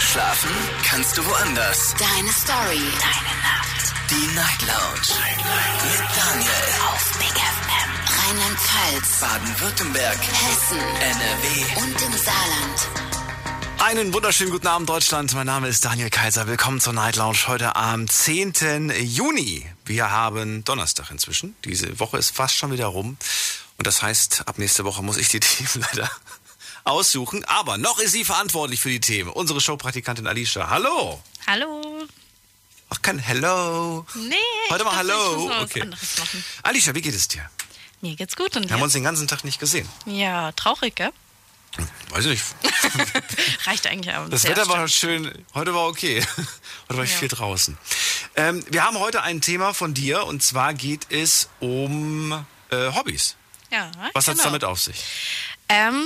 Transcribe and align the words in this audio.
Schlafen 0.00 0.50
kannst 0.84 1.18
du 1.18 1.26
woanders. 1.26 1.94
Deine 1.98 2.32
Story. 2.32 2.78
Deine 2.78 3.34
Nacht. 3.42 3.94
Die 4.08 4.34
Night 4.34 4.62
Lounge. 4.62 5.18
Mit 5.82 6.08
Daniel. 6.16 6.50
Auf 6.92 7.18
Big 7.18 7.34
FM. 7.34 7.90
Rheinland-Pfalz. 8.20 9.20
Baden-Württemberg. 9.20 10.18
Hessen. 10.18 10.78
NRW. 10.78 11.80
Und 11.82 12.02
im 12.02 12.12
Saarland. 12.12 12.88
Einen 13.80 14.14
wunderschönen 14.14 14.52
guten 14.52 14.68
Abend, 14.68 14.88
Deutschland. 14.88 15.34
Mein 15.34 15.46
Name 15.46 15.66
ist 15.66 15.84
Daniel 15.84 16.10
Kaiser. 16.10 16.46
Willkommen 16.46 16.80
zur 16.80 16.92
Night 16.92 17.16
Lounge 17.16 17.48
heute 17.48 17.74
am 17.74 18.06
10. 18.08 18.92
Juni. 19.00 19.66
Wir 19.84 20.12
haben 20.12 20.64
Donnerstag 20.64 21.10
inzwischen. 21.10 21.56
Diese 21.64 21.98
Woche 21.98 22.18
ist 22.18 22.34
fast 22.34 22.54
schon 22.54 22.70
wieder 22.70 22.86
rum. 22.86 23.16
Und 23.78 23.86
das 23.86 24.02
heißt, 24.02 24.46
ab 24.46 24.58
nächste 24.58 24.84
Woche 24.84 25.02
muss 25.02 25.16
ich 25.16 25.28
die 25.28 25.40
Themen 25.40 25.84
leider 25.90 26.10
aussuchen. 26.88 27.44
Aber 27.44 27.78
noch 27.78 27.98
ist 27.98 28.12
sie 28.12 28.24
verantwortlich 28.24 28.80
für 28.80 28.88
die 28.88 29.00
Themen. 29.00 29.30
Unsere 29.30 29.60
Showpraktikantin 29.60 30.26
Alicia. 30.26 30.68
Hallo. 30.70 31.22
Hallo. 31.46 32.06
Ach, 32.90 33.02
kein 33.02 33.18
Hello. 33.18 34.06
Nee. 34.14 34.34
Heute 34.70 34.84
mal 34.84 34.96
Hallo. 34.96 35.50
Okay. 35.62 35.88
Alicia, 36.62 36.94
wie 36.94 37.02
geht 37.02 37.14
es 37.14 37.28
dir? 37.28 37.48
Mir 38.00 38.16
geht's 38.16 38.36
gut 38.36 38.56
und 38.56 38.64
Wir 38.68 38.74
haben 38.74 38.82
uns 38.82 38.92
den 38.94 39.02
ganzen 39.02 39.26
Tag 39.28 39.44
nicht 39.44 39.58
gesehen. 39.60 39.88
Ja, 40.06 40.52
traurig, 40.52 40.94
gell? 40.96 41.10
Weiß 42.10 42.24
ich 42.24 42.30
nicht. 42.30 42.44
Reicht 43.66 43.86
eigentlich 43.86 44.14
aber. 44.14 44.28
Das 44.30 44.44
Wetter 44.44 44.66
war 44.68 44.88
schön. 44.88 45.30
Heute 45.54 45.74
war 45.74 45.86
okay. 45.86 46.24
Heute 46.88 46.96
war 46.96 47.04
ich 47.04 47.12
Ja. 47.12 47.18
viel 47.18 47.28
draußen. 47.28 47.76
Ähm, 48.36 48.64
wir 48.70 48.84
haben 48.84 48.98
heute 48.98 49.22
ein 49.22 49.40
Thema 49.42 49.74
von 49.74 49.92
dir 49.94 50.24
und 50.24 50.42
zwar 50.42 50.72
geht 50.74 51.06
es 51.10 51.50
um 51.60 52.32
äh, 52.70 52.92
Hobbys. 52.92 53.36
Ja, 53.70 53.90
Was 54.14 54.26
hat's 54.28 54.38
genau. 54.38 54.44
damit 54.44 54.64
auf 54.64 54.80
sich? 54.80 54.96
Ähm, 55.68 56.04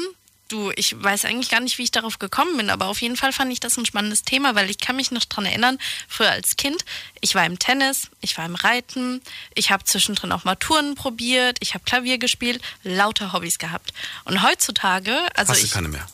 du, 0.52 0.70
ich 0.76 1.02
weiß 1.02 1.24
eigentlich 1.24 1.50
gar 1.50 1.60
nicht, 1.60 1.78
wie 1.78 1.82
ich 1.82 1.90
darauf 1.90 2.18
gekommen 2.18 2.56
bin, 2.56 2.70
aber 2.70 2.86
auf 2.86 3.00
jeden 3.00 3.16
Fall 3.16 3.32
fand 3.32 3.52
ich 3.52 3.60
das 3.60 3.76
ein 3.76 3.86
spannendes 3.86 4.22
Thema, 4.22 4.54
weil 4.54 4.70
ich 4.70 4.78
kann 4.78 4.96
mich 4.96 5.10
noch 5.10 5.24
dran 5.24 5.46
erinnern, 5.46 5.78
früher 6.08 6.30
als 6.30 6.56
Kind, 6.56 6.84
ich 7.20 7.34
war 7.34 7.44
im 7.46 7.58
Tennis, 7.58 8.08
ich 8.20 8.36
war 8.38 8.44
im 8.44 8.54
Reiten, 8.54 9.22
ich 9.54 9.70
habe 9.70 9.84
zwischendrin 9.84 10.32
auch 10.32 10.44
mal 10.44 10.56
Touren 10.56 10.94
probiert, 10.94 11.58
ich 11.60 11.74
habe 11.74 11.84
Klavier 11.84 12.18
gespielt, 12.18 12.62
lauter 12.82 13.32
Hobbys 13.32 13.58
gehabt. 13.58 13.92
Und 14.24 14.42
heutzutage, 14.42 15.16
also 15.34 15.52
Hast 15.52 15.62
du 15.62 15.66
ich, 15.66 15.72
keine 15.72 15.88
mehr? 15.88 16.06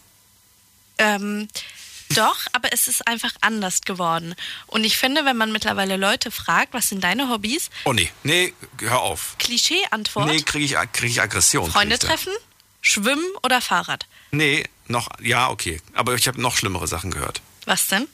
Ähm, 0.99 1.49
doch, 2.11 2.39
aber 2.53 2.73
es 2.73 2.89
ist 2.89 3.07
einfach 3.07 3.33
anders 3.41 3.83
geworden. 3.83 4.35
Und 4.67 4.85
ich 4.85 4.97
finde, 4.97 5.25
wenn 5.25 5.37
man 5.37 5.53
mittlerweile 5.53 5.97
Leute 5.97 6.31
fragt, 6.31 6.73
was 6.73 6.89
sind 6.89 7.05
deine 7.05 7.29
Hobbys? 7.29 7.71
Oh 7.85 7.93
nee, 7.93 8.11
nee, 8.23 8.55
hör 8.81 9.01
auf. 9.01 9.37
Klischee-Antwort: 9.39 10.27
Nee, 10.27 10.41
kriege 10.41 10.65
ich, 10.65 10.93
krieg 10.93 11.11
ich 11.11 11.21
Aggression. 11.21 11.71
Freunde 11.71 11.99
treffen, 11.99 12.33
Schwimmen 12.81 13.25
oder 13.43 13.61
Fahrrad. 13.61 14.07
Nee, 14.31 14.65
noch, 14.87 15.09
ja, 15.21 15.49
okay. 15.51 15.81
Aber 15.95 16.15
ich 16.15 16.29
habe 16.29 16.41
noch 16.41 16.57
schlimmere 16.57 16.87
Sachen 16.87 17.11
gehört. 17.11 17.41
Was 17.67 17.87
denn? 17.89 18.07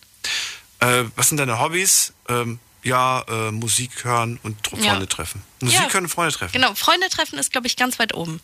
Äh, 0.81 1.05
was 1.17 1.29
sind 1.29 1.39
deine 1.39 1.59
Hobbys? 1.61 2.13
Ähm, 2.29 2.59
ja, 2.83 3.23
äh, 3.29 3.51
Musik 3.51 4.05
hören 4.05 4.39
und 4.43 4.61
tr- 4.67 4.79
Ja. 4.83 4.91
Freunde 4.93 5.09
treffen. 5.09 5.43
Musik 5.61 5.79
Ja. 5.81 5.93
hören 5.93 6.05
und 6.05 6.11
Freunde 6.11 6.35
treffen. 6.35 6.53
Genau, 6.53 6.75
Freunde 6.75 7.09
treffen 7.09 7.39
ist, 7.39 7.53
glaube 7.53 7.67
ich, 7.67 7.77
ganz 7.77 7.99
weit 7.99 8.15
oben. 8.15 8.41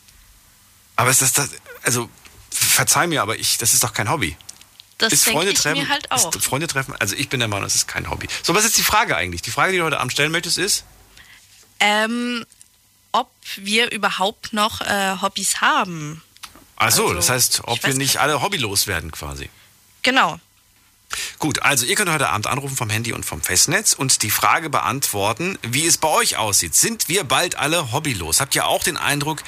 Aber 0.97 1.11
ist 1.11 1.23
das, 1.23 1.33
das, 1.33 1.51
also, 1.83 2.09
verzeih 2.51 3.07
mir, 3.07 3.23
aber 3.23 3.39
ich, 3.39 3.59
das 3.59 3.73
ist 3.75 3.83
doch 3.83 3.93
kein 3.93 4.11
Hobby. 4.11 4.37
Das 4.99 5.13
ist 5.15 5.25
Freunde 5.25 5.53
ich 5.53 5.59
treffen, 5.59 5.81
mir 5.83 5.89
halt 5.89 6.11
auch. 6.13 6.33
Freunde 6.43 6.67
treffen, 6.67 6.95
also 6.99 7.17
ich 7.17 7.31
bin 7.31 7.41
der 7.41 7.49
Meinung, 7.49 7.65
das 7.65 7.75
ist 7.75 7.89
kein 7.89 8.11
Hobby. 8.11 8.29
So, 8.43 8.55
was 8.55 8.67
ist 8.67 8.77
die 8.77 8.83
Frage 8.83 9.17
eigentlich? 9.17 9.41
Die 9.41 9.51
Frage, 9.51 9.73
die 9.73 9.79
du 9.79 9.85
heute 9.85 9.99
Abend 9.99 10.13
stellen 10.13 10.31
möchtest, 10.31 10.59
ist? 10.59 10.85
Ähm, 11.81 12.45
ob 13.13 13.31
wir 13.57 13.91
überhaupt 13.93 14.53
noch 14.53 14.81
äh, 14.81 15.17
Hobbys 15.21 15.61
haben. 15.61 16.23
Ach 16.77 16.91
so, 16.91 17.05
Also, 17.05 17.15
das 17.15 17.29
heißt, 17.29 17.63
ob 17.65 17.85
wir 17.85 17.95
nicht 17.95 18.19
alle 18.19 18.43
hobbylos 18.43 18.87
werden 18.87 19.11
quasi. 19.11 19.51
Genau. 20.03 20.39
Gut, 21.39 21.63
also 21.63 21.87
ihr 21.87 21.97
könnt 21.97 22.11
heute 22.11 22.29
Abend 22.29 22.47
anrufen 22.47 22.77
vom 22.77 22.89
Handy 22.89 23.13
und 23.13 23.25
vom 23.27 23.43
Festnetz 23.43 23.95
und 23.95 24.23
die 24.23 24.31
Frage 24.31 24.71
beantworten, 24.71 25.59
wie 25.63 25.87
es 25.87 25.99
bei 25.99 26.09
euch 26.09 26.37
aussieht. 26.37 26.75
Sind 26.75 27.09
wir 27.09 27.25
bald 27.25 27.57
alle 27.57 27.93
hobbylos? 27.93 28.41
Habt 28.41 28.55
ihr 28.55 28.67
auch 28.67 28.85
den 28.85 28.97
Eindruck, 28.97 29.43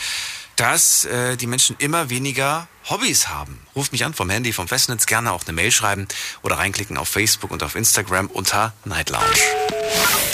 dass 0.56 1.04
äh, 1.04 1.36
die 1.36 1.46
Menschen 1.46 1.76
immer 1.78 2.10
weniger 2.10 2.68
Hobbys 2.88 3.28
haben? 3.28 3.58
Ruft 3.74 3.92
mich 3.92 4.04
an 4.04 4.14
vom 4.14 4.30
Handy, 4.30 4.52
vom 4.52 4.68
Festnetz, 4.68 5.06
gerne 5.06 5.32
auch 5.32 5.44
eine 5.44 5.52
Mail 5.52 5.70
schreiben 5.70 6.08
oder 6.42 6.58
reinklicken 6.58 6.96
auf 6.96 7.08
Facebook 7.08 7.50
und 7.50 7.62
auf 7.62 7.74
Instagram 7.74 8.28
unter 8.28 8.72
Night 8.84 9.10
Lounge. 9.10 9.26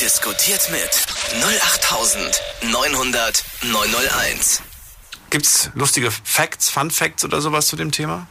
Diskutiert 0.00 0.70
mit 0.70 1.06
08900 1.42 3.44
901. 3.62 4.62
Gibt's 5.30 5.70
lustige 5.74 6.10
Facts, 6.10 6.70
Fun 6.70 6.90
Facts 6.90 7.24
oder 7.24 7.40
sowas 7.40 7.66
zu 7.66 7.76
dem 7.76 7.92
Thema? 7.92 8.26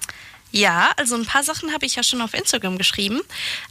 Ja, 0.52 0.92
also 0.98 1.16
ein 1.16 1.25
paar 1.25 1.44
Sachen 1.44 1.74
habe 1.74 1.86
ich 1.86 1.96
ja 1.96 2.04
schon 2.04 2.22
auf 2.22 2.34
Instagram 2.34 2.78
geschrieben. 2.78 3.22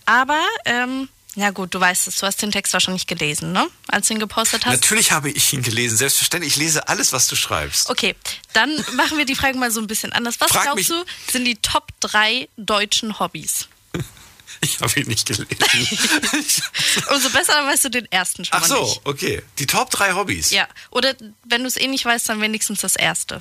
Aber, 0.05 0.41
ähm, 0.65 1.09
ja 1.37 1.51
gut, 1.51 1.73
du 1.75 1.81
weißt 1.81 2.09
es, 2.09 2.17
du 2.17 2.27
hast 2.27 2.43
den 2.43 2.51
Text 2.51 2.73
wahrscheinlich 2.73 3.07
gelesen, 3.07 3.53
ne? 3.53 3.69
Als 3.89 4.09
du 4.09 4.15
ihn 4.15 4.21
gepostet 4.21 4.67
hast. 4.67 4.73
Natürlich 4.73 5.13
habe 5.13 5.31
ich 5.31 5.53
ihn 5.53 5.63
gelesen. 5.63 5.97
Selbstverständlich, 5.97 6.55
ich 6.55 6.59
lese 6.59 6.89
alles, 6.89 7.13
was 7.13 7.29
du 7.29 7.37
schreibst. 7.37 7.89
Okay, 7.91 8.17
dann 8.55 8.75
machen 8.95 9.19
wir 9.19 9.25
die 9.27 9.37
Frage 9.37 9.57
mal 9.59 9.71
so 9.71 9.81
ein 9.81 9.87
bisschen 9.87 10.13
anders. 10.13 10.41
Was 10.41 10.51
Frag 10.51 10.63
glaubst 10.65 10.89
mich- 10.89 10.89
du, 10.89 11.05
sind 11.33 11.45
die 11.45 11.57
Top 11.57 11.93
3 12.01 12.49
deutschen 12.57 13.19
Hobbys? 13.21 13.69
Ich 14.63 14.81
habe 14.81 14.99
ihn 15.01 15.07
nicht 15.07 15.27
gelesen. 15.27 15.47
Umso 17.11 17.29
besser, 17.31 17.53
dann 17.53 17.67
weißt 17.67 17.85
du 17.85 17.91
den 17.91 18.11
ersten 18.11 18.43
schon 18.45 18.57
Ach 18.57 18.63
mal 18.63 18.69
so, 18.69 18.83
nicht. 18.85 19.01
okay. 19.05 19.43
Die 19.59 19.67
Top 19.67 19.91
3 19.91 20.15
Hobbys. 20.15 20.51
Ja, 20.51 20.67
oder 20.91 21.15
wenn 21.45 21.61
du 21.61 21.69
es 21.69 21.77
eh 21.77 21.87
nicht 21.87 22.07
weißt, 22.07 22.27
dann 22.31 22.41
wenigstens 22.41 22.81
das 22.81 22.97
erste. 22.97 23.41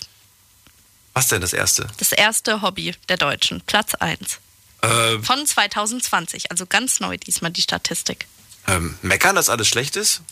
Was 1.13 1.29
denn 1.29 1.39
das 1.39 1.53
erste? 1.53 1.88
Das 1.97 2.12
erste 2.12 2.62
Hobby 2.62 2.94
der 3.07 3.16
Deutschen, 3.16 3.62
Platz 3.62 3.95
1. 3.95 4.39
Äh, 4.85 5.19
Von 5.23 5.46
2020, 5.46 6.51
also 6.51 6.66
ganz 6.66 7.00
neu 7.00 7.18
diesmal 7.18 7.51
die 7.51 7.62
Statistik. 7.62 8.28
ähm, 8.68 8.97
meckern, 9.01 9.35
dass 9.35 9.50
alles 9.50 9.68
schlecht 9.68 9.96
ist? 9.96 10.22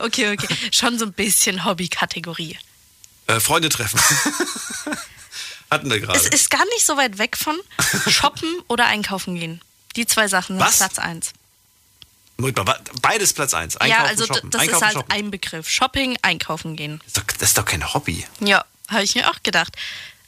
Okay, 0.00 0.32
okay, 0.32 0.48
schon 0.72 0.98
so 0.98 1.04
ein 1.06 1.12
bisschen 1.12 1.64
Hobby-Kategorie. 1.64 2.58
Äh, 3.28 3.40
Freunde 3.40 3.68
treffen. 3.68 3.98
Hatten 5.70 5.88
wir 5.90 5.96
Es 5.96 6.02
gerade. 6.02 6.18
ist 6.28 6.50
gar 6.50 6.64
nicht 6.66 6.84
so 6.84 6.96
weit 6.96 7.18
weg 7.18 7.36
von 7.36 7.58
Shoppen 8.10 8.48
oder 8.68 8.86
Einkaufen 8.86 9.36
gehen. 9.36 9.60
Die 9.96 10.06
zwei 10.06 10.28
Sachen 10.28 10.56
sind 10.58 10.66
Was? 10.66 10.76
Platz 10.78 10.98
1. 10.98 11.32
Moment 12.36 12.56
mal, 12.58 12.66
wa- 12.66 12.80
Beides 13.00 13.32
Platz 13.32 13.54
1. 13.54 13.76
Einkaufen, 13.76 14.02
Ja, 14.04 14.08
also 14.08 14.26
shoppen. 14.26 14.50
das 14.50 14.60
Einkaufen, 14.62 14.76
ist 14.82 14.86
halt 14.86 14.94
shoppen. 14.96 15.12
ein 15.12 15.30
Begriff. 15.30 15.68
Shopping, 15.68 16.18
einkaufen 16.22 16.76
gehen. 16.76 16.98
Das 16.98 17.06
ist 17.08 17.16
doch- 17.18 17.36
Das 17.38 17.48
ist 17.50 17.58
doch 17.58 17.64
kein 17.64 17.94
Hobby. 17.94 18.26
Ja, 18.40 18.64
habe 18.88 19.04
ich 19.04 19.14
mir 19.14 19.30
auch 19.30 19.42
gedacht. 19.42 19.74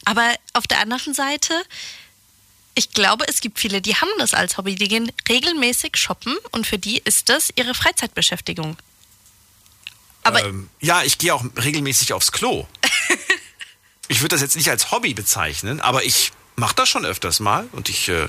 Aber 0.05 0.33
auf 0.53 0.65
der 0.67 0.79
anderen 0.79 1.13
Seite, 1.13 1.53
ich 2.75 2.91
glaube, 2.91 3.25
es 3.27 3.41
gibt 3.41 3.59
viele, 3.59 3.81
die 3.81 3.95
haben 3.95 4.09
das 4.19 4.33
als 4.33 4.57
Hobby. 4.57 4.75
Die 4.75 4.87
gehen 4.87 5.11
regelmäßig 5.27 5.97
shoppen 5.97 6.35
und 6.51 6.67
für 6.67 6.77
die 6.77 6.99
ist 6.99 7.29
das 7.29 7.49
ihre 7.55 7.73
Freizeitbeschäftigung. 7.73 8.77
Aber 10.23 10.43
ähm, 10.43 10.69
ja, 10.81 11.03
ich 11.03 11.17
gehe 11.17 11.33
auch 11.33 11.43
regelmäßig 11.57 12.13
aufs 12.13 12.31
Klo. 12.31 12.67
ich 14.07 14.21
würde 14.21 14.35
das 14.35 14.41
jetzt 14.41 14.55
nicht 14.55 14.69
als 14.69 14.91
Hobby 14.91 15.13
bezeichnen, 15.13 15.79
aber 15.79 16.03
ich 16.03 16.31
mache 16.55 16.75
das 16.75 16.89
schon 16.89 17.05
öfters 17.05 17.39
mal 17.39 17.67
und 17.71 17.89
ich 17.89 18.09
äh, 18.09 18.27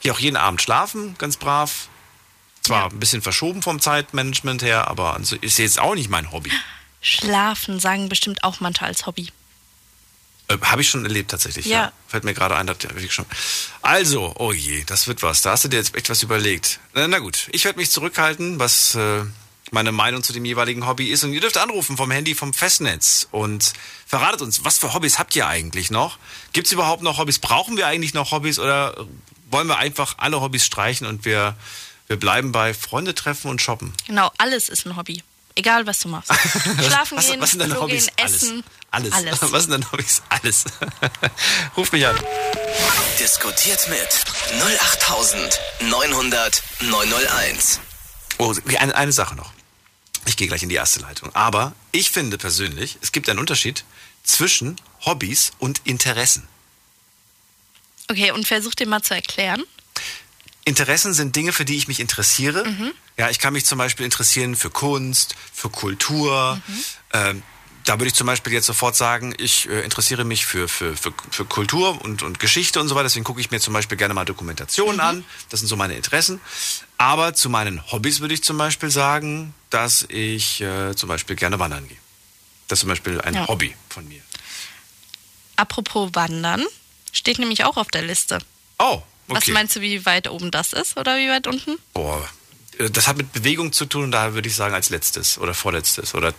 gehe 0.00 0.12
auch 0.12 0.18
jeden 0.18 0.36
Abend 0.36 0.60
schlafen, 0.62 1.14
ganz 1.18 1.36
brav. 1.36 1.88
Zwar 2.62 2.86
Ja. 2.86 2.86
ein 2.88 2.98
bisschen 2.98 3.22
verschoben 3.22 3.62
vom 3.62 3.80
Zeitmanagement 3.80 4.62
her, 4.62 4.88
aber 4.88 5.20
ist 5.40 5.58
jetzt 5.58 5.78
auch 5.78 5.94
nicht 5.94 6.10
mein 6.10 6.32
Hobby. 6.32 6.50
Schlafen 7.00 7.78
sagen 7.78 8.08
bestimmt 8.08 8.42
auch 8.42 8.58
manche 8.58 8.84
als 8.84 9.06
Hobby. 9.06 9.28
Äh, 10.48 10.58
Habe 10.62 10.82
ich 10.82 10.88
schon 10.88 11.04
erlebt 11.04 11.30
tatsächlich. 11.30 11.66
Ja. 11.66 11.76
Ja. 11.76 11.92
Fällt 12.08 12.24
mir 12.24 12.34
gerade 12.34 12.56
ein, 12.56 12.66
das 12.66 12.78
hab 12.84 12.96
ich 12.96 13.12
schon. 13.12 13.26
Also, 13.82 14.34
oh 14.38 14.52
je, 14.52 14.84
das 14.84 15.08
wird 15.08 15.22
was. 15.22 15.42
Da 15.42 15.52
hast 15.52 15.64
du 15.64 15.68
dir 15.68 15.76
jetzt 15.76 15.94
echt 15.94 16.08
was 16.10 16.22
überlegt. 16.22 16.80
Na, 16.94 17.08
na 17.08 17.18
gut, 17.18 17.48
ich 17.52 17.64
werde 17.64 17.78
mich 17.78 17.90
zurückhalten, 17.90 18.58
was 18.58 18.94
äh, 18.94 19.24
meine 19.72 19.92
Meinung 19.92 20.22
zu 20.22 20.32
dem 20.32 20.44
jeweiligen 20.44 20.86
Hobby 20.86 21.08
ist. 21.08 21.24
Und 21.24 21.32
ihr 21.32 21.40
dürft 21.40 21.56
anrufen 21.56 21.96
vom 21.96 22.10
Handy, 22.10 22.34
vom 22.34 22.52
Festnetz 22.52 23.26
und 23.32 23.72
verratet 24.06 24.42
uns, 24.42 24.64
was 24.64 24.78
für 24.78 24.94
Hobbys 24.94 25.18
habt 25.18 25.34
ihr 25.34 25.46
eigentlich 25.46 25.90
noch? 25.90 26.18
Gibt 26.52 26.68
es 26.68 26.72
überhaupt 26.72 27.02
noch 27.02 27.18
Hobbys? 27.18 27.38
Brauchen 27.38 27.76
wir 27.76 27.86
eigentlich 27.86 28.14
noch 28.14 28.30
Hobbys 28.30 28.58
oder 28.58 29.06
wollen 29.50 29.66
wir 29.66 29.78
einfach 29.78 30.14
alle 30.18 30.40
Hobbys 30.40 30.64
streichen 30.64 31.06
und 31.06 31.24
wir, 31.24 31.56
wir 32.06 32.16
bleiben 32.16 32.52
bei 32.52 32.74
Freunde 32.74 33.14
treffen 33.14 33.50
und 33.50 33.60
shoppen? 33.60 33.92
Genau, 34.06 34.30
alles 34.38 34.68
ist 34.68 34.86
ein 34.86 34.96
Hobby. 34.96 35.22
Egal, 35.56 35.86
was 35.86 36.00
du 36.00 36.08
machst. 36.08 36.30
Schlafen 36.86 37.18
was, 37.18 37.26
gehen, 37.26 37.40
was 37.40 37.50
sind 37.50 37.60
deine 37.60 37.74
Klo 37.74 37.84
Hobbys? 37.84 38.06
gehen, 38.06 38.18
essen. 38.18 38.64
Alles. 38.90 39.12
Alles. 39.12 39.38
Was 39.40 39.62
sind 39.62 39.72
deine 39.72 39.90
Hobbys? 39.90 40.22
Alles. 40.28 40.64
Ruf 41.76 41.90
mich 41.92 42.06
an. 42.06 42.16
Diskutiert 43.18 43.88
mit 43.88 44.08
08900 44.62 46.62
901. 46.82 47.80
Oh, 48.38 48.54
eine, 48.78 48.94
eine 48.94 49.12
Sache 49.12 49.34
noch. 49.34 49.50
Ich 50.26 50.36
gehe 50.36 50.46
gleich 50.46 50.62
in 50.62 50.68
die 50.68 50.74
erste 50.74 51.00
Leitung. 51.00 51.34
Aber 51.34 51.72
ich 51.90 52.10
finde 52.10 52.36
persönlich, 52.36 52.98
es 53.00 53.12
gibt 53.12 53.30
einen 53.30 53.38
Unterschied 53.38 53.84
zwischen 54.24 54.76
Hobbys 55.06 55.52
und 55.58 55.80
Interessen. 55.84 56.46
Okay, 58.08 58.30
und 58.30 58.46
versuch 58.46 58.74
dir 58.74 58.86
mal 58.86 59.02
zu 59.02 59.14
erklären. 59.14 59.64
Interessen 60.64 61.14
sind 61.14 61.34
Dinge, 61.34 61.52
für 61.52 61.64
die 61.64 61.76
ich 61.76 61.88
mich 61.88 62.00
interessiere. 62.00 62.64
Mhm. 62.64 62.92
Ja, 63.18 63.30
ich 63.30 63.38
kann 63.38 63.52
mich 63.52 63.64
zum 63.64 63.78
Beispiel 63.78 64.04
interessieren 64.04 64.56
für 64.56 64.70
Kunst, 64.70 65.36
für 65.52 65.70
Kultur. 65.70 66.60
Mhm. 66.66 66.84
Ähm, 67.14 67.42
da 67.84 67.94
würde 67.94 68.08
ich 68.08 68.14
zum 68.14 68.26
Beispiel 68.26 68.52
jetzt 68.52 68.66
sofort 68.66 68.96
sagen, 68.96 69.32
ich 69.38 69.68
äh, 69.68 69.80
interessiere 69.82 70.24
mich 70.24 70.44
für, 70.44 70.68
für, 70.68 70.96
für, 70.96 71.14
für 71.30 71.44
Kultur 71.44 72.02
und, 72.02 72.22
und 72.22 72.40
Geschichte 72.40 72.80
und 72.80 72.88
so 72.88 72.94
weiter. 72.94 73.04
Deswegen 73.04 73.24
gucke 73.24 73.40
ich 73.40 73.50
mir 73.50 73.60
zum 73.60 73.72
Beispiel 73.72 73.96
gerne 73.96 74.12
mal 74.12 74.24
Dokumentationen 74.24 75.00
an. 75.00 75.24
Das 75.50 75.60
sind 75.60 75.68
so 75.68 75.76
meine 75.76 75.94
Interessen. 75.94 76.40
Aber 76.98 77.32
zu 77.34 77.48
meinen 77.48 77.80
Hobbys 77.92 78.20
würde 78.20 78.34
ich 78.34 78.42
zum 78.42 78.58
Beispiel 78.58 78.90
sagen, 78.90 79.54
dass 79.70 80.02
ich 80.08 80.60
äh, 80.60 80.94
zum 80.96 81.08
Beispiel 81.08 81.36
gerne 81.36 81.58
wandern 81.58 81.86
gehe. 81.86 81.96
Das 82.68 82.78
ist 82.78 82.80
zum 82.80 82.88
Beispiel 82.88 83.20
ein 83.20 83.34
Ja. 83.34 83.46
Hobby 83.46 83.74
von 83.88 84.06
mir. 84.08 84.20
Apropos 85.54 86.10
Wandern, 86.14 86.64
steht 87.12 87.38
nämlich 87.38 87.64
auch 87.64 87.76
auf 87.76 87.88
der 87.88 88.02
Liste. 88.02 88.38
Oh, 88.78 89.00
Was 89.28 89.38
okay. 89.44 89.52
meinst 89.52 89.76
du, 89.76 89.80
wie 89.80 90.04
weit 90.04 90.28
oben 90.28 90.50
das 90.50 90.72
ist 90.72 90.96
oder 90.98 91.16
wie 91.18 91.28
weit 91.30 91.46
unten? 91.46 91.78
Boah, 91.94 92.28
das 92.78 93.08
hat 93.08 93.16
mit 93.16 93.32
Bewegung 93.32 93.72
zu 93.72 93.86
tun 93.86 94.10
daher 94.10 94.34
würde 94.34 94.48
ich 94.48 94.54
sagen 94.54 94.74
als 94.74 94.90
letztes 94.90 95.38
oder 95.38 95.54
vorletztes 95.54 96.14
oder 96.14 96.34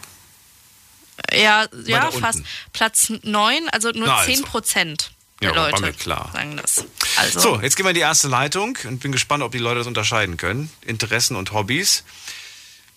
Ja, 1.31 1.65
ja, 1.85 2.07
unten. 2.07 2.19
fast 2.21 2.39
Platz 2.73 3.11
9, 3.23 3.69
also 3.69 3.89
nur 3.91 4.07
Na, 4.07 4.23
10 4.23 4.31
also. 4.35 4.43
Prozent 4.45 5.11
der 5.41 5.49
Ja, 5.51 5.55
war 5.55 5.69
Leute 5.71 5.81
mir 5.83 5.93
klar. 5.93 6.29
sagen 6.33 6.57
das. 6.57 6.85
Also, 7.17 7.39
So, 7.39 7.61
jetzt 7.61 7.75
gehen 7.75 7.85
wir 7.85 7.91
in 7.91 7.95
die 7.95 8.01
erste 8.01 8.27
Leitung 8.27 8.77
und 8.85 8.99
bin 8.99 9.11
gespannt, 9.11 9.43
ob 9.43 9.51
die 9.51 9.57
Leute 9.59 9.79
das 9.79 9.87
unterscheiden 9.87 10.37
können. 10.37 10.71
Interessen 10.85 11.35
und 11.35 11.51
Hobbys. 11.53 12.03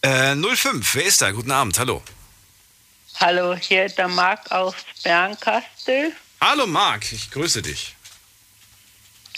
Äh, 0.03 0.35
05, 0.37 0.95
wer 0.95 1.05
ist 1.05 1.21
da? 1.21 1.31
Guten 1.33 1.51
Abend, 1.51 1.79
hallo. 1.79 2.03
Hallo, 3.19 3.55
hier 3.57 3.85
ist 3.85 3.99
der 3.99 4.09
Marc 4.09 4.51
aus 4.51 4.75
Bernkastel. 5.03 6.13
Hallo 6.41 6.67
Marc, 6.67 7.13
ich 7.13 7.31
grüße 7.31 7.61
dich. 7.61 7.95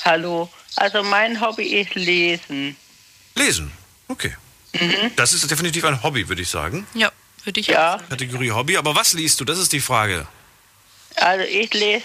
Hallo. 0.05 0.49
Also 0.77 1.03
mein 1.03 1.41
Hobby 1.41 1.81
ist 1.81 1.95
Lesen. 1.97 2.77
Lesen, 3.35 3.73
okay. 4.09 4.37
Das 5.17 5.33
ist 5.35 5.51
definitiv 5.51 5.85
ein 5.85 6.03
Hobby, 6.03 6.29
würde 6.29 6.41
ich 6.43 6.49
sagen. 6.49 6.87
ja, 6.95 7.13
würde 7.45 7.61
ich 7.61 7.67
Ja. 7.67 7.95
auch 7.95 7.99
sagen. 7.99 8.09
Kategorie 8.09 8.51
Hobby, 8.53 8.77
aber 8.77 8.95
was 8.95 9.13
liest 9.13 9.39
du? 9.41 9.45
Das 9.45 9.59
ist 9.59 9.73
die 9.73 9.81
Frage. 9.81 10.27
Also 11.17 11.45
ich 11.45 11.73
lese 11.75 12.05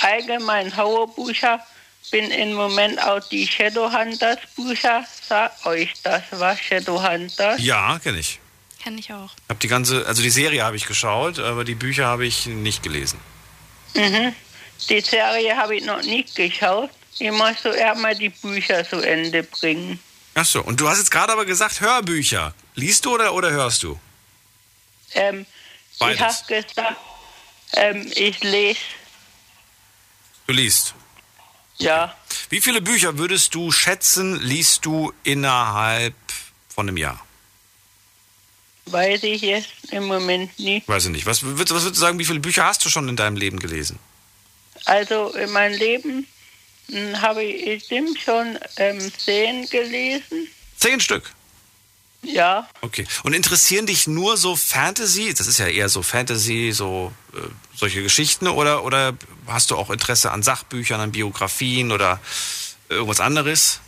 allgemein 0.00 0.74
Horrorbücher. 0.76 1.60
Bin 2.12 2.30
im 2.30 2.54
Moment 2.54 3.02
auch 3.02 3.20
die 3.28 3.46
Shadowhunters 3.46 4.38
Bücher. 4.54 5.04
Sagt 5.28 5.66
euch 5.66 5.92
das 6.04 6.22
was, 6.30 6.58
Shadowhunters? 6.60 7.60
Ja, 7.60 7.98
kenne 7.98 8.20
ich. 8.20 8.38
Kenne 8.82 9.00
ich 9.00 9.12
auch. 9.12 9.32
Hab 9.48 9.58
die 9.60 9.66
ganze, 9.68 10.06
also 10.06 10.22
die 10.22 10.30
Serie 10.30 10.62
habe 10.64 10.76
ich 10.76 10.86
geschaut, 10.86 11.38
aber 11.40 11.64
die 11.64 11.74
Bücher 11.74 12.06
habe 12.06 12.24
ich 12.24 12.46
nicht 12.46 12.82
gelesen. 12.84 13.18
Die 13.94 15.00
Serie 15.00 15.56
habe 15.56 15.76
ich 15.76 15.84
noch 15.84 16.02
nicht 16.02 16.34
geschaut. 16.34 16.90
Ich 17.18 17.30
muss 17.32 17.62
so 17.62 17.70
erstmal 17.70 18.14
die 18.14 18.28
Bücher 18.28 18.88
zu 18.88 19.00
Ende 19.00 19.42
bringen. 19.42 19.98
Ach 20.38 20.44
so, 20.44 20.60
und 20.62 20.78
du 20.80 20.86
hast 20.88 20.98
jetzt 20.98 21.10
gerade 21.10 21.32
aber 21.32 21.46
gesagt 21.46 21.80
Hörbücher. 21.80 22.52
Liest 22.74 23.06
du 23.06 23.14
oder, 23.14 23.32
oder 23.32 23.50
hörst 23.50 23.82
du? 23.82 23.98
Ähm, 25.14 25.46
ich 25.92 25.98
Beides. 25.98 26.20
habe 26.20 26.46
gesagt, 26.62 26.74
ähm, 27.72 28.12
ich 28.14 28.42
lese, 28.44 28.78
Du 30.46 30.52
liest. 30.52 30.94
ja, 31.78 32.14
Wie 32.50 32.60
viele 32.60 32.82
Bücher 32.82 33.16
würdest 33.16 33.54
du 33.54 33.72
schätzen, 33.72 34.38
liest 34.42 34.84
du 34.84 35.12
innerhalb 35.24 36.14
von 36.68 36.86
einem 36.88 36.96
Jahr? 36.98 37.20
weiß 38.88 39.24
ich 39.24 39.40
jetzt 39.42 39.68
im 39.90 40.04
Moment 40.04 40.56
nicht. 40.60 40.86
Weiß 40.86 41.06
ich 41.06 41.10
nicht. 41.10 41.26
Was 41.26 41.42
würdest, 41.42 41.74
was 41.74 41.82
würdest 41.82 41.96
du 41.96 42.00
sagen, 42.00 42.20
wie 42.20 42.24
viele 42.24 42.38
Bücher 42.38 42.64
hast 42.66 42.84
du 42.84 42.88
schon 42.88 43.08
in 43.08 43.16
deinem 43.16 43.34
Leben 43.36 43.58
gelesen? 43.58 43.98
Also 44.84 45.30
in 45.30 45.50
meinem 45.50 45.76
Leben 45.76 46.28
habe 47.20 47.42
ich 47.42 47.78
bestimmt 47.80 48.18
schon 48.20 48.58
ähm, 48.76 49.00
zehn 49.18 49.68
gelesen. 49.68 50.48
Zehn 50.76 51.00
Stück. 51.00 51.32
Ja, 52.22 52.68
Okay. 52.82 53.06
Und 53.22 53.34
interessieren 53.34 53.86
dich 53.86 54.06
nur 54.08 54.36
so 54.36 54.56
Fantasy? 54.56 55.32
Das 55.34 55.46
ist 55.46 55.58
ja 55.58 55.66
eher 55.68 55.88
so 55.88 56.02
Fantasy, 56.02 56.72
so 56.72 57.12
äh, 57.34 57.38
solche 57.76 58.02
Geschichten 58.02 58.48
oder 58.48 58.84
oder 58.84 59.14
hast 59.46 59.70
du 59.70 59.76
auch 59.76 59.90
Interesse 59.90 60.32
an 60.32 60.42
Sachbüchern, 60.42 61.00
an 61.00 61.12
Biografien 61.12 61.92
oder 61.92 62.20
irgendwas 62.88 63.20
anderes? 63.20 63.80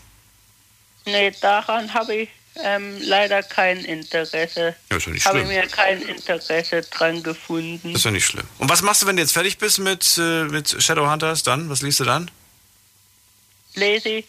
nee, 1.04 1.32
daran 1.40 1.94
habe 1.94 2.14
ich 2.14 2.28
ähm, 2.62 2.98
leider 3.00 3.42
kein 3.42 3.78
Interesse. 3.84 4.74
Ja, 4.90 4.96
ist 4.98 5.06
ja 5.06 5.12
nicht 5.12 5.24
Habe 5.26 5.38
schlimm. 5.38 5.48
mir 5.48 5.66
kein 5.66 6.02
Interesse 6.02 6.82
dran 6.82 7.22
gefunden. 7.22 7.94
Ist 7.94 8.04
ja 8.04 8.10
nicht 8.10 8.26
schlimm. 8.26 8.46
Und 8.58 8.68
was 8.68 8.82
machst 8.82 9.02
du, 9.02 9.06
wenn 9.06 9.16
du 9.16 9.22
jetzt 9.22 9.32
fertig 9.32 9.58
bist 9.58 9.78
mit, 9.78 10.18
äh, 10.18 10.44
mit 10.44 10.76
Shadowhunters 10.82 11.42
dann? 11.44 11.70
Was 11.70 11.82
liest 11.82 12.00
du 12.00 12.04
dann? 12.04 12.30
Lese 13.78 14.08
ich 14.08 14.24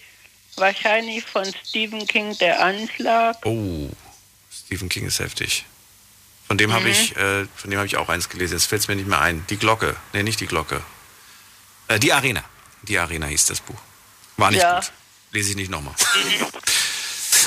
wahrscheinlich 0.56 1.26
von 1.26 1.46
Stephen 1.66 2.06
King 2.08 2.38
der 2.38 2.62
Anschlag. 2.64 3.38
Oh, 3.46 3.90
Stephen 4.52 4.90
King 4.90 5.06
ist 5.08 5.20
heftig. 5.20 5.66
Von 6.48 6.58
dem 6.58 6.74
habe 6.74 6.90
ich, 6.90 7.16
äh, 7.16 7.46
von 7.56 7.70
dem 7.70 7.78
habe 7.78 7.86
ich 7.88 7.98
auch 7.98 8.10
eins 8.10 8.28
gelesen. 8.30 8.56
Jetzt 8.56 8.66
fällt 8.66 8.82
es 8.82 8.88
mir 8.88 8.96
nicht 8.96 9.08
mehr 9.08 9.22
ein. 9.22 9.46
Die 9.50 9.58
Glocke. 9.58 9.96
Nee, 10.14 10.24
nicht 10.24 10.40
die 10.40 10.48
Glocke. 10.48 10.82
Äh, 11.88 12.00
die 12.00 12.12
Arena. 12.12 12.44
Die 12.84 12.98
Arena 12.98 13.28
hieß 13.28 13.46
das 13.46 13.60
Buch. 13.62 13.80
War 14.38 14.50
nicht 14.52 14.62
Ja. 14.62 14.80
gut. 14.80 14.92
Lese 15.32 15.52
ich 15.52 15.56
nicht 15.56 15.70
nochmal. 15.70 15.94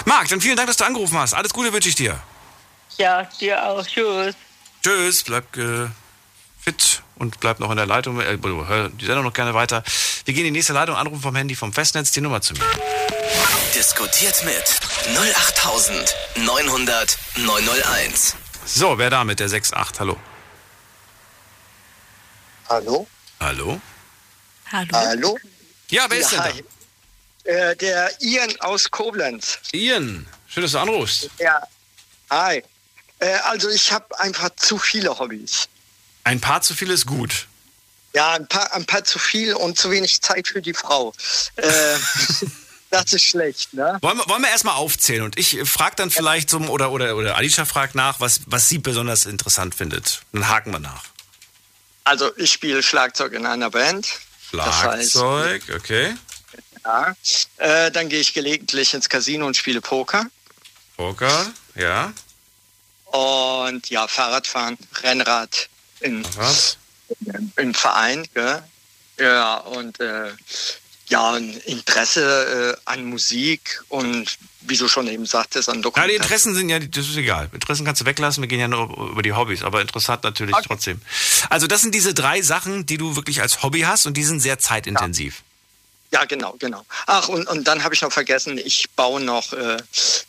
Marc, 0.04 0.28
dann 0.28 0.40
vielen 0.40 0.56
Dank, 0.56 0.68
dass 0.68 0.76
du 0.76 0.84
angerufen 0.84 1.18
hast. 1.18 1.34
Alles 1.34 1.52
Gute 1.52 1.72
wünsche 1.72 1.88
ich 1.88 1.94
dir. 1.96 2.20
Ja, 2.98 3.24
dir 3.40 3.64
auch. 3.66 3.84
Tschüss. 3.84 4.34
Tschüss, 4.84 5.24
bleib 5.24 5.56
äh, 5.56 5.88
fit 6.60 7.02
und 7.16 7.40
bleib 7.40 7.58
noch 7.60 7.70
in 7.70 7.76
der 7.76 7.86
Leitung. 7.86 8.20
Äh, 8.20 8.38
hör 8.42 8.88
die 8.90 9.06
Sendung 9.06 9.24
noch 9.24 9.32
gerne 9.32 9.54
weiter. 9.54 9.82
Wir 10.24 10.34
gehen 10.34 10.46
in 10.46 10.54
die 10.54 10.58
nächste 10.58 10.72
Leitung, 10.72 10.94
anrufen 10.96 11.20
vom 11.22 11.34
Handy 11.36 11.54
vom 11.56 11.72
Festnetz, 11.72 12.12
die 12.12 12.20
Nummer 12.20 12.40
zu 12.40 12.54
mir. 12.54 12.64
Diskutiert 13.74 14.44
mit 14.44 14.62
08900 15.16 17.18
901. 17.36 18.36
So, 18.64 18.96
wer 18.98 19.10
da 19.10 19.24
mit 19.24 19.40
der 19.40 19.48
6.8? 19.48 19.98
Hallo. 19.98 20.16
Hallo? 22.68 23.06
Hallo? 23.40 23.80
Hallo. 24.70 24.88
Hallo? 24.92 25.36
Ja, 25.90 26.06
wer 26.08 26.18
ist 26.18 26.30
Ja, 26.32 26.42
denn 26.44 26.54
hi. 26.54 26.64
Äh, 27.44 27.74
der 27.76 28.10
Ian 28.22 28.54
aus 28.60 28.88
Koblenz. 28.90 29.58
da? 29.72 29.78
Ian, 29.78 30.28
schön, 30.46 30.62
dass 30.62 30.72
du 30.72 30.78
anrufst. 30.78 31.28
Ja. 31.38 31.60
Hi. 32.30 32.62
Äh, 33.18 33.32
also 33.44 33.68
ich 33.68 33.90
habe 33.90 34.18
einfach 34.20 34.50
zu 34.56 34.78
viele 34.78 35.18
Hobbys. 35.18 35.68
Ein 36.24 36.40
paar 36.40 36.62
zu 36.62 36.74
viel 36.74 36.90
ist 36.90 37.06
gut. 37.06 37.48
Ja, 38.14 38.32
ein 38.32 38.46
paar, 38.46 38.72
ein 38.74 38.84
paar 38.84 39.04
zu 39.04 39.18
viel 39.18 39.54
und 39.54 39.78
zu 39.78 39.90
wenig 39.90 40.20
Zeit 40.20 40.48
für 40.48 40.60
die 40.60 40.74
Frau. 40.74 41.14
Äh, 41.56 41.96
das 42.90 43.12
ist 43.12 43.24
schlecht, 43.24 43.72
ne? 43.72 43.98
Wollen 44.02 44.18
wir, 44.18 44.28
wollen 44.28 44.42
wir 44.42 44.50
erstmal 44.50 44.74
aufzählen 44.74 45.22
und 45.22 45.38
ich 45.38 45.58
frage 45.64 45.96
dann 45.96 46.10
vielleicht 46.10 46.50
so, 46.50 46.58
oder, 46.58 46.92
oder, 46.92 47.16
oder 47.16 47.36
Alicia 47.36 47.64
fragt 47.64 47.94
nach, 47.94 48.20
was, 48.20 48.40
was 48.46 48.68
sie 48.68 48.78
besonders 48.78 49.24
interessant 49.24 49.74
findet. 49.74 50.22
Dann 50.32 50.48
haken 50.48 50.72
wir 50.72 50.78
nach. 50.78 51.04
Also 52.04 52.36
ich 52.36 52.52
spiele 52.52 52.82
Schlagzeug 52.82 53.32
in 53.32 53.46
einer 53.46 53.70
Band. 53.70 54.08
Das 54.52 54.82
heißt, 54.82 55.12
Schlagzeug, 55.12 55.62
okay. 55.74 56.14
ja. 56.84 57.14
Äh, 57.56 57.90
dann 57.90 58.10
gehe 58.10 58.20
ich 58.20 58.34
gelegentlich 58.34 58.92
ins 58.92 59.08
Casino 59.08 59.46
und 59.46 59.56
spiele 59.56 59.80
Poker. 59.80 60.26
Poker, 60.96 61.50
ja. 61.74 62.12
Und 63.06 63.88
ja, 63.88 64.08
Fahrradfahren, 64.08 64.76
Rennrad 65.02 65.68
in, 66.00 66.24
Was? 66.36 66.76
Im 67.56 67.74
Verein. 67.74 68.26
Gell? 68.34 68.62
Ja, 69.18 69.56
und 69.56 70.00
äh, 70.00 70.30
ja, 71.08 71.32
ein 71.32 71.56
Interesse 71.66 72.76
äh, 72.86 72.90
an 72.90 73.04
Musik 73.04 73.82
und 73.88 74.38
wie 74.62 74.76
du 74.76 74.88
schon 74.88 75.08
eben 75.08 75.26
sagtest, 75.26 75.68
an 75.68 75.74
Ja, 75.74 75.78
die 75.78 75.82
Dokumentation. 75.82 76.22
Interessen 76.22 76.54
sind 76.54 76.68
ja, 76.68 76.78
das 76.78 77.08
ist 77.08 77.16
egal. 77.16 77.50
Interessen 77.52 77.84
kannst 77.84 78.00
du 78.00 78.06
weglassen, 78.06 78.42
wir 78.42 78.48
gehen 78.48 78.60
ja 78.60 78.68
nur 78.68 79.10
über 79.10 79.22
die 79.22 79.32
Hobbys, 79.32 79.62
aber 79.62 79.80
interessant 79.80 80.22
natürlich 80.24 80.54
Okay. 80.54 80.64
trotzdem. 80.68 81.02
Also 81.50 81.66
das 81.66 81.82
sind 81.82 81.94
diese 81.94 82.14
drei 82.14 82.40
Sachen, 82.42 82.86
die 82.86 82.96
du 82.96 83.16
wirklich 83.16 83.42
als 83.42 83.62
Hobby 83.62 83.80
hast 83.80 84.06
und 84.06 84.16
die 84.16 84.24
sind 84.24 84.40
sehr 84.40 84.58
zeitintensiv. 84.58 85.42
Ja, 86.12 86.24
genau, 86.26 86.54
genau. 86.58 86.84
Ach, 87.06 87.28
und, 87.28 87.46
und 87.48 87.66
dann 87.66 87.82
habe 87.84 87.94
ich 87.94 88.02
noch 88.02 88.12
vergessen, 88.12 88.56
ich 88.58 88.88
baue 88.90 89.20
noch 89.20 89.52
äh, 89.52 89.78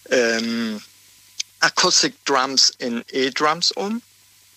ähm, 0.09 0.81
Acoustic 1.59 2.13
Drums 2.25 2.71
in 2.77 3.03
E-Drums 3.11 3.71
um. 3.71 4.01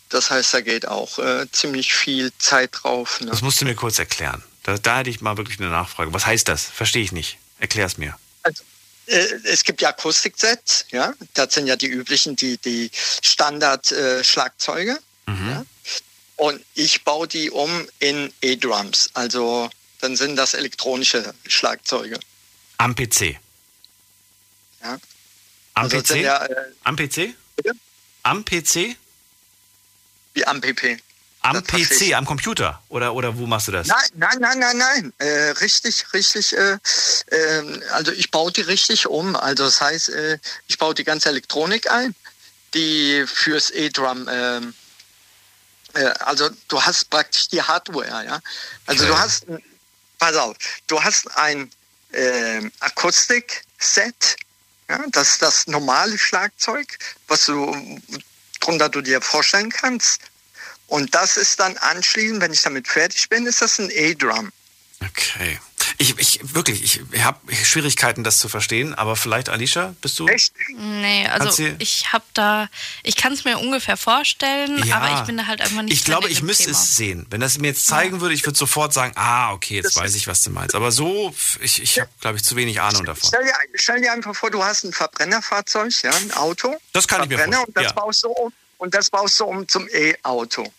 Das 0.09 0.31
heißt, 0.31 0.55
da 0.55 0.61
geht 0.61 0.87
auch 0.87 1.19
äh, 1.19 1.47
ziemlich 1.53 1.93
viel 1.95 2.33
Zeit 2.39 2.71
drauf. 2.73 3.21
Ne? 3.21 3.27
Das 3.31 3.43
musst 3.43 3.61
du 3.61 3.65
mir 3.65 3.75
kurz 3.75 3.99
erklären. 3.99 4.43
Da, 4.63 4.79
da 4.79 4.99
hätte 4.99 5.11
ich 5.11 5.21
mal 5.21 5.37
wirklich 5.37 5.59
eine 5.61 5.69
Nachfrage. 5.71 6.13
Was 6.13 6.27
heißt 6.27 6.47
das? 6.49 6.65
Verstehe 6.65 7.03
ich 7.03 7.13
nicht. 7.13 7.39
Erklär's 7.59 7.99
mir. 7.99 8.17
Also, 8.43 8.63
äh, 9.07 9.17
es 9.45 9.65
gibt 9.65 9.81
ja 9.81 9.89
Akustiksets, 9.89 10.87
ja. 10.91 11.13
Das 11.35 11.55
sind 11.55 11.67
ja 11.67 11.77
die 11.77 11.87
üblichen, 11.89 12.37
die, 12.37 12.59
die 12.59 12.91
Standard-Schlagzeuge. 13.23 14.99
Ja? 15.29 15.65
Und 16.37 16.65
ich 16.75 17.03
baue 17.05 17.27
die 17.27 17.51
um 17.51 17.87
in 17.99 18.33
E-Drums. 18.43 19.11
Also 19.15 19.71
dann 20.01 20.17
sind 20.17 20.37
das 20.37 20.55
elektronische 20.55 21.35
Schlagzeuge. 21.47 22.21
Am 22.79 22.95
PC. 22.95 23.39
Ja. 24.83 24.99
Am 25.75 25.85
Also 25.85 26.01
PC? 26.01 26.17
ja 26.17 26.45
äh, 26.45 26.55
Am 26.85 26.95
PC? 26.97 27.35
Bitte? 27.57 27.73
Am 28.23 28.45
PC? 28.45 28.97
Wie 30.37 30.47
am 30.47 30.61
PP. 30.61 30.99
Am 31.41 31.55
Das 31.55 31.65
PC, 31.65 32.15
am 32.15 32.25
Computer? 32.25 32.83
Oder, 32.89 33.15
oder 33.15 33.37
wo 33.39 33.47
machst 33.47 33.69
du 33.69 33.73
das? 33.73 33.87
Nein, 33.87 33.99
nein, 34.15 34.39
nein, 34.41 34.59
nein, 34.59 34.79
nein. 34.79 35.13
Äh, 35.19 35.51
richtig, 35.61 36.13
richtig. 36.13 36.57
Äh, 36.57 36.79
ähm, 37.31 37.83
also 37.93 38.13
ich 38.13 38.31
baue 38.31 38.51
die 38.53 38.63
richtig 38.63 39.07
um. 39.07 39.37
Also 39.37 39.65
das 39.65 39.81
heißt, 39.81 40.09
äh, 40.11 40.39
ich 40.67 40.79
baue 40.79 40.95
die 40.95 41.05
ganze 41.05 41.29
Elektronik 41.29 41.91
ein, 41.91 42.15
die 42.75 43.25
fürs 43.27 43.71
E-Drum 43.71 44.29
ähm, 44.31 44.75
äh, 45.95 46.05
also 46.21 46.51
du 46.69 46.83
hast 46.83 47.11
praktisch 47.11 47.49
die 47.49 47.63
Hardware, 47.63 48.25
ja. 48.25 48.41
Also 48.87 49.05
Okay. 49.05 49.13
du 49.13 49.19
hast, 49.19 49.47
pass 50.19 50.37
auf, 50.37 50.57
du 50.89 51.03
hast 51.03 51.29
ein 51.37 51.71
ähm, 52.13 52.73
Akustik-Set, 52.81 54.37
ja, 54.89 54.99
das 55.13 55.31
ist 55.31 55.43
das 55.43 55.67
normale 55.69 56.19
Schlagzeug, 56.19 56.99
was 57.29 57.47
du 57.47 58.01
drunter 58.67 58.89
du 58.89 59.01
dir 59.01 59.21
vorstellen 59.21 59.71
kannst. 59.71 60.23
Und 60.89 61.15
das 61.15 61.37
ist 61.37 61.59
dann 61.59 61.77
anschließend, 61.79 62.41
wenn 62.41 62.53
ich 62.53 62.63
damit 62.63 62.87
fertig 62.89 63.29
bin, 63.29 63.47
ist 63.47 63.63
das 63.63 63.79
ein 63.79 63.91
E-Drum. 63.91 64.53
Okay. 65.05 65.59
Ich, 65.99 66.19
ich 66.19 66.41
wirklich, 66.55 66.83
ich 66.83 67.25
habe 67.25 67.39
Schwierigkeiten, 67.55 68.25
das 68.25 68.39
zu 68.39 68.49
verstehen, 68.49 68.95
aber 68.95 69.17
vielleicht, 69.17 69.49
Alicia, 69.49 69.95
bist 70.01 70.19
du? 70.19 70.27
Echt? 70.27 70.53
Nee, 70.77 71.27
also 71.29 71.65
ich 71.79 72.13
habe 72.13 72.25
da, 72.35 72.69
ich 73.03 73.17
kann 73.17 73.33
es 73.33 73.45
mir 73.45 73.59
ungefähr 73.59 73.97
vorstellen, 73.97 74.91
aber 74.93 75.21
ich 75.21 75.27
bin 75.27 75.37
da 75.37 75.47
halt 75.47 75.61
einfach 75.61 75.83
nicht 75.83 75.95
Ich 75.95 76.05
glaube, 76.05 76.29
ich 76.29 76.43
müsste 76.43 76.71
es 76.71 76.97
sehen. 76.97 77.27
Wenn 77.31 77.41
das 77.41 77.59
mir 77.59 77.69
jetzt 77.69 77.87
zeigen 77.87 78.21
würde, 78.21 78.35
ich 78.35 78.45
würde 78.45 78.59
sofort 78.59 78.93
sagen, 78.93 79.13
ah, 79.17 79.53
okay, 79.53 79.77
jetzt 79.77 79.97
weiß 79.97 80.15
ich, 80.15 80.27
was 80.27 80.43
du 80.43 80.51
meinst. 80.51 80.75
Aber 80.75 80.93
so, 80.93 81.35
ich, 81.61 81.83
ich 81.83 82.01
habe, 82.01 82.11
glaube 82.21 82.37
ich, 82.37 82.45
zu 82.45 82.57
wenig 82.57 82.81
Ahnung 82.81 83.05
davon. 83.05 83.29
Stell 83.29 83.45
dir, 83.45 83.53
stell 83.75 84.01
dir 84.01 84.13
einfach 84.13 84.35
vor, 84.35 84.51
du 84.51 84.63
hast 84.63 84.85
ein 84.85 84.93
Verbrennerfahrzeug, 84.93 85.93
ja, 86.03 86.11
ein 86.11 86.33
Auto. 86.33 86.77
Das 86.93 87.07
kann 87.07 87.23
ich 87.23 87.29
mir 87.29 87.37
Verbrenner, 87.39 87.59
vorstellen, 87.59 87.67
Und 87.67 87.77
das, 87.77 87.85
ja. 87.85 87.93
baust 87.93 88.25
du 88.25 88.29
um, 88.29 88.53
und 88.79 88.95
das 88.95 89.11
baust 89.11 89.41
du 89.41 89.45
um 89.45 89.69
zum 89.69 89.89
E-Auto. 89.89 90.73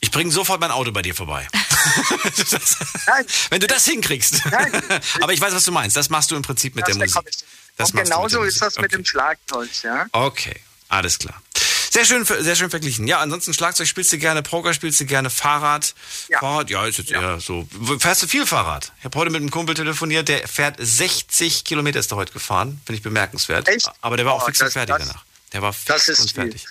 Ich 0.00 0.10
bringe 0.10 0.30
sofort 0.30 0.60
mein 0.60 0.70
Auto 0.70 0.92
bei 0.92 1.02
dir 1.02 1.14
vorbei. 1.14 1.46
Wenn 3.50 3.60
du 3.60 3.66
das 3.66 3.84
hinkriegst. 3.86 4.42
Nein. 4.50 4.82
Aber 5.20 5.32
ich 5.32 5.40
weiß, 5.40 5.54
was 5.54 5.64
du 5.64 5.72
meinst. 5.72 5.96
Das 5.96 6.08
machst 6.10 6.30
du 6.30 6.36
im 6.36 6.42
Prinzip 6.42 6.74
mit 6.74 6.86
der 6.86 6.94
Das 6.94 6.98
Musik. 6.98 7.14
bekomme 7.14 7.30
ich. 7.30 7.36
Das 7.76 7.90
und 7.90 7.96
genauso 8.02 8.38
der 8.38 8.48
ist 8.48 8.60
das 8.62 8.76
Musik. 8.76 8.82
mit 8.82 8.90
Okay. 8.92 9.02
dem 9.02 9.04
Schlagzeug, 9.04 9.68
ja. 9.82 10.06
Okay, 10.12 10.60
alles 10.88 11.18
klar. 11.18 11.42
Sehr 11.90 12.04
schön, 12.04 12.24
sehr 12.26 12.56
schön 12.56 12.68
verglichen. 12.68 13.06
Ja, 13.06 13.20
ansonsten 13.20 13.54
Schlagzeug 13.54 13.86
spielst 13.86 14.12
du 14.12 14.18
gerne, 14.18 14.42
Poker 14.42 14.74
spielst 14.74 15.00
du 15.00 15.06
gerne, 15.06 15.30
Fahrrad. 15.30 15.94
Ja. 16.28 16.40
Fahrrad, 16.40 16.68
ja, 16.68 16.84
ist 16.86 16.98
jetzt 16.98 17.10
eher 17.10 17.40
so. 17.40 17.66
Fährst 17.98 18.22
du 18.22 18.26
viel 18.28 18.46
Fahrrad? 18.46 18.92
Ich 18.98 19.04
habe 19.04 19.18
heute 19.18 19.30
mit 19.30 19.40
einem 19.40 19.50
Kumpel 19.50 19.74
telefoniert, 19.74 20.28
der 20.28 20.46
fährt 20.46 20.76
60 20.78 21.64
Kilometer 21.64 21.98
ist 22.00 22.10
er 22.12 22.16
heute 22.16 22.32
gefahren. 22.34 22.80
Finde 22.84 22.98
ich 22.98 23.02
bemerkenswert. 23.02 23.66
Echt? 23.68 23.88
Aber 24.02 24.16
der 24.18 24.26
war 24.26 24.34
auch 24.34 24.42
Oh, 24.42 24.46
fix 24.46 24.60
und 24.60 24.70
fertig 24.70 24.94
das- 24.96 25.08
danach. 25.08 25.24
Der 25.52 25.62
war 25.62 25.72
fix 25.72 26.08
ist 26.08 26.20
und 26.20 26.26
viel. 26.32 26.42
fertig. 26.42 26.66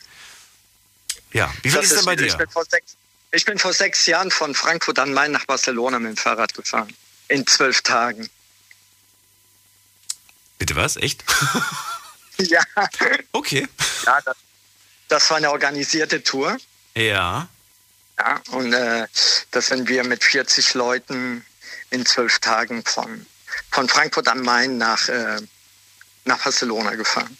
Ja, 1.33 1.51
wie 1.63 1.69
viel 1.69 1.81
Das 1.81 1.89
ist 1.89 1.97
denn 1.97 2.05
bei 2.05 2.11
viel. 2.15 2.25
dir? 2.27 2.31
Ich 2.31 2.37
bin, 2.37 2.49
vor 2.49 2.63
sechs, 2.69 2.95
ich 3.35 3.45
bin 3.45 3.59
vor 3.59 3.73
sechs 3.73 4.05
Jahren 4.05 4.31
von 4.31 4.55
Frankfurt 4.55 4.99
an 4.99 5.13
Main 5.13 5.31
nach 5.31 5.45
Barcelona 5.45 5.99
mit 5.99 6.09
dem 6.11 6.17
Fahrrad 6.17 6.53
gefahren. 6.53 6.93
In 7.27 7.45
zwölf 7.45 7.81
Tagen. 7.81 8.29
Bitte 10.57 10.75
was? 10.75 10.95
Echt? 10.97 11.23
Ja, 12.37 12.61
Okay. 13.31 13.65
ja 14.05 14.19
das, 14.25 14.35
das 15.07 15.29
war 15.29 15.37
eine 15.37 15.51
organisierte 15.51 16.21
Tour. 16.21 16.57
Ja. 16.93 17.47
Ja, 18.19 18.41
und 18.51 18.73
äh, 18.73 19.07
das 19.51 19.67
sind 19.67 19.87
wir 19.87 20.03
mit 20.03 20.21
40 20.21 20.73
Leuten 20.73 21.45
in 21.91 22.05
zwölf 22.05 22.39
Tagen 22.39 22.83
von, 22.83 23.25
von 23.71 23.87
Frankfurt 23.87 24.27
am 24.27 24.41
Main 24.41 24.77
nach, 24.77 25.07
äh, 25.07 25.39
nach 26.25 26.43
Barcelona 26.43 26.95
gefahren. 26.95 27.37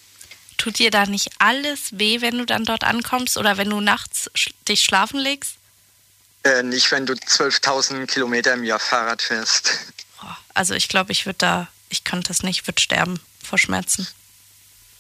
Tut 0.58 0.80
dir 0.80 0.92
da 0.92 1.06
nicht 1.06 1.30
alles 1.40 1.90
weh, 1.92 2.22
wenn 2.22 2.38
du 2.38 2.46
dann 2.46 2.64
dort 2.64 2.86
ankommst 2.86 3.36
oder 3.36 3.58
wenn 3.58 3.70
du 3.70 3.82
nachts 3.82 4.32
sch 4.34 4.52
dich 4.68 4.84
schlafen 4.84 5.20
legst? 5.20 5.58
Äh, 6.46 6.62
nicht, 6.62 6.92
wenn 6.92 7.08
du 7.08 7.14
12.000 7.14 8.06
Kilometer 8.06 8.54
im 8.54 8.64
Jahr 8.64 8.80
Fahrrad 8.80 9.24
fährst. 9.24 9.72
Also 10.54 10.76
ich 10.76 10.90
glaube, 10.90 11.12
ich 11.12 11.26
würde 11.26 11.40
da, 11.40 11.68
ich 11.90 12.04
könnte 12.04 12.28
das 12.28 12.44
nicht, 12.44 12.68
würde 12.68 12.80
sterben 12.80 13.20
vor 13.44 13.58
Schmerzen. 13.58 14.08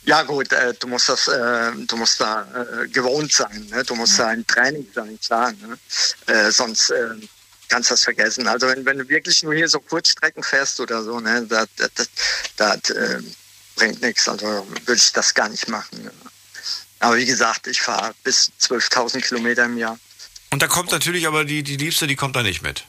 Ja 0.05 0.23
gut, 0.23 0.51
äh, 0.51 0.73
du 0.73 0.87
musst 0.87 1.07
das, 1.07 1.27
äh, 1.27 1.71
du 1.75 1.97
musst 1.97 2.19
da 2.19 2.47
äh, 2.53 2.87
gewohnt 2.87 3.31
sein, 3.31 3.67
ne? 3.69 3.83
du 3.83 3.93
musst 3.93 4.17
da 4.17 4.27
ein 4.27 4.45
Training 4.47 4.87
sein, 4.93 5.19
klar. 5.19 5.51
Ne? 5.51 5.77
Äh, 6.25 6.51
sonst 6.51 6.89
äh, 6.89 7.09
kannst 7.69 7.91
du 7.91 7.93
das 7.93 8.03
vergessen. 8.03 8.47
Also 8.47 8.67
wenn, 8.67 8.83
wenn 8.83 8.97
du 8.97 9.07
wirklich 9.07 9.43
nur 9.43 9.53
hier 9.53 9.69
so 9.69 9.79
Kurzstrecken 9.79 10.41
fährst 10.41 10.79
oder 10.79 11.03
so, 11.03 11.19
ne, 11.19 11.45
das, 11.47 11.67
das, 11.75 11.91
das, 11.93 12.09
das 12.55 12.89
äh, 12.89 13.21
bringt 13.75 14.01
nichts. 14.01 14.27
Also 14.27 14.67
würde 14.85 14.95
ich 14.95 15.11
das 15.11 15.33
gar 15.33 15.49
nicht 15.49 15.67
machen. 15.67 16.03
Ne? 16.03 16.11
Aber 16.99 17.17
wie 17.17 17.25
gesagt, 17.25 17.67
ich 17.67 17.81
fahre 17.81 18.15
bis 18.23 18.51
12.000 18.61 19.21
Kilometer 19.21 19.65
im 19.65 19.77
Jahr. 19.77 19.99
Und 20.55 20.62
da 20.62 20.67
kommt 20.67 20.93
natürlich 20.93 21.27
aber 21.27 21.43
die, 21.43 21.63
die 21.63 21.75
Liebste, 21.75 22.07
die 22.07 22.15
kommt 22.15 22.38
da 22.38 22.41
nicht 22.41 22.62
mit. 22.62 22.85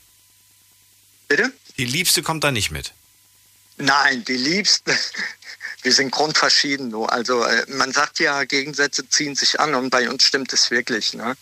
Bitte? 1.26 1.52
Die 1.76 1.85
Liebste 1.85 2.23
kommt 2.23 2.44
da 2.44 2.52
nicht 2.52 2.70
mit. 2.70 2.92
Nein, 3.76 4.25
die 4.25 4.37
Liebsten, 4.37 4.96
wir 5.82 5.92
sind 5.92 6.12
grundverschieden. 6.12 6.92
Du. 6.92 7.06
Also 7.06 7.42
äh, 7.42 7.66
man 7.66 7.90
sagt 7.90 8.20
ja, 8.20 8.44
Gegensätze 8.44 9.08
ziehen 9.08 9.35
sich 9.35 9.58
an 9.58 9.75
und 9.75 9.90
bei 9.90 10.08
uns 10.08 10.23
stimmt 10.23 10.52
es 10.52 10.70
wirklich. 10.70 11.14
Ne? 11.14 11.37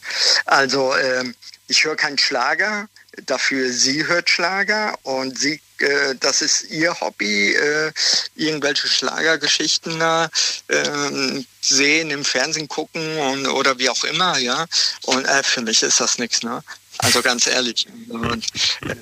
Also 0.46 0.96
ähm, 0.96 1.34
ich 1.68 1.84
höre 1.84 1.94
keinen 1.94 2.16
Schlager, 2.16 2.88
dafür 3.26 3.70
sie 3.72 4.06
hört 4.06 4.30
Schlager 4.30 4.98
und 5.02 5.38
sie, 5.38 5.60
äh, 5.78 6.14
das 6.20 6.42
ist 6.42 6.70
ihr 6.70 6.98
Hobby, 7.00 7.52
äh, 7.54 7.92
irgendwelche 8.36 8.88
Schlagergeschichten 8.88 10.00
äh, 10.00 10.28
ähm, 10.68 11.46
sehen, 11.60 12.10
im 12.10 12.24
Fernsehen 12.24 12.68
gucken 12.68 13.18
und, 13.18 13.46
oder 13.46 13.78
wie 13.78 13.88
auch 13.88 14.04
immer. 14.04 14.38
ja. 14.38 14.66
Und 15.02 15.24
äh, 15.24 15.42
für 15.42 15.62
mich 15.62 15.82
ist 15.82 16.00
das 16.00 16.18
nichts. 16.18 16.42
Ne? 16.42 16.62
Also 16.98 17.22
ganz 17.22 17.46
ehrlich. 17.46 17.86
Und, 18.08 18.46
äh, 18.82 18.94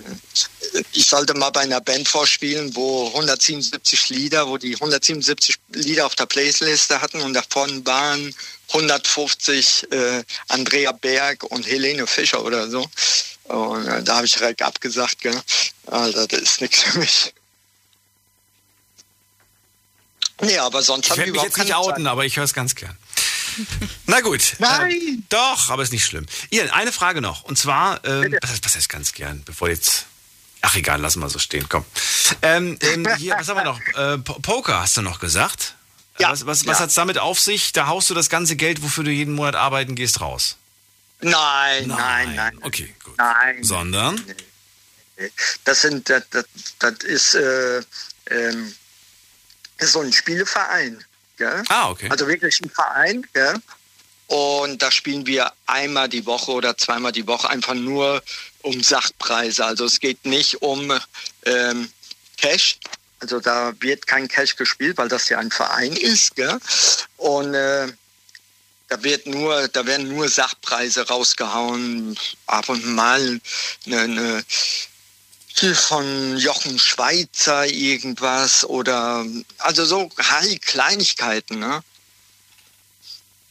ich 0.92 1.06
sollte 1.06 1.34
mal 1.34 1.50
bei 1.50 1.60
einer 1.60 1.80
Band 1.80 2.08
vorspielen, 2.08 2.74
wo 2.74 3.08
177 3.08 4.08
Lieder, 4.08 4.48
wo 4.48 4.56
die 4.56 4.74
177 4.74 5.56
Lieder 5.74 6.06
auf 6.06 6.14
der 6.14 6.26
Playliste 6.26 7.00
hatten 7.00 7.20
und 7.20 7.34
davon 7.34 7.84
waren 7.84 8.34
150 8.68 9.92
äh, 9.92 10.24
Andrea 10.48 10.92
Berg 10.92 11.44
und 11.44 11.66
Helene 11.66 12.06
Fischer 12.06 12.42
oder 12.42 12.70
so. 12.70 12.88
Und 13.52 13.86
äh, 13.86 14.02
da 14.02 14.16
habe 14.16 14.26
ich 14.26 14.32
direkt 14.32 14.62
abgesagt, 14.62 15.20
gell? 15.20 15.40
Also 15.86 16.26
das 16.26 16.40
ist 16.40 16.60
nichts 16.60 16.82
für 16.82 16.98
mich. 16.98 17.34
Nee, 20.40 20.58
aber 20.58 20.82
sonst 20.82 21.04
Ich 21.06 21.10
haben 21.12 21.18
wir 21.18 21.26
überhaupt 21.26 21.48
jetzt 21.48 21.58
nicht 21.58 21.68
keine 21.68 21.78
outen, 21.78 22.06
aber 22.06 22.24
ich 22.24 22.36
höre 22.36 22.44
es 22.44 22.54
ganz 22.54 22.74
gern. 22.74 22.96
Na 24.06 24.20
gut. 24.20 24.54
Nein. 24.58 24.90
Ähm, 24.90 25.24
doch, 25.28 25.68
aber 25.70 25.82
ist 25.82 25.92
nicht 25.92 26.04
schlimm. 26.04 26.26
Ian, 26.50 26.70
eine 26.70 26.90
Frage 26.92 27.20
noch. 27.20 27.44
Und 27.44 27.58
zwar, 27.58 28.04
ähm, 28.04 28.34
was, 28.40 28.50
heißt- 28.50 28.64
was 28.64 28.74
heißt 28.76 28.88
ganz 28.88 29.12
gern, 29.12 29.42
bevor 29.44 29.68
jetzt. 29.68 30.06
Ach 30.62 30.74
egal, 30.76 31.00
lassen 31.00 31.20
wir 31.20 31.28
so 31.28 31.38
stehen, 31.40 31.68
komm. 31.68 31.84
Ähm, 32.40 32.78
ähm, 32.82 33.06
hier, 33.18 33.34
was 33.38 33.48
haben 33.48 33.56
wir 33.58 33.64
noch? 33.64 33.80
Äh, 33.96 34.18
Po- 34.18 34.38
Poker 34.40 34.80
hast 34.80 34.96
du 34.96 35.02
noch 35.02 35.18
gesagt. 35.20 35.74
Äh, 36.18 36.22
Ja, 36.22 36.30
Was, 36.30 36.46
was, 36.46 36.66
was 36.66 36.78
ja. 36.78 36.84
hat's 36.84 36.94
damit 36.94 37.18
auf 37.18 37.38
sich? 37.38 37.72
Da 37.72 37.86
haust 37.88 38.08
du 38.10 38.14
das 38.14 38.28
ganze 38.30 38.56
Geld, 38.56 38.82
wofür 38.82 39.04
du 39.04 39.10
jeden 39.10 39.34
Monat 39.34 39.56
arbeiten 39.56 39.94
gehst, 39.96 40.20
raus. 40.20 40.56
Nein, 41.22 41.86
nein, 41.86 42.34
nein. 42.34 42.58
Okay, 42.62 42.94
gut. 43.02 43.16
Nein. 43.16 43.62
Sondern? 43.62 44.20
Das 45.64 45.82
sind, 45.82 46.08
das, 46.10 46.24
das, 46.30 46.44
das 46.78 46.94
ist, 47.04 47.34
äh, 47.34 47.82
ähm, 48.30 48.74
ist 49.78 49.92
so 49.92 50.00
ein 50.00 50.12
Spieleverein. 50.12 51.04
Gell? 51.36 51.62
Ah, 51.68 51.90
okay. 51.90 52.08
Also 52.10 52.26
wirklich 52.26 52.60
ein 52.60 52.70
Verein. 52.70 53.26
Gell? 53.32 53.54
Und 54.26 54.82
da 54.82 54.90
spielen 54.90 55.26
wir 55.26 55.52
einmal 55.66 56.08
die 56.08 56.26
Woche 56.26 56.52
oder 56.52 56.76
zweimal 56.76 57.12
die 57.12 57.26
Woche 57.26 57.50
einfach 57.50 57.74
nur 57.74 58.22
um 58.62 58.82
Sachpreise. 58.82 59.64
Also 59.64 59.84
es 59.84 60.00
geht 60.00 60.24
nicht 60.24 60.62
um 60.62 60.92
ähm, 61.44 61.90
Cash. 62.36 62.78
Also 63.20 63.38
da 63.38 63.72
wird 63.80 64.06
kein 64.06 64.26
Cash 64.26 64.56
gespielt, 64.56 64.98
weil 64.98 65.08
das 65.08 65.28
ja 65.28 65.38
ein 65.38 65.50
Verein 65.50 65.92
ist. 65.92 66.34
Gell? 66.34 66.58
Und 67.16 67.54
äh, 67.54 67.92
da 68.92 69.02
wird 69.02 69.26
nur, 69.26 69.68
da 69.68 69.86
werden 69.86 70.08
nur 70.08 70.28
Sachpreise 70.28 71.08
rausgehauen. 71.08 72.14
Ab 72.46 72.68
und 72.68 72.84
mal 72.86 73.40
eine, 73.86 74.00
eine 74.00 74.44
viel 75.54 75.74
von 75.74 76.36
Jochen 76.36 76.78
Schweizer 76.78 77.66
irgendwas 77.66 78.64
oder 78.64 79.24
also 79.58 79.86
so 79.86 80.10
halt 80.18 80.60
Kleinigkeiten, 80.62 81.58
ne? 81.58 81.82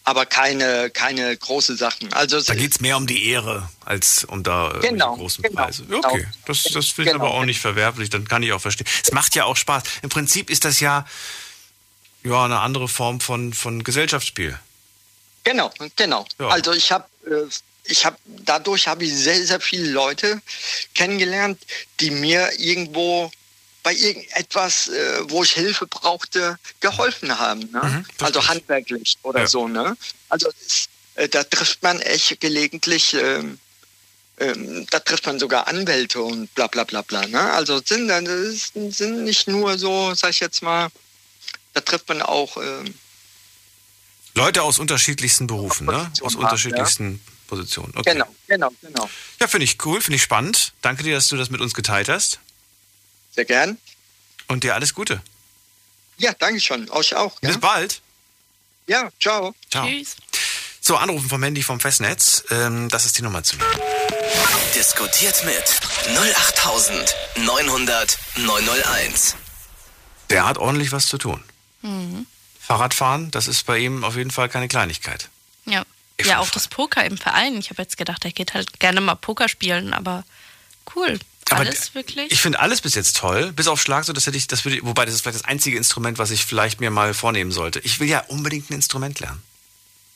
Aber 0.03 0.25
keine, 0.25 0.89
keine 0.89 1.35
große 1.37 1.75
Sachen. 1.75 2.11
Also 2.13 2.37
es 2.37 2.45
Da 2.45 2.55
geht's 2.55 2.79
mehr 2.79 2.97
um 2.97 3.07
die 3.07 3.29
Ehre 3.29 3.69
als 3.85 4.23
um 4.23 4.43
da 4.43 4.77
Genau, 4.81 5.15
großen 5.15 5.43
genau, 5.43 5.63
Preise. 5.63 5.85
Okay, 5.91 6.27
das, 6.45 6.63
das 6.63 6.87
finde 6.87 7.11
ich 7.11 7.13
Genau. 7.13 7.25
aber 7.25 7.33
auch 7.33 7.45
nicht 7.45 7.59
verwerflich, 7.59 8.09
dann 8.09 8.27
kann 8.27 8.43
ich 8.43 8.51
auch 8.51 8.61
verstehen. 8.61 8.87
Es 9.03 9.11
macht 9.11 9.35
ja 9.35 9.45
auch 9.45 9.57
Spaß. 9.57 9.83
Im 10.03 10.09
Prinzip 10.09 10.49
ist 10.51 10.65
das 10.65 10.79
ja, 10.79 11.05
ja 12.23 12.45
eine 12.45 12.59
andere 12.59 12.87
Form 12.87 13.19
von, 13.21 13.53
von 13.53 13.83
Gesellschaftsspiel. 13.83 14.59
Genau, 15.43 15.71
genau. 15.95 16.25
Ja. 16.39 16.49
Also 16.49 16.73
ich 16.73 16.91
habe 16.91 17.05
äh, 17.25 17.49
ich 17.85 18.05
habe 18.05 18.17
dadurch 18.25 18.87
habe 18.87 19.03
ich 19.05 19.13
sehr 19.15 19.45
sehr 19.45 19.59
viele 19.59 19.89
Leute 19.89 20.41
kennengelernt, 20.93 21.59
die 21.99 22.11
mir 22.11 22.51
irgendwo 22.59 23.31
bei 23.83 23.93
irgendetwas, 23.95 24.89
äh, 24.89 25.21
wo 25.29 25.43
ich 25.43 25.53
Hilfe 25.53 25.87
brauchte, 25.87 26.59
geholfen 26.81 27.39
haben. 27.39 27.61
Ne? 27.71 27.81
Mhm, 27.81 28.05
also 28.19 28.39
ich. 28.39 28.47
handwerklich 28.47 29.17
oder 29.23 29.41
Ja. 29.41 29.47
so. 29.47 29.67
Ne? 29.67 29.97
Also 30.29 30.49
äh, 31.15 31.27
da 31.27 31.43
trifft 31.43 31.81
man 31.81 31.99
echt 32.01 32.39
gelegentlich, 32.39 33.15
ähm, 33.15 33.57
ähm, 34.39 34.85
da 34.91 34.99
trifft 34.99 35.25
man 35.25 35.39
sogar 35.39 35.67
Anwälte 35.67 36.21
und 36.21 36.53
bla 36.53 36.67
bla 36.67 36.83
bla 36.83 37.01
bla. 37.01 37.25
Ne? 37.25 37.41
Also 37.53 37.81
sind, 37.83 38.07
sind 38.93 39.23
nicht 39.23 39.47
nur 39.47 39.79
so, 39.79 40.13
sag 40.13 40.29
ich 40.29 40.41
jetzt 40.41 40.61
mal, 40.61 40.89
da 41.73 41.81
trifft 41.81 42.07
man 42.07 42.21
auch 42.21 42.57
ähm, 42.57 42.93
Leute 44.35 44.63
aus 44.63 44.79
unterschiedlichsten 44.79 45.47
Berufen, 45.47 45.87
ne? 45.87 46.11
Aus 46.21 46.35
unterschiedlichsten 46.35 47.21
Position. 47.47 47.91
Okay. 47.95 48.13
Genau, 48.13 48.27
genau, 48.47 48.71
genau. 48.81 49.09
Ja, 49.39 49.47
finde 49.47 49.65
ich 49.65 49.83
cool, 49.85 50.01
finde 50.01 50.15
ich 50.15 50.23
spannend. 50.23 50.73
Danke 50.81 51.03
dir, 51.03 51.15
dass 51.15 51.27
du 51.27 51.37
das 51.37 51.49
mit 51.49 51.61
uns 51.61 51.73
geteilt 51.73 52.09
hast. 52.09 52.39
Sehr 53.35 53.45
gern. 53.45 53.77
Und 54.47 54.63
dir 54.63 54.73
alles 54.75 54.93
Gute. 54.93 55.21
Ja, 56.17 56.33
danke 56.33 56.59
schon. 56.61 56.89
Euch 56.91 57.15
auch. 57.15 57.37
Ja, 57.41 57.49
Bis 57.49 57.59
bald. 57.59 58.01
ja 58.87 59.09
ciao. 59.19 59.53
Ciao. 59.69 59.87
Tschüss. 59.87 60.15
So, 60.79 60.95
anrufen 60.97 61.29
vom 61.29 61.43
Handy 61.43 61.63
vom 61.63 61.79
Festnetz. 61.79 62.43
Ähm, 62.49 62.89
das 62.89 63.05
ist 63.05 63.17
die 63.17 63.21
Nummer 63.21 63.43
zu 63.43 63.55
mir. 63.57 63.65
Diskutiert 64.75 65.43
mit 65.45 65.63
08900 66.17 68.17
901. 68.37 69.35
Der 70.29 70.45
hat 70.47 70.57
ordentlich 70.57 70.91
was 70.91 71.07
zu 71.07 71.17
tun. 71.17 71.43
Fahrradfahren, 72.71 73.31
das 73.31 73.49
ist 73.49 73.65
bei 73.65 73.79
ihm 73.79 74.05
auf 74.05 74.15
jeden 74.15 74.31
Fall 74.31 74.47
keine 74.47 74.69
Kleinigkeit. 74.69 75.27
Ja. 75.65 75.83
Ich 76.15 76.27
ja, 76.27 76.39
auch 76.39 76.49
das 76.51 76.69
Poker 76.69 77.03
im 77.03 77.17
Verein. 77.17 77.57
Ich 77.57 77.69
habe 77.69 77.81
jetzt 77.81 77.97
gedacht, 77.97 78.23
er 78.23 78.31
geht 78.31 78.53
halt 78.53 78.79
gerne 78.79 79.01
mal 79.01 79.15
Poker 79.15 79.49
spielen, 79.49 79.93
aber 79.93 80.23
cool. 80.95 81.19
Aber 81.49 81.61
Alles 81.61 81.93
wirklich? 81.95 82.31
Ich 82.31 82.39
finde 82.39 82.61
alles 82.61 82.79
bis 82.79 82.95
jetzt 82.95 83.17
toll, 83.17 83.51
bis 83.51 83.67
auf 83.67 83.81
Schlag, 83.81 84.05
so 84.05 84.13
das 84.13 84.25
hätte 84.25 84.37
ich, 84.37 84.47
das 84.47 84.63
würde, 84.63 84.79
wobei 84.83 85.03
das 85.03 85.15
ist 85.15 85.21
vielleicht 85.21 85.39
das 85.39 85.43
einzige 85.43 85.75
Instrument, 85.75 86.17
was 86.17 86.31
ich 86.31 86.45
vielleicht 86.45 86.79
mir 86.79 86.91
mal 86.91 87.13
vornehmen 87.13 87.51
sollte. 87.51 87.79
Ich 87.79 87.99
will 87.99 88.07
ja 88.07 88.19
unbedingt 88.27 88.69
ein 88.69 88.75
Instrument 88.75 89.19
lernen. 89.19 89.41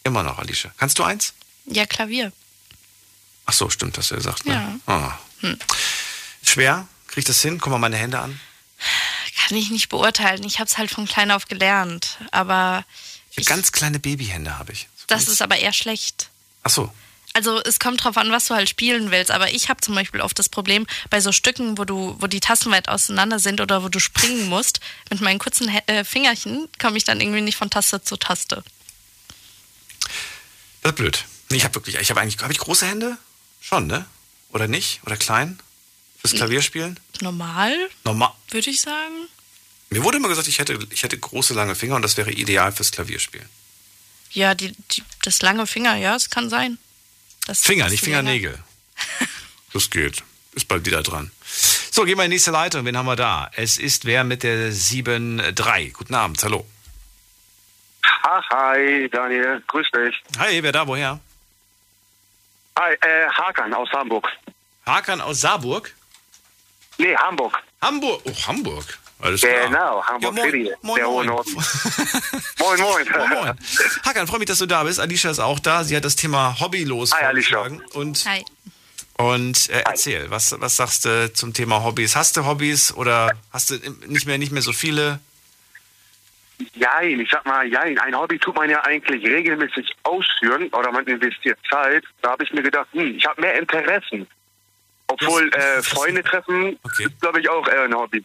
Immer 0.05 0.23
noch, 0.23 0.37
Alicia. 0.39 0.71
Kannst 0.77 0.97
du 0.97 1.03
eins? 1.03 1.33
ja, 1.65 1.85
Klavier. 1.85 2.31
Ach 3.47 3.53
so, 3.53 3.69
stimmt, 3.69 3.97
hast 3.97 4.11
du 4.11 4.15
gesagt. 4.15 4.45
Ne? 4.45 4.53
Ja. 4.53 4.93
Ah. 4.93 5.19
Schwer? 6.41 6.87
Krieg 7.07 7.17
ich 7.17 7.25
das 7.25 7.41
hin? 7.41 7.59
Guck 7.59 7.71
mal 7.71 7.79
meine 7.79 7.97
Hände 7.97 8.19
an. 8.19 8.39
Kann 9.37 9.57
ich 9.57 9.69
nicht 9.69 9.89
beurteilen. 9.89 10.43
Ich 10.43 10.59
habe 10.59 10.69
es 10.69 10.77
halt 10.77 10.89
von 10.91 11.05
klein 11.05 11.31
auf 11.31 11.47
gelernt. 11.47 12.17
Aber 12.31 12.85
Ich 13.35 13.45
ganz 13.45 13.71
kleine 13.71 13.99
Babyhände 13.99 14.57
habe 14.57 14.71
ich. 14.71 14.87
So 14.97 15.05
das 15.07 15.27
ist 15.27 15.41
aber 15.41 15.57
eher 15.57 15.73
schlecht. 15.73 16.29
Ach 16.63 16.69
so. 16.69 16.91
Also 17.33 17.61
es 17.63 17.79
kommt 17.79 18.01
drauf 18.01 18.15
an, 18.15 18.31
was 18.31 18.45
du 18.45 18.55
halt 18.55 18.69
spielen 18.69 19.11
willst. 19.11 19.29
Aber 19.29 19.51
ich 19.51 19.67
habe 19.67 19.81
zum 19.81 19.93
Beispiel 19.93 20.21
oft 20.21 20.39
das 20.39 20.47
Problem 20.47 20.87
bei 21.09 21.19
so 21.19 21.33
Stücken, 21.33 21.77
wo 21.77 21.83
du, 21.83 22.15
wo 22.19 22.27
die 22.27 22.39
Tasten 22.39 22.71
weit 22.71 22.87
auseinander 22.87 23.39
sind 23.39 23.59
oder 23.59 23.83
wo 23.83 23.89
du 23.89 23.99
springen 23.99 24.47
musst, 24.49 24.79
mit 25.09 25.19
meinen 25.19 25.37
kurzen 25.37 25.67
äh, 25.67 26.05
Fingerchen 26.05 26.69
komme 26.79 26.97
ich 26.97 27.03
dann 27.03 27.19
irgendwie 27.19 27.41
nicht 27.41 27.57
von 27.57 27.69
Taste 27.69 28.01
zu 28.01 28.15
Taste. 28.15 28.63
Das 30.81 30.91
ist 30.91 30.95
blöd. 30.95 31.25
Ich 31.49 31.63
habe 31.65 31.75
wirklich, 31.75 31.95
ich 31.95 32.09
habe 32.09 32.21
eigentlich, 32.21 32.41
habe 32.41 32.53
ich 32.53 32.59
große 32.59 32.87
Hände? 32.87 33.17
Schon, 33.59 33.87
ne? 33.87 34.05
Oder 34.49 34.67
nicht? 34.67 35.01
Oder 35.05 35.17
klein? 35.17 35.59
Fürs 36.29 36.37
Klavierspielen? 36.39 36.99
Normal, 37.21 37.75
Normal. 38.03 38.31
würde 38.49 38.69
ich 38.69 38.81
sagen. 38.81 39.27
Mir 39.91 40.03
wurde 40.03 40.17
immer 40.17 40.27
gesagt, 40.27 40.47
ich 40.47 40.57
hätte, 40.59 40.79
ich 40.89 41.03
hätte 41.03 41.17
große, 41.17 41.53
lange 41.53 41.75
Finger 41.75 41.95
und 41.95 42.01
das 42.01 42.17
wäre 42.17 42.31
ideal 42.31 42.71
fürs 42.71 42.91
Klavierspielen. 42.91 43.47
Ja, 44.31 44.55
die, 44.55 44.71
die, 44.91 45.03
das 45.21 45.41
lange 45.43 45.67
Finger, 45.67 45.95
ja, 45.95 46.15
es 46.15 46.29
kann 46.31 46.49
sein. 46.49 46.77
Das, 47.45 47.59
Finger, 47.61 47.83
das 47.85 47.91
nicht 47.91 48.01
länger- 48.05 48.17
Fingernägel. 48.19 48.63
Das 49.73 49.89
geht. 49.89 50.23
Ist 50.53 50.69
bald 50.69 50.85
wieder 50.85 51.03
dran. 51.03 51.31
So, 51.91 52.05
gehen 52.05 52.17
wir 52.17 52.23
in 52.23 52.31
die 52.31 52.35
nächste 52.35 52.51
Leitung. 52.51 52.85
Wen 52.85 52.95
haben 52.97 53.07
wir 53.07 53.17
da? 53.17 53.51
Es 53.57 53.77
ist 53.77 54.05
wer 54.05 54.23
mit 54.23 54.41
der 54.43 54.71
7-3. 54.71 55.91
Guten 55.91 56.15
Abend, 56.15 56.41
hallo. 56.43 56.65
Ach, 58.23 58.49
hi, 58.51 59.09
Daniel, 59.11 59.61
grüß 59.67 59.87
dich. 59.91 60.15
Hi, 60.39 60.63
wer 60.63 60.71
da, 60.71 60.87
woher? 60.87 61.19
Hi, 62.79 62.93
äh, 63.01 63.27
Hakan 63.29 63.73
aus 63.73 63.89
Hamburg. 63.91 64.29
Hakan 64.85 65.19
aus 65.19 65.41
Saarburg? 65.41 65.93
Nee, 66.97 67.15
Hamburg. 67.15 67.57
Hamburg. 67.81 68.21
Oh, 68.25 68.31
Hamburg. 68.47 68.85
Alles 69.19 69.41
klar. 69.41 69.67
Genau, 69.67 70.03
Hamburg 70.03 70.23
ja, 70.23 70.31
moin, 70.31 70.51
City, 70.51 70.71
moin, 70.81 70.95
der 70.97 71.07
moin. 71.07 71.27
Norden. 71.27 71.53
Moin, 72.59 72.79
moin. 72.79 73.07
moin, 73.17 73.29
moin. 73.29 73.59
Hakan, 74.05 74.27
freue 74.27 74.39
mich, 74.39 74.47
dass 74.47 74.59
du 74.59 74.65
da 74.65 74.83
bist. 74.83 74.99
Alicia 74.99 75.31
ist 75.31 75.39
auch 75.39 75.59
da. 75.59 75.83
Sie 75.83 75.95
hat 75.95 76.03
das 76.03 76.15
Thema 76.15 76.59
Hobbylos 76.59 77.13
Hi, 77.13 77.25
Alicia. 77.25 77.59
vorgeschlagen. 77.59 77.89
Und, 77.93 78.25
Hi. 78.25 78.43
und 79.17 79.69
äh, 79.69 79.83
erzähl, 79.85 80.29
was, 80.31 80.55
was 80.59 80.75
sagst 80.75 81.05
du 81.05 81.31
zum 81.33 81.53
Thema 81.53 81.83
Hobbys? 81.83 82.15
Hast 82.15 82.35
du 82.37 82.45
Hobbys 82.45 82.93
oder 82.93 83.31
hast 83.53 83.69
du 83.69 83.75
nicht 84.07 84.25
mehr, 84.25 84.37
nicht 84.37 84.51
mehr 84.51 84.61
so 84.61 84.73
viele? 84.73 85.19
Jein, 86.73 87.19
ich 87.19 87.29
sag 87.29 87.45
mal, 87.45 87.65
jein. 87.67 87.97
Ein 87.99 88.17
Hobby 88.17 88.37
tut 88.39 88.55
man 88.55 88.69
ja 88.69 88.83
eigentlich 88.83 89.23
regelmäßig 89.25 89.93
ausführen 90.03 90.67
oder 90.69 90.91
man 90.91 91.05
investiert 91.05 91.59
Zeit. 91.69 92.03
Da 92.21 92.31
habe 92.31 92.43
ich 92.43 92.51
mir 92.53 92.63
gedacht, 92.63 92.87
hm, 92.93 93.15
ich 93.17 93.25
habe 93.25 93.41
mehr 93.41 93.57
Interessen. 93.59 94.27
Obwohl 95.07 95.49
äh, 95.53 95.81
Freunde 95.81 96.23
treffen 96.23 96.77
Okay. 96.83 97.05
ist, 97.05 97.21
glaube 97.21 97.39
ich, 97.39 97.49
auch 97.49 97.67
eher 97.67 97.83
ein 97.83 97.95
Hobby. 97.95 98.23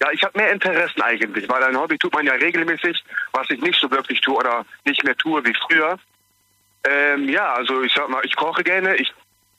Ja, 0.00 0.10
ich 0.12 0.22
habe 0.22 0.38
mehr 0.38 0.50
Interessen 0.50 1.02
eigentlich, 1.02 1.48
weil 1.48 1.62
ein 1.62 1.78
Hobby 1.78 1.98
tut 1.98 2.14
man 2.14 2.26
ja 2.26 2.32
regelmäßig, 2.34 3.02
was 3.32 3.50
ich 3.50 3.60
nicht 3.60 3.78
so 3.78 3.90
wirklich 3.90 4.20
tue 4.20 4.36
oder 4.36 4.64
nicht 4.84 5.04
mehr 5.04 5.16
tue 5.16 5.44
wie 5.44 5.54
früher. 5.54 5.98
Ähm, 6.84 7.28
ja, 7.28 7.52
also 7.52 7.82
ich 7.82 7.92
sag 7.92 8.08
mal, 8.08 8.24
ich 8.24 8.34
koche 8.34 8.64
gerne, 8.64 8.96
ich 8.96 9.12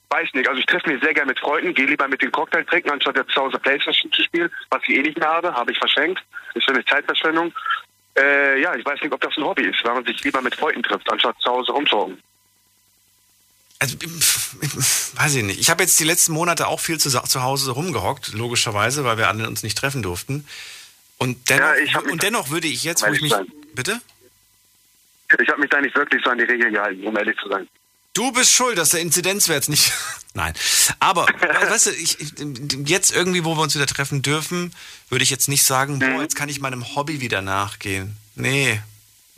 weiß 0.10 0.34
nicht, 0.34 0.48
also 0.48 0.60
ich 0.60 0.66
treffe 0.66 0.90
mich 0.90 1.02
sehr 1.04 1.14
gerne 1.14 1.30
mit 1.30 1.40
Freunden, 1.40 1.74
gehe 1.76 1.86
lieber 1.86 2.08
mit 2.08 2.22
den 2.22 2.32
Cocktail 2.32 2.64
trinken, 2.64 2.90
anstatt 2.90 3.18
jetzt 3.18 3.32
zu 3.32 3.42
Hause 3.42 3.60
Playstation 3.60 4.12
zu 4.12 4.24
spielen, 4.24 4.50
was 4.72 4.82
ich 4.88 4.96
eh 4.96 5.02
nicht 5.04 5.20
mehr 5.20 5.30
habe, 5.30 5.54
habe 5.54 5.72
ich 5.72 5.78
verschenkt. 5.78 6.24
Ist 6.56 6.66
für 6.66 6.74
mich 6.74 6.88
Zeitverschwendung. 6.88 7.54
Äh, 8.18 8.60
ja, 8.62 8.76
ich 8.76 8.84
weiß 8.84 9.00
nicht, 9.02 9.14
ob 9.14 9.22
das 9.22 9.38
ein 9.38 9.44
Hobby 9.46 9.64
ist, 9.64 9.84
weil 9.86 9.94
man 9.94 10.04
sich 10.06 10.22
lieber 10.24 10.42
mit 10.42 10.56
Freunden 10.56 10.84
trifft, 10.84 11.10
anstatt 11.12 11.36
zu 11.40 11.50
Hause 11.52 11.72
rumzuhocken. 11.72 12.20
Also, 13.82 13.98
weiß 15.16 15.34
ich 15.36 15.44
nicht. 15.44 15.60
Ich 15.60 15.72
habe 15.72 15.82
jetzt 15.82 16.00
die 16.00 16.04
letzten 16.04 16.34
Monate 16.34 16.68
auch 16.68 16.80
viel 16.80 17.00
zu, 17.00 17.10
zu 17.10 17.42
Hause 17.42 17.72
rumgehockt, 17.72 18.34
logischerweise, 18.34 19.04
weil 19.06 19.18
wir 19.18 19.28
alle 19.28 19.48
uns 19.48 19.64
nicht 19.64 19.76
treffen 19.76 20.04
durften. 20.04 20.46
Und 21.18 21.50
dennoch, 21.50 21.74
Ja, 21.92 22.00
und 22.12 22.22
dennoch 22.22 22.50
würde 22.52 22.68
ich 22.68 22.84
jetzt, 22.84 23.02
wo 23.02 23.12
ich 23.12 23.22
mich. 23.22 23.32
ehrlich 23.32 23.52
Bitte? 23.74 24.00
Ich 25.42 25.50
habe 25.50 25.62
mich 25.62 25.70
da 25.72 25.82
nicht 25.82 25.96
wirklich 25.96 26.22
so 26.24 26.30
an 26.30 26.38
die 26.38 26.44
Regeln 26.44 26.74
gehalten, 26.74 27.08
um 27.08 27.18
ehrlich 27.18 27.36
zu 27.42 27.50
sein. 27.50 27.68
Du 28.14 28.32
bist 28.34 28.52
schuld, 28.52 28.78
dass 28.78 28.90
der 28.90 29.00
Inzidenzwert 29.00 29.68
nicht. 29.68 29.92
Nein. 30.36 30.54
Aber, 31.00 31.26
weißt 31.70 31.88
du, 31.88 31.92
ich, 31.92 32.18
jetzt 32.86 33.12
irgendwie, 33.16 33.44
wo 33.46 33.56
wir 33.56 33.62
uns 33.64 33.74
wieder 33.74 33.88
treffen 33.88 34.22
dürfen, 34.22 34.76
würde 35.10 35.24
ich 35.24 35.32
jetzt 35.32 35.48
nicht 35.50 35.64
sagen, 35.64 35.96
Mhm. 35.96 36.00
boah, 36.00 36.22
jetzt 36.22 36.36
kann 36.36 36.50
ich 36.50 36.60
meinem 36.60 36.96
Hobby 36.96 37.20
wieder 37.20 37.42
nachgehen. 37.42 38.16
Nee. 38.36 38.80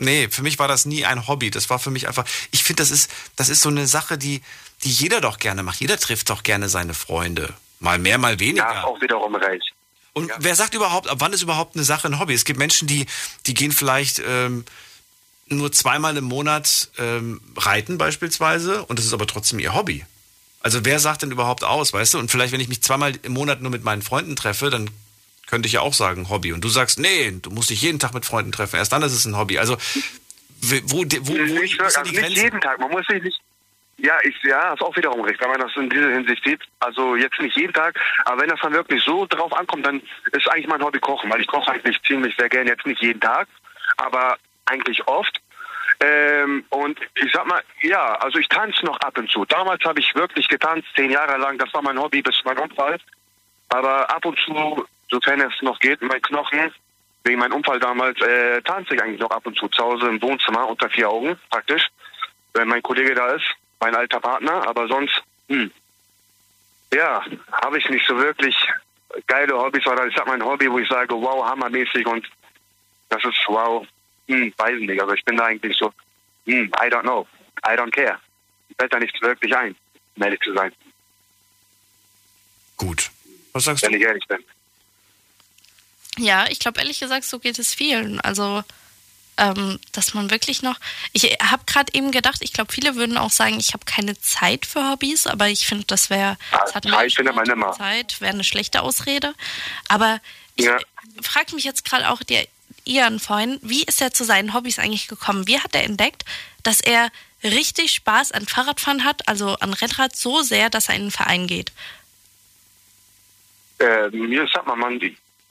Nee, 0.03 0.27
für 0.29 0.43
mich 0.43 0.59
war 0.59 0.67
das 0.67 0.85
nie 0.85 1.05
ein 1.05 1.27
Hobby. 1.27 1.49
Das 1.49 1.69
war 1.69 1.79
für 1.79 1.91
mich 1.91 2.07
einfach, 2.07 2.25
ich 2.51 2.63
finde, 2.63 2.83
das 2.83 2.91
ist, 2.91 3.09
das 3.35 3.49
ist 3.49 3.61
so 3.61 3.69
eine 3.69 3.87
Sache, 3.87 4.17
die, 4.17 4.41
die 4.83 4.91
jeder 4.91 5.21
doch 5.21 5.39
gerne 5.39 5.63
macht. 5.63 5.79
Jeder 5.79 5.97
trifft 5.97 6.29
doch 6.29 6.43
gerne 6.43 6.69
seine 6.69 6.93
Freunde. 6.93 7.53
Mal 7.79 7.99
mehr, 7.99 8.17
mal 8.17 8.39
weniger. 8.39 8.73
Ja, 8.73 8.83
auch 8.83 9.01
wiederum 9.01 9.35
recht. 9.35 9.73
Und 10.13 10.31
wer 10.37 10.55
sagt 10.55 10.75
überhaupt, 10.75 11.07
ab 11.07 11.17
wann 11.19 11.33
ist 11.33 11.41
überhaupt 11.41 11.75
eine 11.75 11.83
Sache 11.83 12.07
ein 12.07 12.19
Hobby? 12.19 12.33
Es 12.33 12.45
gibt 12.45 12.59
Menschen, 12.59 12.87
die, 12.87 13.07
die 13.47 13.55
gehen 13.55 13.71
vielleicht 13.71 14.21
ähm, 14.25 14.63
nur 15.47 15.71
zweimal 15.71 16.15
im 16.17 16.25
Monat 16.25 16.89
ähm, 16.97 17.41
reiten 17.57 17.97
beispielsweise 17.97 18.85
und 18.85 18.99
das 18.99 19.05
ist 19.05 19.13
aber 19.13 19.25
trotzdem 19.25 19.59
ihr 19.59 19.73
Hobby. 19.73 20.05
Also 20.61 20.85
wer 20.85 20.99
sagt 20.99 21.23
denn 21.23 21.31
überhaupt 21.31 21.63
aus, 21.63 21.91
weißt 21.91 22.13
du? 22.13 22.19
Und 22.19 22.31
vielleicht, 22.31 22.53
wenn 22.53 22.61
ich 22.61 22.69
mich 22.69 22.81
zweimal 22.81 23.13
im 23.23 23.33
Monat 23.33 23.61
nur 23.61 23.71
mit 23.71 23.83
meinen 23.83 24.01
Freunden 24.01 24.35
treffe, 24.35 24.69
dann 24.69 24.89
könnte 25.47 25.67
ich 25.67 25.73
ja 25.73 25.81
auch 25.81 25.93
sagen 25.93 26.29
Hobby. 26.29 26.53
Und 26.53 26.63
du 26.63 26.69
sagst, 26.69 26.99
nee, 26.99 27.31
du 27.41 27.49
musst 27.49 27.69
dich 27.69 27.81
jeden 27.81 27.99
Tag 27.99 28.13
mit 28.13 28.25
Freunden 28.25 28.51
treffen. 28.51 28.77
Erst 28.77 28.91
dann 28.91 29.03
ist 29.03 29.13
es 29.13 29.25
ein 29.25 29.37
Hobby. 29.37 29.59
Also 29.59 29.77
wo, 30.61 30.77
wo, 30.85 31.03
wo, 31.03 31.33
nicht, 31.33 31.79
also 31.81 32.01
die 32.03 32.11
nicht 32.11 32.21
Grenze? 32.21 32.41
jeden 32.41 32.61
Tag. 32.61 32.79
Man 32.79 32.91
muss 32.91 33.05
sich 33.07 33.21
nicht. 33.21 33.39
Ja, 33.97 34.17
ich, 34.23 34.35
ja, 34.43 34.73
ist 34.73 34.81
auch 34.81 34.95
wiederum 34.97 35.21
recht, 35.21 35.39
wenn 35.39 35.49
man 35.49 35.61
das 35.61 35.75
in 35.75 35.89
dieser 35.89 36.09
Hinsicht 36.09 36.43
sieht. 36.43 36.61
Also 36.79 37.15
jetzt 37.15 37.39
nicht 37.39 37.55
jeden 37.55 37.73
Tag, 37.73 37.99
aber 38.25 38.41
wenn 38.41 38.49
das 38.49 38.59
dann 38.61 38.73
wirklich 38.73 39.03
so 39.03 39.25
drauf 39.27 39.53
ankommt, 39.53 39.85
dann 39.85 40.01
ist 40.31 40.49
eigentlich 40.49 40.67
mein 40.67 40.81
Hobby 40.81 40.99
Kochen, 40.99 41.31
weil 41.31 41.41
ich 41.41 41.47
koche 41.47 41.71
eigentlich 41.71 42.01
ziemlich 42.01 42.35
sehr 42.35 42.49
gerne, 42.49 42.71
jetzt 42.71 42.85
nicht 42.85 43.01
jeden 43.01 43.21
Tag, 43.21 43.47
aber 43.97 44.37
eigentlich 44.65 45.07
oft. 45.07 45.39
Ähm, 45.99 46.65
und 46.69 46.99
ich 47.15 47.31
sag 47.31 47.45
mal, 47.45 47.61
ja, 47.81 48.15
also 48.15 48.39
ich 48.39 48.49
tanze 48.49 48.85
noch 48.85 48.99
ab 48.99 49.17
und 49.17 49.29
zu. 49.29 49.45
Damals 49.45 49.83
habe 49.85 49.99
ich 49.99 50.15
wirklich 50.15 50.47
getanzt, 50.47 50.87
zehn 50.95 51.11
Jahre 51.11 51.37
lang, 51.37 51.57
das 51.57 51.73
war 51.73 51.81
mein 51.81 51.99
Hobby 51.99 52.21
bis 52.21 52.41
mein 52.43 52.57
Unfall. 52.57 52.97
Aber 53.69 54.09
ab 54.09 54.25
und 54.25 54.37
zu, 54.39 54.85
sofern 55.13 55.41
es 55.41 55.61
noch 55.61 55.79
geht, 55.79 56.01
mein 56.01 56.21
Knochen, 56.21 56.73
wegen 57.23 57.39
meinem 57.39 57.53
Unfall 57.53 57.79
damals, 57.79 58.19
äh, 58.21 58.61
tanze 58.63 58.95
ich 58.95 59.01
eigentlich 59.01 59.19
noch 59.19 59.29
ab 59.29 59.45
und 59.45 59.55
zu 59.55 59.67
zu 59.67 59.83
Hause 59.83 60.07
im 60.07 60.21
Wohnzimmer 60.21 60.67
unter 60.67 60.89
vier 60.89 61.09
Augen, 61.09 61.39
praktisch. 61.49 61.87
Wenn 62.53 62.67
mein 62.67 62.81
Kollege 62.81 63.15
da 63.15 63.33
ist, 63.33 63.45
mein 63.79 63.95
alter 63.95 64.19
Partner, 64.19 64.67
aber 64.67 64.87
sonst, 64.87 65.23
hm, 65.47 65.71
ja, 66.93 67.23
habe 67.51 67.77
ich 67.77 67.89
nicht 67.89 68.05
so 68.07 68.17
wirklich 68.17 68.55
geile 69.27 69.57
Hobbys, 69.57 69.85
oder 69.87 70.07
ich 70.07 70.15
sag 70.15 70.27
mal 70.27 70.33
ein 70.33 70.45
Hobby, 70.45 70.69
wo 70.69 70.79
ich 70.79 70.89
sage, 70.89 71.13
wow, 71.13 71.45
hammermäßig 71.45 72.05
und 72.07 72.27
das 73.09 73.23
ist 73.23 73.37
wow, 73.47 73.85
hm, 74.27 74.53
weiß 74.57 74.79
nicht, 74.79 75.01
also 75.01 75.13
ich 75.13 75.23
bin 75.23 75.37
da 75.37 75.45
eigentlich 75.45 75.77
so, 75.77 75.93
hm, 76.45 76.71
I 76.83 76.87
don't 76.89 77.01
know, 77.03 77.27
I 77.65 77.77
don't 77.77 77.91
care. 77.91 78.19
Fällt 78.77 78.91
da 78.91 78.99
nichts 78.99 79.21
wirklich 79.21 79.55
ein, 79.55 79.75
um 80.15 80.23
ehrlich 80.23 80.39
zu 80.41 80.53
sein, 80.53 80.73
Gut. 82.75 83.11
Was 83.53 83.65
sagst 83.65 83.83
wenn 83.83 83.91
du? 83.91 83.97
ich 83.97 84.03
ehrlich 84.03 84.27
bin. 84.27 84.43
Ja, 86.17 86.45
ich 86.47 86.59
glaube 86.59 86.79
ehrlich 86.79 86.99
gesagt, 86.99 87.23
so 87.25 87.39
geht 87.39 87.57
es 87.59 87.73
vielen. 87.73 88.19
Also, 88.21 88.63
ähm, 89.37 89.79
dass 89.91 90.13
man 90.13 90.29
wirklich 90.29 90.61
noch. 90.61 90.79
Ich 91.11 91.23
habe 91.41 91.63
gerade 91.65 91.91
eben 91.93 92.11
gedacht, 92.11 92.39
ich 92.41 92.53
glaube, 92.53 92.71
viele 92.71 92.95
würden 92.95 93.17
auch 93.17 93.31
sagen, 93.31 93.59
ich 93.59 93.73
habe 93.73 93.85
keine 93.85 94.19
Zeit 94.19 94.65
für 94.65 94.89
Hobbys, 94.91 95.25
aber 95.25 95.47
ich 95.47 95.65
finde, 95.65 95.85
das 95.85 96.09
wäre. 96.09 96.37
Das 96.51 96.71
Zeit 96.71 96.85
ja 96.85 97.31
mal, 97.31 97.49
immer. 97.49 97.71
Zeit 97.73 98.21
wäre 98.21 98.33
eine 98.33 98.43
schlechte 98.43 98.81
Ausrede. 98.83 99.33
Aber 99.87 100.19
ich 100.55 100.65
Ja. 100.65 100.77
frage 101.23 101.55
mich 101.55 101.63
jetzt 101.63 101.83
gerade 101.83 102.09
auch, 102.09 102.21
der 102.21 102.47
Ian 102.85 103.19
vorhin, 103.19 103.59
wie 103.61 103.83
ist 103.83 104.01
er 104.01 104.13
zu 104.13 104.23
seinen 104.23 104.53
Hobbys 104.53 104.77
eigentlich 104.77 105.07
gekommen? 105.07 105.47
Wie 105.47 105.59
hat 105.59 105.73
er 105.73 105.83
entdeckt, 105.83 106.25
dass 106.61 106.79
er 106.79 107.09
richtig 107.43 107.91
Spaß 107.91 108.31
an 108.33 108.45
Fahrradfahren 108.45 109.03
hat, 109.03 109.27
also 109.27 109.55
an 109.55 109.73
Rennrad 109.73 110.15
so 110.15 110.41
sehr, 110.43 110.69
dass 110.69 110.89
er 110.89 110.95
in 110.95 111.01
einen 111.03 111.11
Verein 111.11 111.47
geht? 111.47 111.71
Äh, 113.79 114.09
mir 114.09 114.47
sagt 114.53 114.67
man, 114.67 114.79
man, 114.79 114.99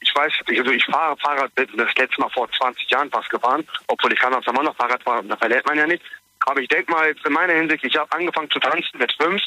ich 0.03 0.15
weiß, 0.15 0.33
also 0.49 0.73
ich 0.73 0.85
fahre 0.85 1.17
Fahrrad, 1.19 1.55
bin 1.55 1.69
das 1.77 1.95
letzte 1.97 2.21
Mal 2.21 2.31
vor 2.31 2.51
20 2.51 2.91
Jahren 2.91 3.11
fast 3.11 3.31
gefahren, 3.31 3.67
obwohl 3.87 4.13
ich 4.13 4.19
kann 4.19 4.35
auch 4.35 4.47
immer 4.47 4.63
noch 4.63 4.77
Fahrrad 4.77 5.03
fahren, 5.03 5.29
da 5.29 5.37
verliert 5.37 5.65
man 5.67 5.79
ja 5.79 5.87
nicht. 5.87 6.03
Aber 6.47 6.61
ich 6.61 6.69
denke 6.69 6.91
mal, 6.91 7.07
jetzt 7.07 7.25
in 7.25 7.33
meiner 7.33 7.55
Hinsicht, 7.55 7.85
ich 7.85 7.97
habe 7.97 8.11
angefangen 8.13 8.51
zu 8.51 8.59
tanzen 8.59 8.99
mit 8.99 9.13
fünf, 9.13 9.41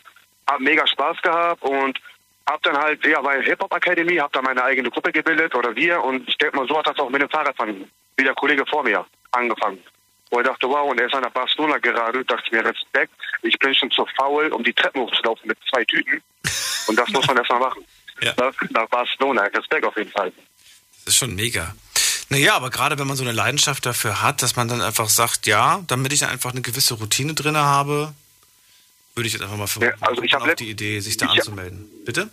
habe 0.49 0.63
mega 0.63 0.87
Spaß 0.87 1.21
gehabt 1.21 1.61
und 1.61 1.99
habe 2.47 2.59
dann 2.63 2.77
halt, 2.77 3.05
ja, 3.05 3.21
bei 3.21 3.41
Hip-Hop 3.41 3.73
Academy, 3.73 4.15
habe 4.15 4.31
da 4.31 4.41
meine 4.41 4.63
eigene 4.63 4.89
Gruppe 4.89 5.11
gebildet 5.11 5.53
oder 5.55 5.75
wir 5.75 6.01
und 6.03 6.27
ich 6.29 6.37
denke 6.37 6.55
mal, 6.55 6.67
so 6.67 6.77
hat 6.77 6.87
das 6.87 6.97
auch 6.99 7.09
mit 7.09 7.21
dem 7.21 7.29
Fahrradfahren, 7.29 7.89
wie 8.17 8.23
der 8.23 8.35
Kollege 8.35 8.65
vor 8.65 8.83
mir, 8.83 9.05
angefangen. 9.31 9.83
Wo 10.31 10.39
ich 10.39 10.45
dachte, 10.45 10.69
wow, 10.69 10.89
und 10.89 10.99
er 10.99 11.07
ist 11.07 11.13
nach 11.13 11.29
Barcelona 11.31 11.77
gerade, 11.79 12.23
dachte 12.23 12.43
ich 12.45 12.51
mir, 12.51 12.63
Respekt, 12.63 13.13
ich 13.41 13.57
bin 13.59 13.73
schon 13.75 13.91
zu 13.91 14.05
faul, 14.17 14.47
um 14.53 14.63
die 14.63 14.73
Treppen 14.73 15.01
hochzulaufen 15.01 15.47
mit 15.47 15.57
zwei 15.69 15.83
Tüten. 15.85 16.21
Und 16.87 16.97
das 16.97 17.09
muss 17.09 17.27
man 17.27 17.37
erstmal 17.37 17.59
machen. 17.59 17.85
Ja. 18.21 18.33
Nach, 18.37 18.53
nach 18.69 18.87
Barcelona, 18.89 19.43
Respekt 19.43 19.85
auf 19.85 19.95
jeden 19.97 20.11
Fall. 20.11 20.31
Das 21.05 21.13
ist 21.13 21.17
schon 21.17 21.35
mega. 21.35 21.75
Naja, 22.29 22.55
aber 22.55 22.69
gerade 22.69 22.97
wenn 22.97 23.07
man 23.07 23.15
so 23.17 23.23
eine 23.23 23.33
Leidenschaft 23.33 23.85
dafür 23.85 24.21
hat, 24.21 24.41
dass 24.41 24.55
man 24.55 24.67
dann 24.67 24.81
einfach 24.81 25.09
sagt, 25.09 25.45
ja, 25.47 25.83
damit 25.87 26.11
ich 26.13 26.19
dann 26.19 26.29
einfach 26.29 26.51
eine 26.51 26.61
gewisse 26.61 26.95
Routine 26.95 27.33
drin 27.35 27.55
habe, 27.57 28.13
würde 29.13 29.27
ich 29.27 29.33
jetzt 29.33 29.43
einfach 29.43 29.57
mal 29.57 29.67
versuchen, 29.67 29.93
Ja, 29.99 30.07
also 30.07 30.23
ich 30.23 30.33
hab 30.33 30.41
auf 30.41 30.47
letzt- 30.47 30.59
die 30.59 30.69
Idee, 30.69 30.99
sich 31.01 31.17
da 31.17 31.25
ich 31.25 31.31
hab- 31.31 31.37
anzumelden. 31.39 31.87
Bitte? 32.05 32.29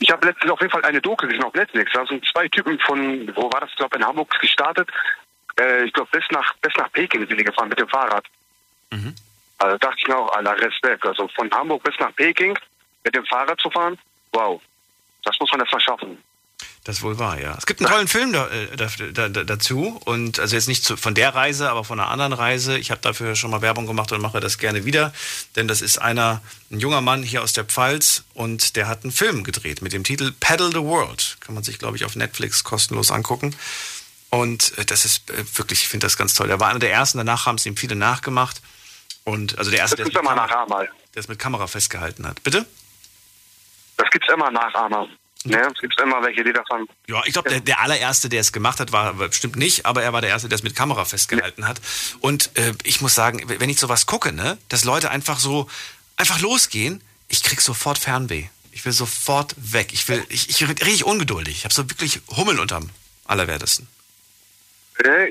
Ich 0.00 0.10
habe 0.10 0.26
letztens 0.26 0.50
auf 0.50 0.60
jeden 0.60 0.72
Fall 0.72 0.84
eine 0.84 1.00
Doku 1.00 1.26
gesehen 1.26 1.44
auf 1.44 1.54
Netflix. 1.54 1.92
Da 1.92 2.04
sind 2.06 2.24
zwei 2.26 2.48
Typen 2.48 2.78
von, 2.80 3.30
wo 3.36 3.52
war 3.52 3.60
das? 3.60 3.70
Ich 3.70 3.76
glaube 3.76 3.96
in 3.96 4.04
Hamburg 4.04 4.30
gestartet. 4.40 4.88
Äh, 5.60 5.84
ich 5.84 5.92
glaube 5.92 6.08
bis 6.10 6.24
nach 6.30 6.52
bis 6.62 6.72
nach 6.76 6.90
Peking 6.92 7.26
sind 7.28 7.38
die 7.38 7.44
gefahren 7.44 7.68
mit 7.68 7.78
dem 7.78 7.88
Fahrrad. 7.88 8.24
Mhm. 8.90 9.14
Also 9.58 9.78
dachte 9.78 9.96
ich 9.98 10.08
mir 10.08 10.16
auch, 10.16 10.32
aller 10.34 10.58
Respekt. 10.60 11.06
Also 11.06 11.28
von 11.28 11.50
Hamburg 11.52 11.82
bis 11.84 11.94
nach 12.00 12.14
Peking 12.16 12.58
mit 13.04 13.14
dem 13.14 13.24
Fahrrad 13.26 13.60
zu 13.60 13.70
fahren, 13.70 13.96
wow. 14.32 14.60
Das 15.24 15.36
muss 15.40 15.50
man 15.50 15.60
erst 15.60 15.72
mal 15.72 15.80
schaffen. 15.80 16.18
Das 16.84 17.00
wohl 17.00 17.18
war, 17.18 17.40
ja. 17.40 17.54
Es 17.56 17.64
gibt 17.64 17.80
einen 17.80 17.90
tollen 17.90 18.08
Film 18.08 18.34
da, 18.34 18.46
äh, 18.48 18.76
da, 18.76 18.88
da, 19.12 19.28
da, 19.30 19.44
dazu 19.44 19.98
und 20.04 20.38
also 20.38 20.54
jetzt 20.54 20.68
nicht 20.68 20.84
zu, 20.84 20.98
von 20.98 21.14
der 21.14 21.34
Reise, 21.34 21.70
aber 21.70 21.82
von 21.82 21.98
einer 21.98 22.10
anderen 22.10 22.34
Reise. 22.34 22.76
Ich 22.76 22.90
habe 22.90 23.00
dafür 23.00 23.36
schon 23.36 23.50
mal 23.50 23.62
Werbung 23.62 23.86
gemacht 23.86 24.12
und 24.12 24.20
mache 24.20 24.38
das 24.40 24.58
gerne 24.58 24.84
wieder, 24.84 25.12
denn 25.56 25.66
das 25.66 25.80
ist 25.80 25.96
einer, 25.96 26.42
ein 26.70 26.80
junger 26.80 27.00
Mann 27.00 27.22
hier 27.22 27.42
aus 27.42 27.54
der 27.54 27.64
Pfalz 27.64 28.24
und 28.34 28.76
der 28.76 28.86
hat 28.86 29.02
einen 29.02 29.12
Film 29.12 29.44
gedreht 29.44 29.80
mit 29.80 29.94
dem 29.94 30.04
Titel 30.04 30.32
Paddle 30.40 30.68
the 30.68 30.82
World. 30.82 31.38
Kann 31.40 31.54
man 31.54 31.64
sich, 31.64 31.78
glaube 31.78 31.96
ich, 31.96 32.04
auf 32.04 32.16
Netflix 32.16 32.64
kostenlos 32.64 33.10
angucken. 33.10 33.56
Und 34.28 34.76
äh, 34.76 34.84
das 34.84 35.06
ist 35.06 35.30
äh, 35.30 35.42
wirklich, 35.56 35.82
ich 35.84 35.88
finde 35.88 36.04
das 36.04 36.18
ganz 36.18 36.34
toll. 36.34 36.48
Der 36.48 36.60
war 36.60 36.68
einer 36.68 36.80
der 36.80 36.92
ersten, 36.92 37.16
danach 37.16 37.46
haben 37.46 37.56
es 37.56 37.64
ihm 37.64 37.78
viele 37.78 37.96
nachgemacht. 37.96 38.60
Und 39.24 39.56
also 39.58 39.70
der 39.70 39.80
erste, 39.80 39.96
Das 39.96 40.04
der 40.04 40.06
mit, 40.06 40.14
Kamera, 40.28 40.34
Nachahmer. 40.46 40.80
der 41.14 41.20
es 41.20 41.28
mit 41.28 41.38
Kamera 41.38 41.66
festgehalten 41.66 42.26
hat. 42.26 42.42
Bitte? 42.42 42.66
Das 43.96 44.10
gibt's 44.10 44.28
immer 44.32 44.50
Nachahmer. 44.50 45.08
Ne? 45.44 45.70
Es 45.74 45.80
gibt 45.80 46.00
immer 46.00 46.22
welche, 46.22 46.42
die 46.42 46.52
davon. 46.52 46.88
Ja, 47.06 47.22
ich 47.26 47.34
glaube, 47.34 47.50
der, 47.50 47.60
der 47.60 47.80
allererste, 47.80 48.30
der 48.30 48.40
es 48.40 48.52
gemacht 48.52 48.80
hat, 48.80 48.92
war 48.92 49.12
bestimmt 49.12 49.56
nicht, 49.56 49.84
aber 49.84 50.02
er 50.02 50.12
war 50.12 50.22
der 50.22 50.30
Erste, 50.30 50.48
der 50.48 50.56
es 50.56 50.62
mit 50.62 50.74
Kamera 50.74 51.04
festgehalten 51.04 51.68
hat. 51.68 51.80
Und 52.20 52.56
äh, 52.56 52.72
ich 52.82 53.02
muss 53.02 53.14
sagen, 53.14 53.42
wenn 53.46 53.68
ich 53.68 53.78
sowas 53.78 54.06
gucke, 54.06 54.32
ne, 54.32 54.56
dass 54.70 54.84
Leute 54.84 55.10
einfach 55.10 55.38
so, 55.38 55.68
einfach 56.16 56.40
losgehen, 56.40 57.02
ich 57.28 57.42
krieg 57.42 57.60
sofort 57.60 57.98
Fernweh. 57.98 58.44
Ich 58.72 58.84
will 58.84 58.92
sofort 58.92 59.54
weg. 59.56 59.92
Ich 59.92 60.08
will, 60.08 60.24
ich, 60.30 60.48
ich 60.48 60.68
richtig 60.68 61.04
ungeduldig. 61.04 61.58
Ich 61.58 61.64
habe 61.64 61.74
so 61.74 61.88
wirklich 61.90 62.20
Hummeln 62.36 62.58
unterm 62.58 62.88
Allerwertesten. 63.26 63.86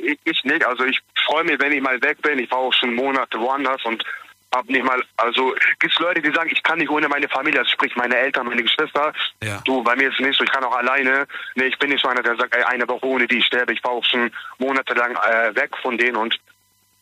Ich, 0.04 0.20
ich 0.24 0.44
nicht. 0.44 0.66
Also 0.66 0.84
ich 0.86 1.00
freue 1.26 1.44
mich, 1.44 1.60
wenn 1.60 1.72
ich 1.72 1.82
mal 1.82 2.02
weg 2.02 2.22
bin. 2.22 2.40
Ich 2.40 2.52
war 2.52 2.60
auch 2.60 2.74
schon 2.74 2.94
Monate 2.94 3.40
woanders 3.40 3.84
und 3.86 4.04
hab 4.54 4.70
nicht 4.70 4.86
mal, 4.86 5.04
also 5.18 5.56
gibt's 5.80 5.98
Leute, 6.00 6.22
die 6.22 6.32
sagen, 6.32 6.50
ich 6.52 6.62
kann 6.62 6.78
nicht 6.78 6.90
ohne 6.90 7.10
meine 7.10 7.28
Familie, 7.28 7.60
also 7.60 7.72
sprich 7.72 7.96
meine 7.96 8.16
Eltern, 8.16 8.48
meine 8.48 8.64
Geschwister. 8.64 9.14
Ja. 9.42 9.62
Du, 9.66 9.84
bei 9.84 9.96
mir 9.96 10.10
ist 10.10 10.20
es 10.20 10.26
nicht 10.26 10.38
so, 10.38 10.44
ich 10.44 10.52
kann 10.52 10.64
auch 10.64 10.76
alleine. 10.76 11.28
Nee, 11.56 11.66
ich 11.66 11.80
bin 11.80 11.90
nicht 11.90 12.02
so 12.02 12.08
einer, 12.08 12.22
der 12.22 12.36
sagt, 12.36 12.56
ey, 12.56 12.64
eine 12.64 12.88
Woche 12.88 13.06
ohne 13.06 13.28
die 13.28 13.40
ich 13.40 13.46
sterbe. 13.46 13.74
Ich 13.74 13.84
war 13.84 13.92
auch 13.92 14.06
schon 14.06 14.32
monatelang 14.60 15.16
äh, 15.16 15.56
weg 15.56 15.76
von 15.82 15.98
denen 15.98 16.18
und 16.18 16.40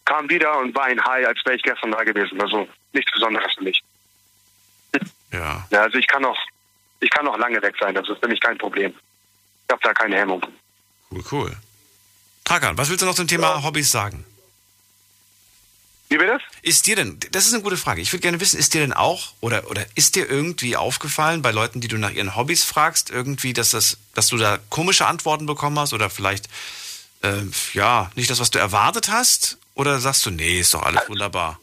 kam 0.06 0.30
wieder 0.30 0.60
und 0.60 0.74
war 0.76 0.86
ein 0.86 1.04
High, 1.04 1.28
als 1.28 1.40
wäre 1.46 1.56
ich 1.56 1.64
gestern 1.64 1.92
da 1.92 2.04
gewesen. 2.04 2.42
Also 2.42 2.68
nichts 2.94 3.12
Besonderes 3.12 3.54
für 3.54 3.64
mich. 3.64 3.82
Ja. 5.34 5.66
Ja, 5.70 5.84
also 5.84 5.98
ich 5.98 6.08
kann 6.08 6.24
noch, 6.24 6.38
ich 7.00 7.10
kann 7.10 7.24
noch 7.24 7.38
lange 7.38 7.62
weg 7.62 7.74
sein, 7.80 7.96
das 7.96 8.10
ist 8.10 8.20
für 8.20 8.28
mich 8.28 8.42
kein 8.42 8.58
Problem. 8.58 8.94
Ich 9.66 9.72
habe 9.72 9.82
da 9.82 9.94
keine 9.94 10.18
Hemmung. 10.18 10.46
Cool, 11.10 11.24
cool. 11.32 11.58
Trakan, 12.44 12.78
was 12.78 12.90
willst 12.90 13.02
du 13.02 13.06
noch 13.06 13.16
zum 13.16 13.30
Thema 13.30 13.64
Hobbys 13.64 13.90
sagen? 13.90 14.26
Wie 16.12 16.20
wird 16.20 16.30
das? 16.30 16.42
Ist 16.62 16.88
dir 16.88 16.98
denn, 16.98 17.18
das 17.32 17.48
ist 17.48 17.54
eine 17.54 17.64
gute 17.64 17.78
Frage. 17.78 18.02
Ich 18.02 18.12
würde 18.12 18.22
gerne 18.22 18.42
wissen, 18.42 18.60
ist 18.60 18.74
dir 18.74 18.82
denn 18.82 18.92
auch 18.92 19.32
oder 19.40 19.70
oder 19.70 19.86
ist 19.96 20.18
dir 20.18 20.30
irgendwie 20.30 20.76
aufgefallen 20.76 21.42
bei 21.42 21.52
Leuten, 21.52 21.80
die 21.80 21.88
du 21.88 21.98
nach 21.98 22.12
ihren 22.12 22.36
Hobbys 22.36 22.66
fragst, 22.66 23.10
irgendwie, 23.10 23.54
dass 23.54 23.70
das, 23.70 23.98
dass 24.14 24.28
du 24.28 24.36
da 24.36 24.60
komische 24.70 25.06
Antworten 25.08 25.46
bekommen 25.46 25.80
hast 25.80 25.94
oder 25.94 26.10
vielleicht 26.10 26.50
äh, 27.24 27.44
ja 27.72 28.12
nicht 28.16 28.30
das, 28.30 28.42
was 28.42 28.52
du 28.52 28.60
erwartet 28.60 29.08
hast? 29.10 29.58
Oder 29.74 30.02
sagst 30.02 30.26
du, 30.26 30.32
nee, 30.32 30.60
ist 30.60 30.74
doch 30.74 30.84
alles 30.84 31.08
wunderbar? 31.08 31.62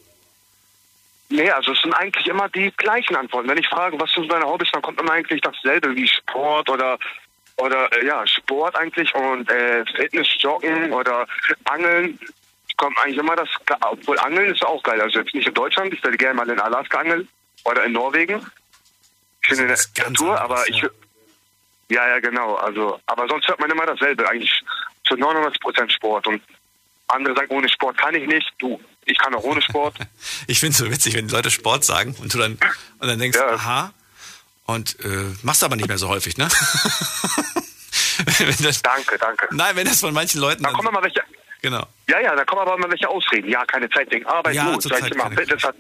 Nee, 1.29 1.51
also 1.51 1.73
es 1.73 1.83
sind 1.83 1.93
eigentlich 1.93 2.27
immer 2.27 2.49
die 2.49 2.73
gleichen 2.79 3.17
Antworten. 3.17 3.49
Wenn 3.49 3.59
ich 3.59 3.69
frage, 3.69 4.01
was 4.01 4.11
sind 4.13 4.33
deine 4.33 4.47
Hobbys, 4.47 4.71
dann 4.73 4.81
kommt 4.81 4.99
immer 4.99 5.13
eigentlich 5.13 5.43
dasselbe 5.43 5.95
wie 5.95 6.09
Sport 6.09 6.71
oder 6.71 6.99
oder 7.57 7.93
äh, 7.93 8.07
ja, 8.07 8.27
Sport 8.27 8.77
eigentlich 8.77 9.15
und 9.15 9.51
äh, 9.51 9.85
Fitness, 9.95 10.29
Joggen 10.39 10.91
oder 10.91 11.27
Angeln. 11.65 12.19
Kommt 12.79 12.97
eigentlich 12.99 13.19
immer 13.19 13.37
das, 13.37 13.49
obwohl 13.83 14.19
Angeln 14.21 14.55
ist 14.55 14.65
auch 14.65 14.83
geil. 14.83 15.01
Also 15.01 15.19
jetzt 15.19 15.35
nicht 15.35 15.47
in 15.47 15.55
Deutschland, 15.55 15.93
ich 15.93 16.03
würde 16.03 16.17
gerne 16.17 16.35
mal 16.35 16.49
in 16.49 16.61
Alaska 16.61 16.99
angeln 17.01 17.29
oder 17.65 17.85
in 17.85 17.93
Norwegen. 17.93 18.47
Ich 19.43 19.49
bin 19.51 19.59
in 19.59 19.69
der 19.69 19.79
Natur, 20.09 20.41
aber 20.41 20.67
ich 20.69 20.81
ja. 21.89 22.09
ja, 22.09 22.19
genau. 22.21 22.55
Also, 22.55 22.99
aber 23.07 23.27
sonst 23.29 23.49
hört 23.49 23.61
man 23.61 23.71
immer 23.71 23.85
dasselbe. 23.85 24.27
Eigentlich 24.29 24.63
zu 25.05 25.17
99 25.17 25.61
Prozent 25.61 25.93
Sport 25.93 26.27
und 26.29 26.41
andere 27.09 27.35
sagen, 27.35 27.49
ohne 27.51 27.69
Sport 27.69 27.99
kann 27.99 28.15
ich 28.15 28.27
nicht. 28.27 28.51
Du, 28.59 28.81
ich 29.07 29.19
kann 29.19 29.35
auch 29.35 29.43
ohne 29.43 29.61
Sport. 29.63 29.97
Ich 30.47 30.61
finde 30.61 30.73
es 30.73 30.79
so 30.79 30.91
witzig, 30.91 31.15
wenn 31.15 31.29
die 31.29 31.35
Leute 31.35 31.51
Sport 31.51 31.85
sagen 31.85 32.15
und 32.21 32.33
du 32.33 32.39
dann 32.39 32.53
und 33.01 33.09
dann 33.09 33.19
denkst, 33.19 33.37
Ja. 33.39 33.55
aha, 33.55 33.93
und 34.67 34.97
äh, 35.05 35.35
machst 35.43 35.63
aber 35.65 35.77
nicht 35.77 35.89
mehr 35.89 35.99
so 35.99 36.09
häufig, 36.09 36.37
ne? 36.39 36.49
das, 38.63 38.83
Danke, 38.83 39.19
danke. 39.19 39.49
nein, 39.51 39.75
wenn 39.77 39.87
das 39.87 40.01
von 40.01 40.15
manchen 40.15 40.41
Leuten 40.41 40.63
Da 40.63 40.71
kommen 40.71 40.89
immer 40.89 41.03
welche. 41.03 41.23
Genau. 41.63 41.85
Ja, 42.09 42.21
ja, 42.21 42.35
da 42.35 42.45
kommen 42.45 42.63
aber 42.63 42.75
immer 42.77 42.91
welche 42.91 43.09
Ausreden. 43.09 43.49
Ja, 43.51 43.65
keine 43.67 43.89
Zeit 43.91 44.11
wegen 44.11 44.27
Arbeit. 44.27 44.55
Ja, 44.55 44.73
gut, 44.73 44.83
sag 44.83 45.05
ich 45.07 45.13
immer, 45.13 45.31
Fitness 45.31 45.63
hat. 45.63 45.77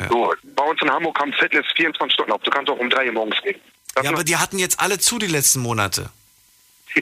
Ja. 0.00 0.08
So, 0.08 0.34
bei 0.56 0.64
uns 0.64 0.80
in 0.82 0.90
Hamburg 0.90 1.18
haben 1.20 1.32
Fitness 1.32 1.66
24 1.76 2.14
Stunden 2.14 2.32
auf. 2.32 2.42
Du 2.42 2.50
kannst 2.50 2.70
auch 2.70 2.78
um 2.78 2.90
3 2.90 3.06
Uhr 3.06 3.12
morgens 3.12 3.40
gehen. 3.42 3.60
Das 3.94 4.04
Ja, 4.04 4.10
aber 4.10 4.24
die 4.24 4.36
hatten 4.36 4.58
jetzt 4.58 4.80
alle 4.80 4.98
zu 4.98 5.18
die 5.18 5.26
letzten 5.28 5.60
Monate. 5.60 6.10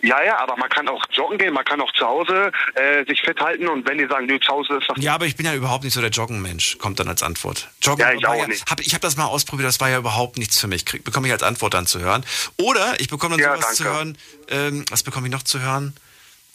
ja, 0.03 0.23
ja, 0.23 0.39
aber 0.39 0.57
man 0.57 0.69
kann 0.69 0.87
auch 0.89 1.03
joggen 1.13 1.39
gehen, 1.39 1.53
man 1.55 1.65
kann 1.65 1.81
auch 1.81 1.93
zu 1.95 2.05
Hause 2.07 2.53
äh, 2.75 3.05
sich 3.07 3.23
fit 3.23 3.41
halten 3.41 3.67
und 3.69 3.89
wenn 3.89 3.99
die 3.99 4.07
sagen, 4.07 4.27
nö, 4.27 4.39
zu 4.39 4.53
Hause 4.53 4.75
ist 4.77 4.89
das. 4.89 5.03
Ja, 5.03 5.15
aber 5.15 5.27
ich 5.27 5.35
bin 5.37 5.47
ja 5.47 5.55
überhaupt 5.55 5.83
nicht 5.85 5.95
so 5.95 6.01
der 6.01 6.11
Joggenmensch, 6.11 6.79
kommt 6.79 7.01
dann 7.01 7.09
als 7.09 7.23
Antwort. 7.23 7.69
Joggen 7.83 8.01
Ja, 8.03 8.13
ich 8.13 8.27
auch 8.27 8.35
ja, 8.37 8.47
nicht. 8.47 8.71
Hab, 8.71 8.81
ich 8.81 8.93
habe 8.95 9.01
das 9.03 9.17
mal 9.17 9.25
ausprobiert, 9.27 9.67
das 9.67 9.81
war 9.81 9.89
ja 9.89 9.99
überhaupt 9.99 10.37
nichts 10.39 10.61
für 10.61 10.67
mich. 10.69 10.85
Krieg, 10.85 11.03
bekomme 11.05 11.27
ich 11.27 11.33
als 11.33 11.43
Antwort 11.43 11.75
dann 11.75 11.87
zu 11.87 12.01
hören. 12.01 12.25
Oder 12.59 13.01
ich 13.01 13.09
bekomme 13.09 13.37
dann 13.37 13.45
Ja, 13.45 13.57
sowas 13.57 13.75
zu 13.77 13.83
danke. 13.85 13.99
hören. 13.99 14.19
Ähm, 14.49 14.85
was 14.91 15.03
bekomme 15.03 15.27
ich 15.27 15.33
noch 15.33 15.43
zu 15.43 15.61
hören? 15.61 15.97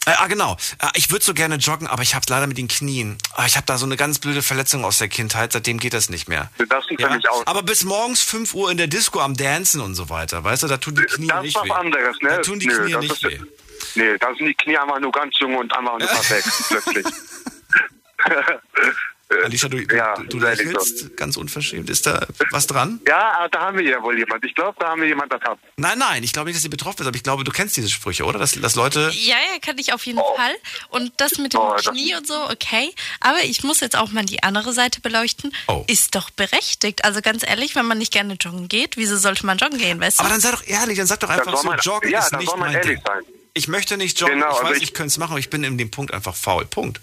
Äh, 0.05 0.11
ah, 0.17 0.27
genau. 0.27 0.57
Äh, 0.81 0.87
ich 0.95 1.11
würde 1.11 1.23
so 1.25 1.33
gerne 1.33 1.55
joggen, 1.55 1.87
aber 1.87 2.03
ich 2.03 2.15
habe 2.15 2.25
leider 2.29 2.47
mit 2.47 2.57
den 2.57 2.67
Knien. 2.67 3.17
Ah, 3.33 3.45
ich 3.45 3.55
habe 3.55 3.65
da 3.65 3.77
so 3.77 3.85
eine 3.85 3.97
ganz 3.97 4.19
blöde 4.19 4.41
Verletzung 4.41 4.85
aus 4.85 4.99
der 4.99 5.07
Kindheit, 5.07 5.51
seitdem 5.53 5.79
geht 5.79 5.93
das 5.93 6.09
nicht 6.09 6.27
mehr. 6.29 6.49
Das 6.69 6.85
sieht 6.87 7.01
für 7.01 7.09
mich 7.09 7.27
aus. 7.29 7.45
Aber 7.47 7.63
bis 7.63 7.83
morgens 7.83 8.21
5 8.21 8.53
Uhr 8.53 8.71
in 8.71 8.77
der 8.77 8.87
Disco 8.87 9.19
am 9.19 9.35
Dancen 9.35 9.81
und 9.81 9.95
so 9.95 10.09
weiter, 10.09 10.43
weißt 10.43 10.63
du, 10.63 10.67
da 10.67 10.77
tun 10.77 10.95
die 10.95 11.03
Knie 11.03 11.27
das 11.27 11.37
ist 11.37 11.43
nicht 11.43 11.55
was 11.55 11.65
weh. 11.65 11.71
anderes, 11.71 12.17
ne? 12.21 12.29
Da 12.29 12.37
tun 12.41 12.59
die 12.59 12.67
Nö, 12.67 12.83
Knie 12.83 12.91
das 12.93 13.01
nicht 13.01 13.11
ist, 13.11 13.23
weh. 13.23 13.39
Nee, 13.95 14.17
da 14.19 14.27
sind 14.35 14.45
die 14.45 14.53
Knie 14.53 14.77
einfach 14.77 14.99
nur 14.99 15.11
ganz 15.11 15.37
jung 15.39 15.55
und 15.55 15.75
einfach 15.75 15.97
nur 15.97 16.07
perfekt, 16.07 16.47
plötzlich. 16.67 17.05
Alicia, 19.43 19.67
du, 19.69 19.79
Ja, 19.79 20.13
du, 20.15 20.23
du 20.25 20.39
lächelst 20.39 21.17
ganz 21.17 21.35
unverschämt. 21.35 21.89
Ist 21.89 22.05
da 22.05 22.27
was 22.51 22.67
dran? 22.67 22.99
Ja, 23.07 23.47
da 23.49 23.59
haben 23.61 23.77
wir 23.79 23.83
ja 23.83 24.01
wohl 24.03 24.17
jemand. 24.17 24.45
Ich 24.45 24.53
glaube, 24.53 24.77
da 24.79 24.89
haben 24.89 25.01
wir 25.01 25.07
jemand, 25.07 25.33
das 25.33 25.41
hat. 25.41 25.57
Nein, 25.77 25.97
nein, 25.97 26.23
ich 26.23 26.31
glaube 26.31 26.47
nicht, 26.47 26.55
dass 26.57 26.61
sie 26.61 26.69
betroffen 26.69 27.01
ist, 27.01 27.07
aber 27.07 27.15
ich 27.17 27.23
glaube, 27.23 27.43
du 27.43 27.51
kennst 27.51 27.75
diese 27.75 27.89
Sprüche, 27.89 28.23
oder? 28.25 28.37
Dass, 28.37 28.51
dass 28.53 28.75
Leute. 28.75 29.09
Ja, 29.13 29.35
ja, 29.35 29.59
kann 29.61 29.79
ich 29.79 29.93
auf 29.93 30.05
jeden 30.05 30.19
Fall. 30.19 30.55
Und 30.89 31.11
das 31.17 31.39
mit 31.39 31.53
dem 31.53 31.59
Oh, 31.59 31.73
Knie 31.75 32.13
und 32.15 32.27
so, 32.27 32.35
okay. 32.51 32.93
Aber 33.19 33.43
ich 33.43 33.63
muss 33.63 33.79
jetzt 33.79 33.97
auch 33.97 34.11
mal 34.11 34.25
die 34.25 34.43
andere 34.43 34.73
Seite 34.73 35.01
beleuchten. 35.01 35.51
Oh. 35.67 35.83
Ist 35.87 36.13
doch 36.13 36.29
berechtigt. 36.29 37.03
Also 37.03 37.21
ganz 37.21 37.43
ehrlich, 37.45 37.75
wenn 37.75 37.85
man 37.87 37.97
nicht 37.97 38.13
gerne 38.13 38.35
joggen 38.39 38.67
geht, 38.67 38.95
wieso 38.95 39.17
sollte 39.17 39.45
man 39.47 39.57
joggen 39.57 39.79
gehen, 39.79 39.99
weißt 39.99 40.19
du? 40.19 40.23
Aber 40.23 40.29
dann 40.31 40.39
sei 40.39 40.51
doch 40.51 40.65
ehrlich, 40.67 40.97
dann 40.99 41.07
sag 41.07 41.19
doch 41.21 41.29
einfach 41.29 41.57
so, 41.57 41.65
man- 41.67 41.79
joggen 41.79 42.11
ja, 42.11 42.19
ist 42.19 42.31
nicht 42.33 42.47
soll 42.49 42.59
man 42.59 42.67
mein 42.71 42.77
ehrlich 42.81 42.97
Ding. 42.99 43.05
sein. 43.07 43.23
Ich 43.55 43.67
möchte 43.69 43.97
nicht 43.97 44.19
joggen, 44.19 44.35
Genau, 44.35 44.49
ich 44.51 44.55
also 44.57 44.69
weiß, 44.69 44.77
ich- 44.77 44.83
ich 44.83 44.93
könnte 44.93 45.07
es 45.07 45.17
machen, 45.17 45.31
aber 45.31 45.39
ich 45.39 45.49
bin 45.49 45.63
in 45.63 45.77
dem 45.79 45.89
Punkt 45.89 46.13
einfach 46.13 46.35
faul. 46.35 46.65
Punkt. 46.65 46.99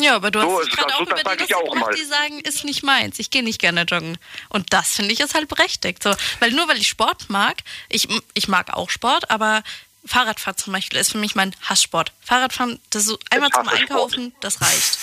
Ja, 0.00 0.16
aber 0.16 0.30
du 0.30 0.40
So 0.40 0.58
hast 0.58 0.66
dich 0.66 0.72
es, 0.72 0.78
gerade 0.78 0.94
also 0.94 1.12
auch 1.12 1.20
über 1.20 1.36
die 1.36 1.54
auch 1.54 1.72
gebracht, 1.72 1.94
die 1.98 2.04
sagen, 2.04 2.40
ist 2.40 2.64
nicht 2.64 2.82
meins. 2.82 3.18
Ich 3.18 3.30
gehe 3.30 3.42
nicht 3.42 3.60
gerne 3.60 3.82
joggen. 3.82 4.18
Und 4.48 4.72
das 4.72 4.92
finde 4.92 5.12
ich 5.12 5.20
ist 5.20 5.34
halt 5.34 5.48
berechtigt. 5.48 6.02
So, 6.02 6.14
weil 6.40 6.52
nur 6.52 6.68
weil 6.68 6.78
ich 6.78 6.88
Sport 6.88 7.28
mag, 7.28 7.62
ich, 7.88 8.08
ich 8.34 8.48
mag 8.48 8.72
auch 8.74 8.90
Sport, 8.90 9.30
aber 9.30 9.62
Fahrradfahren 10.04 10.56
zum 10.56 10.72
Beispiel 10.72 10.98
ist 10.98 11.12
für 11.12 11.18
mich 11.18 11.34
mein 11.34 11.54
Hasssport. 11.62 12.12
Fahrradfahren, 12.20 12.80
das 12.90 13.04
so 13.04 13.18
einmal 13.30 13.50
zum. 13.50 13.68
Einkaufen, 13.68 14.34
das 14.40 14.60
reicht. 14.60 14.98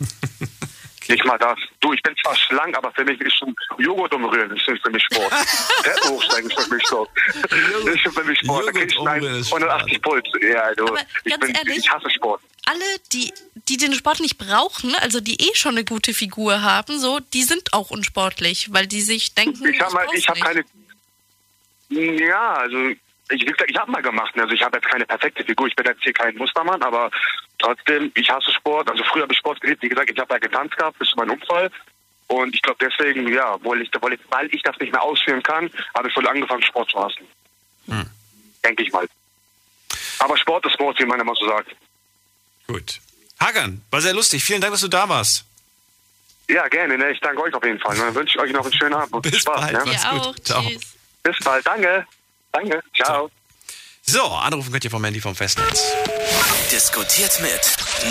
Nicht 1.08 1.24
mal 1.24 1.38
das. 1.38 1.58
Du, 1.80 1.92
ich 1.92 2.02
bin 2.02 2.14
zwar 2.22 2.34
schlank, 2.36 2.76
aber 2.76 2.90
für 2.92 3.04
mich 3.04 3.20
ist 3.20 3.36
schon 3.36 3.54
Joghurt 3.78 4.14
umrühren, 4.14 4.48
das 4.50 4.58
ist 4.66 4.82
für 4.82 4.90
mich 4.90 5.02
Sport. 5.04 5.30
Treppen 5.82 6.10
hochsteigen 6.10 6.50
ist 6.50 6.60
für 6.60 6.74
mich 6.74 6.86
Sport. 6.86 7.10
Das 7.50 7.94
ist 7.94 8.00
schon 8.00 8.12
für 8.12 8.24
mich 8.24 8.38
Sport. 8.38 8.66
Da 8.66 8.72
krieg 8.72 8.90
ich 8.90 8.96
ist 8.96 9.52
180 9.52 10.02
Puls. 10.02 10.24
Ja, 10.40 10.74
du. 10.74 10.86
Aber 10.86 11.00
ich, 11.24 11.30
ganz 11.32 11.46
bin, 11.46 11.54
ehrlich, 11.54 11.78
ich 11.78 11.90
hasse 11.90 12.10
Sport. 12.10 12.40
Alle, 12.66 12.84
die, 13.12 13.32
die 13.68 13.76
den 13.76 13.92
Sport 13.94 14.20
nicht 14.20 14.38
brauchen, 14.38 14.94
also 14.96 15.20
die 15.20 15.36
eh 15.36 15.54
schon 15.54 15.72
eine 15.72 15.84
gute 15.84 16.14
Figur 16.14 16.62
haben, 16.62 16.98
so, 16.98 17.20
die 17.20 17.42
sind 17.42 17.74
auch 17.74 17.90
unsportlich, 17.90 18.72
weil 18.72 18.86
die 18.86 19.02
sich 19.02 19.34
denken, 19.34 19.64
Ich 19.66 19.80
habe 19.80 19.98
nicht. 20.12 20.26
keine. 20.42 20.64
Ja, 21.90 22.54
also 22.54 22.88
ich, 23.30 23.46
ich 23.46 23.76
habe 23.78 23.90
mal 23.90 24.02
gemacht. 24.02 24.34
ne? 24.36 24.42
Also 24.42 24.54
ich 24.54 24.62
habe 24.62 24.76
jetzt 24.78 24.88
keine 24.88 25.06
perfekte 25.06 25.44
Figur. 25.44 25.66
Ich 25.66 25.76
bin 25.76 25.86
jetzt 25.86 26.02
hier 26.02 26.12
kein 26.12 26.34
Mustermann, 26.36 26.82
aber 26.82 27.10
trotzdem, 27.64 28.12
ich 28.14 28.28
hasse 28.30 28.52
Sport. 28.52 28.90
Also 28.90 29.02
früher 29.04 29.22
habe 29.22 29.32
ich 29.32 29.38
Sport 29.38 29.60
geliebt. 29.60 29.82
Wie 29.82 29.88
gesagt, 29.88 30.10
ich 30.10 30.18
habe 30.18 30.34
ja 30.34 30.38
getanzt 30.38 30.76
gehabt 30.76 30.98
bis 30.98 31.08
zu 31.08 31.16
meinem 31.16 31.32
Unfall. 31.32 31.70
Und 32.26 32.54
ich 32.54 32.62
glaube 32.62 32.78
deswegen, 32.80 33.28
ja, 33.28 33.56
weil 33.62 33.82
ich, 33.82 33.90
weil, 34.00 34.48
ich, 34.52 34.62
das 34.62 34.78
nicht 34.78 34.92
mehr 34.92 35.02
ausführen 35.02 35.42
kann, 35.42 35.70
habe 35.96 36.08
ich 36.08 36.16
wohl 36.16 36.26
angefangen, 36.26 36.62
Sport 36.62 36.90
zu 36.90 36.98
hassen. 36.98 37.26
Hm. 37.86 38.08
Denke 38.64 38.82
ich 38.82 38.92
mal. 38.92 39.06
Aber 40.18 40.36
Sport 40.38 40.64
ist 40.66 40.72
Sport, 40.72 40.98
wie 40.98 41.04
man 41.04 41.20
immer 41.20 41.34
so 41.34 41.46
sagt. 41.46 41.74
Gut. 42.66 43.00
Hagan, 43.40 43.82
war 43.90 44.00
sehr 44.00 44.14
lustig. 44.14 44.42
Vielen 44.42 44.60
Dank, 44.60 44.72
dass 44.72 44.80
du 44.80 44.88
da 44.88 45.08
warst. 45.08 45.44
Ja, 46.48 46.66
gerne. 46.68 46.96
Ne? 46.96 47.10
Ich 47.10 47.20
danke 47.20 47.42
euch 47.42 47.54
auf 47.54 47.64
jeden 47.64 47.78
Fall. 47.78 47.96
Dann 47.96 48.14
wünsche 48.14 48.36
ich 48.36 48.42
euch 48.42 48.52
noch 48.52 48.64
einen 48.64 48.72
schönen 48.72 48.94
Abend 48.94 49.12
und 49.12 49.22
viel 49.22 49.32
Bis 49.32 49.42
Spaß. 49.42 49.60
bald. 49.60 49.86
Ne? 49.86 49.92
Ja, 49.92 50.10
gut. 50.10 50.20
auch. 50.20 50.38
Ciao. 50.40 50.62
Tschüss. 50.62 50.96
Bis 51.22 51.38
bald. 51.40 51.66
Danke. 51.66 52.06
Danke. 52.52 52.82
Ciao. 52.94 53.30
So, 54.06 54.26
anrufen 54.26 54.70
könnt 54.70 54.84
ihr 54.84 54.90
vom 54.90 55.02
Handy 55.02 55.20
vom 55.20 55.34
Festnetz. 55.34 55.82
Diskutiert 56.70 57.40
mit 57.40 57.60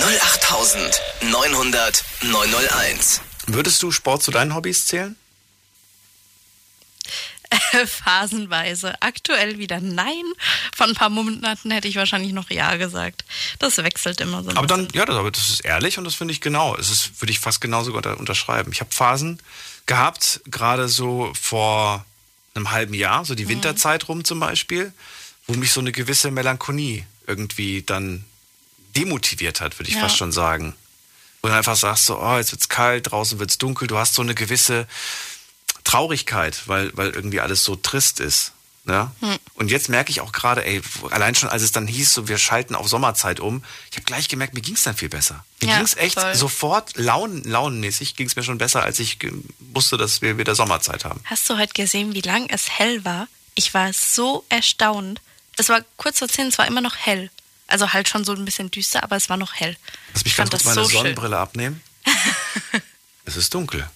08900 0.01 2.03
901. 2.23 3.21
Würdest 3.45 3.84
du 3.84 3.91
Sport 3.91 4.23
zu 4.23 4.32
deinen 4.32 4.56
Hobbys 4.56 4.88
zählen? 4.88 5.15
Phasenweise. 7.86 8.95
Aktuell 9.01 9.60
wieder 9.60 9.79
nein. 9.82 10.23
Von 10.75 10.89
ein 10.89 10.95
paar 10.95 11.10
Monaten 11.10 11.69
hätte 11.69 11.88
ich 11.88 11.95
wahrscheinlich 11.95 12.34
noch 12.34 12.49
ja 12.49 12.75
gesagt. 12.77 13.23
Das 13.60 13.77
wechselt 13.77 14.19
immer 14.19 14.43
so. 14.43 14.49
ein 14.49 14.58
Aber 14.58 14.65
dann, 14.65 14.88
ja, 14.93 15.06
das, 15.06 15.15
aber 15.15 15.29
das 15.29 15.51
ist 15.51 15.60
ehrlich 15.60 15.99
und 15.99 16.06
das 16.06 16.15
finde 16.15 16.34
ich 16.34 16.41
genau. 16.41 16.75
Es 16.75 16.89
ist, 16.89 17.21
würde 17.21 17.32
ich 17.32 17.39
fast 17.39 17.62
genauso 17.62 17.93
unter, 17.93 18.19
unterschreiben. 18.19 18.71
Ich 18.71 18.79
habe 18.79 18.91
Phasen 18.91 19.39
gehabt, 19.86 20.41
gerade 20.45 20.89
so 20.89 21.32
vor 21.39 22.03
einem 22.56 22.71
halben 22.71 22.95
Jahr, 22.95 23.25
so 23.25 23.36
die 23.36 23.47
Winterzeit 23.47 24.08
rum 24.08 24.25
zum 24.25 24.39
Beispiel, 24.39 24.91
wo 25.47 25.53
mich 25.56 25.71
so 25.71 25.79
eine 25.79 25.91
gewisse 25.91 26.32
Melancholie 26.32 27.06
irgendwie 27.27 27.82
dann 27.84 28.25
demotiviert 28.95 29.62
hat, 29.62 29.79
würde 29.79 29.89
ich 29.89 29.95
Ja. 29.95 30.01
fast 30.01 30.17
schon 30.17 30.32
sagen. 30.32 30.75
Wo 31.41 31.47
du 31.49 31.53
einfach 31.56 31.75
sagst, 31.75 32.06
so, 32.06 32.19
oh, 32.19 32.38
jetzt 32.38 32.51
wird's 32.51 32.69
kalt, 32.69 33.12
draußen 33.12 33.39
wird's 33.39 33.58
dunkel, 33.58 33.88
du 33.88 33.97
hast 33.97 34.13
so 34.13 34.21
eine 34.21 34.36
gewisse 34.36 34.88
Traurigkeit, 35.84 36.67
weil, 36.67 36.95
weil 36.95 37.10
irgendwie 37.10 37.39
alles 37.41 37.63
so 37.63 37.75
trist 37.75 38.19
ist. 38.19 38.51
Ne? 38.86 39.10
Und 39.56 39.71
jetzt 39.71 39.88
merke 39.88 40.12
ich 40.12 40.19
auch 40.19 40.34
gerade, 40.34 40.65
ey, 40.65 40.82
allein 41.12 41.36
schon, 41.36 41.47
als 41.47 41.62
es 41.63 41.71
dann 41.71 41.88
hieß, 41.88 42.13
so 42.13 42.27
wir 42.27 42.38
schalten 42.38 42.75
auf 42.75 42.89
Sommerzeit 42.89 43.39
um, 43.39 43.63
ich 43.89 43.95
habe 43.95 44.03
gleich 44.06 44.27
gemerkt, 44.27 44.53
mir 44.53 44.60
ging's 44.62 44.84
dann 44.84 44.95
viel 44.97 45.08
besser. 45.08 45.45
Mir 45.62 45.69
Ja, 45.69 45.77
ging's 45.77 45.95
echt 45.95 46.19
voll. 46.19 46.36
sofort 46.36 46.97
laun, 46.97 47.43
launenmäßig, 47.43 48.17
ging's 48.17 48.36
mir 48.36 48.43
schon 48.43 48.58
besser, 48.58 48.84
als 48.84 48.99
ich 48.99 49.19
wusste, 49.73 49.95
dass 49.97 50.21
wir 50.21 50.38
wieder 50.38 50.53
Sommerzeit 50.53 51.06
haben. 51.06 51.21
Hast 51.23 51.49
du 51.49 51.58
heute 51.58 51.73
gesehen, 51.73 52.13
wie 52.13 52.21
lang 52.21 52.47
es 52.49 52.69
hell 52.69 53.06
war? 53.06 53.27
Ich 53.56 53.73
war 53.73 53.93
so 53.93 54.43
erstaunt. 54.49 55.21
Es 55.58 55.70
war 55.70 55.82
kurz 55.98 56.20
vor 56.20 56.28
zehn, 56.28 56.48
es 56.48 56.58
war 56.58 56.68
immer 56.68 56.82
noch 56.82 56.96
hell. 56.96 57.30
Also 57.68 57.94
halt 57.94 58.10
schon 58.10 58.24
so 58.26 58.34
ein 58.34 58.46
bisschen 58.46 58.70
düster, 58.72 59.04
aber 59.04 59.16
es 59.16 59.30
war 59.30 59.38
noch 59.38 59.54
hell. 59.54 59.76
Lass 60.13 60.24
mich 60.24 60.34
Ich 60.34 60.38
ganz 60.38 60.50
fand 60.50 60.52
kurz 60.52 60.63
das 60.63 60.76
meine 60.76 60.84
so 60.86 60.89
schön. 60.89 60.98
Sonnenbrille 61.00 61.38
abnehmen. 61.38 61.82
es 63.26 63.36
ist 63.38 63.54
dunkel. 63.54 63.89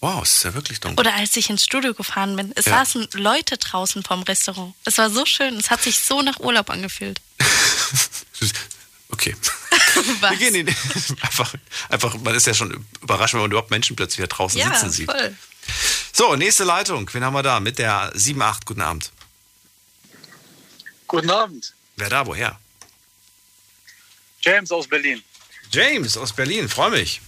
Wow, 0.00 0.22
es 0.22 0.36
ist 0.36 0.44
ja 0.44 0.54
wirklich 0.54 0.78
dunkel. 0.78 1.00
Oder 1.00 1.14
als 1.16 1.34
ich 1.36 1.50
ins 1.50 1.64
Studio 1.64 1.92
gefahren 1.94 2.36
bin, 2.36 2.52
es 2.54 2.66
Ja. 2.66 2.78
saßen 2.78 3.08
Leute 3.14 3.56
draußen 3.58 4.02
vorm 4.04 4.22
Restaurant. 4.22 4.74
Es 4.84 4.98
war 4.98 5.10
so 5.10 5.26
schön, 5.26 5.56
es 5.56 5.70
hat 5.70 5.82
sich 5.82 5.98
so 6.00 6.22
nach 6.22 6.38
Urlaub 6.38 6.70
angefühlt. 6.70 7.20
Okay. 9.10 9.34
Was? 10.20 10.30
Wir 10.32 10.36
gehen 10.38 10.54
in, 10.54 10.68
einfach, 11.22 11.54
einfach, 11.88 12.14
man 12.18 12.34
ist 12.34 12.46
ja 12.46 12.52
schon 12.52 12.86
überrascht, 13.02 13.32
wenn 13.34 13.40
man 13.40 13.50
überhaupt 13.50 13.70
Menschen 13.70 13.96
plötzlich 13.96 14.18
hier 14.18 14.26
draußen 14.26 14.58
ja, 14.58 14.66
sitzen 14.74 14.90
sieht. 14.90 15.10
voll. 15.10 15.34
So, 16.12 16.36
nächste 16.36 16.64
Leitung. 16.64 17.08
Wen 17.12 17.24
haben 17.24 17.32
wir 17.32 17.42
da? 17.42 17.58
Mit 17.58 17.78
der 17.78 18.12
7-8. 18.14 18.60
Guten 18.66 18.82
Abend. 18.82 19.10
Guten 21.08 21.30
Abend. 21.30 21.72
Wer 21.96 22.10
da? 22.10 22.26
Woher? 22.26 22.58
James 24.40 24.70
aus 24.70 24.86
Berlin. 24.86 25.22
James 25.72 26.16
aus 26.16 26.32
Berlin. 26.32 26.68
Freue 26.68 26.90
mich. 26.90 27.20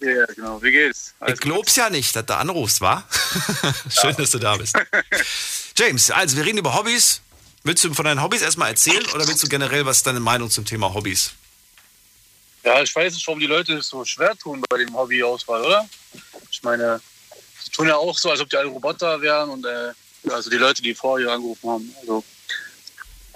Ja, 0.00 0.26
genau. 0.26 0.62
Wie 0.62 0.72
geht's? 0.72 1.14
Ich 1.26 1.40
glaub's 1.40 1.76
ja 1.76 1.88
nicht, 1.88 2.14
dass 2.16 2.26
du 2.26 2.36
anrufst, 2.36 2.80
wa? 2.80 3.04
Schön, 3.90 4.16
dass 4.16 4.30
du 4.30 4.38
da 4.38 4.56
bist. 4.56 4.76
James, 5.76 6.10
also 6.10 6.36
wir 6.36 6.44
reden 6.44 6.58
über 6.58 6.74
Hobbys. 6.74 7.20
Willst 7.62 7.82
du 7.84 7.92
von 7.94 8.04
deinen 8.04 8.22
Hobbys 8.22 8.42
erstmal 8.42 8.70
erzählen 8.70 9.04
oder 9.14 9.26
willst 9.26 9.42
du 9.42 9.48
generell, 9.48 9.84
was 9.86 9.98
ist 9.98 10.06
deine 10.06 10.20
Meinung 10.20 10.50
zum 10.50 10.64
Thema 10.64 10.92
Hobbys? 10.92 11.32
Ja, 12.62 12.82
ich 12.82 12.94
weiß 12.94 13.14
nicht, 13.14 13.26
warum 13.26 13.40
die 13.40 13.46
Leute 13.46 13.74
es 13.74 13.88
so 13.88 14.04
schwer 14.04 14.36
tun 14.36 14.62
bei 14.68 14.78
dem 14.78 14.94
Hobbyauswahl, 14.94 15.64
oder? 15.64 15.88
Ich 16.50 16.62
meine, 16.62 17.00
sie 17.62 17.70
tun 17.70 17.88
ja 17.88 17.96
auch 17.96 18.16
so, 18.18 18.30
als 18.30 18.40
ob 18.40 18.50
die 18.50 18.56
alle 18.56 18.68
Roboter 18.68 19.20
wären 19.20 19.50
und 19.50 19.64
äh, 19.64 19.92
also 20.30 20.50
die 20.50 20.56
Leute, 20.56 20.82
die 20.82 20.94
vorher 20.94 21.32
angerufen 21.32 21.70
haben, 21.70 21.94
also 22.00 22.24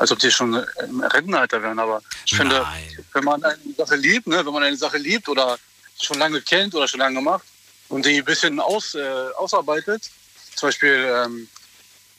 als 0.01 0.11
ob 0.11 0.19
die 0.19 0.31
schon 0.31 0.55
im 0.89 1.01
Rentenalter 1.03 1.63
wären. 1.63 1.79
Aber 1.79 2.03
ich 2.25 2.35
finde, 2.35 2.57
Nein. 2.57 3.05
wenn 3.13 3.25
man 3.25 3.45
eine 3.45 3.59
Sache 3.77 3.97
liebt, 3.97 4.27
ne, 4.27 4.45
wenn 4.45 4.53
man 4.53 4.63
eine 4.63 4.77
Sache 4.77 4.97
liebt 4.97 5.29
oder 5.29 5.59
schon 6.01 6.19
lange 6.19 6.41
kennt 6.41 6.75
oder 6.75 6.89
schon 6.89 7.01
lange 7.01 7.21
macht 7.21 7.45
und 7.91 8.07
die 8.07 8.17
ein 8.17 8.25
bisschen 8.25 8.59
aus, 8.61 8.95
äh, 8.95 9.29
ausarbeitet, 9.37 10.11
zum 10.57 10.69
Beispiel, 10.69 11.07
ähm, 11.07 11.49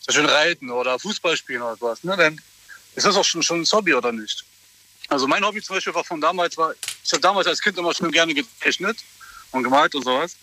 zum 0.02 0.14
Beispiel 0.14 0.26
Reiten 0.28 0.70
oder 0.70 1.00
Fußball 1.00 1.36
spielen 1.36 1.64
oder 1.64 1.76
was, 1.80 2.04
ne, 2.04 2.16
dann 2.16 2.40
ist 2.94 3.08
das 3.08 3.16
auch 3.16 3.26
schon, 3.26 3.42
schon 3.42 3.62
ein 3.62 3.72
Hobby 3.72 3.96
oder 3.96 4.12
nicht? 4.12 4.46
Also 5.08 5.28
mein 5.28 5.44
Hobby 5.44 5.62
zum 5.64 5.76
Beispiel 5.76 5.96
war 5.96 6.04
von 6.04 6.22
damals, 6.22 6.56
war, 6.58 6.76
ich 7.04 7.12
habe 7.12 7.22
damals 7.22 7.48
als 7.48 7.62
Kind 7.62 7.80
immer 7.80 7.96
schon 7.96 8.12
gerne 8.12 8.36
gezeichnet 8.36 9.00
und 9.52 9.64
gemalt 9.64 9.96
und 9.96 10.04
sowas. 10.04 10.36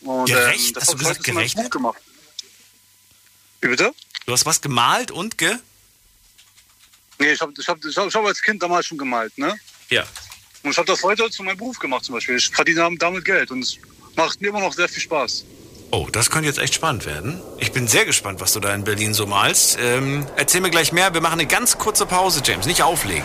Und, 0.00 0.26
Gerecht? 0.26 0.74
das 0.74 0.84
Hast 0.84 0.94
du 0.94 0.98
gesagt 0.98 1.22
gerechnet? 1.22 1.64
Buch 1.64 1.70
gemacht. 1.70 2.00
Wie 3.60 3.68
bitte? 3.68 3.92
Du 4.24 4.32
hast 4.32 4.46
was 4.46 4.62
gemalt 4.62 5.10
und 5.10 5.36
ge? 5.36 5.58
Nee, 7.18 7.32
ich 7.32 7.40
habe 7.40 7.52
ich 7.58 7.68
hab, 7.68 7.84
ich 7.84 7.96
hab, 7.96 8.06
ich 8.06 8.14
hab 8.14 8.24
als 8.24 8.40
Kind 8.42 8.62
damals 8.62 8.86
schon 8.86 8.98
gemalt, 8.98 9.36
ne? 9.38 9.54
Ja. 9.90 10.04
Und 10.62 10.70
ich 10.70 10.76
habe 10.78 10.86
das 10.86 11.02
heute 11.02 11.28
zu 11.30 11.42
meinem 11.42 11.56
Beruf 11.56 11.78
gemacht 11.78 12.04
zum 12.04 12.14
Beispiel. 12.14 12.36
Ich 12.36 12.48
verdiene 12.48 12.88
damit 12.98 13.24
Geld 13.24 13.50
und 13.50 13.60
es 13.62 13.76
macht 14.16 14.40
mir 14.40 14.48
immer 14.48 14.60
noch 14.60 14.72
sehr 14.72 14.88
viel 14.88 15.02
Spaß. 15.02 15.44
Oh, 15.90 16.06
das 16.12 16.30
könnte 16.30 16.48
jetzt 16.48 16.58
echt 16.58 16.74
spannend 16.74 17.06
werden. 17.06 17.40
Ich 17.58 17.72
bin 17.72 17.88
sehr 17.88 18.04
gespannt, 18.04 18.40
was 18.40 18.52
du 18.52 18.60
da 18.60 18.74
in 18.74 18.84
Berlin 18.84 19.14
so 19.14 19.26
malst. 19.26 19.78
Ähm, 19.80 20.26
erzähl 20.36 20.60
mir 20.60 20.70
gleich 20.70 20.92
mehr. 20.92 21.14
Wir 21.14 21.22
machen 21.22 21.40
eine 21.40 21.46
ganz 21.48 21.78
kurze 21.78 22.04
Pause, 22.04 22.42
James. 22.44 22.66
Nicht 22.66 22.82
auflegen. 22.82 23.24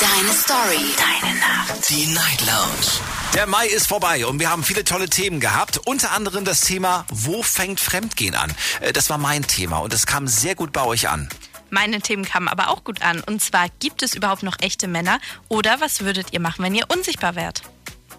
Deine 0.00 0.32
Story. 0.34 0.92
Deine 0.96 1.34
Nacht. 1.38 1.88
Die 1.88 2.06
Night 2.06 2.40
Lounge. 2.40 3.00
Der 3.34 3.46
Mai 3.46 3.66
ist 3.68 3.86
vorbei 3.86 4.26
und 4.26 4.38
wir 4.40 4.50
haben 4.50 4.62
viele 4.64 4.84
tolle 4.84 5.08
Themen 5.08 5.40
gehabt. 5.40 5.78
Unter 5.86 6.10
anderem 6.12 6.44
das 6.44 6.60
Thema, 6.60 7.06
wo 7.10 7.42
fängt 7.42 7.80
Fremdgehen 7.80 8.34
an? 8.34 8.54
Äh, 8.80 8.92
Das 8.92 9.08
war 9.08 9.16
mein 9.16 9.46
Thema 9.46 9.78
und 9.78 9.94
es 9.94 10.04
kam 10.04 10.28
sehr 10.28 10.54
gut 10.54 10.72
bei 10.72 10.84
euch 10.84 11.08
an. 11.08 11.28
Meine 11.72 12.02
Themen 12.02 12.26
kamen 12.26 12.48
aber 12.48 12.68
auch 12.68 12.84
gut 12.84 13.00
an. 13.00 13.22
Und 13.22 13.42
zwar, 13.42 13.68
gibt 13.80 14.02
es 14.02 14.12
überhaupt 14.14 14.42
noch 14.42 14.56
echte 14.60 14.88
Männer? 14.88 15.18
Oder 15.48 15.80
was 15.80 16.00
würdet 16.00 16.26
ihr 16.32 16.40
machen, 16.40 16.62
wenn 16.62 16.74
ihr 16.74 16.84
unsichtbar 16.88 17.34
wärt? 17.34 17.62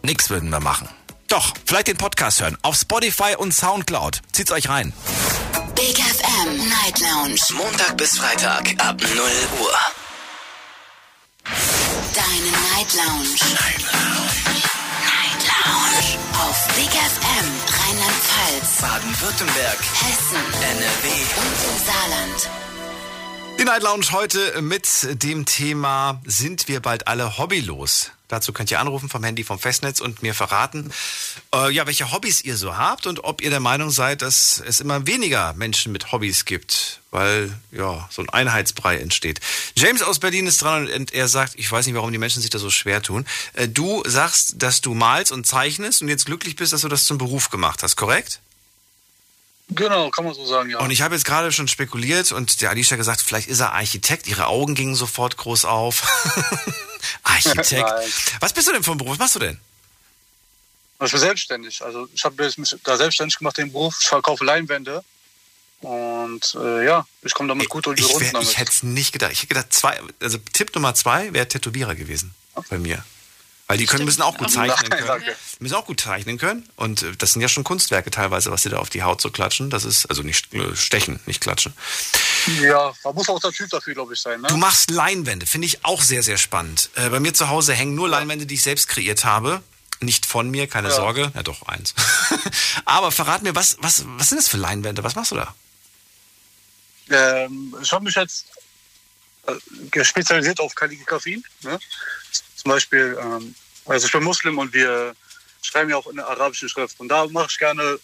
Nix 0.01 0.31
würden 0.31 0.49
wir 0.49 0.59
machen. 0.59 0.89
Doch, 1.27 1.53
vielleicht 1.63 1.85
den 1.87 1.97
Podcast 1.97 2.41
hören. 2.41 2.57
Auf 2.63 2.75
Spotify 2.75 3.35
und 3.37 3.53
Soundcloud. 3.53 4.21
Zieht's 4.31 4.51
euch 4.51 4.69
rein. 4.69 4.91
Big 5.75 5.95
FM 5.99 6.67
Night 6.67 6.99
Lounge. 6.99 7.37
Montag 7.53 7.95
bis 7.95 8.17
Freitag 8.17 8.73
ab 8.79 8.99
0 8.99 9.09
Uhr. 9.61 9.77
Deine 11.45 12.51
Night 12.73 12.91
Lounge. 12.95 13.37
Night 13.53 13.83
Lounge. 13.93 14.63
Night 15.05 15.43
Lounge. 15.45 16.17
Auf 16.41 16.67
Big 16.75 16.89
FM 16.89 17.47
Rheinland-Pfalz, 17.69 18.81
Baden-Württemberg, 18.81 19.77
Hessen 20.01 20.43
NRW. 20.59 21.07
und 21.37 21.57
im 21.69 21.85
Saarland. 21.85 22.49
Die 23.63 23.69
Night 23.69 23.83
Lounge 23.83 24.07
heute 24.11 24.61
mit 24.61 25.23
dem 25.23 25.45
Thema 25.45 26.21
Sind 26.25 26.67
wir 26.67 26.81
bald 26.81 27.07
alle 27.07 27.37
hobbylos? 27.37 28.11
Dazu 28.27 28.51
könnt 28.51 28.69
ihr 28.71 28.81
anrufen 28.81 29.07
vom 29.07 29.23
Handy 29.23 29.45
vom 29.45 29.57
Festnetz 29.57 30.01
und 30.01 30.21
mir 30.21 30.33
verraten, 30.33 30.91
äh, 31.55 31.71
ja, 31.71 31.87
welche 31.87 32.11
Hobbys 32.11 32.43
ihr 32.43 32.57
so 32.57 32.75
habt 32.75 33.07
und 33.07 33.23
ob 33.23 33.41
ihr 33.41 33.51
der 33.51 33.61
Meinung 33.61 33.89
seid, 33.89 34.21
dass 34.21 34.61
es 34.67 34.81
immer 34.81 35.07
weniger 35.07 35.53
Menschen 35.53 35.93
mit 35.93 36.11
Hobbys 36.11 36.43
gibt, 36.43 36.99
weil 37.11 37.57
ja 37.71 38.05
so 38.11 38.21
ein 38.21 38.29
Einheitsbrei 38.29 38.97
entsteht. 38.97 39.39
James 39.77 40.01
aus 40.01 40.19
Berlin 40.19 40.45
ist 40.45 40.61
dran 40.61 40.89
und 40.89 41.13
er 41.13 41.29
sagt, 41.29 41.53
ich 41.55 41.71
weiß 41.71 41.85
nicht, 41.85 41.95
warum 41.95 42.11
die 42.11 42.17
Menschen 42.17 42.41
sich 42.41 42.51
da 42.51 42.59
so 42.59 42.69
schwer 42.69 43.01
tun. 43.01 43.25
Äh, 43.53 43.69
du 43.69 44.03
sagst, 44.05 44.61
dass 44.61 44.81
du 44.81 44.93
malst 44.93 45.31
und 45.31 45.47
zeichnest 45.47 46.01
und 46.01 46.09
jetzt 46.09 46.25
glücklich 46.25 46.57
bist, 46.57 46.73
dass 46.73 46.81
du 46.81 46.89
das 46.89 47.05
zum 47.05 47.17
Beruf 47.17 47.49
gemacht 47.49 47.81
hast, 47.81 47.95
korrekt? 47.95 48.41
Genau, 49.69 50.09
kann 50.09 50.25
man 50.25 50.33
so 50.33 50.45
sagen, 50.45 50.69
ja. 50.69 50.79
Und 50.79 50.91
ich 50.91 51.01
habe 51.01 51.15
jetzt 51.15 51.25
gerade 51.25 51.51
schon 51.51 51.67
spekuliert 51.67 52.31
und 52.31 52.61
der 52.61 52.69
Alicia 52.69 52.97
gesagt, 52.97 53.21
vielleicht 53.21 53.47
ist 53.47 53.59
er 53.59 53.73
Architekt. 53.73 54.27
Ihre 54.27 54.47
Augen 54.47 54.75
gingen 54.75 54.95
sofort 54.95 55.37
groß 55.37 55.65
auf. 55.65 56.03
Architekt. 57.23 57.93
Was 58.39 58.53
bist 58.53 58.67
du 58.67 58.73
denn 58.73 58.83
vom 58.83 58.97
Beruf? 58.97 59.13
Was 59.13 59.19
machst 59.19 59.35
du 59.35 59.39
denn? 59.39 59.59
Ich 61.03 61.11
bin 61.11 61.19
selbstständig. 61.19 61.81
Also 61.83 62.07
ich 62.13 62.23
habe 62.23 62.51
mich 62.57 62.75
da 62.83 62.97
selbstständig 62.97 63.37
gemacht, 63.37 63.57
den 63.57 63.71
Beruf. 63.71 63.97
Ich 63.99 64.07
verkaufe 64.07 64.45
Leinwände. 64.45 65.03
Und 65.81 66.55
äh, 66.55 66.85
ja, 66.85 67.05
ich 67.23 67.33
komme 67.33 67.49
damit 67.49 67.67
gut 67.67 67.85
durch 67.85 67.97
die 67.97 68.03
Runden 68.03 68.33
wär, 68.33 68.41
ich 68.41 68.57
hätte 68.57 68.71
es 68.71 68.83
nicht 68.83 69.11
gedacht. 69.11 69.33
Ich 69.33 69.39
hätte 69.39 69.47
gedacht, 69.47 69.73
zwei, 69.73 69.99
also 70.21 70.37
Tipp 70.53 70.73
Nummer 70.75 70.95
zwei 70.95 71.33
wäre 71.33 71.45
Tätowierer 71.47 71.95
gewesen 71.95 72.33
bei 72.69 72.77
mir. 72.77 73.03
Weil 73.73 73.79
die 73.79 73.87
können, 73.87 74.05
müssen 74.05 74.21
auch 74.21 74.37
gut 74.37 74.51
zeichnen 74.51 74.87
können. 74.87 75.07
danke. 75.07 75.35
Die 75.57 75.63
müssen 75.63 75.73
auch 75.73 75.87
gut 75.87 75.99
zeichnen 75.99 76.37
können. 76.37 76.69
Und 76.75 77.01
äh, 77.01 77.15
das 77.17 77.33
sind 77.33 77.41
ja 77.41 77.49
schon 77.49 77.63
Kunstwerke 77.63 78.11
teilweise, 78.11 78.51
was 78.51 78.61
sie 78.61 78.69
da 78.69 78.77
auf 78.77 78.91
die 78.91 79.01
Haut 79.01 79.19
so 79.19 79.31
klatschen. 79.31 79.71
Das 79.71 79.83
ist, 79.83 80.05
also 80.05 80.21
nicht 80.21 80.53
äh, 80.53 80.75
stechen, 80.75 81.19
nicht 81.25 81.41
klatschen. 81.41 81.73
Ja, 82.61 82.93
da 83.03 83.11
muss 83.13 83.27
auch 83.29 83.39
der 83.39 83.51
Typ 83.51 83.71
dafür, 83.71 83.95
glaube 83.95 84.13
ich, 84.13 84.21
sein. 84.21 84.41
Ne? 84.41 84.47
Du 84.47 84.57
machst 84.57 84.91
Leinwände, 84.91 85.47
finde 85.47 85.65
ich 85.65 85.83
auch 85.85 86.03
sehr, 86.03 86.21
sehr 86.21 86.37
spannend. 86.37 86.91
Äh, 86.93 87.09
bei 87.09 87.19
mir 87.19 87.33
zu 87.33 87.49
Hause 87.49 87.73
hängen 87.73 87.95
nur 87.95 88.07
Leinwände, 88.07 88.45
die 88.45 88.53
ich 88.53 88.61
selbst 88.61 88.89
kreiert 88.89 89.25
habe. 89.25 89.63
Nicht 90.01 90.27
von 90.27 90.51
mir, 90.51 90.67
keine 90.67 90.89
Ja. 90.89 90.95
Sorge. 90.95 91.31
Ja, 91.33 91.41
doch, 91.41 91.63
eins. 91.63 91.95
Aber 92.85 93.11
verrat 93.11 93.41
mir, 93.41 93.55
was, 93.55 93.77
was, 93.79 94.03
was 94.05 94.29
sind 94.29 94.37
das 94.37 94.49
für 94.49 94.57
Leinwände? 94.57 95.03
Was 95.03 95.15
machst 95.15 95.31
du 95.31 95.35
da? 95.35 95.55
Ähm, 97.09 97.75
ich 97.81 97.91
habe 97.91 98.03
mich 98.05 98.13
jetzt 98.13 98.45
äh, 99.47 100.03
spezialisiert 100.03 100.59
auf 100.59 100.75
Kalligrafie. 100.75 101.41
Ne? 101.63 101.79
Zum 102.55 102.69
Beispiel, 102.69 103.17
ähm, 103.19 103.55
also 103.85 104.05
ich 104.05 104.11
bin 104.11 104.23
Muslim 104.23 104.57
und 104.57 104.73
wir 104.73 105.15
schreiben 105.61 105.89
ja 105.89 105.97
auch 105.97 106.07
in 106.07 106.17
der 106.17 106.27
arabischen 106.27 106.69
Schrift. 106.69 106.99
Und 106.99 107.09
da 107.09 107.27
mache 107.27 107.47
ich 107.49 107.57
gerne, 107.57 107.99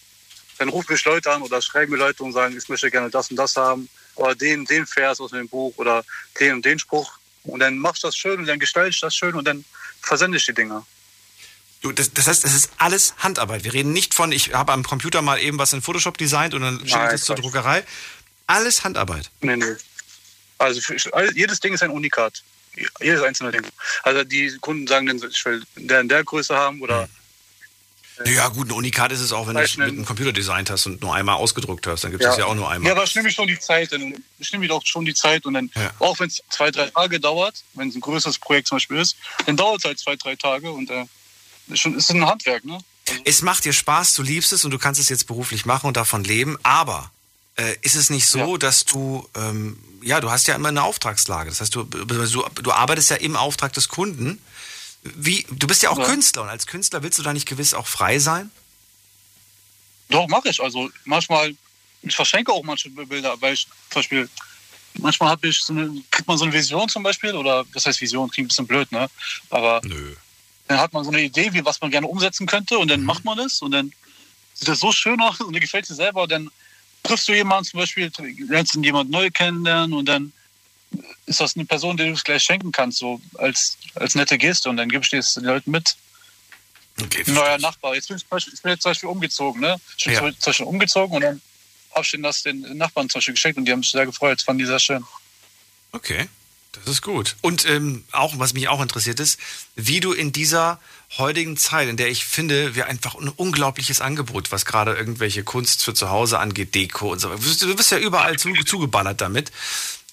dann 0.58 0.68
rufen 0.68 0.92
mich 0.92 1.04
Leute 1.04 1.30
an 1.30 1.42
oder 1.42 1.60
schreiben 1.62 1.92
mir 1.92 1.98
Leute 1.98 2.22
und 2.22 2.32
sagen, 2.32 2.56
ich 2.56 2.68
möchte 2.68 2.90
gerne 2.90 3.10
das 3.10 3.30
und 3.30 3.36
das 3.36 3.56
haben. 3.56 3.88
Oder 4.16 4.34
den, 4.34 4.64
den 4.64 4.86
Vers 4.86 5.20
aus 5.20 5.30
dem 5.30 5.48
Buch 5.48 5.74
oder 5.76 6.04
den 6.38 6.54
und 6.54 6.64
den 6.64 6.78
Spruch. 6.78 7.18
Und 7.44 7.60
dann 7.60 7.78
machst 7.78 8.02
du 8.02 8.08
das 8.08 8.16
schön 8.16 8.38
und 8.38 8.46
dann 8.46 8.58
gestalte 8.58 8.90
ich 8.90 9.00
das 9.00 9.14
schön 9.14 9.34
und 9.34 9.46
dann 9.46 9.64
versende 10.02 10.36
ich 10.36 10.44
die 10.44 10.52
Dinger. 10.52 10.84
Du, 11.80 11.92
das, 11.92 12.12
das 12.12 12.26
heißt, 12.26 12.44
es 12.44 12.54
ist 12.54 12.70
alles 12.76 13.14
Handarbeit. 13.18 13.64
Wir 13.64 13.72
reden 13.72 13.92
nicht 13.92 14.12
von, 14.12 14.32
ich 14.32 14.52
habe 14.52 14.72
am 14.72 14.82
Computer 14.82 15.22
mal 15.22 15.38
eben 15.38 15.58
was 15.58 15.72
in 15.72 15.80
Photoshop 15.80 16.18
designt 16.18 16.52
und 16.52 16.60
dann 16.60 16.78
schicke 16.80 17.04
ich 17.04 17.10
das 17.12 17.24
zur. 17.24 17.36
Druckerei. 17.36 17.84
Alles 18.46 18.84
Handarbeit. 18.84 19.30
Nee, 19.40 19.56
nee. 19.56 19.76
Also 20.58 20.80
für, 20.82 20.96
jedes 21.34 21.60
Ding 21.60 21.72
ist 21.72 21.82
ein 21.82 21.90
Unikat. 21.90 22.42
Jedes 23.00 23.22
einzelne 23.22 23.52
Ding. 23.52 23.64
Also 24.02 24.24
die 24.24 24.56
Kunden 24.60 24.86
sagen 24.86 25.06
dann, 25.06 25.20
ich 25.30 25.44
will 25.44 25.62
der 25.76 26.00
in 26.00 26.08
der 26.08 26.24
Größe 26.24 26.56
haben 26.56 26.80
oder 26.80 27.08
Ja, 28.26 28.48
gut, 28.48 28.68
ein 28.68 28.72
Unikat 28.72 29.12
ist 29.12 29.20
es 29.20 29.32
auch, 29.32 29.46
wenn 29.48 29.54
du 29.54 29.62
es 29.62 29.76
mit 29.76 29.88
einem 29.88 30.04
Computer 30.04 30.32
designt 30.32 30.70
hast 30.70 30.86
und 30.86 31.00
nur 31.00 31.14
einmal 31.14 31.36
ausgedruckt 31.36 31.86
hast. 31.86 32.04
Dann 32.04 32.10
gibt 32.10 32.22
es 32.22 32.36
ja. 32.36 32.40
ja 32.40 32.44
auch 32.46 32.54
nur 32.54 32.70
einmal. 32.70 32.88
Ja, 32.88 32.94
aber 32.94 33.04
ich 33.04 33.14
nehme 33.14 33.28
mir 33.28 33.32
schon 33.32 33.48
die 33.48 33.58
Zeit. 33.58 33.92
Dann, 33.92 34.14
ich 34.38 34.52
nehme 34.52 34.68
doch 34.68 34.84
schon 34.84 35.04
die 35.04 35.14
Zeit 35.14 35.46
und 35.46 35.54
dann, 35.54 35.70
Ja. 35.74 35.90
auch 35.98 36.18
wenn 36.20 36.28
es 36.28 36.42
zwei, 36.50 36.70
drei 36.70 36.86
Tage 36.90 37.18
dauert, 37.18 37.62
wenn 37.74 37.88
es 37.88 37.94
ein 37.94 38.00
größeres 38.00 38.38
Projekt 38.38 38.68
zum 38.68 38.76
Beispiel 38.76 38.98
ist, 38.98 39.16
dann 39.46 39.56
dauert 39.56 39.78
es 39.78 39.84
halt 39.84 39.98
zwei, 39.98 40.16
drei 40.16 40.36
Tage 40.36 40.70
und 40.70 40.90
äh, 40.90 41.06
ist 41.68 41.80
schon, 41.80 41.96
ist 41.96 42.10
ein 42.10 42.24
Handwerk, 42.26 42.64
ne? 42.64 42.78
Es 43.24 43.42
macht 43.42 43.64
dir 43.64 43.72
Spaß, 43.72 44.14
du 44.14 44.22
liebst 44.22 44.52
es 44.52 44.64
und 44.64 44.70
du 44.70 44.78
kannst 44.78 45.00
es 45.00 45.08
jetzt 45.08 45.26
beruflich 45.26 45.64
machen 45.66 45.86
und 45.88 45.96
davon 45.96 46.22
leben. 46.22 46.56
Aber 46.62 47.10
äh, 47.60 47.76
ist 47.82 47.94
es 47.94 48.10
nicht 48.10 48.26
so, 48.26 48.38
Ja. 48.52 48.58
dass 48.58 48.84
du, 48.84 49.28
ähm, 49.34 49.78
ja, 50.02 50.20
du 50.20 50.30
hast 50.30 50.46
ja 50.48 50.54
immer 50.54 50.68
eine 50.68 50.82
Auftragslage. 50.82 51.50
Das 51.50 51.60
heißt, 51.60 51.74
du, 51.74 51.84
du, 51.84 52.04
du 52.62 52.72
arbeitest 52.72 53.10
ja 53.10 53.16
im 53.16 53.36
Auftrag 53.36 53.72
des 53.74 53.88
Kunden. 53.88 54.40
Wie, 55.02 55.46
du 55.50 55.66
bist 55.66 55.82
ja 55.82 55.90
auch 55.90 55.98
Ja. 55.98 56.04
Künstler 56.04 56.42
und 56.42 56.48
als 56.48 56.66
Künstler 56.66 57.02
willst 57.02 57.18
du 57.18 57.22
da 57.22 57.32
nicht 57.32 57.46
gewiss 57.48 57.74
auch 57.74 57.86
frei 57.86 58.18
sein? 58.18 58.50
Doch, 60.08 60.26
mache 60.28 60.48
ich. 60.48 60.60
Also 60.60 60.90
manchmal, 61.04 61.54
ich 62.02 62.16
verschenke 62.16 62.52
auch 62.52 62.62
manche 62.64 62.90
Bilder, 62.90 63.40
weil 63.40 63.54
ich 63.54 63.66
zum 63.90 64.00
Beispiel, 64.00 64.28
manchmal 64.94 65.30
habe 65.30 65.48
ich 65.48 65.60
so 65.62 65.72
eine, 65.72 66.02
kriegt 66.10 66.26
man 66.28 66.36
so 66.38 66.44
eine 66.44 66.52
Vision 66.52 66.88
zum 66.88 67.02
Beispiel, 67.02 67.34
oder 67.34 67.64
das 67.74 67.86
heißt 67.86 68.00
Vision, 68.00 68.30
klingt 68.30 68.46
ein 68.46 68.48
bisschen 68.48 68.66
blöd, 68.66 68.90
ne? 68.90 69.08
Aber 69.50 69.80
Nö. 69.84 70.14
dann 70.68 70.78
hat 70.80 70.92
man 70.92 71.04
so 71.04 71.10
eine 71.10 71.22
Idee, 71.22 71.52
wie 71.52 71.64
was 71.64 71.80
man 71.80 71.90
gerne 71.90 72.06
umsetzen 72.06 72.46
könnte 72.46 72.78
und 72.78 72.88
dann 72.88 73.04
macht 73.04 73.24
man 73.24 73.38
das 73.38 73.62
und 73.62 73.70
dann 73.70 73.92
sieht 74.54 74.68
das 74.68 74.80
so 74.80 74.92
schön 74.92 75.20
aus 75.20 75.40
und 75.40 75.52
dann 75.52 75.60
gefällt 75.60 75.88
dir 75.88 75.94
selber 75.94 76.22
und 76.24 76.32
dann 76.32 76.50
triffst 77.02 77.28
du 77.28 77.32
jemanden 77.32 77.64
zum 77.64 77.80
Beispiel, 77.80 78.10
lernst 78.48 78.74
du 78.74 78.80
jemanden 78.82 79.12
neu 79.12 79.30
kennenlernen 79.30 79.92
und 79.94 80.06
dann 80.06 80.32
ist 81.26 81.40
das 81.40 81.56
eine 81.56 81.64
Person, 81.64 81.96
die 81.96 82.04
du 82.04 82.12
es 82.12 82.24
gleich 82.24 82.42
schenken 82.42 82.72
kannst, 82.72 82.98
so 82.98 83.20
als, 83.38 83.78
als 83.94 84.14
nette 84.14 84.36
Geste 84.38 84.68
und 84.68 84.76
dann 84.76 84.88
gibst 84.88 85.12
du 85.12 85.18
es 85.18 85.34
den 85.34 85.44
Leuten 85.44 85.70
mit. 85.70 85.94
Okay, 87.00 87.24
Ein 87.26 87.34
neuer 87.34 87.58
Nachbar. 87.58 87.94
Jetzt 87.94 88.08
bin 88.08 88.16
ich, 88.16 88.22
zum 88.22 88.30
Beispiel, 88.30 88.54
ich 88.54 88.62
bin 88.62 88.72
jetzt 88.72 88.82
zum 88.82 88.90
Beispiel 88.90 89.08
umgezogen, 89.08 89.60
ne? 89.60 89.76
Ich 89.96 90.04
bin 90.04 90.14
Ja. 90.14 90.20
zum 90.20 90.34
Beispiel 90.44 90.66
umgezogen 90.66 91.16
und 91.16 91.22
dann 91.22 91.40
habe 91.94 92.04
ich 92.04 92.10
denen 92.10 92.22
das 92.24 92.42
den 92.42 92.60
Nachbarn 92.76 93.08
zum 93.08 93.18
Beispiel 93.18 93.34
geschenkt 93.34 93.58
und 93.58 93.64
die 93.64 93.72
haben 93.72 93.82
sich 93.82 93.92
sehr 93.92 94.06
gefreut. 94.06 94.38
Das 94.38 94.44
fanden 94.44 94.58
die 94.60 94.66
sehr 94.66 94.78
schön. 94.78 95.04
Okay, 95.92 96.28
das 96.72 96.86
ist 96.86 97.02
gut. 97.02 97.36
Und 97.40 97.68
ähm, 97.68 98.04
auch, 98.12 98.38
was 98.38 98.54
mich 98.54 98.68
auch 98.68 98.80
interessiert 98.80 99.20
ist, 99.20 99.38
wie 99.76 100.00
du 100.00 100.12
in 100.12 100.32
dieser 100.32 100.80
heutigen 101.18 101.56
Zeit, 101.56 101.88
in 101.88 101.96
der 101.96 102.08
ich 102.08 102.24
finde, 102.24 102.74
wir 102.76 102.86
einfach 102.86 103.16
ein 103.16 103.28
unglaubliches 103.28 104.00
Angebot, 104.00 104.52
was 104.52 104.64
gerade 104.64 104.94
irgendwelche 104.94 105.42
Kunst 105.42 105.82
für 105.84 105.94
zu 105.94 106.10
Hause 106.10 106.38
angeht, 106.38 106.74
Deko 106.74 107.10
und 107.12 107.18
so 107.18 107.30
weiter. 107.30 107.40
Du 107.66 107.74
bist- 107.74 107.90
ja 107.90 107.98
überall 107.98 108.38
zu, 108.38 108.52
zugeballert 108.64 109.20
damit. 109.20 109.50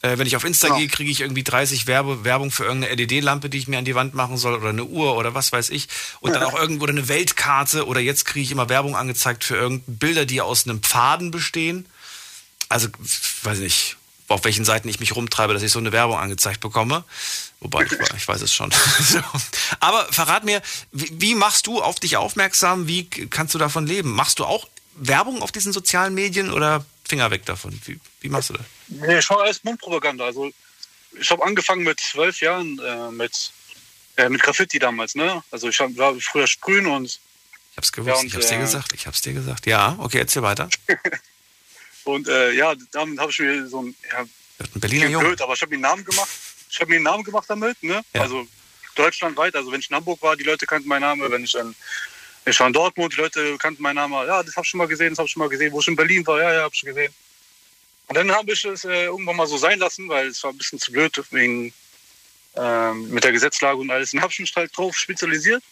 Äh, 0.01 0.17
wenn 0.17 0.27
ich 0.27 0.35
auf 0.35 0.43
Insta 0.43 0.67
Ja. 0.69 0.77
gehe, 0.77 0.87
kriege 0.87 1.09
ich 1.11 1.21
irgendwie 1.21 1.43
30 1.43 1.87
Werbe, 1.87 2.23
Werbung 2.23 2.51
für 2.51 2.63
irgendeine 2.65 2.93
LED-Lampe, 2.95 3.49
die 3.49 3.57
ich 3.57 3.67
mir 3.67 3.77
an 3.79 3.85
die 3.85 3.95
Wand 3.95 4.13
machen 4.13 4.37
soll 4.37 4.53
oder 4.55 4.69
eine 4.69 4.83
Uhr 4.85 5.15
oder 5.15 5.33
was 5.33 5.51
weiß 5.51 5.69
ich. 5.69 5.87
Und 6.19 6.33
dann 6.33 6.43
auch 6.43 6.53
irgendwo 6.59 6.85
eine 6.85 7.07
Weltkarte 7.07 7.85
oder 7.87 7.99
jetzt 7.99 8.25
kriege 8.25 8.43
ich 8.43 8.51
immer 8.51 8.69
Werbung 8.69 8.95
angezeigt 8.95 9.43
für 9.43 9.55
irgendeine 9.55 9.97
Bilder, 9.97 10.25
die 10.25 10.41
aus 10.41 10.65
einem 10.65 10.81
Pfaden 10.81 11.31
bestehen 11.31 11.85
also 12.69 12.89
weiß 13.43 13.59
nicht, 13.59 13.95
auf 14.27 14.43
welchen 14.43 14.65
Seiten 14.65 14.89
ich 14.89 14.99
mich 14.99 15.15
rumtreibe, 15.15 15.53
dass 15.53 15.63
ich 15.63 15.71
so 15.71 15.79
eine 15.79 15.91
Werbung 15.91 16.17
angezeigt 16.17 16.59
bekomme. 16.59 17.03
Wobei, 17.59 17.85
ich, 17.85 17.93
ich 18.15 18.27
weiß 18.27 18.41
es 18.41 18.53
schon. 18.53 18.73
Aber 19.79 20.05
verrat 20.11 20.43
mir, 20.43 20.61
wie, 20.91 21.09
wie 21.13 21.35
machst 21.35 21.67
du 21.67 21.81
auf 21.81 21.99
dich 21.99 22.17
aufmerksam? 22.17 22.87
Wie 22.87 23.05
kannst 23.07 23.53
du 23.55 23.57
davon 23.57 23.87
leben? 23.87 24.11
Machst 24.11 24.39
du 24.39 24.45
auch 24.45 24.67
Werbung 24.95 25.41
auf 25.41 25.51
diesen 25.51 25.71
sozialen 25.71 26.13
Medien 26.13 26.51
oder 26.51 26.85
Finger 27.07 27.31
weg 27.31 27.45
davon? 27.45 27.79
Wie, 27.85 27.99
wie 28.21 28.29
machst 28.29 28.49
du 28.49 28.53
das? 28.53 28.65
Nee, 28.87 29.19
ich 29.19 29.29
mache 29.29 29.41
alles 29.41 29.63
Mundpropaganda. 29.63 30.25
Also 30.25 30.51
ich 31.19 31.31
habe 31.31 31.43
angefangen 31.43 31.83
mit 31.83 31.99
zwölf 31.99 32.41
Jahren 32.41 32.79
äh, 32.79 33.11
mit, 33.11 33.51
äh, 34.17 34.29
mit 34.29 34.41
Graffiti 34.41 34.77
damals, 34.77 35.15
ne? 35.15 35.41
Also 35.51 35.69
ich 35.69 35.79
hab, 35.79 35.95
war 35.95 36.13
früher 36.19 36.47
sprühen 36.47 36.85
und 36.85 37.05
Ich 37.71 37.77
hab's 37.77 37.91
gewusst, 37.91 38.09
Ja, 38.09 38.19
und, 38.19 38.27
ich 38.27 38.35
hab's 38.35 38.47
dir 38.47 38.57
äh, 38.57 38.59
gesagt, 38.59 38.93
ich 38.93 39.07
hab's 39.07 39.21
dir 39.21 39.33
gesagt. 39.33 39.65
Ja, 39.65 39.95
okay, 39.99 40.19
erzähl 40.19 40.43
weiter. 40.43 40.69
und 42.07 42.27
äh, 42.27 42.51
ja, 42.53 42.73
damit 42.91 43.19
habe 43.19 43.31
ich 43.31 43.39
mir 43.39 43.67
so 43.67 43.83
ein 43.83 43.95
ja, 44.11 44.19
ein 44.19 44.79
Berliner 44.79 45.07
Junge. 45.07 45.25
blöd, 45.25 45.41
aber 45.41 45.53
ich 45.53 45.61
habe 45.61 45.69
mir 45.69 45.75
einen 45.75 45.81
Namen 45.83 46.05
gemacht. 46.05 46.29
Ich 46.69 46.79
habe 46.79 46.89
mir 46.89 46.95
einen 46.95 47.03
Namen 47.03 47.23
gemacht 47.23 47.45
damit, 47.47 47.81
ne? 47.83 48.03
Ja. 48.13 48.21
Also 48.21 48.47
deutschlandweit. 48.95 49.55
Also 49.55 49.71
wenn 49.71 49.79
ich 49.79 49.89
in 49.89 49.95
Hamburg 49.95 50.21
war, 50.21 50.35
die 50.35 50.43
Leute 50.43 50.65
kannten 50.65 50.87
meinen 50.87 51.01
Namen. 51.01 51.31
Wenn 51.31 51.43
ich 51.43 51.55
in, 51.55 51.75
ich 52.45 52.59
war 52.59 52.67
in 52.67 52.73
Dortmund, 52.73 53.13
die 53.13 53.21
Leute 53.21 53.57
kannten 53.57 53.81
meinen 53.81 53.95
Namen. 53.95 54.13
Ja, 54.27 54.43
das 54.43 54.55
habe 54.55 54.65
ich 54.65 54.69
schon 54.69 54.79
mal 54.79 54.87
gesehen, 54.87 55.09
das 55.09 55.19
habe 55.19 55.27
ich 55.27 55.31
schon 55.31 55.41
mal 55.41 55.49
gesehen. 55.49 55.71
Wo 55.71 55.79
ich 55.79 55.87
in 55.87 55.95
Berlin 55.95 56.25
war, 56.25 56.39
ja, 56.39 56.53
ja, 56.53 56.61
habe 56.63 56.73
ich 56.73 56.79
schon 56.79 56.87
gesehen. 56.87 57.13
Und 58.07 58.15
dann 58.15 58.31
habe 58.31 58.51
ich 58.51 58.63
es 58.63 58.85
äh, 58.85 59.05
irgendwann 59.05 59.35
mal 59.35 59.47
so 59.47 59.57
sein 59.57 59.79
lassen, 59.79 60.07
weil 60.07 60.27
es 60.27 60.43
war 60.43 60.51
ein 60.51 60.57
bisschen 60.57 60.79
zu 60.79 60.91
blöd 60.91 61.21
wegen 61.31 61.73
ähm, 62.55 63.09
mit 63.09 63.23
der 63.23 63.33
Gesetzlage 63.33 63.77
und 63.77 63.91
alles. 63.91 64.11
Dann 64.11 64.21
habe 64.21 64.31
ich 64.31 64.39
mich 64.39 64.55
halt 64.55 64.75
drauf 64.75 64.97
spezialisiert, 64.97 65.63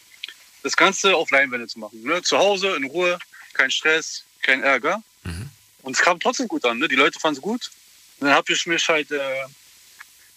das 0.63 0.75
Ganze 0.75 1.15
auf 1.15 1.31
Leinwände 1.31 1.67
zu 1.67 1.79
machen. 1.79 2.01
Ne? 2.03 2.21
Zu 2.21 2.37
Hause, 2.37 2.75
in 2.75 2.85
Ruhe, 2.85 3.17
kein 3.53 3.71
Stress, 3.71 4.25
kein 4.41 4.63
Ärger. 4.63 5.01
Und 5.85 5.95
es 5.95 6.01
kam 6.01 6.19
trotzdem 6.19 6.47
gut 6.47 6.65
an. 6.65 6.79
Ne? 6.79 6.87
Die 6.87 6.95
Leute 6.95 7.19
fanden 7.19 7.37
es 7.37 7.41
gut. 7.41 7.69
Und 8.19 8.27
dann 8.27 8.35
habe 8.35 8.51
ich 8.51 8.65
mich 8.65 8.87
halt 8.89 9.11
äh, 9.11 9.43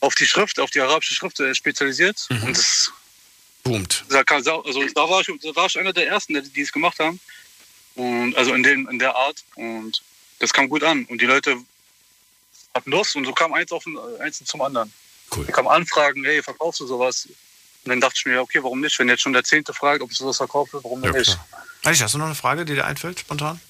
auf 0.01 0.15
die 0.15 0.27
Schrift, 0.27 0.61
auf 0.61 0.71
die 0.71 0.81
arabische 0.81 1.15
Schrift 1.15 1.41
äh, 1.41 1.55
spezialisiert. 1.55 2.27
Und 2.29 2.57
das, 2.57 2.93
Boomt. 3.65 4.05
da, 4.11 4.23
kam, 4.25 4.37
also, 4.39 4.63
da, 4.95 5.09
war 5.09 5.21
ich, 5.21 5.29
da 5.43 5.57
war 5.57 5.67
ich 5.67 5.79
einer 5.79 5.93
der 5.93 6.07
Ersten, 6.07 6.35
die, 6.35 6.43
die 6.51 6.61
es 6.61 6.71
gemacht 6.73 6.99
haben. 6.99 7.19
Und, 7.95 8.37
also 8.37 8.53
in, 8.55 8.63
dem, 8.63 8.89
in 8.89 8.99
der 8.99 9.17
Art. 9.17 9.43
Und 9.55 10.03
das 10.39 10.53
kam 10.53 10.69
gut 10.69 10.83
an. 10.85 11.05
Und 11.07 11.21
die 11.21 11.27
Leute 11.27 11.57
hatten 12.75 12.91
Lust. 12.91 13.17
Und 13.17 13.25
so 13.25 13.33
kam 13.33 13.53
eins, 13.55 13.73
auf, 13.73 13.85
den- 13.85 13.99
eins 14.21 14.43
zum 14.45 14.61
anderen. 14.63 14.93
Cool. 15.35 15.47
Da 15.47 15.53
kamen 15.53 15.69
Anfragen, 15.69 16.25
hey, 16.25 16.43
verkaufst 16.43 16.81
du 16.81 16.87
sowas? 16.87 17.27
Und 17.85 17.91
dann 17.91 18.01
dachte 18.01 18.17
ich 18.19 18.27
mir, 18.27 18.41
okay, 18.43 18.63
warum 18.63 18.81
nicht? 18.81 18.99
Wenn 18.99 19.09
jetzt 19.09 19.23
schon 19.23 19.33
der 19.33 19.45
Zehnte 19.45 19.73
fragt, 19.73 20.03
ob 20.03 20.11
ich 20.11 20.19
sowas 20.19 20.37
verkaufe, 20.37 20.81
warum 20.83 21.03
Ja, 21.05 21.13
nicht? 21.13 21.25
klar. 21.25 21.47
Hast 21.85 22.13
du 22.15 22.19
noch 22.19 22.27
eine 22.27 22.35
Frage, 22.35 22.65
die 22.67 22.75
dir 22.75 22.85
einfällt, 22.85 23.21
spontan? 23.21 23.61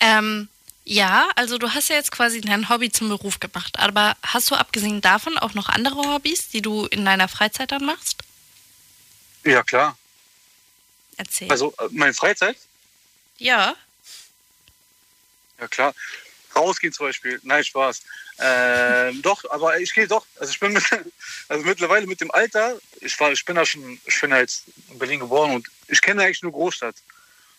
Ähm, 0.00 0.48
ja, 0.88 1.28
also 1.36 1.58
du 1.58 1.74
hast 1.74 1.90
ja 1.90 1.96
jetzt 1.96 2.10
quasi 2.10 2.40
dein 2.40 2.68
Hobby 2.68 2.90
zum 2.90 3.10
Beruf 3.10 3.40
gemacht, 3.40 3.78
aber 3.78 4.16
hast 4.22 4.50
du 4.50 4.54
abgesehen 4.54 5.00
davon 5.02 5.36
auch 5.36 5.52
noch 5.52 5.68
andere 5.68 6.00
Hobbys, 6.12 6.48
die 6.48 6.62
du 6.62 6.86
in 6.86 7.04
deiner 7.04 7.28
Freizeit 7.28 7.72
dann 7.72 7.84
machst? 7.84 8.22
Ja, 9.44 9.62
klar. 9.62 9.98
Erzähl. 11.18 11.50
Also 11.50 11.74
äh, 11.78 11.88
meine 11.90 12.14
Freizeit, 12.14 12.56
ja. 13.36 13.76
Ja, 15.60 15.68
klar. 15.68 15.94
Rausgehen 16.54 16.92
zum 16.92 17.06
Beispiel. 17.06 17.38
Nein, 17.42 17.64
Spaß. 17.64 18.02
Äh, 18.38 19.12
doch, 19.22 19.44
aber 19.50 19.78
ich 19.78 19.92
gehe 19.92 20.08
doch. 20.08 20.24
Also 20.40 20.52
ich 20.52 20.60
bin 20.60 20.72
mit, 20.72 20.84
also 21.48 21.64
mittlerweile 21.64 22.06
mit 22.06 22.20
dem 22.20 22.30
Alter, 22.30 22.78
ich 23.00 23.18
war, 23.20 23.30
ich 23.32 23.44
bin 23.44 23.56
da 23.56 23.66
schon, 23.66 24.00
ich 24.06 24.20
bin 24.20 24.30
ja 24.30 24.38
jetzt 24.38 24.64
in 24.90 24.98
Berlin 24.98 25.20
geboren 25.20 25.52
und 25.52 25.68
ich 25.86 26.00
kenne 26.00 26.22
eigentlich 26.22 26.42
nur 26.42 26.52
Großstadt. 26.52 26.96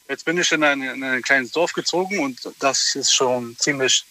Jetzt 0.10 0.26
bin 0.26 0.38
ich 0.40 0.52
in 0.52 0.64
ein, 0.64 0.82
in 0.82 1.04
ein 1.04 1.22
kleines 1.22 1.52
Dorf 1.52 1.72
gezogen 1.72 2.20
und 2.20 2.40
das 2.58 2.96
ist 2.96 3.14
schon 3.14 3.56
ziemlich 3.60 4.04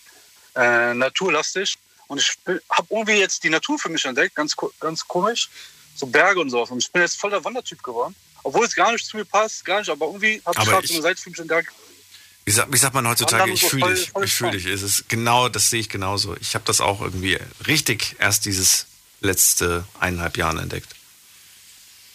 äh, 0.55 0.95
naturlastig. 0.95 1.77
Und 2.07 2.21
ich 2.21 2.39
habe 2.71 2.87
irgendwie 2.89 3.19
jetzt 3.19 3.43
die 3.43 3.51
Natur 3.51 3.79
für 3.81 3.89
mich 3.89 4.05
entdeckt, 4.05 4.37
ganz, 4.37 4.55
ganz 4.79 5.07
komisch. 5.07 5.51
So 5.97 6.07
Berge 6.07 6.41
und 6.41 6.51
sowas. 6.51 6.71
Und 6.71 6.79
ich 6.79 6.91
bin 6.93 7.03
jetzt 7.03 7.21
voll 7.21 7.31
der 7.31 7.45
Wandertyp 7.45 7.83
geworden. 7.83 8.15
obwohl 8.45 8.65
es 8.65 8.75
gar 8.75 8.93
nicht 8.93 9.05
zu 9.05 9.17
mir 9.17 9.25
passt, 9.25 9.65
gar 9.65 9.81
nicht, 9.81 9.91
aber 9.91 10.07
irgendwie 10.07 10.41
habe 10.47 10.57
ich 10.63 10.69
gerade 10.69 10.87
so 10.87 10.95
eine 10.95 11.03
Seite 11.03 11.21
für 11.21 11.31
mich 11.31 11.39
entdeckt. 11.41 11.73
Wie 12.45 12.53
sagt, 12.53 12.73
wie 12.73 12.79
sagt 12.79 12.95
man 12.95 13.07
heutzutage, 13.07 13.51
ich 13.51 13.61
so 13.61 13.69
fühle 13.69 13.95
dich, 13.95 14.11
voll 14.11 14.25
ich 14.25 14.33
fühle 14.33 14.53
dich. 14.53 14.67
Es 14.67 14.83
ist 14.83 15.09
genau, 15.09 15.49
das 15.49 15.69
sehe 15.69 15.81
ich 15.81 15.89
genauso. 15.89 16.37
Ich 16.41 16.55
habe 16.55 16.65
das 16.65 16.81
auch 16.81 17.01
irgendwie 17.03 17.39
richtig 17.67 18.17
erst 18.21 18.47
dieses 18.47 18.87
letzte 19.21 19.85
eineinhalb 19.99 20.37
Jahren 20.37 20.59
entdeckt. 20.59 20.89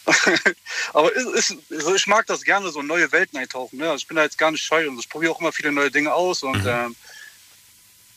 Aber 0.93 1.16
es 1.16 1.49
ist, 1.49 1.58
also 1.72 1.95
ich 1.95 2.08
mag 2.08 2.26
das 2.28 2.43
gerne, 2.43 2.70
so 2.72 2.82
neue 2.82 3.12
Welten 3.12 3.38
eintauchen. 3.39 3.78
Ne? 3.78 3.86
Also 3.86 3.97
ich 3.97 4.08
bin 4.08 4.18
da 4.18 4.24
jetzt 4.24 4.38
gar 4.38 4.51
nicht 4.51 4.64
scheu 4.64 4.88
und 4.89 4.99
ich 4.99 5.10
probiere 5.10 5.32
auch 5.32 5.39
immer 5.39 5.51
viele 5.51 5.72
neue 5.72 5.91
Dinge 5.91 6.14
aus 6.14 6.43
und 6.43 6.64
Mhm. 6.64 6.70
ähm, 6.70 6.95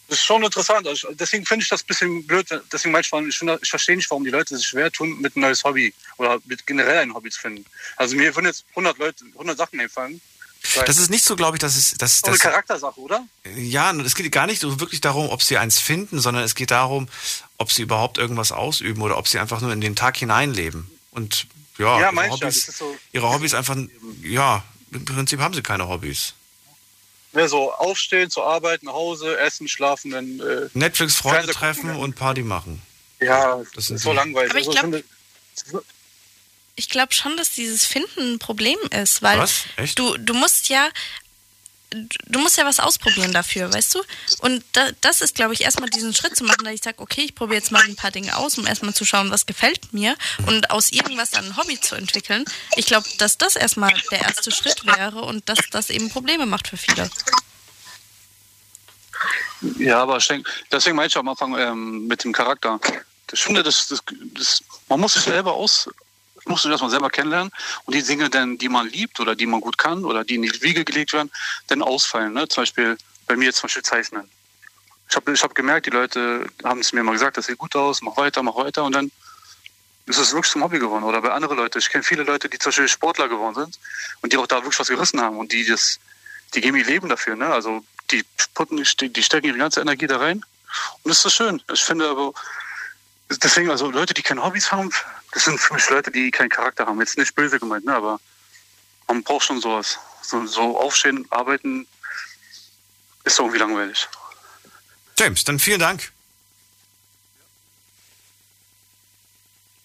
das 0.08 0.18
ist 0.18 0.24
schon 0.24 0.44
interessant. 0.44 0.86
Also 0.86 1.10
ich, 1.10 1.16
deswegen 1.16 1.44
finde 1.44 1.64
ich 1.64 1.68
das 1.68 1.82
ein 1.82 1.86
bisschen 1.86 2.26
blöd. 2.26 2.46
Deswegen 2.72 2.92
manchmal, 2.92 3.26
ich, 3.26 3.40
ich 3.42 3.70
verstehe 3.70 3.96
nicht, 3.96 4.08
warum 4.10 4.24
die 4.24 4.30
Leute 4.30 4.56
sich 4.56 4.66
schwer 4.66 4.90
tun, 4.90 5.20
mit 5.20 5.36
ein 5.36 5.40
neues 5.40 5.64
Hobby 5.64 5.92
oder 6.16 6.38
mit 6.44 6.66
generell 6.66 6.98
ein 6.98 7.12
Hobby 7.12 7.30
zu 7.30 7.40
finden. 7.40 7.64
Also 7.96 8.14
mir 8.14 8.34
würden 8.34 8.46
jetzt 8.46 8.64
100 8.70 8.98
Leute, 8.98 9.24
100 9.32 9.58
Sachen 9.58 9.80
einfallen. 9.80 10.20
Das 10.84 10.98
ist 10.98 11.10
nicht 11.10 11.24
so, 11.24 11.36
glaube 11.36 11.56
ich, 11.56 11.60
dass 11.60 11.76
es, 11.76 11.94
dass, 11.94 12.20
so 12.20 12.26
eine 12.28 12.38
Charaktersache, 12.38 12.98
oder? 13.00 13.24
ja, 13.56 13.92
es 13.92 14.14
geht 14.14 14.30
gar 14.32 14.46
nicht 14.46 14.60
so 14.60 14.80
wirklich 14.80 15.00
darum, 15.00 15.28
ob 15.28 15.42
sie 15.42 15.58
eins 15.58 15.78
finden, 15.78 16.20
sondern 16.20 16.42
es 16.42 16.54
geht 16.54 16.70
darum, 16.70 17.08
ob 17.56 17.70
sie 17.70 17.82
überhaupt 17.82 18.18
irgendwas 18.18 18.52
ausüben 18.52 19.02
oder 19.02 19.16
ob 19.16 19.28
sie 19.28 19.38
einfach 19.38 19.60
nur 19.60 19.72
in 19.72 19.80
den 19.80 19.94
Tag 19.94 20.16
hineinleben. 20.16 20.90
Und 21.12 21.46
ja, 21.78 22.00
Ja, 22.00 22.10
ihre, 22.12 22.30
Hobbys, 22.30 22.40
das 22.40 22.56
ist 22.68 22.78
so- 22.78 22.96
ihre 23.12 23.30
Hobbys 23.32 23.54
einfach, 23.54 23.76
ja, 24.22 24.64
im 24.92 25.04
Prinzip 25.04 25.40
haben 25.40 25.54
sie 25.54 25.62
keine 25.62 25.88
Hobbys. 25.88 26.34
Ne, 27.32 27.48
so 27.48 27.72
aufstehen, 27.72 28.30
zur 28.30 28.46
Arbeit, 28.46 28.82
nach 28.82 28.94
Hause, 28.94 29.38
essen, 29.38 29.68
schlafen, 29.68 30.10
dann 30.12 30.40
äh, 30.40 30.68
Netflix, 30.72 31.16
Freunde 31.16 31.52
Fernseh 31.52 31.52
gucken, 31.52 31.90
treffen 31.90 31.96
und 31.96 32.14
Party 32.16 32.42
machen. 32.42 32.80
ja, 33.20 33.60
Das 33.74 33.90
ist 33.90 34.02
so 34.02 34.10
die- 34.10 34.16
langweilig. 34.16 34.50
Aber 34.50 34.60
ich 34.60 34.68
glaub- 34.70 34.80
finde- 34.80 35.04
Ich 36.78 36.88
glaube 36.90 37.14
schon, 37.14 37.36
dass 37.38 37.50
dieses 37.50 37.86
Finden 37.86 38.34
ein 38.34 38.38
Problem 38.38 38.78
ist, 38.90 39.22
weil 39.22 39.38
Was? 39.38 39.64
Echt? 39.76 39.98
du 39.98 40.16
du 40.18 40.34
musst 40.34 40.68
ja 40.68 40.88
du 41.90 42.38
musst 42.38 42.56
ja 42.56 42.64
was 42.64 42.80
ausprobieren 42.80 43.32
dafür, 43.32 43.72
weißt 43.72 43.94
du? 43.94 44.02
Und 44.40 44.64
da, 44.72 44.90
das 45.00 45.20
ist, 45.20 45.34
glaube 45.34 45.54
ich, 45.54 45.62
erstmal 45.62 45.90
diesen 45.90 46.14
Schritt 46.14 46.36
zu 46.36 46.44
machen, 46.44 46.64
dass 46.64 46.74
ich 46.74 46.82
sage, 46.82 47.00
okay, 47.00 47.22
ich 47.22 47.34
probiere 47.34 47.58
jetzt 47.58 47.72
mal 47.72 47.82
ein 47.82 47.96
paar 47.96 48.10
Dinge 48.10 48.36
aus, 48.36 48.58
um 48.58 48.66
erstmal 48.66 48.94
zu 48.94 49.04
schauen, 49.04 49.30
was 49.30 49.46
gefällt 49.46 49.92
mir 49.92 50.16
und 50.46 50.70
aus 50.70 50.90
irgendwas 50.90 51.30
dann 51.30 51.46
ein 51.46 51.56
Hobby 51.56 51.80
zu 51.80 51.94
entwickeln. 51.94 52.44
Ich 52.76 52.86
glaube, 52.86 53.08
dass 53.18 53.38
das 53.38 53.56
erstmal 53.56 53.92
der 54.10 54.22
erste 54.22 54.50
Schritt 54.50 54.84
wäre 54.86 55.22
und 55.22 55.48
dass 55.48 55.58
das 55.70 55.90
eben 55.90 56.10
Probleme 56.10 56.46
macht 56.46 56.68
für 56.68 56.76
viele. 56.76 57.10
Ja, 59.78 60.02
aber 60.02 60.18
ich 60.18 60.28
denke, 60.28 60.50
deswegen 60.70 60.96
meinte 60.96 61.12
ich 61.12 61.16
am 61.16 61.28
Anfang 61.28 61.56
ähm, 61.56 62.06
mit 62.06 62.24
dem 62.24 62.32
Charakter. 62.32 62.78
Ich 63.32 63.42
finde, 63.42 63.62
das, 63.62 63.88
das, 63.88 64.02
das, 64.34 64.62
man 64.88 65.00
muss 65.00 65.14
sich 65.14 65.22
selber 65.22 65.54
aus, 65.54 65.88
muss 66.48 66.62
sich 66.62 66.70
erstmal 66.70 66.90
selber 66.90 67.10
kennenlernen 67.10 67.50
und 67.84 67.94
die 67.94 68.02
Dinge, 68.02 68.30
dann, 68.30 68.58
die 68.58 68.68
man 68.68 68.88
liebt 68.88 69.20
oder 69.20 69.34
die 69.34 69.46
man 69.46 69.60
gut 69.60 69.78
kann 69.78 70.04
oder 70.04 70.24
die 70.24 70.36
in 70.36 70.42
die 70.42 70.62
Wiege 70.62 70.84
gelegt 70.84 71.12
werden, 71.12 71.30
dann 71.68 71.82
ausfallen. 71.82 72.32
Ne? 72.32 72.48
Zum 72.48 72.62
Beispiel 72.62 72.96
bei 73.26 73.36
mir 73.36 73.52
zum 73.52 73.62
Beispiel 73.62 73.82
Zeichnen. 73.82 74.30
Ich 75.08 75.16
habe 75.16 75.32
ich 75.32 75.42
hab 75.42 75.54
gemerkt, 75.54 75.86
die 75.86 75.90
Leute 75.90 76.46
haben 76.64 76.80
es 76.80 76.92
mir 76.92 77.02
mal 77.02 77.12
gesagt, 77.12 77.36
das 77.36 77.46
sieht 77.46 77.58
gut 77.58 77.76
aus, 77.76 78.02
mach 78.02 78.16
weiter, 78.16 78.42
mach 78.42 78.56
weiter 78.56 78.84
und 78.84 78.94
dann 78.94 79.10
ist 80.06 80.18
es 80.18 80.32
wirklich 80.32 80.52
zum 80.52 80.62
Hobby 80.62 80.78
geworden. 80.78 81.04
Oder 81.04 81.20
bei 81.20 81.30
anderen 81.32 81.56
Leuten. 81.56 81.78
Ich 81.78 81.88
kenne 81.90 82.04
viele 82.04 82.22
Leute, 82.22 82.48
die 82.48 82.58
zum 82.58 82.70
Beispiel 82.70 82.88
Sportler 82.88 83.28
geworden 83.28 83.54
sind 83.54 83.78
und 84.22 84.32
die 84.32 84.36
auch 84.36 84.46
da 84.46 84.56
wirklich 84.56 84.78
was 84.78 84.88
gerissen 84.88 85.20
haben 85.20 85.36
und 85.36 85.52
die 85.52 85.66
das, 85.66 85.98
die 86.54 86.60
geben 86.60 86.76
ihr 86.76 86.84
Leben 86.84 87.08
dafür. 87.08 87.34
Ne? 87.34 87.46
Also 87.46 87.84
die, 88.10 88.24
putten, 88.54 88.76
die 88.76 89.22
stecken 89.22 89.46
ihre 89.46 89.58
ganze 89.58 89.80
Energie 89.80 90.06
da 90.06 90.18
rein. 90.18 90.44
Und 91.02 91.08
das 91.10 91.24
ist 91.24 91.34
schön. 91.34 91.60
Ich 91.72 91.82
finde 91.82 92.08
aber, 92.08 92.32
deswegen, 93.42 93.70
also 93.70 93.90
Leute, 93.90 94.14
die 94.14 94.22
keine 94.22 94.44
Hobbys 94.44 94.70
haben, 94.70 94.90
das 95.36 95.44
sind 95.44 95.60
für 95.60 95.74
mich 95.74 95.86
Leute, 95.90 96.10
die 96.10 96.30
keinen 96.30 96.48
Charakter 96.48 96.86
haben. 96.86 96.98
Jetzt 96.98 97.18
nicht 97.18 97.34
böse 97.34 97.60
gemeint, 97.60 97.84
ne? 97.84 97.94
aber 97.94 98.18
man 99.06 99.22
braucht 99.22 99.44
schon 99.44 99.60
sowas. 99.60 99.98
So, 100.22 100.46
so 100.46 100.80
aufstehen, 100.80 101.26
arbeiten, 101.28 101.86
ist 103.22 103.38
irgendwie 103.38 103.58
langweilig. 103.58 104.08
James, 105.18 105.44
dann 105.44 105.58
vielen 105.58 105.80
Dank. 105.80 106.10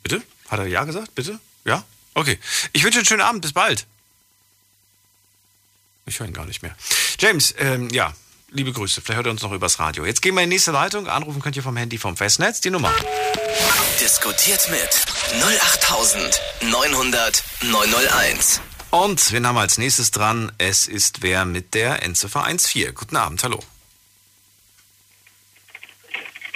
Bitte? 0.03 0.23
Hat 0.47 0.59
er 0.59 0.67
Ja 0.67 0.85
gesagt? 0.85 1.13
Bitte? 1.15 1.37
Ja? 1.65 1.83
Okay. 2.13 2.39
Ich 2.71 2.85
wünsche 2.85 2.99
einen 2.99 3.05
schönen 3.05 3.19
Abend. 3.19 3.41
Bis 3.41 3.51
bald. 3.51 3.85
Ich 6.05 6.17
höre 6.17 6.27
ihn 6.27 6.33
gar 6.33 6.45
nicht 6.45 6.61
mehr. 6.61 6.77
James, 7.19 7.53
ähm, 7.57 7.89
ja, 7.89 8.13
liebe 8.51 8.71
Grüße. 8.71 9.01
Vielleicht 9.01 9.17
hört 9.17 9.27
er 9.27 9.31
uns 9.31 9.41
noch 9.41 9.51
übers 9.51 9.79
Radio. 9.79 10.05
Jetzt 10.05 10.21
gehen 10.21 10.35
wir 10.35 10.43
in 10.43 10.49
die 10.49 10.55
nächste 10.55 10.71
Leitung. 10.71 11.07
Anrufen 11.07 11.41
könnt 11.41 11.55
ihr 11.55 11.63
vom 11.63 11.77
Handy 11.77 11.97
vom 11.97 12.15
Festnetz. 12.15 12.61
Die 12.61 12.69
Nummer. 12.69 12.93
Diskutiert 13.99 14.69
mit 14.69 14.89
08900 15.41 17.43
901. 17.63 18.61
Und 18.91 19.31
wen 19.31 19.47
haben 19.47 19.55
wir 19.55 19.61
als 19.61 19.77
nächstes 19.77 20.11
dran? 20.11 20.51
Es 20.57 20.87
ist 20.87 21.21
wer 21.21 21.45
mit 21.45 21.73
der 21.73 22.03
Endziffer 22.03 22.43
14. 22.45 22.93
Guten 22.93 23.15
Abend, 23.15 23.41
hallo. 23.43 23.63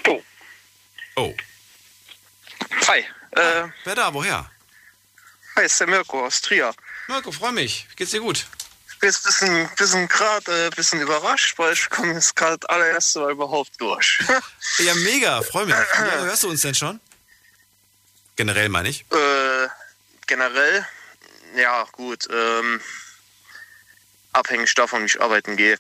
Oh. 0.08 0.22
Oh. 1.16 1.34
Hi. 2.88 3.00
Äh, 3.32 3.68
Wer 3.86 3.96
da? 3.96 4.14
Woher? 4.14 4.52
hi, 5.56 5.64
ist 5.64 5.80
der 5.80 5.88
Mirko 5.88 6.26
aus 6.26 6.42
Trier. 6.42 6.76
Mirko, 7.08 7.32
freu 7.32 7.54
mich. 7.54 7.88
Geht's 7.96 8.12
dir 8.12 8.20
gut? 8.20 8.48
Ich 8.96 9.00
bin 9.02 9.10
jetzt 9.10 9.26
ein 9.26 9.28
bisschen, 9.28 9.70
bisschen 9.76 10.08
gerade 10.08 10.68
äh, 10.68 10.70
bisschen 10.70 11.02
überrascht, 11.02 11.58
weil 11.60 11.74
ich 11.74 11.90
komme 11.90 12.14
jetzt 12.14 12.36
gerade 12.36 12.68
allererste 12.70 13.20
Mal 13.20 13.32
überhaupt 13.32 13.72
durch. 13.80 14.20
Ja, 14.80 14.94
mega. 14.96 15.42
Freu 15.42 15.66
mich. 15.66 15.74
Wie 15.76 16.02
lange 16.06 16.24
hörst 16.26 16.44
du 16.44 16.50
uns 16.50 16.62
denn 16.62 16.76
schon? 16.76 17.00
Generell 18.36 18.68
meine 18.68 18.90
ich. 18.90 19.06
äh, 19.12 19.68
generell, 20.28 20.86
ja 21.56 21.84
gut, 21.94 22.28
ähm, 22.30 22.82
abhängig 24.34 24.74
davon, 24.74 25.04
wie 25.04 25.06
ich 25.06 25.22
arbeiten 25.22 25.56
gehe. 25.56 25.78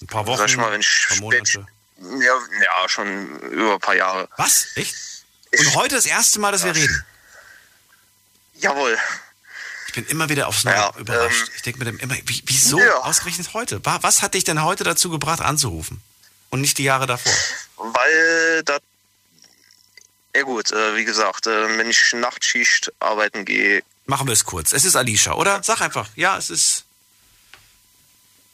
Ein 0.00 0.06
paar 0.06 0.26
Wochen, 0.26 0.38
Sag 0.38 0.48
ich 0.48 0.56
mal, 0.56 0.72
wenn 0.72 0.80
ich 0.80 1.06
ein 1.10 1.20
paar 1.20 1.30
spät, 1.32 1.66
Monate. 1.98 2.24
ja, 2.24 2.38
ja, 2.62 2.88
schon 2.88 3.38
über 3.50 3.74
ein 3.74 3.80
paar 3.80 3.96
Jahre. 3.96 4.28
Was? 4.38 4.68
Echt? 4.76 4.94
Und 5.58 5.74
heute 5.74 5.96
das 5.96 6.06
erste 6.06 6.38
Mal, 6.40 6.52
dass 6.52 6.64
wir 6.64 6.74
reden. 6.74 7.04
Jawohl. 8.54 8.98
Ich 9.88 9.94
bin 9.94 10.04
immer 10.06 10.28
wieder 10.28 10.46
aufs 10.48 10.64
Neue 10.64 10.74
Ja, 10.74 10.92
überrascht. 10.98 11.44
ähm, 11.48 11.52
ich 11.56 11.62
denke 11.62 11.78
mir 11.80 11.86
dann 11.86 11.98
immer, 11.98 12.14
wie, 12.26 12.42
wieso 12.46 12.78
Ja. 12.78 12.98
ausgerechnet 12.98 13.52
heute? 13.54 13.84
Wa- 13.84 13.98
Was 14.02 14.22
hat 14.22 14.34
dich 14.34 14.44
denn 14.44 14.62
heute 14.62 14.84
dazu 14.84 15.08
gebracht, 15.10 15.40
anzurufen? 15.40 16.00
Und 16.50 16.60
nicht 16.60 16.78
die 16.78 16.84
Jahre 16.84 17.06
davor? 17.06 17.32
Weil 17.76 18.62
da, 18.64 18.78
ja 20.36 20.42
gut, 20.42 20.70
äh, 20.72 20.96
wie 20.96 21.04
gesagt, 21.04 21.46
äh, 21.46 21.78
wenn 21.78 21.90
ich 21.90 22.12
Nachtschicht 22.14 22.92
arbeiten 23.00 23.44
gehe, 23.44 23.82
Machen 24.06 24.26
wir 24.26 24.32
es 24.32 24.44
kurz. 24.46 24.72
Es 24.72 24.86
ist 24.86 24.96
Alicia, 24.96 25.34
oder? 25.34 25.62
Sag 25.62 25.82
einfach. 25.82 26.08
Ja, 26.16 26.38
es 26.38 26.48
ist 26.48 26.84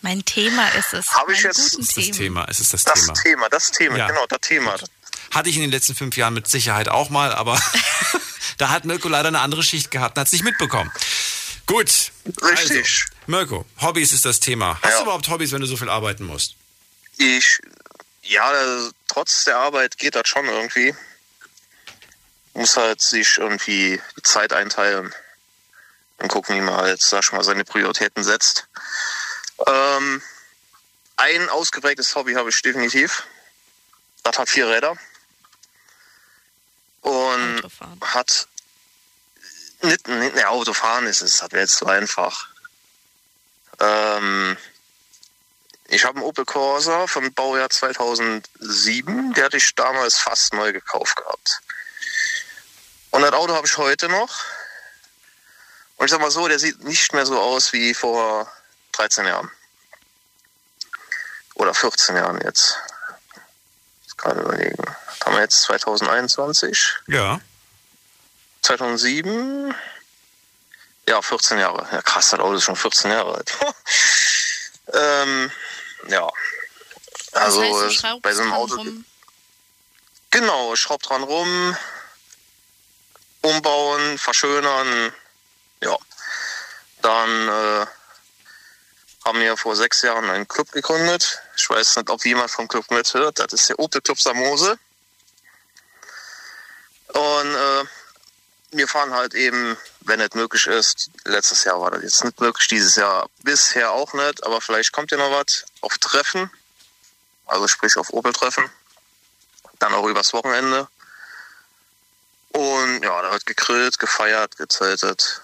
Mein 0.01 0.25
Thema 0.25 0.67
ist 0.71 0.93
es. 0.93 1.09
Hab 1.15 1.29
ich 1.31 1.43
jetzt- 1.43 1.71
guten 1.73 1.85
das 1.87 1.95
Themen. 1.95 2.13
Thema. 2.13 2.45
Es 2.49 2.59
ist 2.61 2.75
das, 2.75 2.83
das 2.85 3.01
Thema. 3.03 3.13
Thema, 3.15 3.49
das 3.51 3.71
Thema, 3.71 3.97
Ja. 3.99 4.07
genau, 4.09 4.27
das 4.27 4.41
Thema. 4.41 4.75
Hatte 5.33 5.49
ich 5.49 5.55
in 5.57 5.63
den 5.63 5.71
letzten 5.71 5.95
fünf 5.95 6.17
Jahren 6.17 6.35
mit 6.35 6.49
Sicherheit 6.49 6.89
auch 6.89 7.09
mal, 7.09 7.33
aber 7.33 7.61
da 8.59 8.69
hat 8.71 8.85
Mirko 8.85 9.09
leider 9.09 9.29
eine 9.29 9.41
andere 9.41 9.63
Schicht 9.63 9.91
gehabt 9.93 10.17
und 10.17 10.21
hat 10.23 10.27
es 10.27 10.33
nicht 10.33 10.43
mitbekommen. 10.45 10.91
Gut. 11.67 12.13
Richtig. 12.43 13.07
Also, 13.07 13.15
Mirko, 13.27 13.65
Hobbys 13.81 14.13
ist 14.13 14.25
das 14.25 14.41
Thema. 14.41 14.79
Hast 14.83 14.91
Ja. 14.93 14.97
du 14.99 15.03
überhaupt 15.05 15.29
Hobbys, 15.29 15.53
wenn 15.53 15.61
du 15.61 15.67
so 15.67 15.77
viel 15.77 15.89
arbeiten 15.89 16.25
musst? 16.25 16.57
Ich, 17.17 17.61
ja, 18.23 18.45
also, 18.45 18.91
trotz 19.09 19.45
der 19.45 19.57
Arbeit 19.59 19.97
geht 19.99 20.15
das 20.15 20.29
schon 20.29 20.45
irgendwie. 20.47 20.95
Muss 22.55 22.77
halt 22.77 23.01
sich 23.01 23.39
irgendwie 23.39 24.01
die 24.17 24.23
Zeit 24.23 24.53
einteilen 24.53 25.13
und 26.19 26.29
gucken, 26.29 26.57
wie 26.57 26.61
man 26.61 26.77
halt, 26.77 27.01
sag 27.01 27.25
ich 27.25 27.33
mal, 27.33 27.43
seine 27.43 27.65
Prioritäten 27.65 28.23
setzt. 28.23 28.69
Ähm, 29.67 30.23
ein 31.17 31.49
ausgeprägtes 31.49 32.15
Hobby 32.15 32.35
habe 32.35 32.51
ich 32.51 32.61
definitiv. 32.63 33.25
Das 34.23 34.39
hat 34.39 34.49
vier 34.49 34.69
Räder. 34.69 34.97
Und 37.03 37.63
hat 38.01 38.49
nicht, 39.85 40.09
nicht 40.09 40.35
ne, 40.35 40.49
Autofahren 40.49 41.07
ist 41.07 41.23
es, 41.23 41.39
das 41.39 41.53
wäre 41.53 41.63
jetzt 41.63 41.77
zu 41.77 41.87
einfach. 41.87 42.49
Ähm, 43.81 44.57
ich 45.89 46.05
habe 46.05 46.17
einen 46.17 46.27
Opel 46.27 46.45
Corsa 46.45 47.07
vom 47.07 47.33
Baujahr 47.35 47.71
2007, 47.71 49.35
der 49.35 49.45
hatte 49.45 49.57
ich 49.59 49.75
damals 49.75 50.17
fast 50.19 50.55
neu 50.55 50.73
gekauft 50.73 51.17
gehabt. 51.17 51.61
Und 53.11 53.23
das 53.23 53.33
Auto 53.33 53.55
habe 53.55 53.67
ich 53.67 53.77
heute 53.77 54.09
noch. 54.09 54.45
Und 55.97 56.07
ich 56.07 56.11
sag 56.11 56.21
mal 56.21 56.31
so, 56.31 56.49
der 56.49 56.59
sieht 56.59 56.83
nicht 56.83 57.13
mehr 57.13 57.27
so 57.27 57.41
aus 57.41 57.73
wie 57.73 57.95
vor 57.95 58.51
13 58.93 59.27
Jahren. 59.27 59.51
Oder 61.55 61.75
14 61.75 62.17
Jahren 62.17 62.41
jetzt. 62.41 62.77
Ich 64.09 64.17
kann 64.17 64.39
überlegen. 64.39 64.83
Was 65.07 65.21
haben 65.25 65.35
wir 65.35 65.43
jetzt 65.43 65.63
2021? 65.63 66.95
Ja. 67.07 67.41
2007. 68.65 69.75
Ja, 71.09 71.21
14 71.21 71.59
Jahre. 71.59 71.87
Ja, 71.93 72.01
krass, 72.03 72.31
das 72.31 72.41
Auto 72.41 72.55
ist 72.55 72.65
schon 72.65 72.77
14 72.77 73.11
Jahre 73.11 73.35
alt. 73.37 73.53
ähm, 74.95 75.51
ja. 76.09 76.29
Also 77.33 77.61
das 77.61 77.71
heißt, 77.71 77.83
es- 77.85 77.95
schraubst 77.95 78.23
bei 78.23 78.33
so 78.35 78.43
einem 78.43 78.53
Auto. 78.55 78.77
rum. 78.77 79.05
Genau, 80.31 80.75
schraub 80.77 81.03
dran 81.03 81.23
rum, 81.23 81.77
umbauen, 83.43 84.19
verschönern. 84.19 85.13
Ja. 85.81 85.97
Dann 87.03 87.49
äh, 87.49 87.87
haben 89.27 89.41
wir 89.41 89.57
vor 89.59 89.77
sechs 89.77 90.01
Jahren 90.03 90.29
einen 90.31 90.49
Club 90.49 90.73
gegründet. 90.73 91.41
Ich 91.57 91.69
weiß 91.69 91.97
nicht, 91.97 92.09
ob 92.11 92.25
jemand 92.25 92.51
vom 92.51 92.67
Club 92.67 92.91
mithört. 92.91 93.39
Das 93.39 93.53
ist 93.53 93.69
der 93.69 93.79
Opel 93.79 94.01
Club 94.01 94.19
Samose. 94.19 94.79
Und 97.09 97.55
äh, 97.55 97.85
wir 98.77 98.89
fahren 98.89 99.15
halt 99.15 99.35
eben, 99.35 99.77
wenn 100.01 100.21
es 100.21 100.35
möglich 100.35 100.67
ist, 100.67 101.11
letztes 101.25 101.65
Jahr 101.65 101.81
war 101.81 101.91
das 101.91 102.03
jetzt 102.03 102.25
nicht 102.25 102.41
möglich, 102.41 102.69
dieses 102.69 102.97
Jahr 102.97 103.29
bisher 103.43 103.93
auch 103.93 104.13
nicht, 104.13 104.45
aber 104.45 104.61
vielleicht 104.61 104.93
kommt 104.93 105.11
ja 105.11 105.17
noch 105.17 105.31
was, 105.31 105.65
auf 105.81 105.99
Treffen, 105.99 106.51
also 107.47 107.69
sprich 107.69 107.97
auf 107.97 108.13
Opel-Treffen, 108.13 108.69
dann 109.79 109.95
auch 109.95 110.07
übers 110.07 110.33
Wochenende. 110.33 110.89
Und 112.53 113.03
ja, 113.03 113.23
da 113.23 113.33
wird 113.33 113.47
gegrillt, 113.47 113.99
gefeiert, 113.99 114.57
gezeltet, 114.57 115.43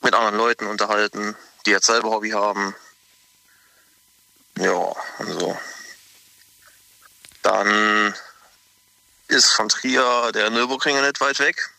mit 0.00 0.14
anderen 0.14 0.36
Leuten 0.36 0.66
unterhalten, 0.66 1.36
die 1.66 1.70
jetzt 1.70 1.86
selber 1.86 2.10
Hobby 2.10 2.30
haben. 2.30 2.74
Ja, 4.56 4.72
und 5.18 5.38
so. 5.38 5.58
Dann 7.42 8.14
ist 9.28 9.52
von 9.52 9.68
Trier 9.68 10.32
der 10.32 10.50
Nürburgring 10.50 11.00
nicht 11.00 11.20
weit 11.20 11.38
weg. 11.38 11.70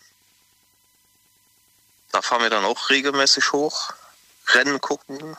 Da 2.12 2.22
fahren 2.22 2.42
wir 2.42 2.50
dann 2.50 2.66
auch 2.66 2.90
regelmäßig 2.90 3.52
hoch, 3.52 3.94
Rennen 4.48 4.80
gucken 4.82 5.38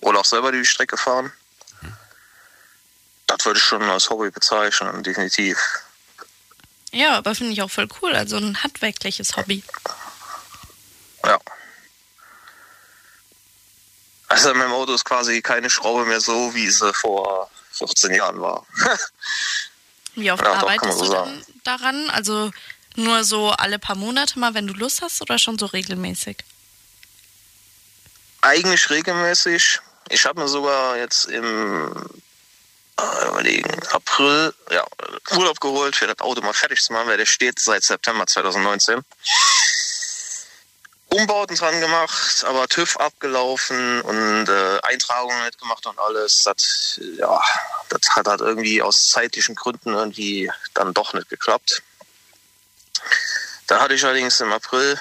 oder 0.00 0.20
auch 0.20 0.24
selber 0.24 0.52
die 0.52 0.64
Strecke 0.64 0.96
fahren. 0.96 1.32
Das 3.26 3.44
würde 3.44 3.58
ich 3.58 3.64
schon 3.64 3.82
als 3.82 4.10
Hobby 4.10 4.30
bezeichnen, 4.30 5.02
definitiv. 5.02 5.58
Ja, 6.92 7.18
aber 7.18 7.34
finde 7.34 7.52
ich 7.52 7.62
auch 7.62 7.70
voll 7.70 7.88
cool. 8.02 8.14
Also 8.14 8.36
ein 8.36 8.60
handwerkliches 8.62 9.36
Hobby. 9.36 9.62
Ja. 11.24 11.38
Also 14.26 14.50
in 14.50 14.58
meinem 14.58 14.72
Auto 14.72 14.94
ist 14.94 15.04
quasi 15.04 15.42
keine 15.42 15.70
Schraube 15.70 16.04
mehr 16.06 16.20
so, 16.20 16.54
wie 16.54 16.68
sie 16.70 16.92
vor 16.94 17.50
15 17.72 18.14
Jahren 18.14 18.40
war. 18.40 18.66
Wie 20.20 20.30
oft 20.30 20.42
Ja, 20.44 20.52
doch, 20.54 20.62
arbeitest 20.62 21.00
du 21.00 21.04
so 21.04 21.12
dann 21.12 21.44
daran? 21.64 22.10
Also 22.10 22.50
nur 22.96 23.24
so 23.24 23.50
alle 23.50 23.78
paar 23.78 23.96
Monate 23.96 24.38
mal, 24.38 24.54
wenn 24.54 24.66
du 24.66 24.74
Lust 24.74 25.02
hast 25.02 25.20
oder 25.22 25.38
schon 25.38 25.58
so 25.58 25.66
regelmäßig? 25.66 26.38
Eigentlich 28.42 28.88
regelmäßig. 28.90 29.80
Ich 30.08 30.24
habe 30.24 30.40
mir 30.40 30.48
sogar 30.48 30.96
jetzt 30.96 31.26
im 31.26 32.10
äh, 32.98 33.28
überlegen, 33.28 33.70
April 33.92 34.54
ja, 34.70 34.84
Urlaub 35.36 35.60
geholt, 35.60 35.96
für 35.96 36.06
das 36.06 36.18
Auto 36.20 36.40
mal 36.42 36.52
fertig 36.52 36.82
zu 36.82 36.92
machen, 36.92 37.08
weil 37.08 37.16
der 37.16 37.26
steht 37.26 37.58
seit 37.58 37.82
September 37.82 38.26
2019. 38.26 39.02
Umbauten 41.12 41.56
dran 41.56 41.80
gemacht, 41.80 42.44
aber 42.46 42.68
TÜV 42.68 42.96
abgelaufen 42.98 44.00
und 44.02 44.48
äh, 44.48 44.78
Eintragungen 44.82 45.44
nicht 45.44 45.58
gemacht 45.58 45.84
und 45.86 45.98
alles. 45.98 46.44
Das, 46.44 47.00
ja, 47.18 47.42
das 47.88 48.00
hat 48.14 48.28
halt 48.28 48.40
irgendwie 48.40 48.80
aus 48.80 49.08
zeitlichen 49.08 49.54
Gründen 49.56 49.92
irgendwie 49.94 50.50
dann 50.74 50.94
doch 50.94 51.12
nicht 51.12 51.28
geklappt. 51.28 51.82
Da 53.66 53.80
hatte 53.80 53.94
ich 53.94 54.04
allerdings 54.04 54.40
im 54.40 54.52
April 54.52 55.00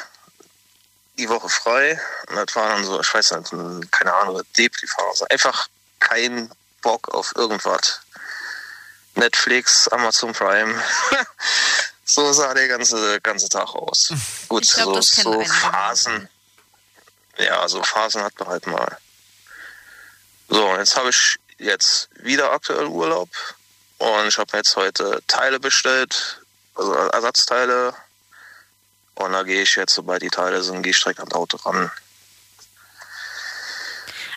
die 1.18 1.30
Woche 1.30 1.50
frei 1.50 2.00
und 2.30 2.36
das 2.38 2.56
war 2.56 2.70
dann 2.70 2.84
so, 2.86 3.00
ich 3.00 3.14
weiß 3.14 3.32
nicht, 3.32 3.52
ein- 3.54 3.92
keine 3.92 4.14
Ahnung, 4.14 4.42
Depri-Phase. 4.58 5.30
Einfach 5.30 5.68
kein 6.00 6.52
Bock 6.82 7.10
auf 7.14 7.34
irgendwas. 7.36 8.00
Netflix, 9.16 9.88
Amazon 9.90 10.34
Prime. 10.34 10.82
so 12.10 12.34
sah 12.34 12.54
der 12.54 12.68
ganze, 12.68 13.22
ganze 13.22 13.50
Tag 13.50 13.76
aus. 13.76 14.12
Gut, 14.48 14.68
glaub, 14.74 15.04
so, 15.04 15.22
so. 15.22 15.44
Phasen. 15.44 16.28
Ja, 17.38 17.68
so 17.68 17.84
Phasen 17.84 18.24
hat 18.24 18.38
man 18.40 18.48
halt 18.50 18.66
mal. 18.68 18.98
So, 20.48 20.76
jetzt 20.78 20.96
habe 20.98 21.12
ich 21.12 21.38
jetzt 21.60 22.10
wieder 22.16 22.52
aktuell 22.52 22.88
Urlaub 22.88 23.30
und 24.00 24.28
ich 24.28 24.38
habe 24.40 24.58
jetzt 24.58 24.76
heute 24.76 25.22
Teile 25.28 25.60
bestellt, 25.60 26.42
also 26.74 26.94
Ersatzteile. 26.94 27.94
Und 29.14 29.34
da 29.34 29.44
gehe 29.44 29.62
ich 29.62 29.76
jetzt, 29.76 29.94
sobald 29.94 30.22
die 30.24 30.30
Teile 30.30 30.64
sind, 30.64 30.82
gehe 30.82 30.92
ich 30.92 31.00
direkt 31.00 31.20
ans 31.20 31.36
Auto 31.36 31.58
ran. 31.58 31.92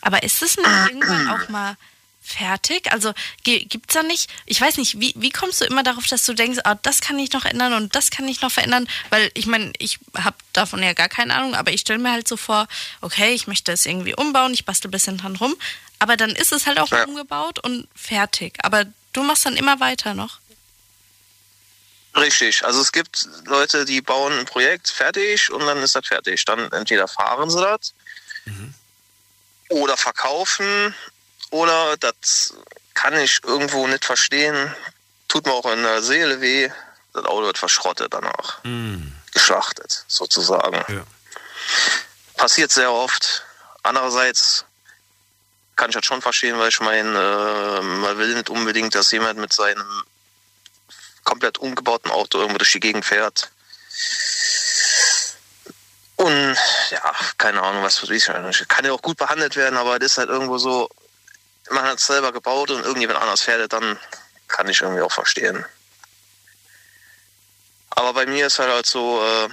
Aber 0.03 0.23
ist 0.23 0.43
es 0.43 0.57
nicht 0.57 0.69
irgendwann 0.69 1.29
auch 1.31 1.49
mal 1.49 1.77
fertig? 2.23 2.91
Also 2.93 3.13
gibt 3.43 3.91
es 3.91 3.95
da 3.95 4.03
nicht, 4.03 4.31
ich 4.47 4.61
weiß 4.61 4.77
nicht, 4.79 5.01
wie, 5.01 5.13
wie 5.17 5.31
kommst 5.31 5.61
du 5.61 5.65
immer 5.65 5.83
darauf, 5.83 6.07
dass 6.07 6.25
du 6.25 6.35
denkst, 6.35 6.61
ah, 6.65 6.77
das 6.77 7.01
kann 7.01 7.19
ich 7.19 7.33
noch 7.33 7.45
ändern 7.45 7.73
und 7.75 7.95
das 7.95 8.11
kann 8.11 8.27
ich 8.29 8.41
noch 8.41 8.53
verändern? 8.53 8.89
Weil 9.11 9.31
ich 9.35 9.47
meine, 9.47 9.73
ich 9.79 9.99
habe 10.17 10.37
davon 10.53 10.83
ja 10.83 10.93
gar 10.93 11.09
keine 11.09 11.35
Ahnung, 11.35 11.55
aber 11.55 11.73
ich 11.73 11.81
stelle 11.81 11.99
mir 11.99 12.13
halt 12.13 12.29
so 12.29 12.37
vor, 12.37 12.69
okay, 13.01 13.33
ich 13.35 13.47
möchte 13.47 13.73
es 13.73 13.85
irgendwie 13.87 14.15
umbauen, 14.15 14.55
ich 14.55 14.65
bastel 14.65 14.89
ein 14.89 14.93
bisschen 14.93 15.19
dran 15.19 15.37
rum, 15.37 15.55
aber 15.99 16.17
dann 16.17 16.31
ist 16.31 16.53
es 16.53 16.67
halt 16.67 16.79
auch 16.79 16.91
Ja. 16.91 17.05
umgebaut 17.05 17.59
und 17.59 17.89
fertig. 17.95 18.55
Aber 18.63 18.85
du 19.13 19.23
machst 19.23 19.45
dann 19.45 19.57
immer 19.57 19.81
weiter 19.81 20.15
noch. 20.15 20.39
Richtig, 22.15 22.63
also 22.65 22.81
es 22.83 22.93
gibt 22.93 23.27
Leute, 23.47 23.85
die 23.87 24.03
bauen 24.03 24.39
ein 24.39 24.45
Projekt 24.45 24.89
fertig 24.89 25.51
und 25.51 25.61
dann 25.67 25.79
ist 25.79 25.95
das 25.97 26.07
fertig. 26.07 26.45
Dann 26.45 26.71
entweder 26.71 27.09
fahren 27.09 27.49
sie 27.51 27.61
das 27.61 27.95
oder 29.71 29.97
verkaufen 29.97 30.95
oder 31.53 31.97
das 31.99 32.55
kann 32.95 33.17
ich 33.17 33.41
irgendwo 33.45 33.87
nicht 33.87 34.05
verstehen. 34.05 34.75
Tut 35.29 35.47
mir 35.47 35.53
auch 35.53 35.71
in 35.71 35.83
der 35.83 36.03
Seele 36.03 36.41
weh. 36.41 36.71
Das 37.13 37.25
Auto 37.27 37.45
wird 37.45 37.59
verschrottet 37.59 38.13
danach. 38.13 38.65
Geschlachtet, 39.33 40.05
sozusagen. 40.09 40.83
Ja. 40.89 41.05
Passiert 42.37 42.73
sehr 42.73 42.91
oft. 42.91 43.45
Andererseits 43.83 44.65
kann 45.77 45.91
ich 45.91 45.97
das 45.97 46.07
schon 46.07 46.23
verstehen, 46.23 46.59
weil 46.59 46.71
ich 46.71 46.81
meine, 46.81 47.19
äh, 47.19 47.83
man 47.83 48.17
will 48.19 48.35
nicht 48.35 48.49
unbedingt, 48.49 48.95
dass 48.95 49.11
jemand 49.11 49.39
mit 49.39 49.53
seinem 49.53 50.05
komplett 51.25 51.59
umgebauten 51.59 52.11
Auto 52.11 52.39
irgendwo 52.39 52.59
durch 52.59 52.73
die 52.73 52.81
Gegend 52.81 53.05
fährt. 53.05 53.51
Und 56.17 56.57
ja, 56.91 57.15
keine 57.37 57.63
Ahnung, 57.63 57.83
was 57.83 58.03
weiß 58.03 58.11
ich. 58.11 58.27
Kann 58.69 58.85
ja 58.85 58.93
auch 58.93 59.03
gut 59.03 59.19
behandelt 59.19 59.57
werden, 59.57 59.77
aber 59.77 59.99
das 59.99 60.13
ist 60.13 60.19
halt 60.19 60.31
irgendwo 60.31 60.57
so, 60.57 60.89
man 61.71 61.85
hat 61.85 61.99
es 61.99 62.07
selber 62.07 62.33
gebaut 62.33 62.71
und 62.71 62.85
irgendjemand 62.85 63.21
anders 63.21 63.43
fährt, 63.43 63.73
dann 63.73 63.99
kann 64.49 64.69
ich 64.69 64.81
irgendwie 64.81 65.03
auch 65.03 65.13
verstehen. 65.13 65.65
Aber 67.91 68.13
bei 68.15 68.27
mir 68.27 68.47
ist 68.47 68.59
halt, 68.59 68.71
halt 68.71 68.87
so, 68.87 69.23
äh, 69.23 69.45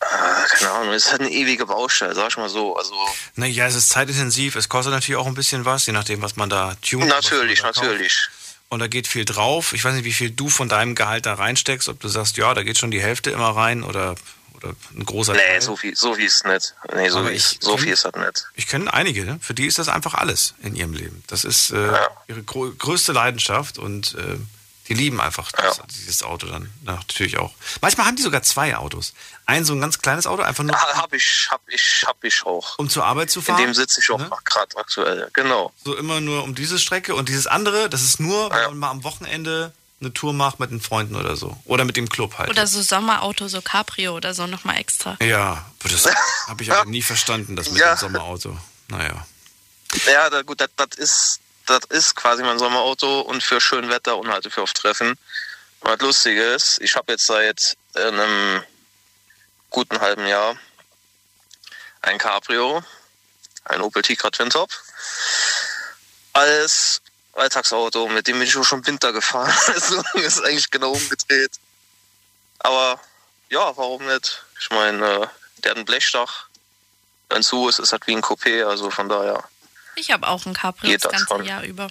äh, 0.00 0.46
keine 0.48 0.70
Ahnung, 0.72 0.92
es 0.92 1.06
ist 1.06 1.12
halt 1.12 1.22
eine 1.22 1.30
ewige 1.30 1.66
Baustelle, 1.66 2.14
sag 2.14 2.30
ich 2.30 2.36
mal 2.36 2.48
so. 2.48 2.76
Also 2.76 2.94
Naja, 3.36 3.66
es 3.66 3.74
ist 3.74 3.88
zeitintensiv, 3.88 4.56
es 4.56 4.68
kostet 4.68 4.92
natürlich 4.92 5.18
auch 5.18 5.26
ein 5.26 5.34
bisschen 5.34 5.64
was, 5.64 5.86
je 5.86 5.92
nachdem, 5.92 6.22
was 6.22 6.36
man 6.36 6.50
da 6.50 6.76
tunt. 6.82 7.06
natürlich, 7.06 7.60
da 7.60 7.66
natürlich. 7.68 8.28
Und 8.68 8.80
da 8.80 8.86
geht 8.86 9.06
viel 9.06 9.24
drauf. 9.24 9.72
Ich 9.72 9.82
weiß 9.84 9.94
nicht, 9.94 10.04
wie 10.04 10.12
viel 10.12 10.30
du 10.30 10.50
von 10.50 10.68
deinem 10.68 10.94
Gehalt 10.94 11.24
da 11.24 11.34
reinsteckst, 11.34 11.88
ob 11.88 12.00
du 12.00 12.08
sagst, 12.08 12.36
ja, 12.36 12.52
da 12.52 12.62
geht 12.62 12.76
schon 12.76 12.90
die 12.90 13.00
Hälfte 13.00 13.30
immer 13.30 13.56
rein 13.56 13.82
oder, 13.82 14.14
oder 14.58 14.74
ein 14.96 15.04
großer 15.04 15.32
Nee, 15.32 15.38
Teil. 15.38 15.60
so 15.62 15.76
viel, 15.76 15.96
so 15.96 16.14
viel 16.14 16.26
ist 16.26 16.44
nicht. 16.46 16.74
Nee, 16.94 17.08
so, 17.08 17.24
viel 17.24 17.34
ist, 17.34 17.52
ich 17.52 17.58
so 17.62 17.74
kenn- 17.74 17.78
viel 17.80 17.92
ist 17.92 18.04
das 18.04 18.14
nicht. 18.14 18.46
Ich 18.54 18.66
kenne 18.66 18.92
einige, 18.92 19.24
ne? 19.24 19.38
für 19.42 19.54
die 19.54 19.66
ist 19.66 19.78
das 19.78 19.88
einfach 19.88 20.14
alles 20.14 20.54
in 20.62 20.76
ihrem 20.76 20.92
Leben. 20.92 21.22
Das 21.28 21.44
ist 21.44 21.70
äh, 21.70 21.86
Ja. 21.92 22.08
ihre 22.28 22.42
größte 22.42 23.12
Leidenschaft 23.12 23.78
und 23.78 24.14
äh, 24.14 24.36
die 24.88 24.94
lieben 24.94 25.20
einfach 25.20 25.52
das, 25.52 25.82
dieses 25.98 26.22
Auto 26.22 26.46
dann 26.46 26.72
natürlich 26.82 27.36
auch. 27.36 27.52
Manchmal 27.82 28.06
haben 28.06 28.16
die 28.16 28.22
sogar 28.22 28.42
zwei 28.42 28.74
Autos. 28.74 29.12
Ein 29.44 29.66
so 29.66 29.74
ein 29.74 29.82
ganz 29.82 29.98
kleines 29.98 30.26
Auto, 30.26 30.40
einfach 30.42 30.64
nur 30.64 30.74
Ha, 30.80 31.02
hab 31.02 31.12
ich, 31.12 31.46
hab 31.50 31.60
ich, 31.68 32.04
hab 32.06 32.24
ich 32.24 32.42
auch. 32.46 32.78
um 32.78 32.88
zur 32.88 33.04
Arbeit 33.04 33.30
zu 33.30 33.40
In 33.40 33.44
fahren. 33.44 33.58
dem 33.64 33.74
sitze 33.74 34.00
ich 34.00 34.10
auch 34.10 34.18
Ne? 34.18 34.30
gerade 34.44 34.74
aktuell. 34.78 35.28
Genau. 35.34 35.74
So 35.84 35.94
immer 35.94 36.22
nur 36.22 36.42
um 36.42 36.54
diese 36.54 36.78
Strecke 36.78 37.14
und 37.14 37.28
dieses 37.28 37.46
andere, 37.46 37.90
das 37.90 38.00
ist 38.02 38.18
nur, 38.18 38.50
wenn 38.50 38.58
Ja. 38.62 38.68
man 38.70 38.78
mal 38.78 38.90
am 38.90 39.04
Wochenende 39.04 39.74
eine 40.00 40.12
Tour 40.12 40.32
macht 40.32 40.60
mit 40.60 40.70
den 40.70 40.80
Freunden 40.80 41.16
oder 41.16 41.34
so. 41.36 41.56
Oder 41.64 41.84
mit 41.84 41.96
dem 41.96 42.08
Club 42.08 42.38
halt. 42.38 42.48
Oder 42.50 42.66
so 42.66 42.80
Sommerauto, 42.82 43.48
so 43.48 43.60
Cabrio 43.62 44.14
oder 44.14 44.32
so 44.34 44.46
nochmal 44.46 44.78
extra. 44.78 45.16
ja, 45.20 45.64
das 45.82 46.06
habe 46.46 46.62
ich 46.62 46.70
aber 46.72 46.84
nie 46.88 47.02
verstanden, 47.02 47.56
das 47.56 47.70
mit 47.70 47.80
Ja. 47.80 47.94
dem 47.94 47.98
Sommerauto. 47.98 48.56
Naja. 48.88 49.26
Ja, 50.06 50.30
da, 50.30 50.42
gut, 50.42 50.60
das, 50.60 50.68
das 50.76 50.96
ist, 50.98 51.40
das 51.66 51.80
ist 51.88 52.14
quasi 52.14 52.42
mein 52.42 52.58
Sommerauto 52.58 53.20
und 53.22 53.42
für 53.42 53.60
schön 53.60 53.88
Wetter 53.88 54.16
und 54.18 54.28
halt 54.28 54.50
für 54.52 54.62
auf 54.62 54.72
Treffen. 54.72 55.18
Und 55.80 55.90
das 55.90 56.00
Lustige 56.00 56.42
ist, 56.42 56.80
ich 56.80 56.94
habe 56.96 57.12
jetzt 57.12 57.26
seit 57.26 57.76
einem 57.94 58.62
guten 59.70 60.00
halben 60.00 60.26
Jahr 60.26 60.56
ein 62.02 62.18
Cabrio, 62.18 62.82
ein 63.64 63.80
Opel 63.80 64.02
Tigra 64.02 64.30
Twin 64.30 64.50
Top, 64.50 64.70
als 66.32 67.00
Alltagsauto, 67.38 68.08
mit 68.08 68.26
dem 68.26 68.38
bin 68.38 68.46
ich 68.48 68.56
auch 68.56 68.64
schon 68.64 68.80
im 68.80 68.86
Winter 68.86 69.12
gefahren. 69.12 69.52
Also 69.66 70.02
ist 70.14 70.40
eigentlich 70.44 70.70
genau 70.70 70.92
umgedreht. 70.92 71.52
Aber 72.60 73.00
ja, 73.50 73.76
warum 73.76 74.04
nicht? 74.06 74.44
Ich 74.60 74.70
meine, 74.70 75.04
äh, 75.06 75.26
der 75.58 75.70
hat 75.72 75.78
ein 75.78 75.84
Blechdach. 75.84 76.46
Wenn 77.28 77.40
es 77.40 77.48
zu 77.48 77.68
ist, 77.68 77.78
ist 77.78 77.92
das 77.92 78.00
wie 78.06 78.16
ein 78.16 78.22
Coupé, 78.22 78.64
also 78.64 78.90
von 78.90 79.08
daher. 79.08 79.44
Ich 79.96 80.10
habe 80.10 80.26
auch 80.28 80.44
ein 80.46 80.54
Cabrio 80.54 80.92
das 80.92 81.02
das 81.02 81.12
ganze 81.12 81.26
schon. 81.26 81.44
Jahr 81.44 81.62
über. 81.62 81.88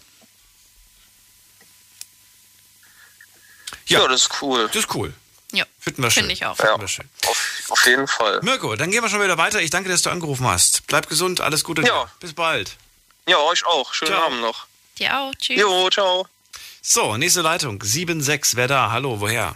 Ja, 3.86 4.02
Ja. 4.02 4.08
das 4.08 4.22
ist 4.24 4.42
cool. 4.42 4.68
Das 4.68 4.76
ist 4.78 4.94
cool. 4.96 5.14
Ja, 5.52 5.66
Finden 5.80 6.04
wir 6.04 6.12
schön. 6.12 6.24
finde 6.24 6.34
ich 6.34 6.46
auch. 6.46 6.58
Finden 6.58 6.74
Ja. 6.74 6.80
wir 6.82 6.88
schön. 6.88 7.10
Auf 7.28 7.62
Auf 7.70 7.86
jeden 7.86 8.08
Fall. 8.08 8.42
Mirko, 8.42 8.76
dann 8.76 8.92
gehen 8.92 9.02
wir 9.04 9.10
schon 9.10 9.22
wieder 9.22 9.38
weiter. 9.38 9.62
Ich 9.62 9.70
danke, 9.70 9.90
dass 9.90 10.02
du 10.02 10.10
angerufen 10.10 10.46
hast. 10.48 10.86
Bleib 10.88 11.08
gesund, 11.10 11.40
alles 11.42 11.64
Gute. 11.64 11.82
Ja. 11.84 12.06
dir. 12.06 12.12
Bis 12.20 12.34
bald. 12.34 12.76
Ja, 13.28 13.38
euch 13.40 13.66
auch. 13.66 13.94
Schönen 13.94 14.12
Ciao. 14.14 14.26
Abend 14.26 14.42
noch. 14.42 14.67
Dir 15.00 15.18
auch. 15.20 15.34
Tschüss. 15.36 15.60
Jo, 15.60 15.90
ciao. 15.90 16.28
So, 16.82 17.18
nächste 17.18 17.42
Leitung. 17.42 17.80
7-6. 17.82 18.56
Wer 18.56 18.68
da? 18.68 18.92
Hallo, 18.92 19.20
woher? 19.20 19.56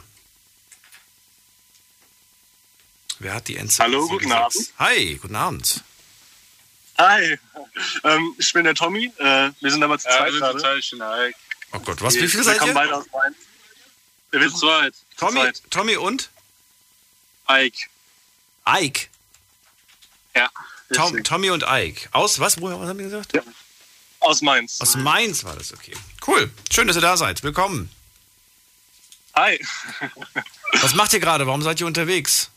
Wer 3.19 3.33
hat 3.35 3.47
die 3.47 3.55
Endzeit? 3.57 3.85
Hallo, 3.87 4.07
guten 4.07 4.31
7-6? 4.31 4.33
Abend. 4.35 4.73
Hi, 4.79 5.15
guten 5.21 5.35
Abend. 5.35 5.83
Hi, 6.97 7.39
ähm, 8.03 8.35
ich 8.37 8.53
bin 8.53 8.63
der 8.63 8.75
Tommy. 8.75 9.11
Äh, 9.17 9.51
wir 9.59 9.71
sind 9.71 9.81
aber 9.83 9.97
zu 9.97 10.07
zweit 10.07 10.33
gerade. 10.33 11.33
Oh 11.73 11.79
Gott, 11.79 12.01
was? 12.01 12.13
Wir- 12.13 12.23
Wie 12.23 12.27
viele 12.27 12.39
wir 12.45 12.51
seid 12.51 12.59
kommen 12.59 12.71
ihr? 12.71 12.73
beide 12.75 12.95
aus 12.95 13.05
Mainz. 13.11 13.37
Wir 14.31 14.39
sind 14.49 14.57
zweit. 14.59 14.93
Tommy, 15.17 15.51
Tommy 15.69 15.95
und? 15.97 16.29
Ike. 17.49 17.87
Ike. 18.67 19.07
Ja. 20.35 20.49
Tom. 20.93 21.23
Tommy 21.23 21.49
und 21.49 21.63
Ike. 21.67 22.09
Aus 22.11 22.39
was? 22.39 22.59
Woher? 22.61 22.79
Was 22.79 22.89
haben 22.89 22.97
die 22.99 23.05
gesagt? 23.05 23.33
Aus 24.21 24.41
Mainz. 24.41 24.79
Aus 24.79 24.95
Mainz 24.95 25.43
war 25.43 25.55
das, 25.55 25.73
okay. 25.73 25.93
Cool. 26.25 26.49
Schön, 26.71 26.87
dass 26.87 26.95
ihr 26.95 27.01
da 27.01 27.17
seid. 27.17 27.43
Willkommen. 27.43 27.89
Hi. 29.35 29.59
Was 30.81 30.93
macht 30.95 31.13
ihr 31.13 31.19
gerade? 31.19 31.47
Warum 31.47 31.61
seid 31.61 31.79
ihr 31.79 31.87
unterwegs? 31.87 32.49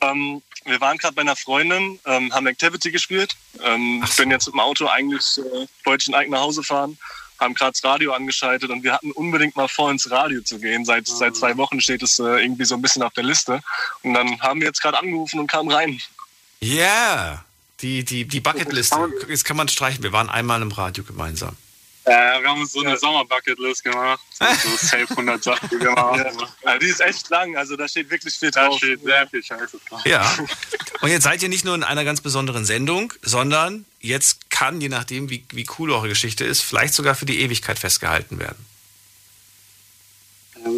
Ähm, 0.00 0.42
wir 0.64 0.80
waren 0.80 0.96
gerade 0.96 1.14
bei 1.14 1.22
einer 1.22 1.36
Freundin, 1.36 1.98
ähm, 2.06 2.32
haben 2.32 2.46
Activity 2.46 2.90
gespielt. 2.90 3.36
Ähm, 3.62 4.02
Ich 4.08 4.16
bin 4.16 4.30
jetzt 4.30 4.48
im 4.48 4.58
Auto 4.58 4.86
eigentlich, 4.88 5.38
äh, 5.38 5.90
Ike 5.92 6.30
nach 6.30 6.40
Hause 6.40 6.62
fahren, 6.62 6.98
haben 7.38 7.54
gerade 7.54 7.72
das 7.72 7.84
Radio 7.84 8.12
angeschaltet 8.14 8.70
und 8.70 8.82
wir 8.82 8.92
hatten 8.94 9.12
unbedingt 9.12 9.56
mal 9.56 9.68
vor, 9.68 9.90
ins 9.90 10.10
Radio 10.10 10.40
zu 10.40 10.58
gehen. 10.58 10.84
Seit, 10.84 11.06
seit 11.06 11.36
zwei 11.36 11.56
Wochen 11.58 11.80
steht 11.80 12.02
es 12.02 12.18
äh, 12.18 12.42
irgendwie 12.42 12.64
so 12.64 12.74
ein 12.74 12.82
bisschen 12.82 13.02
auf 13.02 13.12
der 13.12 13.24
Liste. 13.24 13.60
Und 14.02 14.14
dann 14.14 14.40
haben 14.40 14.60
wir 14.60 14.68
jetzt 14.68 14.80
gerade 14.80 14.98
angerufen 14.98 15.40
und 15.40 15.46
kamen 15.46 15.70
rein. 15.70 16.00
Ja, 16.60 17.44
die, 17.84 18.02
die, 18.02 18.24
die 18.24 18.40
Bucketliste. 18.40 18.96
Jetzt 19.28 19.44
kann 19.44 19.58
man 19.58 19.68
streichen. 19.68 20.02
Wir 20.02 20.12
waren 20.12 20.30
einmal 20.30 20.62
im 20.62 20.72
Radio 20.72 21.04
gemeinsam. 21.04 21.54
Ja, 22.06 22.40
wir 22.40 22.48
haben 22.48 22.60
uns 22.60 22.72
so 22.72 22.80
eine 22.80 22.96
Sommerbucketlist 22.96 23.84
gemacht. 23.84 24.20
So, 24.38 24.46
safe 24.76 25.06
100 25.10 25.42
Sachen 25.42 25.78
gemacht. 25.78 26.26
Ja, 26.64 26.78
die 26.78 26.86
ist 26.86 27.00
echt 27.00 27.28
lang, 27.30 27.56
also 27.56 27.76
da 27.76 27.86
steht 27.86 28.10
wirklich 28.10 28.34
viel 28.34 28.50
Da 28.50 28.66
drauf. 28.66 28.78
steht 28.78 29.02
sehr 29.02 29.26
viel 29.28 29.42
Scheiße 29.42 29.78
drauf. 29.88 30.00
Ja. 30.06 30.34
Und 31.00 31.10
jetzt 31.10 31.24
seid 31.24 31.42
ihr 31.42 31.48
nicht 31.48 31.64
nur 31.64 31.74
in 31.74 31.82
einer 31.82 32.04
ganz 32.04 32.20
besonderen 32.20 32.64
Sendung, 32.64 33.12
sondern 33.22 33.84
jetzt 34.00 34.50
kann, 34.50 34.80
je 34.80 34.88
nachdem, 34.88 35.28
wie, 35.30 35.44
wie 35.50 35.66
cool 35.78 35.92
eure 35.92 36.08
Geschichte 36.08 36.44
ist, 36.44 36.62
vielleicht 36.62 36.94
sogar 36.94 37.14
für 37.14 37.26
die 37.26 37.40
Ewigkeit 37.40 37.78
festgehalten 37.78 38.38
werden. 38.38 38.64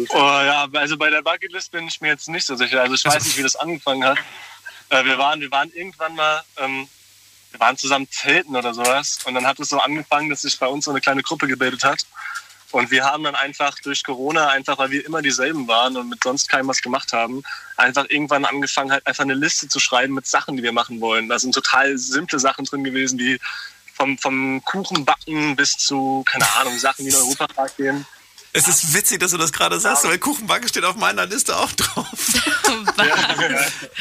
Oh 0.09 0.17
ja, 0.17 0.67
also 0.73 0.97
bei 0.97 1.09
der 1.09 1.21
Bucketlist 1.21 1.71
bin 1.71 1.87
ich 1.87 2.01
mir 2.01 2.09
jetzt 2.09 2.27
nicht 2.27 2.45
so 2.45 2.55
sicher. 2.55 2.81
Also 2.81 2.95
ich 2.95 3.05
weiß 3.05 3.23
nicht, 3.23 3.37
wie 3.37 3.43
das 3.43 3.55
angefangen 3.55 4.03
hat. 4.03 4.17
Äh, 4.89 5.03
wir, 5.05 5.17
waren, 5.17 5.39
wir 5.41 5.51
waren 5.51 5.71
irgendwann 5.73 6.15
mal, 6.15 6.43
ähm, 6.57 6.87
wir 7.57 7.65
waren 7.65 7.77
zusammen 7.77 8.07
zelten 8.11 8.55
oder 8.55 8.73
sowas. 8.73 9.19
Und 9.25 9.33
dann 9.33 9.47
hat 9.47 9.59
es 9.59 9.69
so 9.69 9.79
angefangen, 9.79 10.29
dass 10.29 10.41
sich 10.41 10.57
bei 10.59 10.67
uns 10.67 10.85
so 10.85 10.91
eine 10.91 11.01
kleine 11.01 11.23
Gruppe 11.23 11.47
gebildet 11.47 11.83
hat. 11.83 12.05
Und 12.71 12.91
wir 12.91 13.05
haben 13.05 13.23
dann 13.23 13.35
einfach 13.35 13.79
durch 13.79 14.03
Corona, 14.03 14.49
einfach 14.49 14.77
weil 14.77 14.91
wir 14.91 15.05
immer 15.05 15.21
dieselben 15.21 15.67
waren 15.67 15.95
und 15.95 16.09
mit 16.09 16.23
sonst 16.23 16.49
keinem 16.49 16.67
was 16.67 16.81
gemacht 16.81 17.13
haben, 17.13 17.41
einfach 17.77 18.05
irgendwann 18.09 18.43
angefangen, 18.43 18.91
halt 18.91 19.07
einfach 19.07 19.23
eine 19.23 19.35
Liste 19.35 19.69
zu 19.69 19.79
schreiben 19.79 20.13
mit 20.13 20.27
Sachen, 20.27 20.57
die 20.57 20.63
wir 20.63 20.73
machen 20.73 20.99
wollen. 20.99 21.29
Da 21.29 21.39
sind 21.39 21.55
total 21.55 21.97
simple 21.97 22.39
Sachen 22.39 22.65
drin 22.65 22.83
gewesen, 22.83 23.17
wie 23.19 23.39
vom, 23.93 24.17
vom 24.17 24.61
Kuchenbacken 24.65 25.55
bis 25.55 25.77
zu, 25.77 26.23
keine 26.29 26.45
Ahnung, 26.57 26.77
Sachen, 26.77 27.05
die 27.05 27.11
in 27.11 27.15
Europapark 27.15 27.77
gehen. 27.77 28.05
Es 28.57 28.67
ist 28.67 28.93
witzig, 28.95 29.19
dass 29.19 29.29
du 29.29 29.37
das 29.37 29.53
gerade 29.53 29.79
sagst, 29.79 30.03
weil 30.05 30.17
Kuchenbacken 30.17 30.67
steht 30.67 30.83
auf 30.83 30.95
meiner 30.95 31.27
Liste 31.27 31.55
auch 31.55 31.71
drauf. 31.73 32.07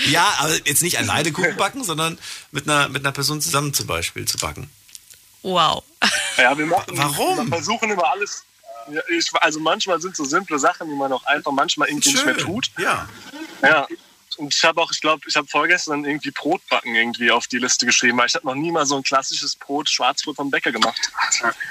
ja, 0.07 0.27
aber 0.39 0.55
jetzt 0.65 0.83
nicht 0.83 0.99
alleine 0.99 1.31
Kuchen 1.31 1.57
backen, 1.57 1.85
sondern 1.85 2.19
mit 2.53 2.67
einer, 2.67 2.89
mit 2.89 3.05
einer 3.05 3.13
Person 3.13 3.43
zusammen 3.43 3.75
zum 3.75 3.87
Beispiel 3.87 4.27
zu 4.27 4.39
backen. 4.39 4.71
Wow. 5.43 5.85
Ja, 6.39 6.57
wir 6.57 6.65
machen, 6.65 6.97
Warum? 6.97 7.51
Wir 7.51 7.57
versuchen 7.57 7.91
immer 7.91 8.11
alles. 8.11 8.45
Ich, 9.11 9.29
also 9.35 9.61
manchmal 9.61 10.01
sind 10.01 10.17
so 10.17 10.25
simple 10.25 10.59
Sachen, 10.59 10.89
die 10.89 10.97
man 10.97 11.13
auch 11.13 11.25
einfach 11.27 11.53
manchmal 11.53 11.89
irgendwie 11.89 12.13
nicht 12.13 12.25
mehr 12.25 12.39
tut. 12.39 12.71
Ja. 12.79 13.07
Ja. 13.63 13.87
Und 14.39 14.55
ich 14.55 14.65
habe 14.65 14.81
auch, 14.81 14.91
ich 14.91 15.01
glaube, 15.03 15.23
ich 15.27 15.37
habe 15.37 15.47
vorgestern 15.47 16.05
irgendwie 16.05 16.31
Brotbacken 16.31 16.95
irgendwie 16.95 17.31
auf 17.31 17.47
die 17.47 17.59
Liste 17.59 17.85
geschrieben, 17.85 18.17
weil 18.19 18.27
ich 18.27 18.35
habe 18.35 18.47
noch 18.47 18.55
nie 18.55 18.71
mal 18.71 18.87
so 18.87 18.97
ein 18.97 19.03
klassisches 19.03 19.57
Brot, 19.57 19.91
Schwarzbrot 19.91 20.37
vom 20.37 20.51
Bäcker 20.51 20.73
gemacht. 20.73 21.01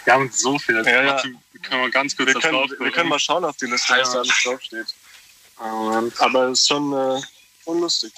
Wir 0.04 0.14
haben 0.14 0.32
so 0.32 0.60
viel. 0.60 0.84
Ja, 0.86 1.04
ja. 1.04 1.24
Können 1.70 1.82
wir 1.82 1.90
ganz 1.90 2.16
kurz 2.16 2.34
Wir 2.34 2.40
können, 2.42 2.54
drauf 2.54 2.72
wir 2.80 2.92
können 2.92 3.10
mal 3.10 3.20
schauen 3.20 3.46
auf 3.46 3.58
die 3.58 3.66
Liste, 3.66 3.94
was 3.98 4.12
da 4.12 4.20
alles 4.20 4.44
draufsteht. 4.44 4.86
Oh, 5.60 6.10
Aber 6.20 6.48
es 6.50 6.62
ist 6.62 6.68
schon, 6.68 6.94
äh, 6.94 7.22
schon 7.64 7.80
lustig. 7.82 8.12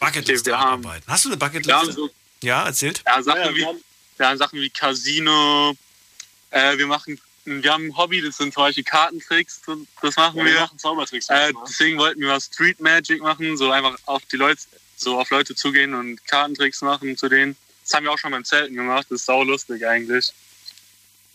Bucketliste 0.00 0.56
abarbeiten. 0.56 1.04
Hast 1.06 1.24
du 1.24 1.28
eine 1.28 1.36
Bucketliste? 1.36 1.92
so 1.92 2.10
Ja, 2.42 2.66
erzählt. 2.66 3.02
ja, 3.06 3.22
Sachen, 3.22 3.40
Ja, 3.40 3.54
wie, 3.54 3.58
wir 3.58 3.66
haben- 3.68 3.82
haben 4.20 4.38
Sachen 4.38 4.60
wie 4.60 4.70
Casino. 4.70 5.74
Äh, 6.50 6.78
wir 6.78 6.86
machen, 6.86 7.20
wir 7.44 7.72
haben 7.72 7.86
ein 7.88 7.96
Hobby, 7.96 8.22
das 8.22 8.38
sind 8.38 8.54
zum 8.54 8.62
Beispiel 8.62 8.84
Kartentricks. 8.84 9.60
Das 10.00 10.16
machen 10.16 10.38
Ja, 10.38 10.44
wir. 10.44 10.52
wir 10.54 10.60
machen 10.60 10.78
Zaubertricks. 10.78 11.28
Äh, 11.28 11.52
deswegen 11.68 11.98
wollten 11.98 12.20
wir 12.20 12.28
was 12.28 12.46
Street 12.46 12.80
Magic 12.80 13.20
machen, 13.20 13.56
so 13.56 13.70
einfach 13.70 13.96
auf 14.06 14.24
die 14.26 14.36
Leute, 14.36 14.62
so 14.96 15.20
auf 15.20 15.28
Leute 15.30 15.54
zugehen 15.54 15.92
und 15.94 16.24
Kartentricks 16.26 16.80
machen 16.80 17.16
zu 17.16 17.28
denen. 17.28 17.56
Das 17.84 17.92
haben 17.94 18.04
wir 18.04 18.12
auch 18.12 18.18
schon 18.18 18.30
beim 18.32 18.44
Zelten 18.44 18.74
gemacht. 18.74 19.06
Das 19.10 19.20
ist 19.20 19.26
sau 19.26 19.42
lustig 19.44 19.86
eigentlich. 19.86 20.32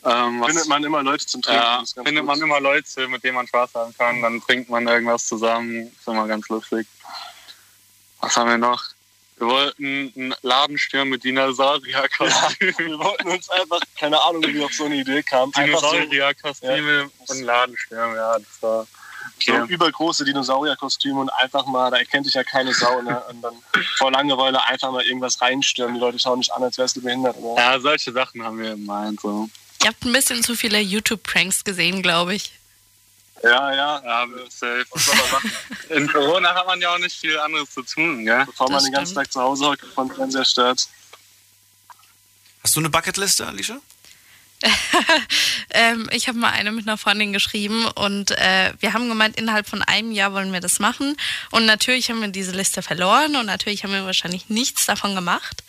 Ähm, 0.04 0.44
findet 0.44 0.68
man 0.68 0.84
immer 0.84 1.04
Leute 1.04 1.26
zum 1.26 1.42
Trinken. 1.42 1.62
ja, 1.62 1.84
findet 1.94 2.18
gut. 2.18 2.26
man 2.26 2.42
immer 2.42 2.60
Leute, 2.60 3.08
mit 3.08 3.24
denen 3.24 3.36
man 3.36 3.48
Spaß 3.48 3.76
haben 3.76 3.96
kann. 3.96 4.22
Dann 4.22 4.42
trinkt 4.42 4.70
man 4.70 4.88
irgendwas 4.88 5.28
zusammen. 5.28 5.88
ist 5.88 6.08
immer 6.08 6.28
ganz 6.28 6.50
lustig. 6.50 6.88
Was 8.20 8.36
haben 8.36 8.50
wir 8.50 8.58
noch? 8.58 8.84
Wir 9.38 9.48
wollten 9.48 10.14
einen 10.16 10.36
Laden 10.44 10.78
stürmen 10.78 11.10
mit 11.10 11.24
Dinosaurier-Kostümen. 11.24 12.78
Wir 12.78 13.00
wollten 13.00 13.28
uns 13.30 13.50
einfach, 13.50 13.80
keine 14.00 14.22
Ahnung, 14.22 14.44
wie 14.46 14.54
wir 14.54 14.66
auf 14.66 14.74
so 14.74 14.86
eine 14.86 14.96
Idee 14.96 15.24
kamen. 15.24 15.52
Einfach 15.56 15.80
so, 15.80 15.92
Dinosaurier-Kostüme 15.92 17.10
und 17.28 17.42
Laden 17.42 17.78
stürmen. 17.78 18.16
Ja, 18.16 18.38
das 18.38 18.62
war 18.62 18.86
so 19.40 19.54
okay. 19.54 19.74
übergroße 19.74 20.26
Dinosaurierkostüme 20.26 21.20
und 21.20 21.30
einfach 21.30 21.66
mal, 21.66 21.90
da 21.90 21.98
erkennt 21.98 22.28
dich 22.28 22.36
ja 22.36 22.44
keine 22.44 22.74
Sau, 22.74 23.02
ne? 23.02 23.20
Und 23.30 23.42
dann 23.42 23.56
vor 23.98 24.12
Langeweile 24.12 24.64
einfach 24.66 24.92
mal 24.92 25.04
irgendwas 25.04 25.42
reinstürmen. 25.42 25.96
Die 25.96 26.00
Leute 26.00 26.20
schauen 26.20 26.40
nicht 26.40 26.54
an, 26.54 26.64
als 26.64 26.78
wärst 26.78 26.98
du 26.98 27.02
behindert. 27.02 27.38
Oder? 27.38 27.62
Ja, 27.62 27.80
solche 27.80 28.12
Sachen 28.12 28.44
haben 28.44 28.60
wir 28.60 28.72
gemeint. 28.72 29.20
So. 29.22 29.50
Ihr 29.84 29.88
habt 29.90 30.04
ein 30.06 30.14
bisschen 30.14 30.44
zu 30.44 30.56
viele 30.56 30.80
YouTube-Pranks 30.80 31.64
gesehen, 31.64 32.02
glaube 32.02 32.36
ich. 32.36 32.52
Ja, 33.44 33.74
ja. 33.74 34.02
Ja, 34.04 34.28
safe. 34.50 34.86
In 35.90 36.08
Corona 36.12 36.54
hat 36.54 36.68
man 36.68 36.80
ja 36.80 36.94
auch 36.94 37.00
nicht 37.00 37.18
viel 37.18 37.38
anderes 37.40 37.72
zu 37.72 37.82
tun, 37.82 38.26
gell? 38.26 38.46
Bevor 38.46 38.68
man 38.68 38.76
Das 38.76 38.84
den 38.84 38.94
ganzen. 38.94 39.16
Tag 39.16 39.32
zu 39.32 39.42
Hause 39.42 39.66
hockt 39.66 39.84
und 39.84 39.94
vom 39.94 40.12
Fernseher 40.14 40.46
stört. 40.46 40.88
Hast 42.64 42.76
du 42.76 42.80
eine 42.80 42.90
Bucketliste, 42.90 43.48
Alicia? 43.48 43.80
Ähm, 45.74 46.10
ich 46.12 46.28
habe 46.28 46.38
mal 46.38 46.50
eine 46.50 46.74
mit 46.74 46.86
einer 46.86 46.98
Freundin 46.98 47.32
geschrieben 47.32 47.86
und 47.88 48.32
äh, 48.32 48.74
wir 48.82 48.92
haben 48.92 49.08
gemeint, 49.08 49.38
innerhalb 49.38 49.70
von 49.70 49.82
einem 49.82 50.12
Jahr 50.12 50.34
wollen 50.34 50.52
wir 50.52 50.60
das 50.60 50.80
machen. 50.80 51.16
Und 51.52 51.66
natürlich 51.66 52.10
haben 52.10 52.20
wir 52.20 52.28
diese 52.28 52.52
Liste 52.52 52.82
verloren 52.82 53.38
und 53.38 53.46
natürlich 53.46 53.86
haben 53.86 53.94
wir 53.94 54.06
wahrscheinlich 54.06 54.50
nichts 54.50 54.86
davon 54.86 55.16
gemacht. 55.16 55.64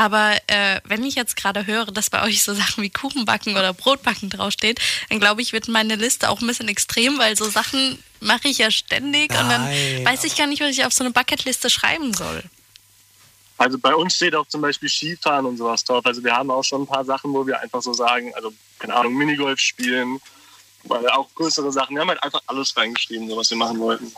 Aber 0.00 0.34
äh, 0.46 0.80
wenn 0.84 1.04
ich 1.04 1.14
jetzt 1.14 1.36
gerade 1.36 1.66
höre, 1.66 1.92
dass 1.92 2.08
bei 2.08 2.22
euch 2.22 2.42
so 2.42 2.54
Sachen 2.54 2.82
wie 2.82 2.88
Kuchenbacken 2.88 3.54
oder 3.58 3.74
Brotbacken 3.74 4.30
draufsteht, 4.30 4.80
dann 5.10 5.20
glaube 5.20 5.42
ich, 5.42 5.52
wird 5.52 5.68
meine 5.68 5.94
Liste 5.94 6.30
auch 6.30 6.40
ein 6.40 6.46
bisschen 6.46 6.68
extrem, 6.68 7.18
weil 7.18 7.36
so 7.36 7.44
Sachen 7.50 8.02
mache 8.18 8.48
ich 8.48 8.56
ja 8.56 8.70
ständig 8.70 9.30
und 9.32 9.50
dann 9.50 9.64
Nein, 9.64 10.06
weiß 10.06 10.24
ich 10.24 10.38
gar 10.38 10.46
nicht, 10.46 10.62
was 10.62 10.70
ich 10.70 10.86
auf 10.86 10.94
so 10.94 11.04
eine 11.04 11.12
Bucketliste 11.12 11.68
schreiben 11.68 12.14
soll. 12.14 12.42
Also 13.58 13.78
bei 13.78 13.94
uns 13.94 14.14
steht 14.14 14.34
auch 14.34 14.46
zum 14.46 14.62
Beispiel 14.62 14.88
Skifahren 14.88 15.44
und 15.44 15.58
sowas 15.58 15.84
drauf. 15.84 16.06
Also 16.06 16.24
wir 16.24 16.32
haben 16.32 16.50
auch 16.50 16.64
schon 16.64 16.80
ein 16.84 16.86
paar 16.86 17.04
Sachen, 17.04 17.34
wo 17.34 17.46
wir 17.46 17.60
einfach 17.60 17.82
so 17.82 17.92
sagen, 17.92 18.34
also 18.34 18.54
keine 18.78 18.94
Ahnung, 18.94 19.12
Minigolf 19.12 19.60
spielen, 19.60 20.18
weil 20.84 21.06
auch 21.10 21.28
größere 21.34 21.70
Sachen. 21.72 21.94
Wir 21.94 22.00
haben 22.00 22.08
halt 22.08 22.22
einfach 22.22 22.40
alles 22.46 22.74
reingeschrieben, 22.74 23.28
so 23.28 23.36
was 23.36 23.50
wir 23.50 23.58
machen 23.58 23.78
wollten. 23.78 24.10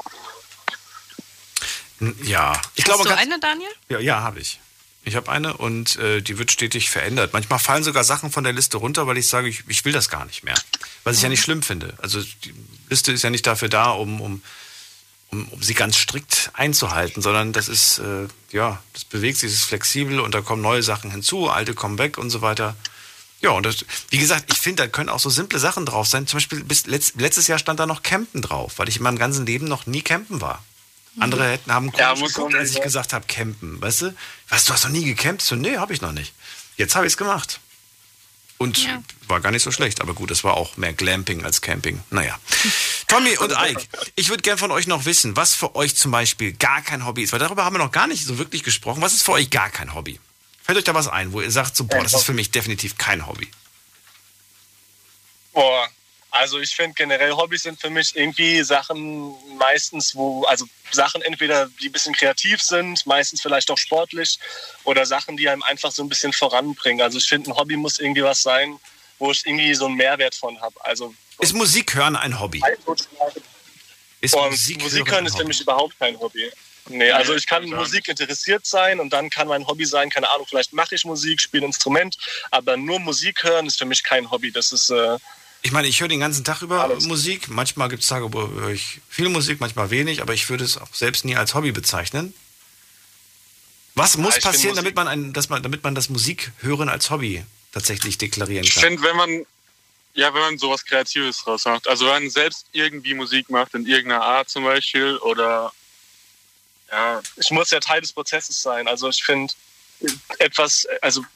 Ja. 2.23 2.53
Ich 2.77 2.85
Hast 2.85 2.87
glaube, 2.87 3.03
du 3.03 3.09
ganz, 3.09 3.21
eine, 3.21 3.41
Daniel? 3.41 3.71
Ja, 3.89 3.99
ja 3.99 4.21
habe 4.21 4.39
ich. 4.39 4.61
Ich 5.05 5.17
habe 5.17 5.31
eine 5.31 5.57
und 5.57 5.97
äh, 5.97 6.21
die 6.21 6.39
wird 6.39 6.53
stetig 6.53 6.89
verändert. 6.89 7.33
Manchmal 7.33 7.59
fallen 7.59 7.83
sogar 7.83 8.05
Sachen 8.05 8.31
von 8.31 8.45
der 8.45 8.53
Liste 8.53 8.77
runter, 8.77 9.07
weil 9.07 9.19
ich 9.19 9.29
sage, 9.29 9.49
ich, 9.49 9.65
ich 9.67 9.85
will 9.85 9.93
das 9.93 10.09
gar 10.09 10.25
nicht 10.25 10.45
mehr. 10.45 10.55
Was 11.03 11.17
ich 11.17 11.23
ja 11.23 11.29
nicht 11.29 11.43
schlimm 11.43 11.63
finde. 11.63 11.95
Also 11.99 12.23
die 12.23 12.55
Liste 12.89 13.11
ist 13.11 13.23
ja 13.23 13.31
nicht 13.31 13.47
dafür 13.47 13.69
da, 13.69 13.91
um, 13.91 14.21
um, 14.21 14.43
um, 15.31 15.49
um 15.49 15.63
sie 15.63 15.75
ganz 15.75 15.97
strikt 15.97 16.51
einzuhalten, 16.53 17.21
sondern 17.21 17.53
das 17.53 17.69
ist, 17.69 17.99
äh, 17.99 18.29
ja, 18.53 18.81
das 18.93 19.05
bewegt 19.05 19.39
sich, 19.39 19.51
es 19.51 19.57
ist 19.57 19.65
flexibel 19.65 20.21
und 20.21 20.35
da 20.35 20.41
kommen 20.41 20.63
neue 20.63 20.85
Sachen 20.85 21.11
hinzu, 21.11 21.49
alte 21.49 21.75
kommen 21.75 21.99
weg 21.99 22.17
und 22.17 22.31
so 22.31 22.41
weiter. 22.41 22.77
Ja, 23.41 23.51
und 23.51 23.67
das, 23.67 23.85
wie 24.11 24.19
gesagt, 24.19 24.53
ich 24.53 24.61
finde, 24.61 24.85
da 24.85 24.89
können 24.89 25.09
auch 25.09 25.19
so 25.19 25.31
simple 25.31 25.59
Sachen 25.59 25.85
drauf 25.85 26.07
sein. 26.07 26.29
Zum 26.29 26.37
Beispiel 26.37 26.63
bis 26.63 26.87
letzt, 26.87 27.21
letztes 27.21 27.49
Jahr 27.49 27.59
stand 27.59 27.81
da 27.81 27.87
noch 27.87 28.05
Campen 28.05 28.41
drauf, 28.41 28.75
weil 28.77 28.89
ich 28.89 28.99
in 28.99 29.03
meinem 29.03 29.19
ganzen 29.19 29.45
Leben 29.47 29.67
noch 29.67 29.87
nie 29.87 30.03
campen 30.03 30.41
war. 30.41 30.63
Andere 31.19 31.51
hätten 31.51 31.73
haben 31.73 31.93
komisch 31.93 32.01
Ja, 32.01 32.15
geguckt, 32.15 32.55
als 32.55 32.69
ich 32.71 32.75
sagen. 32.77 32.85
gesagt 32.85 33.13
habe, 33.13 33.27
campen, 33.27 33.81
weißt 33.83 34.03
du? 34.03 34.15
Was, 34.49 34.65
du 34.65 34.73
hast 34.73 34.85
noch 34.85 34.91
nie 34.91 35.05
gecampt? 35.05 35.43
So, 35.43 35.57
nee, 35.57 35.77
habe 35.77 35.93
ich 35.93 36.01
noch 36.01 36.13
nicht. 36.13 36.33
Jetzt 36.77 36.95
habe 36.95 37.07
ich 37.07 37.13
es 37.13 37.17
gemacht. 37.17 37.61
Und 38.59 38.79
Ja. 38.85 39.03
war 39.27 39.41
gar 39.41 39.51
nicht 39.51 39.63
so 39.63 39.73
schlecht, 39.73 40.01
aber 40.01 40.15
gut, 40.15 40.31
es 40.31 40.45
war 40.45 40.55
auch 40.57 40.77
mehr 40.77 40.93
Glamping 40.93 41.45
als 41.45 41.61
Camping. 41.61 42.03
Naja. 42.11 42.39
Tommy 43.09 43.37
und 43.39 43.53
Ike, 43.53 43.83
ich 44.15 44.29
würde 44.31 44.43
gern 44.43 44.57
von 44.57 44.71
euch 44.71 44.87
noch 44.87 45.05
wissen, 45.05 45.37
was 45.37 45.55
für 45.55 45.75
euch 45.75 45.97
zum 45.97 46.13
Beispiel 46.13 46.53
gar 46.53 46.81
kein 46.81 47.05
Hobby 47.05 47.23
ist, 47.25 47.33
weil 47.33 47.41
darüber 47.41 47.65
haben 47.65 47.75
wir 47.75 47.79
noch 47.81 47.93
gar 47.93 48.07
nicht 48.07 48.25
so 48.25 48.39
wirklich 48.39 48.63
gesprochen. 48.63 49.03
Was 49.03 49.13
ist 49.13 49.23
für 49.23 49.33
euch 49.33 49.51
gar 49.51 49.69
kein 49.69 49.95
Hobby? 49.95 50.19
Fällt 50.63 50.79
euch 50.79 50.85
da 50.85 50.95
was 50.95 51.09
ein, 51.09 51.33
wo 51.33 51.41
ihr 51.41 51.51
sagt, 51.51 51.77
so, 51.77 51.85
boah, 51.85 52.03
das 52.05 52.15
ist 52.15 52.23
für 52.25 52.33
mich 52.35 52.53
definitiv 52.53 52.97
kein 52.97 53.27
Hobby? 53.27 53.49
Boah, 55.53 55.89
also 56.33 56.59
ich 56.59 56.75
finde 56.75 56.95
generell 56.95 57.33
Hobbys 57.33 57.63
sind 57.63 57.79
für 57.79 57.91
mich 57.91 58.17
irgendwie 58.17 58.63
Sachen 58.63 59.35
meistens, 59.59 60.17
wo, 60.17 60.45
also 60.45 60.65
Sachen 60.91 61.21
entweder, 61.21 61.69
die 61.81 61.91
ein 61.91 61.93
bisschen 61.93 62.15
kreativ 62.15 62.63
sind, 62.63 63.07
meistens 63.07 63.43
vielleicht 63.43 63.71
auch 63.71 63.77
sportlich 63.77 64.39
oder 64.85 65.05
Sachen, 65.05 65.37
die 65.37 65.47
einem 65.49 65.63
einfach 65.63 65.93
so 65.93 66.03
ein 66.03 66.09
bisschen 66.09 66.33
voranbringen. 66.33 67.03
Also 67.03 67.19
ich 67.19 67.29
finde, 67.29 67.51
ein 67.51 67.57
Hobby 67.57 67.77
muss 67.77 67.99
irgendwie 67.99 68.25
was 68.25 68.43
sein, 68.43 68.79
wo 69.19 69.31
ich 69.31 69.47
irgendwie 69.47 69.75
so 69.75 69.85
einen 69.85 69.97
Mehrwert 69.97 70.35
von 70.35 70.59
habe. 70.63 70.75
Also 70.85 71.15
Ist 71.39 71.53
Musik 71.53 71.95
hören 71.95 72.17
ein 72.17 72.41
Hobby? 72.41 72.63
Ist 74.23 74.35
Musik 74.35 74.83
Musik, 74.83 75.07
hören 75.07 75.15
hören 75.15 75.27
ist 75.27 75.37
für 75.37 75.45
mich 75.45 75.61
überhaupt 75.61 75.99
kein 75.99 76.19
Hobby. 76.19 76.51
Nee, 76.89 77.11
also 77.11 77.35
ich 77.35 77.47
kann 77.47 77.69
Musik 77.69 78.09
interessiert 78.09 78.65
sein 78.67 79.01
und 79.01 79.13
dann 79.13 79.29
kann 79.29 79.49
mein 79.49 79.67
Hobby 79.67 79.85
sein, 79.85 80.09
keine 80.09 80.31
Ahnung, 80.31 80.47
vielleicht 80.49 80.73
mache 80.73 80.95
ich 80.95 81.05
Musik, 81.05 81.41
spiele 81.41 81.65
ein 81.65 81.67
Instrument, 81.67 82.17
aber 82.51 82.77
nur 82.77 82.99
Musik 82.99 83.45
hören 83.45 83.67
ist 83.67 83.79
für 83.79 83.85
mich 83.85 84.03
kein 84.03 84.31
Hobby. 84.31 84.51
Das 84.51 84.73
ist 84.73 84.91
äh, 84.91 85.19
Ich 85.65 85.71
meine, 85.71 85.87
ich 85.87 86.01
höre 86.01 86.09
den 86.09 86.21
ganzen 86.21 86.45
Tag 86.45 86.63
über 86.63 86.89
Musik. 87.03 87.49
Manchmal 87.49 87.89
gibt 87.89 88.03
es 88.03 88.09
Tage, 88.09 88.33
wo 88.33 88.49
höre 88.49 88.71
ich 88.71 89.01
viel 89.09 89.29
Musik, 89.29 89.61
manchmal 89.61 89.91
wenig, 89.91 90.21
aber 90.21 90.35
ich 90.35 90.49
würde 90.51 90.65
es 90.65 90.77
auch 90.77 90.93
selbst 90.93 91.25
nie 91.25 91.37
als 91.37 91.55
Hobby 91.55 91.71
bezeichnen. 91.71 92.35
Was 93.95 94.17
muss 94.17 94.37
ich 94.37 94.43
find 94.43 94.55
passieren, 94.55 94.77
damit 94.77 94.97
man, 94.97 95.07
ein, 95.07 95.33
dass 95.33 95.49
man, 95.49 95.63
damit 95.63 95.85
man 95.85 95.95
das 95.95 96.09
Musikhören 96.09 96.89
als 96.89 97.11
Hobby 97.11 97.45
tatsächlich 97.73 98.19
deklarieren 98.19 98.65
Ich 98.65 98.75
kann? 98.75 98.83
finde, 98.85 99.03
wenn 99.03 99.17
man, 99.17 99.47
ja, 100.15 100.35
wenn 100.35 100.41
man 100.41 100.59
sowas 100.59 100.85
Kreatives 100.85 101.39
draus 101.45 101.65
macht, 101.65 101.87
also 101.87 102.07
wenn 102.07 102.25
man 102.25 102.31
selbst 102.31 102.67
irgendwie 102.73 103.15
Musik 103.15 103.49
macht, 103.49 103.75
in 103.75 103.87
irgendeiner 103.87 104.23
Art 104.25 104.49
zum 104.49 104.65
Beispiel, 104.65 105.17
oder 105.19 105.73
ja. 106.91 107.23
ich 107.37 107.51
muss 107.51 107.71
ja 107.71 107.81
Teil 107.81 108.01
des 108.01 108.13
Prozesses 108.13 108.61
sein. 108.61 108.89
Also 108.89 109.09
ich 109.09 109.23
finde 109.23 109.53
etwas, 110.39 110.87
also 111.01 111.23
t- 111.23 111.27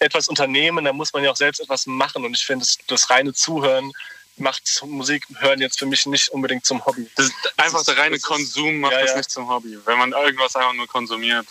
etwas 0.00 0.28
unternehmen, 0.28 0.84
da 0.84 0.92
muss 0.92 1.12
man 1.12 1.24
ja 1.24 1.30
auch 1.30 1.36
selbst 1.36 1.60
etwas 1.60 1.86
machen. 1.86 2.24
Und 2.24 2.36
ich 2.36 2.44
finde, 2.44 2.64
das, 2.64 2.78
das 2.86 3.10
reine 3.10 3.32
Zuhören 3.32 3.92
macht 4.36 4.66
zum 4.66 4.90
Musik 4.90 5.26
hören 5.38 5.60
jetzt 5.60 5.78
für 5.78 5.86
mich 5.86 6.06
nicht 6.06 6.28
unbedingt 6.30 6.64
zum 6.64 6.84
Hobby. 6.86 7.06
Das, 7.16 7.30
einfach 7.56 7.80
ist- 7.80 7.88
der 7.88 7.96
reine 7.98 8.16
das 8.16 8.22
Konsum 8.22 8.80
macht 8.80 8.92
ja, 8.92 9.00
das 9.02 9.10
ja. 9.10 9.16
nicht 9.18 9.30
zum 9.30 9.48
Hobby. 9.48 9.78
Wenn 9.84 9.98
man 9.98 10.12
irgendwas 10.12 10.56
einfach 10.56 10.72
nur 10.72 10.86
konsumiert. 10.86 11.46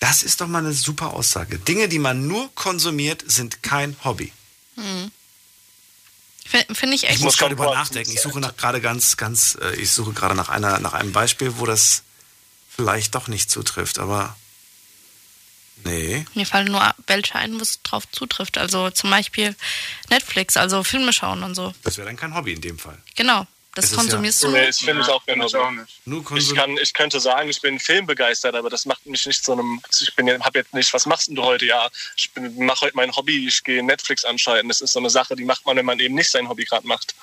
Das 0.00 0.22
ist 0.22 0.40
doch 0.40 0.46
mal 0.46 0.58
eine 0.58 0.74
super 0.74 1.14
Aussage. 1.14 1.58
Dinge, 1.58 1.88
die 1.88 1.98
man 1.98 2.26
nur 2.26 2.54
konsumiert, 2.54 3.24
sind 3.26 3.62
kein 3.62 3.96
Hobby. 4.04 4.32
Hm. 4.76 5.10
Finde 6.74 6.94
ich 6.94 7.04
echt 7.04 7.16
Ich 7.16 7.20
muss 7.20 7.38
gerade 7.38 7.56
drüber 7.56 7.74
nachdenken. 7.74 8.12
Ich 8.12 8.20
suche 8.20 8.38
nach 8.38 8.56
gerade 8.56 8.80
ganz, 8.80 9.16
ganz, 9.16 9.58
äh, 9.60 9.74
ich 9.76 9.90
suche 9.90 10.12
gerade 10.12 10.34
nach 10.34 10.48
einer, 10.48 10.78
nach 10.78 10.92
einem 10.92 11.12
Beispiel, 11.12 11.58
wo 11.58 11.66
das 11.66 12.02
vielleicht 12.68 13.14
doch 13.14 13.26
nicht 13.26 13.50
zutrifft, 13.50 13.98
aber 13.98 14.36
nee. 15.84 16.24
Mir 16.34 16.46
fallen 16.46 16.66
nur 16.72 16.94
welche 17.06 17.34
ein, 17.36 17.54
wo 17.58 17.62
es 17.62 17.82
drauf 17.82 18.04
zutrifft. 18.10 18.58
Also 18.58 18.90
zum 18.90 19.10
Beispiel 19.10 19.54
Netflix, 20.10 20.56
also 20.56 20.82
Filme 20.84 21.12
schauen 21.12 21.42
und 21.42 21.54
so. 21.54 21.74
Das 21.84 21.96
wäre 21.98 22.06
dann 22.06 22.16
kein 22.16 22.34
Hobby 22.34 22.52
in 22.52 22.60
dem 22.60 22.78
Fall. 22.78 22.98
Genau. 23.14 23.46
Das 23.74 23.90
Es 23.90 23.92
konsumierst 23.94 24.42
ja- 24.42 24.48
du 24.48 24.54
Nee, 24.54 24.60
nur. 24.60 24.66
das 24.68 24.78
finde 24.78 25.02
ich 25.02 25.08
auch 25.08 25.26
kein 25.26 25.42
ich 25.42 25.52
Hobby. 25.54 25.80
auch 26.30 26.36
Ich, 26.38 26.54
kann, 26.54 26.78
ich 26.78 26.94
könnte 26.94 27.20
sagen, 27.20 27.50
ich 27.50 27.60
bin 27.60 27.78
filmbegeistert, 27.78 28.54
aber 28.54 28.70
das 28.70 28.86
macht 28.86 29.04
mich 29.04 29.26
nicht 29.26 29.44
zu 29.44 29.52
einem. 29.52 29.82
Ich 30.00 30.14
bin 30.16 30.30
habe 30.42 30.58
jetzt 30.60 30.72
nicht, 30.72 30.90
was 30.94 31.04
machst 31.04 31.28
denn 31.28 31.34
du 31.34 31.42
heute? 31.42 31.66
Ja, 31.66 31.90
ich 32.16 32.30
mache 32.56 32.80
heute 32.86 32.96
mein 32.96 33.14
Hobby, 33.14 33.46
ich 33.46 33.62
gehe 33.64 33.82
Netflix 33.84 34.24
anschalten. 34.24 34.70
Das 34.70 34.80
ist 34.80 34.92
so 34.92 34.98
eine 34.98 35.10
Sache, 35.10 35.36
die 35.36 35.44
macht 35.44 35.66
man, 35.66 35.76
wenn 35.76 35.84
man 35.84 36.00
eben 36.00 36.14
nicht 36.14 36.30
sein 36.30 36.48
Hobby 36.48 36.64
gerade 36.64 36.86
macht. 36.86 37.14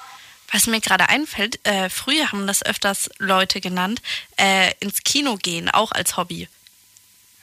Was 0.51 0.67
mir 0.67 0.79
gerade 0.79 1.09
einfällt, 1.09 1.59
äh, 1.65 1.89
früher 1.89 2.31
haben 2.31 2.45
das 2.45 2.63
öfters 2.63 3.09
Leute 3.17 3.59
genannt, 3.59 4.03
äh, 4.37 4.73
ins 4.79 5.01
Kino 5.03 5.37
gehen, 5.37 5.71
auch 5.71 5.91
als 5.91 6.17
Hobby. 6.17 6.47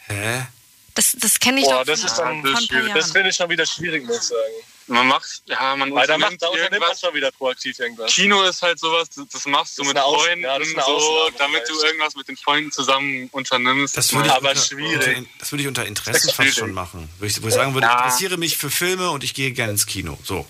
Hä? 0.07 0.47
Das, 0.95 1.17
das 1.19 1.39
kenne 1.39 1.61
ich 1.61 1.67
Boah, 1.67 1.81
doch 1.81 1.85
das 1.85 2.05
ist 2.05 2.17
dann 2.17 2.43
von 2.43 2.55
ein 2.55 2.69
paar 2.69 2.95
Das 2.95 3.13
finde 3.13 3.31
ich 3.31 3.37
schon 3.37 3.49
wieder 3.49 3.67
schwierig, 3.67 4.05
muss 4.05 4.17
ich 4.17 4.23
sagen. 4.25 4.53
Man 4.89 5.07
macht, 5.07 5.43
ja, 5.47 5.77
man 5.77 5.95
Weil 5.95 6.07
da, 6.09 6.19
macht, 6.19 6.43
da 6.43 6.51
man 6.51 6.59
irgendwas. 6.59 7.01
schon 7.01 7.15
wieder 7.15 7.31
proaktiv 7.31 7.79
irgendwas. 7.79 8.13
Kino 8.13 8.43
ist 8.43 8.61
halt 8.61 8.81
sowas, 8.81 9.09
das 9.11 9.29
das 9.29 9.47
machst 9.47 9.79
du 9.79 9.85
Das 9.85 9.93
mit 9.95 10.03
Freunden, 10.03 10.43
ja, 10.43 10.59
so, 10.85 11.31
damit 11.39 11.69
du 11.69 11.81
irgendwas 11.81 12.17
mit 12.17 12.27
den 12.27 12.37
Freunden 12.37 12.73
zusammen 12.73 13.29
unternimmst. 13.31 13.97
Das 13.97 14.13
würde 14.13 14.27
ich, 14.29 14.35
Aber 14.35 14.49
unter, 14.51 14.61
schwierig. 14.61 15.17
Unter, 15.19 15.31
das 15.39 15.53
würde 15.53 15.63
ich 15.63 15.69
unter 15.69 15.87
Interessen 15.87 16.27
fast 16.27 16.37
schwierig. 16.37 16.55
schon 16.57 16.73
machen. 16.73 17.09
Wo 17.21 17.25
ich, 17.25 17.41
wo 17.41 17.47
ich 17.47 17.55
sagen 17.55 17.73
würde, 17.75 17.87
ich 17.87 17.93
interessiere 17.93 18.37
mich 18.37 18.57
für 18.57 18.71
Filme 18.71 19.11
und 19.11 19.23
ich 19.23 19.33
gehe 19.35 19.53
gerne 19.53 19.73
ins 19.73 19.87
Kino. 19.87 20.19
So. 20.25 20.45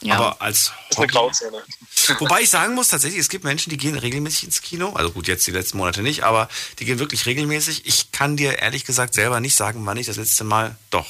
Ja. 0.00 0.16
Aber 0.16 0.40
als 0.42 0.66
Das 0.66 0.74
ist 0.90 0.96
eine 0.98 1.02
Hobby. 1.04 1.12
Grauzone. 1.12 1.62
Wobei 2.20 2.40
ich 2.42 2.50
sagen 2.50 2.74
muss, 2.74 2.88
tatsächlich, 2.88 3.20
es 3.20 3.28
gibt 3.28 3.44
Menschen, 3.44 3.70
die 3.70 3.76
gehen 3.76 3.98
regelmäßig 3.98 4.44
ins 4.44 4.62
Kino. 4.62 4.92
Also 4.94 5.10
gut, 5.10 5.26
jetzt 5.28 5.46
die 5.46 5.50
letzten 5.50 5.78
Monate 5.78 6.02
nicht, 6.02 6.22
aber 6.22 6.48
die 6.78 6.84
gehen 6.84 6.98
wirklich 6.98 7.26
regelmäßig. 7.26 7.86
Ich 7.86 8.12
kann 8.12 8.36
dir 8.36 8.58
ehrlich 8.58 8.84
gesagt 8.84 9.14
selber 9.14 9.40
nicht 9.40 9.56
sagen, 9.56 9.84
wann 9.84 9.96
ich 9.96 10.06
das 10.06 10.16
letzte 10.16 10.44
Mal, 10.44 10.76
doch, 10.90 11.06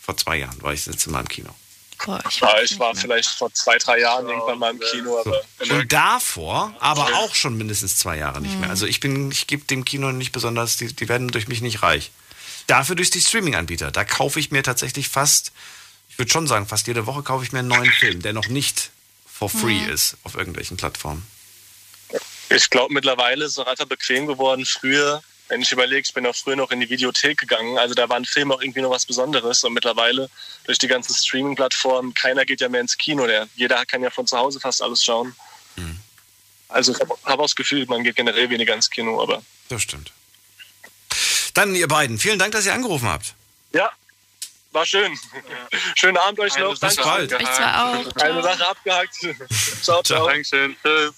vor 0.00 0.16
zwei 0.16 0.36
Jahren 0.36 0.60
war 0.62 0.72
ich 0.72 0.84
das 0.84 0.94
letzte 0.94 1.10
Mal 1.10 1.20
im 1.20 1.28
Kino. 1.28 1.54
Boah, 2.04 2.22
ich 2.28 2.40
Ja, 2.40 2.60
ich 2.62 2.78
war 2.78 2.92
mehr. 2.92 3.00
vielleicht 3.00 3.30
vor 3.30 3.52
zwei, 3.54 3.78
drei 3.78 4.00
Jahren 4.00 4.28
irgendwann 4.28 4.58
mal 4.58 4.70
im 4.70 4.80
Kino, 4.80 5.18
aber 5.18 5.40
Und 5.74 5.92
davor, 5.92 6.74
aber 6.78 7.06
auch 7.16 7.34
schon 7.34 7.56
mindestens 7.56 7.98
zwei 7.98 8.18
Jahre 8.18 8.40
nicht 8.42 8.58
mehr. 8.60 8.68
Also 8.68 8.86
ich 8.86 9.00
bin, 9.00 9.30
ich 9.30 9.46
gebe 9.46 9.64
dem 9.64 9.84
Kino 9.84 10.12
nicht 10.12 10.32
besonders, 10.32 10.76
die, 10.76 10.94
die 10.94 11.08
werden 11.08 11.28
durch 11.28 11.48
mich 11.48 11.62
nicht 11.62 11.82
reich. 11.82 12.10
Dafür 12.66 12.96
durch 12.96 13.10
die 13.10 13.20
Streaming-Anbieter. 13.20 13.90
Da 13.92 14.04
kaufe 14.04 14.38
ich 14.40 14.50
mir 14.50 14.62
tatsächlich 14.62 15.08
fast, 15.08 15.52
ich 16.16 16.18
würde 16.18 16.32
schon 16.32 16.46
sagen, 16.46 16.66
fast 16.66 16.86
jede 16.86 17.04
Woche 17.04 17.22
kaufe 17.22 17.44
ich 17.44 17.52
mir 17.52 17.58
einen 17.58 17.68
neuen 17.68 17.92
Film, 17.92 18.22
der 18.22 18.32
noch 18.32 18.48
nicht 18.48 18.90
for 19.26 19.50
free 19.50 19.84
ist 19.92 20.16
auf 20.22 20.34
irgendwelchen 20.34 20.78
Plattformen. 20.78 21.26
ich 22.48 22.70
glaube, 22.70 22.94
mittlerweile 22.94 23.44
ist 23.44 23.58
es 23.58 23.66
einfach 23.66 23.84
bequem 23.84 24.26
geworden. 24.26 24.64
Früher, 24.64 25.22
wenn 25.48 25.60
ich 25.60 25.70
überlege, 25.72 26.00
ich 26.06 26.14
bin 26.14 26.26
auch 26.26 26.34
früher 26.34 26.56
noch 26.56 26.70
in 26.70 26.80
die 26.80 26.88
Videothek 26.88 27.36
gegangen, 27.36 27.76
also 27.76 27.92
da 27.92 28.08
war 28.08 28.16
ein 28.16 28.24
Film 28.24 28.50
auch 28.50 28.62
irgendwie 28.62 28.80
noch 28.80 28.88
was 28.88 29.04
Besonderes. 29.04 29.62
Und 29.62 29.74
mittlerweile 29.74 30.30
durch 30.64 30.78
die 30.78 30.88
ganzen 30.88 31.14
Streaming-Plattformen, 31.14 32.14
keiner 32.14 32.46
geht 32.46 32.62
ja 32.62 32.70
mehr 32.70 32.80
ins 32.80 32.96
Kino. 32.96 33.26
Der, 33.26 33.46
jeder 33.54 33.84
kann 33.84 34.02
ja 34.02 34.08
von 34.08 34.26
zu 34.26 34.38
Hause 34.38 34.58
fast 34.58 34.80
alles 34.80 35.04
schauen. 35.04 35.36
Also 36.68 36.92
ich 36.92 37.00
habe 37.00 37.14
hab 37.24 37.38
auch 37.38 37.44
das 37.44 37.54
Gefühl, 37.56 37.84
man 37.88 38.04
geht 38.04 38.16
generell 38.16 38.48
weniger 38.48 38.72
ins 38.74 38.88
Kino, 38.88 39.22
aber 39.22 39.42
Das 39.68 39.82
stimmt. 39.82 40.12
Dann 41.52 41.74
ihr 41.74 41.88
beiden, 41.88 42.18
vielen 42.18 42.38
Dank, 42.38 42.52
dass 42.52 42.64
ihr 42.64 42.72
angerufen 42.72 43.06
habt. 43.06 43.34
ja, 43.74 43.90
war 44.76 44.86
schön. 44.86 45.18
Schönen 45.96 46.18
Abend 46.18 46.38
euch 46.38 46.56
noch. 46.58 46.78
Bis 46.78 46.96
bald. 46.96 47.32
Ich 47.32 47.52
zwar 47.52 47.98
auch. 47.98 48.16
Eine 48.22 48.42
Sache 48.42 48.68
abgehakt. 48.68 49.14
ciao, 49.82 50.02
ciao. 50.02 50.26
Dankeschön. 50.28 50.76
Tschüss. 50.82 51.14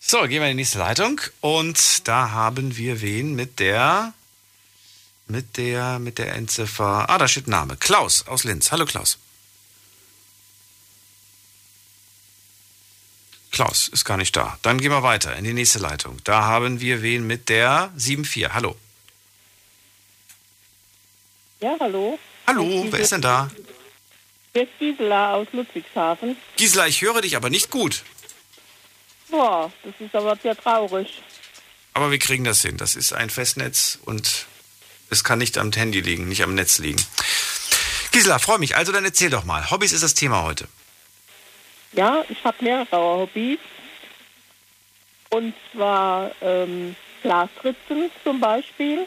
So, 0.00 0.22
gehen 0.22 0.42
wir 0.42 0.50
in 0.50 0.56
die 0.56 0.62
nächste 0.62 0.78
Leitung 0.78 1.20
und 1.40 2.06
da 2.08 2.32
haben 2.32 2.76
wir 2.76 3.00
wen 3.00 3.34
mit 3.34 3.60
der 3.60 4.12
mit 5.28 5.56
der 5.56 6.00
mit 6.00 6.18
der 6.18 6.34
Endziffer. 6.34 7.08
Ah, 7.08 7.18
da 7.18 7.28
steht 7.28 7.46
Name. 7.46 7.76
Klaus 7.76 8.26
aus 8.26 8.42
Linz. 8.44 8.72
Hallo 8.72 8.84
Klaus. 8.84 9.16
Klaus 13.52 13.88
ist 13.88 14.04
gar 14.04 14.16
nicht 14.16 14.34
da. 14.34 14.58
Dann 14.62 14.78
gehen 14.78 14.90
wir 14.90 15.02
weiter 15.02 15.36
in 15.36 15.44
die 15.44 15.52
nächste 15.52 15.78
Leitung. 15.78 16.18
Da 16.24 16.42
haben 16.42 16.80
wir 16.80 17.02
wen 17.02 17.26
mit 17.26 17.48
der 17.48 17.92
74. 17.96 18.52
Hallo. 18.52 18.74
Ja, 21.60 21.76
hallo. 21.78 22.18
Hallo, 22.54 22.86
wer 22.90 23.00
ist 23.00 23.12
denn 23.12 23.22
da? 23.22 23.50
Hier 24.52 24.64
ist 24.64 24.78
Gisela 24.78 25.36
aus 25.36 25.48
Ludwigshafen. 25.52 26.36
Gisela, 26.56 26.86
ich 26.86 27.00
höre 27.00 27.22
dich 27.22 27.34
aber 27.34 27.48
nicht 27.48 27.70
gut. 27.70 28.02
Boah, 29.30 29.72
das 29.82 29.94
ist 29.98 30.14
aber 30.14 30.36
sehr 30.36 30.54
traurig. 30.54 31.22
Aber 31.94 32.10
wir 32.10 32.18
kriegen 32.18 32.44
das 32.44 32.60
hin. 32.60 32.76
Das 32.76 32.94
ist 32.94 33.14
ein 33.14 33.30
Festnetz 33.30 33.98
und 34.04 34.44
es 35.08 35.24
kann 35.24 35.38
nicht 35.38 35.56
am 35.56 35.72
Handy 35.72 36.02
liegen, 36.02 36.28
nicht 36.28 36.42
am 36.42 36.54
Netz 36.54 36.78
liegen. 36.78 37.02
Gisela, 38.10 38.38
freue 38.38 38.58
mich. 38.58 38.76
Also 38.76 38.92
dann 38.92 39.06
erzähl 39.06 39.30
doch 39.30 39.44
mal. 39.44 39.70
Hobbys 39.70 39.92
ist 39.92 40.02
das 40.02 40.12
Thema 40.12 40.42
heute. 40.42 40.68
Ja, 41.92 42.22
ich 42.28 42.44
habe 42.44 42.62
mehrere 42.62 42.98
Hobbys. 42.98 43.60
Und 45.30 45.54
zwar 45.72 46.32
ähm, 46.42 46.96
Glasritzen 47.22 48.10
zum 48.22 48.40
Beispiel. 48.40 49.06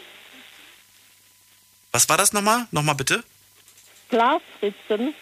Was 1.92 2.08
war 2.08 2.16
das 2.16 2.32
nochmal? 2.32 2.66
Nochmal 2.72 2.96
bitte? 2.96 3.22
Glasritzen, 4.08 5.14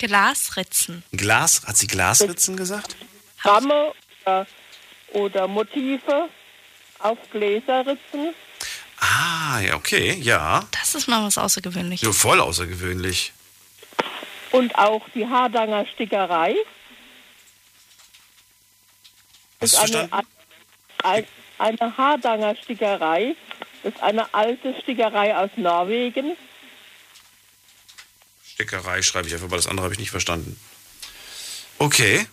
Glasritzen. 0.00 1.02
Glas, 1.12 1.62
hat 1.66 1.76
sie 1.76 1.86
Glasritzen 1.86 2.56
gesagt? 2.56 2.96
Ramme 3.42 3.92
oder, 4.22 4.46
oder 5.12 5.46
Motive 5.46 6.30
auf 6.98 7.18
Gläserritzen. 7.30 8.34
Ah, 8.98 9.60
ja, 9.60 9.74
okay, 9.76 10.14
ja. 10.14 10.66
Das 10.72 10.94
ist 10.94 11.06
mal 11.06 11.22
was 11.24 11.36
Außergewöhnliches. 11.36 12.06
So 12.06 12.12
voll 12.12 12.40
außergewöhnlich. 12.40 13.32
Und 14.52 14.74
auch 14.76 15.06
die 15.14 15.26
Hardanger 15.26 15.86
Stickerei. 15.86 16.54
Hast 19.60 19.74
ist 19.74 19.74
du 19.74 19.98
eine, 19.98 20.08
verstanden? 20.08 20.26
ein, 21.02 21.26
eine 21.58 21.96
Hardanger 21.96 22.56
Stickerei. 22.56 23.36
Das 23.82 23.94
ist 23.94 24.02
eine 24.02 24.32
alte 24.34 24.74
Stickerei 24.82 25.36
aus 25.36 25.50
Norwegen. 25.56 26.36
Stickerei 28.44 29.02
schreibe 29.02 29.28
ich 29.28 29.34
einfach, 29.34 29.50
weil 29.50 29.58
das 29.58 29.66
andere 29.66 29.84
habe 29.84 29.94
ich 29.94 30.00
nicht 30.00 30.10
verstanden. 30.10 30.58
Okay. 31.78 32.26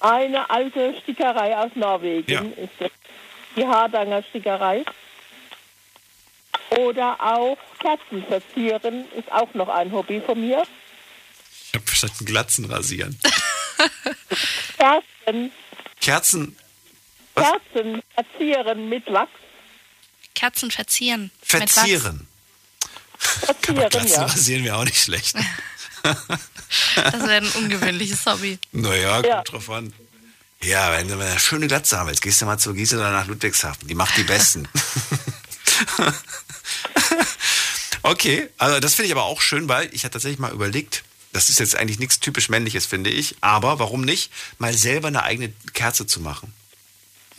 Eine 0.00 0.50
alte 0.50 0.94
Stickerei 1.02 1.56
aus 1.56 1.70
Norwegen 1.74 2.30
Ja. 2.30 2.40
ist 2.62 2.72
das. 2.78 2.90
Die 3.56 3.66
Hardanger 3.66 4.22
Stickerei. 4.24 4.84
Oder 6.76 7.16
auch 7.20 7.56
Kerzen 7.80 8.24
verzieren 8.26 9.06
ist 9.16 9.32
auch 9.32 9.52
noch 9.54 9.68
ein 9.68 9.90
Hobby 9.90 10.20
von 10.20 10.38
mir. 10.40 10.64
Ich 11.68 11.74
habe 11.74 11.84
verstanden, 11.86 12.24
Glatzen 12.26 12.64
rasieren. 12.66 13.18
Kerzen, 14.76 15.50
Kerzen 16.00 16.56
Kerzen 17.42 18.02
verzieren 18.14 18.88
mit 18.88 19.06
Wachs. 19.12 19.30
Kerzen 20.34 20.70
verzieren. 20.70 21.30
Mit 21.52 21.60
Wachs. 21.62 21.72
verzieren. 21.74 22.26
Verzieren, 23.18 24.06
ja. 24.08 24.22
rasieren 24.22 24.64
wäre 24.64 24.76
auch 24.76 24.84
nicht 24.84 25.02
schlecht. 25.02 25.36
Das 26.96 27.14
wäre 27.26 27.36
ein 27.38 27.48
ungewöhnliches 27.52 28.26
Hobby. 28.26 28.58
Naja, 28.72 29.14
kommt 29.14 29.26
Ja. 29.26 29.42
drauf 29.42 29.70
an. 29.70 29.92
Ja, 30.62 30.92
wenn 30.92 31.08
du 31.08 31.16
mal 31.16 31.26
eine 31.26 31.40
schöne 31.40 31.66
Glatze 31.66 31.96
haben 31.98 32.08
willst, 32.08 32.20
gehst 32.20 32.42
du 32.42 32.46
mal 32.46 32.58
zur 32.58 32.74
Gisela 32.74 33.10
nach 33.10 33.26
Ludwigshafen. 33.26 33.88
Die 33.88 33.94
macht 33.94 34.14
die 34.18 34.22
besten. 34.24 34.68
okay, 38.02 38.48
also 38.58 38.80
das 38.80 38.94
finde 38.94 39.06
ich 39.06 39.12
aber 39.12 39.24
auch 39.24 39.40
schön, 39.40 39.68
weil 39.68 39.88
ich 39.94 40.04
hatte 40.04 40.14
tatsächlich 40.14 40.38
mal 40.38 40.52
überlegt, 40.52 41.04
das 41.32 41.48
ist 41.48 41.58
jetzt 41.58 41.74
eigentlich 41.76 41.98
nichts 41.98 42.20
typisch 42.20 42.48
männliches, 42.48 42.86
finde 42.86 43.10
ich, 43.10 43.36
aber 43.40 43.78
warum 43.78 44.02
nicht, 44.02 44.30
mal 44.58 44.74
selber 44.74 45.08
eine 45.08 45.22
eigene 45.22 45.52
Kerze 45.74 46.06
zu 46.06 46.20
machen. 46.20 46.52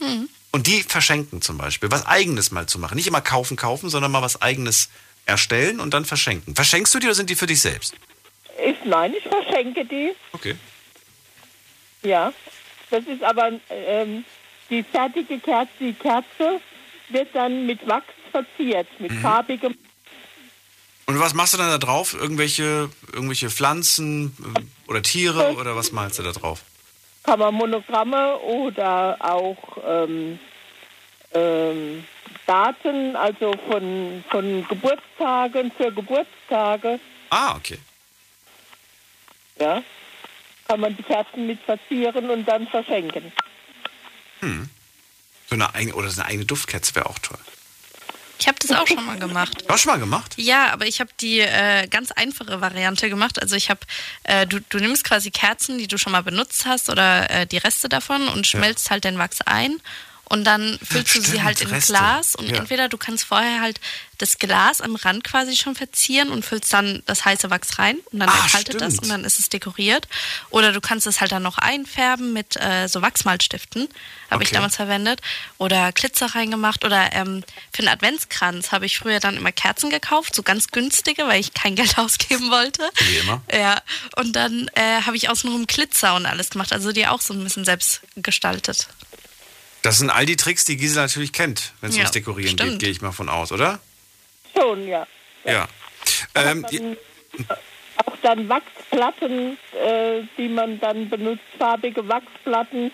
Hm. 0.00 0.28
Und 0.52 0.66
die 0.66 0.82
verschenken 0.82 1.42
zum 1.42 1.58
Beispiel. 1.58 1.90
Was 1.90 2.06
eigenes 2.06 2.50
mal 2.50 2.66
zu 2.66 2.78
machen. 2.78 2.96
Nicht 2.96 3.06
immer 3.06 3.20
kaufen, 3.20 3.56
kaufen, 3.56 3.88
sondern 3.88 4.10
mal 4.10 4.22
was 4.22 4.42
eigenes 4.42 4.88
erstellen 5.26 5.78
und 5.80 5.94
dann 5.94 6.04
verschenken. 6.04 6.54
Verschenkst 6.54 6.92
du 6.94 6.98
die 6.98 7.06
oder 7.06 7.14
sind 7.14 7.30
die 7.30 7.36
für 7.36 7.46
dich 7.46 7.60
selbst? 7.60 7.94
Ist, 8.64 8.84
nein, 8.84 9.14
ich 9.16 9.22
verschenke 9.22 9.84
die. 9.84 10.12
Okay. 10.32 10.56
Ja. 12.02 12.32
Das 12.90 13.04
ist 13.06 13.22
aber 13.22 13.52
ähm, 13.70 14.24
die 14.68 14.82
fertige 14.82 15.38
Kerze, 15.38 15.70
die 15.78 15.92
Kerze 15.92 16.60
wird 17.10 17.28
dann 17.34 17.66
mit 17.66 17.86
Wachs 17.86 18.06
verziert, 18.32 18.88
mit 18.98 19.12
Mhm. 19.12 19.20
farbigem. 19.20 19.78
Und 21.06 21.18
was 21.18 21.34
machst 21.34 21.54
du 21.54 21.58
dann 21.58 21.70
da 21.70 21.78
drauf? 21.78 22.14
Irgendwelche, 22.14 22.88
irgendwelche 23.12 23.50
Pflanzen 23.50 24.36
äh, 24.56 24.60
oder 24.90 25.02
Tiere 25.02 25.54
oder 25.56 25.76
was 25.76 25.92
malst 25.92 26.18
du 26.18 26.22
da 26.22 26.32
drauf? 26.32 26.62
Kann 27.22 27.38
man 27.38 27.54
Monogramme 27.54 28.38
oder 28.38 29.16
auch 29.20 29.56
ähm, 29.86 30.38
ähm, 31.32 32.04
Daten, 32.46 33.14
also 33.14 33.52
von, 33.68 34.24
von 34.30 34.66
Geburtstagen 34.68 35.70
für 35.76 35.92
Geburtstage. 35.92 36.98
Ah, 37.30 37.54
okay. 37.56 37.78
Ja. 39.58 39.82
Kann 40.66 40.80
man 40.80 40.96
die 40.96 41.02
Kerzen 41.02 41.46
mit 41.46 41.60
verzieren 41.60 42.30
und 42.30 42.46
dann 42.46 42.66
verschenken. 42.68 43.32
Hm. 44.40 44.70
So 45.48 45.54
eine 45.54 45.74
eigene, 45.74 45.94
oder 45.94 46.08
so 46.08 46.20
eine 46.20 46.30
eigene 46.30 46.46
Duftkerze 46.46 46.94
wäre 46.94 47.06
auch 47.06 47.18
toll. 47.18 47.38
Ich 48.40 48.48
habe 48.48 48.58
das 48.58 48.72
auch 48.72 48.86
schon 48.86 49.04
mal 49.04 49.18
gemacht. 49.18 49.64
Hast 49.68 49.84
du 49.84 49.90
schon 49.90 49.92
mal 49.92 49.98
gemacht? 50.00 50.34
Ja, 50.36 50.72
aber 50.72 50.86
ich 50.86 51.00
habe 51.00 51.10
die 51.20 51.40
äh, 51.40 51.86
ganz 51.88 52.10
einfache 52.10 52.60
Variante 52.60 53.10
gemacht. 53.10 53.40
Also 53.40 53.54
ich 53.54 53.68
habe, 53.68 53.80
äh, 54.24 54.46
du, 54.46 54.60
du 54.60 54.78
nimmst 54.78 55.04
quasi 55.04 55.30
Kerzen, 55.30 55.76
die 55.76 55.86
du 55.86 55.98
schon 55.98 56.12
mal 56.12 56.22
benutzt 56.22 56.64
hast 56.64 56.88
oder 56.88 57.30
äh, 57.30 57.46
die 57.46 57.58
Reste 57.58 57.90
davon 57.90 58.28
und 58.28 58.46
schmelzt 58.46 58.90
halt 58.90 59.04
den 59.04 59.18
Wachs 59.18 59.42
ein 59.42 59.80
und 60.30 60.44
dann 60.44 60.78
füllst 60.82 61.14
du 61.14 61.20
sie 61.20 61.26
stimmt, 61.32 61.44
halt 61.44 61.60
in 61.60 61.68
Reste. 61.68 61.92
Glas 61.92 62.34
und 62.34 62.48
Ja. 62.48 62.56
entweder 62.56 62.88
du 62.88 62.96
kannst 62.96 63.24
vorher 63.24 63.60
halt 63.60 63.78
das 64.18 64.38
Glas 64.38 64.80
am 64.82 64.96
Rand 64.96 65.24
quasi 65.24 65.56
schon 65.56 65.74
verzieren 65.74 66.28
und 66.30 66.44
füllst 66.44 66.72
dann 66.72 67.02
das 67.06 67.24
heiße 67.24 67.48
Wachs 67.50 67.78
rein 67.78 67.98
und 68.12 68.20
dann 68.20 68.28
Ah, 68.28 68.34
entfaltet 68.42 68.80
das 68.80 68.92
stimmt. 68.94 69.02
und 69.04 69.08
dann 69.08 69.24
ist 69.24 69.38
es 69.38 69.48
dekoriert. 69.48 70.06
Oder 70.50 70.72
du 70.72 70.80
kannst 70.82 71.06
es 71.06 71.20
halt 71.22 71.32
dann 71.32 71.42
noch 71.42 71.56
einfärben 71.58 72.32
mit 72.34 72.56
äh, 72.56 72.86
so 72.86 73.00
Wachsmalstiften, 73.02 73.88
habe 74.30 74.42
ich 74.42 74.50
Okay. 74.50 74.56
damals 74.56 74.76
verwendet. 74.76 75.20
Oder 75.58 75.90
Glitzer 75.92 76.26
reingemacht. 76.34 76.84
Oder 76.84 77.12
ähm, 77.14 77.42
für 77.72 77.80
einen 77.80 77.88
Adventskranz 77.88 78.72
habe 78.72 78.84
ich 78.86 78.98
früher 78.98 79.20
dann 79.20 79.36
immer 79.38 79.52
Kerzen 79.52 79.88
gekauft, 79.90 80.34
so 80.34 80.42
ganz 80.42 80.68
günstige, 80.68 81.26
weil 81.26 81.40
ich 81.40 81.54
kein 81.54 81.74
Geld 81.80 81.96
ausgeben 81.98 82.50
wollte. 82.50 82.88
Wie 83.08 83.16
immer. 83.16 83.42
Ja, 83.52 83.80
und 84.16 84.36
dann 84.36 84.70
äh, 84.74 85.00
habe 85.02 85.16
ich 85.16 85.28
außenrum 85.30 85.66
Glitzer 85.66 86.14
und 86.14 86.26
alles 86.26 86.50
gemacht, 86.50 86.72
also 86.74 86.92
die 86.92 87.06
auch 87.06 87.20
so 87.22 87.32
ein 87.34 87.42
bisschen 87.42 87.64
selbst 87.64 88.02
gestaltet. 88.16 88.88
Das 89.82 89.98
sind 89.98 90.10
all 90.10 90.26
die 90.26 90.36
Tricks, 90.36 90.64
die 90.64 90.76
Gisela 90.76 91.02
natürlich 91.02 91.32
kennt, 91.32 91.72
wenn 91.80 91.90
es 91.90 91.96
Ja, 91.96 92.02
ums 92.02 92.12
Dekorieren 92.12 92.52
stimmt. 92.52 92.70
geht, 92.72 92.78
gehe 92.80 92.90
ich 92.90 93.00
mal 93.00 93.12
von 93.12 93.28
aus, 93.28 93.50
oder? 93.52 93.80
Schon, 94.56 94.86
ja. 94.86 95.06
Ja. 95.44 95.68
Ähm, 96.34 96.66
Dann, 96.70 96.96
auch 98.04 98.16
dann 98.22 98.48
Wachsplatten, 98.48 99.56
äh, 99.74 100.22
die 100.36 100.48
man 100.48 100.78
dann 100.80 101.08
benutzt, 101.08 101.42
farbige 101.58 102.06
Wachsplatten, 102.08 102.90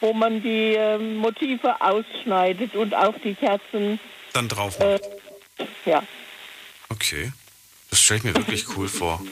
wo 0.00 0.12
man 0.12 0.42
die 0.42 0.74
äh, 0.74 0.98
Motive 0.98 1.80
ausschneidet 1.80 2.74
und 2.74 2.94
auf 2.94 3.14
die 3.22 3.34
Kerzen, 3.34 4.00
dann 4.32 4.48
drauf. 4.48 4.80
äh, 4.80 4.98
ja. 5.84 6.02
Okay. 6.88 7.32
Das 7.90 8.00
stelle 8.00 8.18
ich 8.18 8.24
mir 8.24 8.34
wirklich 8.34 8.66
cool 8.76 8.88
vor. 8.88 9.22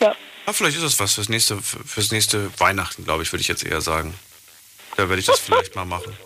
Ja. 0.00 0.14
Ah, 0.44 0.52
vielleicht 0.52 0.76
ist 0.76 0.84
das 0.84 1.00
was 1.00 1.14
fürs 1.14 1.28
nächste, 1.30 1.56
fürs 1.62 2.10
nächste 2.12 2.50
Weihnachten, 2.60 3.04
glaube 3.04 3.22
ich, 3.22 3.32
würde 3.32 3.40
ich 3.40 3.48
jetzt 3.48 3.64
eher 3.64 3.80
sagen. 3.80 4.14
Da 4.96 5.08
werde 5.08 5.20
ich 5.20 5.26
das 5.26 5.40
vielleicht 5.40 5.74
mal 5.76 5.84
machen. 5.84 6.16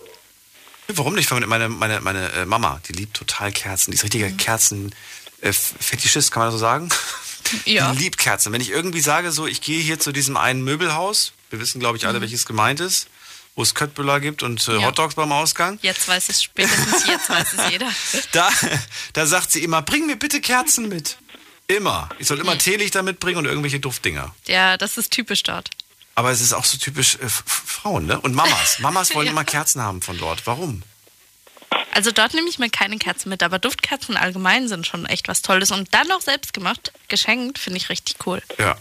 Warum 0.89 1.15
nicht? 1.15 1.31
Meine, 1.31 1.69
meine, 1.69 2.01
meine 2.01 2.33
äh, 2.33 2.45
Mama, 2.47 2.81
die 2.89 2.93
liebt 2.93 3.17
total 3.17 3.53
Kerzen. 3.53 3.91
Die 3.93 3.97
ist 3.97 4.03
richtiger 4.05 4.31
Kerzen. 4.31 4.95
Äh, 5.41 5.53
Fetischist, 5.53 6.33
kann 6.33 6.41
man 6.43 6.49
das 6.49 6.55
so 6.55 6.59
sagen? 6.59 6.89
Ja. 7.65 7.93
Die 7.93 7.99
liebt 7.99 8.19
Kerzen. 8.19 8.53
Wenn 8.53 8.61
ich 8.61 8.71
irgendwie 8.71 9.01
sage, 9.01 9.33
so, 9.33 9.47
ich 9.47 9.61
gehe 9.61 9.81
hier 9.83 9.99
zu 9.99 10.13
diesem 10.13 10.37
einen 10.37 10.63
Möbelhaus, 10.63 11.33
wir 11.51 11.61
wissen, 11.61 11.81
glaube 11.81 11.97
ich, 11.97 12.07
alle, 12.07 12.19
Mhm. 12.19 12.23
welches 12.23 12.45
gemeint 12.47 12.81
ist, 12.81 13.09
wo 13.55 13.63
es 13.63 13.75
Köttbullar 13.75 14.21
gibt 14.21 14.43
und 14.43 14.67
äh, 14.69 14.75
Ja. 14.79 14.87
Hotdogs 14.87 15.15
beim 15.15 15.33
Ausgang. 15.33 15.79
Jetzt 15.83 16.07
weiß 16.09 16.29
es 16.29 16.43
spätestens 16.43 17.07
jetzt 17.07 17.29
weiß 17.31 17.53
es 17.57 17.71
jeder. 17.71 17.89
Da, 18.33 18.49
da 19.13 19.27
sagt 19.27 19.51
sie 19.53 19.63
immer, 19.65 19.83
bring 19.83 20.07
mir 20.07 20.17
bitte 20.17 20.41
Kerzen 20.41 20.89
mit. 20.89 21.19
Immer. 21.67 22.09
Ich 22.19 22.27
soll 22.27 22.39
immer 22.41 22.59
Teelichter 22.59 23.03
mitbringen 23.03 23.39
und 23.39 23.47
irgendwelche 23.47 23.79
Duftdinger. 23.81 24.35
Ja, 24.47 24.77
das 24.77 24.97
ist 24.99 25.13
typisch 25.13 25.43
dort. 25.45 25.71
Aber 26.21 26.31
es 26.33 26.43
ist 26.43 26.53
auch 26.53 26.67
so 26.67 26.77
typisch 26.77 27.15
äh, 27.15 27.29
Frauen, 27.31 28.05
ne? 28.05 28.21
Und 28.21 28.35
Mamas. 28.35 28.79
Mamas 28.81 29.15
wollen 29.15 29.25
Ja. 29.25 29.33
immer 29.33 29.45
Kerzen 29.45 29.81
haben 29.81 30.03
von 30.03 30.19
dort. 30.19 30.47
Warum? 30.47 30.83
Also 31.95 32.11
dort 32.13 32.35
nehme 32.35 32.47
ich 32.47 32.59
mir 32.59 32.69
keine 32.69 32.99
Kerzen 32.99 33.31
mit, 33.31 33.43
aber 33.43 33.59
Duftkerzen 33.59 34.19
allgemein 34.19 34.69
sind 34.69 34.87
schon 34.87 35.07
echt 35.07 35.29
was 35.29 35.41
Tolles. 35.41 35.71
Und 35.71 35.95
dann 35.95 36.07
noch 36.09 36.21
selbst 36.21 36.53
gemacht, 36.53 36.93
geschenkt, 37.09 37.59
finde 37.59 37.79
ich 37.79 37.89
richtig 37.89 38.17
cool. 38.27 38.43
Ja. 38.59 38.77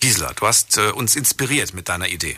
Gisela, 0.00 0.32
du 0.32 0.44
hast 0.44 0.76
äh, 0.76 0.90
uns 0.90 1.14
inspiriert 1.14 1.72
mit 1.72 1.88
deiner 1.88 2.08
Idee. 2.08 2.36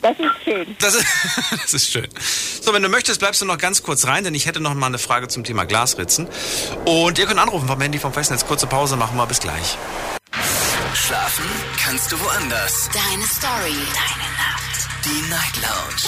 Das 0.00 0.18
ist 0.18 0.42
schön. 0.42 0.74
Das 0.80 0.94
ist, 0.94 1.06
das 1.50 1.74
ist 1.74 1.90
schön. 1.92 2.08
So, 2.62 2.72
wenn 2.72 2.82
du 2.82 2.88
möchtest, 2.88 3.18
bleibst 3.20 3.42
du 3.42 3.44
noch 3.44 3.58
ganz 3.58 3.82
kurz 3.82 4.06
rein, 4.06 4.24
denn 4.24 4.34
ich 4.34 4.46
hätte 4.46 4.60
noch 4.60 4.72
mal 4.72 4.86
eine 4.86 4.96
Frage 4.98 5.28
zum 5.28 5.44
Thema 5.44 5.64
Glasritzen. 5.66 6.28
Und 6.86 7.18
ihr 7.18 7.26
könnt 7.26 7.38
anrufen 7.40 7.68
vom 7.68 7.78
Handy 7.78 7.98
vom 7.98 8.14
Festnetz. 8.14 8.46
Kurze 8.46 8.66
Pause, 8.66 8.96
machen 8.96 9.18
wir 9.18 9.26
bis 9.26 9.40
gleich. 9.40 9.76
Schlafen 10.94 11.46
kannst 11.82 12.12
du 12.12 12.20
woanders. 12.20 12.88
Deine 12.92 13.26
Story. 13.26 13.72
Deine 13.72 14.28
Nacht. 14.36 14.88
Die 15.04 15.30
Night 15.30 15.56
Lounge. 15.56 16.04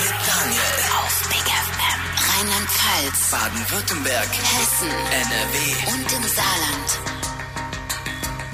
Mit 0.00 0.14
Daniel. 0.26 0.78
Auf 1.02 1.28
Big 1.28 1.44
FM. 1.44 2.00
Rheinland-Pfalz. 2.30 3.30
Baden-Württemberg. 3.30 4.28
Hessen. 4.28 4.88
NRW. 4.88 5.92
Und 5.92 6.12
im 6.12 6.22
Saarland. 6.22 7.18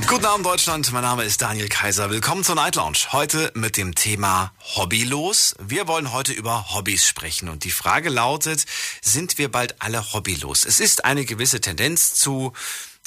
Guten 0.08 0.26
Abend 0.26 0.44
Deutschland, 0.44 0.92
mein 0.92 1.02
Name 1.02 1.24
ist 1.24 1.40
Daniel 1.40 1.68
Kaiser. 1.68 2.10
Willkommen 2.10 2.44
zur 2.44 2.56
Night 2.56 2.74
Lounge. 2.74 2.98
Heute 3.12 3.52
mit 3.54 3.76
dem 3.76 3.94
Thema 3.94 4.52
Hobbylos. 4.74 5.54
Wir 5.60 5.86
wollen 5.86 6.12
heute 6.12 6.32
über 6.32 6.74
Hobbys 6.74 7.06
sprechen 7.06 7.48
und 7.48 7.64
die 7.64 7.70
Frage 7.70 8.10
lautet, 8.10 8.66
sind 9.02 9.38
wir 9.38 9.50
bald 9.50 9.80
alle 9.80 10.12
hobbylos? 10.12 10.64
Es 10.64 10.80
ist 10.80 11.04
eine 11.04 11.24
gewisse 11.24 11.60
Tendenz 11.60 12.12
zu, 12.14 12.52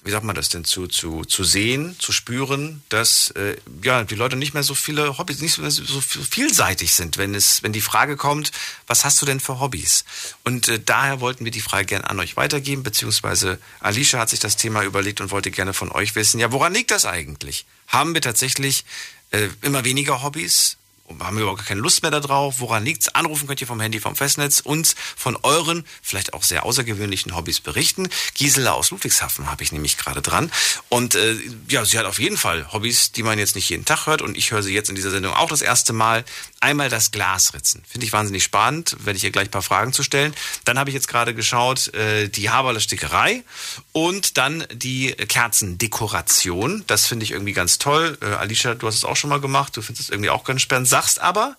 wie 0.04 0.12
sagt 0.12 0.24
man 0.24 0.36
das 0.36 0.50
denn, 0.50 0.64
zu, 0.64 0.88
zu, 0.88 1.26
zu 1.26 1.44
sehen, 1.44 1.96
zu 2.00 2.12
spüren, 2.12 2.84
dass 2.90 3.32
äh, 3.32 3.58
ja, 3.84 4.04
die 4.04 4.16
Leute 4.16 4.36
nicht 4.36 4.54
mehr 4.54 4.64
so 4.64 4.76
viele 4.76 5.18
Hobbys, 5.18 5.42
nicht 5.42 5.56
so, 5.56 5.68
so 5.70 6.02
vielseitig 6.02 6.94
sind, 6.94 7.18
wenn, 7.18 7.34
es, 7.34 7.64
wenn 7.64 7.74
die 7.74 7.82
Frage 7.82 8.16
kommt, 8.16 8.52
was 8.86 9.06
hast 9.06 9.22
du 9.22 9.26
denn 9.26 9.40
für 9.40 9.60
Hobbys? 9.60 10.06
Und 10.44 10.68
äh, 10.68 10.80
daher 10.80 11.20
wollten 11.20 11.46
wir 11.46 11.52
die 11.52 11.62
Frage 11.62 11.86
gerne 11.86 12.10
an 12.10 12.20
euch 12.20 12.38
weitergeben, 12.38 12.84
beziehungsweise 12.84 13.60
Alicia 13.80 14.20
hat 14.20 14.30
sich 14.30 14.40
das 14.40 14.56
Thema 14.56 14.84
überlegt 14.84 15.20
und 15.20 15.32
wollte 15.32 15.52
gerne 15.52 15.74
von 15.74 15.92
euch 15.92 16.16
wissen, 16.16 16.40
ja, 16.40 16.52
woran 16.52 16.74
liegt 16.74 16.92
das 16.92 17.06
eigentlich? 17.06 17.66
Haben 17.88 18.14
wir 18.14 18.22
tatsächlich 18.22 18.86
äh, 19.32 19.50
immer 19.62 19.84
weniger 19.84 20.22
Hobbys? 20.22 20.78
Haben 21.20 21.38
wir 21.38 21.44
überhaupt 21.44 21.66
keine 21.66 21.82
Lust 21.82 22.02
mehr 22.02 22.12
darauf? 22.12 22.60
Woran 22.60 22.84
liegt's? 22.84 23.10
Anrufen 23.10 23.48
könnt 23.48 23.62
ihr 23.62 23.68
vom 23.68 23.80
Handy, 23.80 24.00
vom 24.00 24.16
Festnetz, 24.16 24.60
uns 24.60 24.96
von 25.16 25.38
euren, 25.44 25.86
vielleicht 26.02 26.34
auch 26.34 26.44
sehr 26.44 26.66
außergewöhnlichen 26.66 27.36
Hobbys 27.36 27.60
berichten. 27.60 28.10
Gisela 28.34 28.74
aus 28.74 28.92
Ludwigshafen 28.92 29.50
habe 29.50 29.64
ich 29.64 29.72
nämlich 29.72 29.98
gerade 29.98 30.22
dran. 30.22 30.52
Und 30.90 31.16
äh, 31.16 31.36
ja, 31.70 31.86
sie 31.86 31.98
hat 31.98 32.06
auf 32.06 32.20
jeden 32.20 32.38
Fall 32.38 32.72
Hobbys, 32.74 33.12
die 33.12 33.24
man 33.24 33.40
jetzt 33.40 33.56
nicht 33.56 33.70
jeden 33.70 33.86
Tag 33.86 34.06
hört. 34.06 34.22
Und 34.22 34.38
ich 34.38 34.52
höre 34.52 34.64
sie 34.64 34.74
jetzt 34.74 34.90
in 34.90 34.96
dieser 34.96 35.12
Sendung 35.12 35.34
auch 35.34 35.50
das 35.50 35.62
erste 35.62 35.94
Mal. 35.94 36.26
Einmal 36.60 36.90
das 36.90 37.12
Glasritzen. 37.12 37.84
Finde 37.88 38.06
ich 38.06 38.14
wahnsinnig 38.14 38.44
spannend. 38.44 38.98
Werde 39.00 39.18
ich 39.18 39.24
ihr 39.24 39.32
gleich 39.32 39.48
ein 39.48 39.52
paar 39.52 39.62
Fragen 39.62 39.94
zu 39.94 40.04
stellen. 40.04 40.34
Dann 40.66 40.80
habe 40.80 40.90
ich 40.90 40.94
jetzt 40.94 41.08
gerade 41.08 41.34
geschaut, 41.34 41.94
äh, 41.94 42.30
die 42.30 42.50
Haberler 42.50 42.80
Stickerei 42.80 43.44
und 43.92 44.38
dann 44.38 44.66
die 44.74 45.12
Kerzendekoration. 45.12 46.84
Das 46.88 47.06
finde 47.06 47.26
ich 47.26 47.32
irgendwie 47.32 47.54
ganz 47.54 47.78
toll. 47.78 48.18
Äh, 48.22 48.26
Alicia, 48.26 48.76
du 48.76 48.88
hast 48.88 48.96
es 48.96 49.06
auch 49.06 49.16
schon 49.16 49.30
mal 49.30 49.40
gemacht. 49.40 49.78
Du 49.78 49.82
findest 49.82 50.06
es 50.06 50.10
irgendwie 50.10 50.30
auch 50.30 50.44
ganz 50.44 50.62
spannend. 50.62 50.88
Sagst 50.98 51.22
aber, 51.22 51.56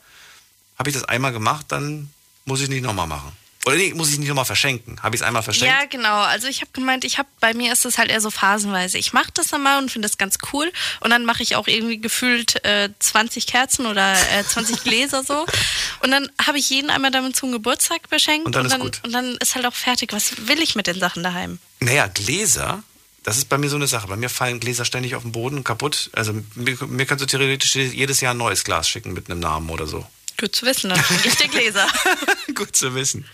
habe 0.81 0.91
ich 0.91 0.97
das 0.97 1.05
einmal 1.05 1.31
gemacht, 1.33 1.67
dann 1.69 2.11
muss 2.45 2.61
ich 2.61 2.69
nicht 2.69 2.83
nochmal 2.83 3.07
machen. 3.07 3.31
Oder 3.65 3.77
nee, 3.77 3.95
muss 3.95 4.11
ich 4.11 4.19
nicht 4.19 4.27
nochmal 4.29 4.45
verschenken. 4.45 5.01
Habe 5.01 5.15
ich 5.15 5.21
es 5.23 5.27
einmal 5.27 5.45
verschenkt? 5.45 5.73
Ja, 5.73 5.87
genau. 5.87 6.17
Also 6.23 6.49
ich 6.49 6.61
habe 6.61 6.73
gemeint, 6.73 7.05
ich 7.05 7.19
habe 7.19 7.29
bei 7.39 7.55
mir 7.55 7.73
ist 7.73 7.85
es 7.85 7.99
halt 7.99 8.11
eher 8.11 8.21
so 8.21 8.31
phasenweise. 8.31 8.99
Ich 8.99 9.13
mache 9.13 9.31
das 9.35 9.47
dann 9.47 9.63
mal 9.63 9.79
und 9.79 9.93
finde 9.93 10.09
das 10.09 10.19
ganz 10.19 10.39
cool 10.53 10.73
und 11.01 11.11
dann 11.11 11.25
mache 11.25 11.45
ich 11.45 11.55
auch 11.55 11.69
irgendwie 11.69 12.01
gefühlt 12.01 12.65
äh, 12.65 12.89
20 12.99 13.47
Kerzen 13.47 13.87
oder 13.87 14.15
äh, 14.33 14.43
20 14.43 14.83
Gläser 14.85 15.23
so 15.23 15.47
und 16.03 16.11
dann 16.11 16.29
habe 16.45 16.59
ich 16.59 16.69
jeden 16.69 16.91
einmal 16.91 17.13
damit 17.13 17.37
zum 17.37 17.53
Geburtstag 17.53 18.11
beschenkt 18.11 18.45
Und 18.47 18.57
dann 18.57 18.67
ist 18.67 18.73
dann, 18.73 18.81
gut. 18.81 19.01
und 19.05 19.13
dann 19.13 19.37
ist 19.37 19.55
halt 19.55 19.67
auch 19.67 19.75
fertig. 19.75 20.13
Was 20.13 20.49
will 20.49 20.61
ich 20.61 20.75
mit 20.75 20.89
den 20.89 20.99
Sachen 20.99 21.23
daheim? 21.23 21.61
Naja, 21.79 22.09
Gläser, 22.09 22.83
das 23.29 23.37
ist 23.37 23.51
bei 23.51 23.59
mir 23.59 23.69
so 23.69 23.77
eine 23.77 23.87
Sache. 23.87 24.09
Bei 24.09 24.17
mir 24.17 24.31
fallen 24.31 24.59
Gläser 24.59 24.87
ständig 24.87 25.15
auf 25.15 25.21
den 25.21 25.33
Boden 25.33 25.63
kaputt. 25.63 26.09
Also 26.15 26.33
mir, 26.55 26.79
mir 26.87 27.05
kannst 27.05 27.23
du 27.23 27.27
theoretisch 27.27 27.75
jedes 27.75 28.23
Jahr 28.23 28.33
ein 28.33 28.39
neues 28.39 28.65
Glas 28.65 28.89
schicken 28.89 29.13
mit 29.13 29.31
einem 29.31 29.39
Namen 29.39 29.69
oder 29.69 29.87
so. 29.87 30.07
Gut 30.41 30.57
zu 30.57 30.65
wissen, 30.65 30.89
dann 30.89 31.05
ich 31.25 31.37
dir 31.37 31.49
Gläser. 31.49 31.87
Gut 32.55 32.75
zu 32.75 32.95
wissen. 32.95 33.27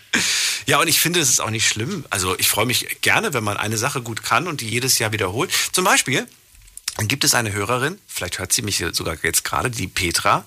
Ja, 0.65 0.81
und 0.81 0.89
ich 0.89 0.99
finde, 0.99 1.21
es 1.21 1.29
ist 1.29 1.39
auch 1.39 1.49
nicht 1.49 1.65
schlimm. 1.65 2.03
Also 2.09 2.37
ich 2.37 2.49
freue 2.49 2.65
mich 2.65 2.97
gerne, 3.01 3.33
wenn 3.33 3.43
man 3.43 3.55
eine 3.55 3.77
Sache 3.77 4.01
gut 4.01 4.21
kann 4.21 4.47
und 4.47 4.59
die 4.59 4.67
jedes 4.67 4.99
Jahr 4.99 5.13
wiederholt. 5.13 5.51
Zum 5.71 5.85
Beispiel 5.85 6.27
dann 6.95 7.09
gibt 7.09 7.25
es 7.25 7.35
eine 7.35 7.51
Hörerin, 7.51 7.99
vielleicht 8.07 8.39
hört 8.39 8.53
sie 8.53 8.61
mich 8.61 8.83
sogar 8.93 9.17
jetzt 9.21 9.43
gerade, 9.43 9.69
die 9.69 9.87
Petra. 9.87 10.45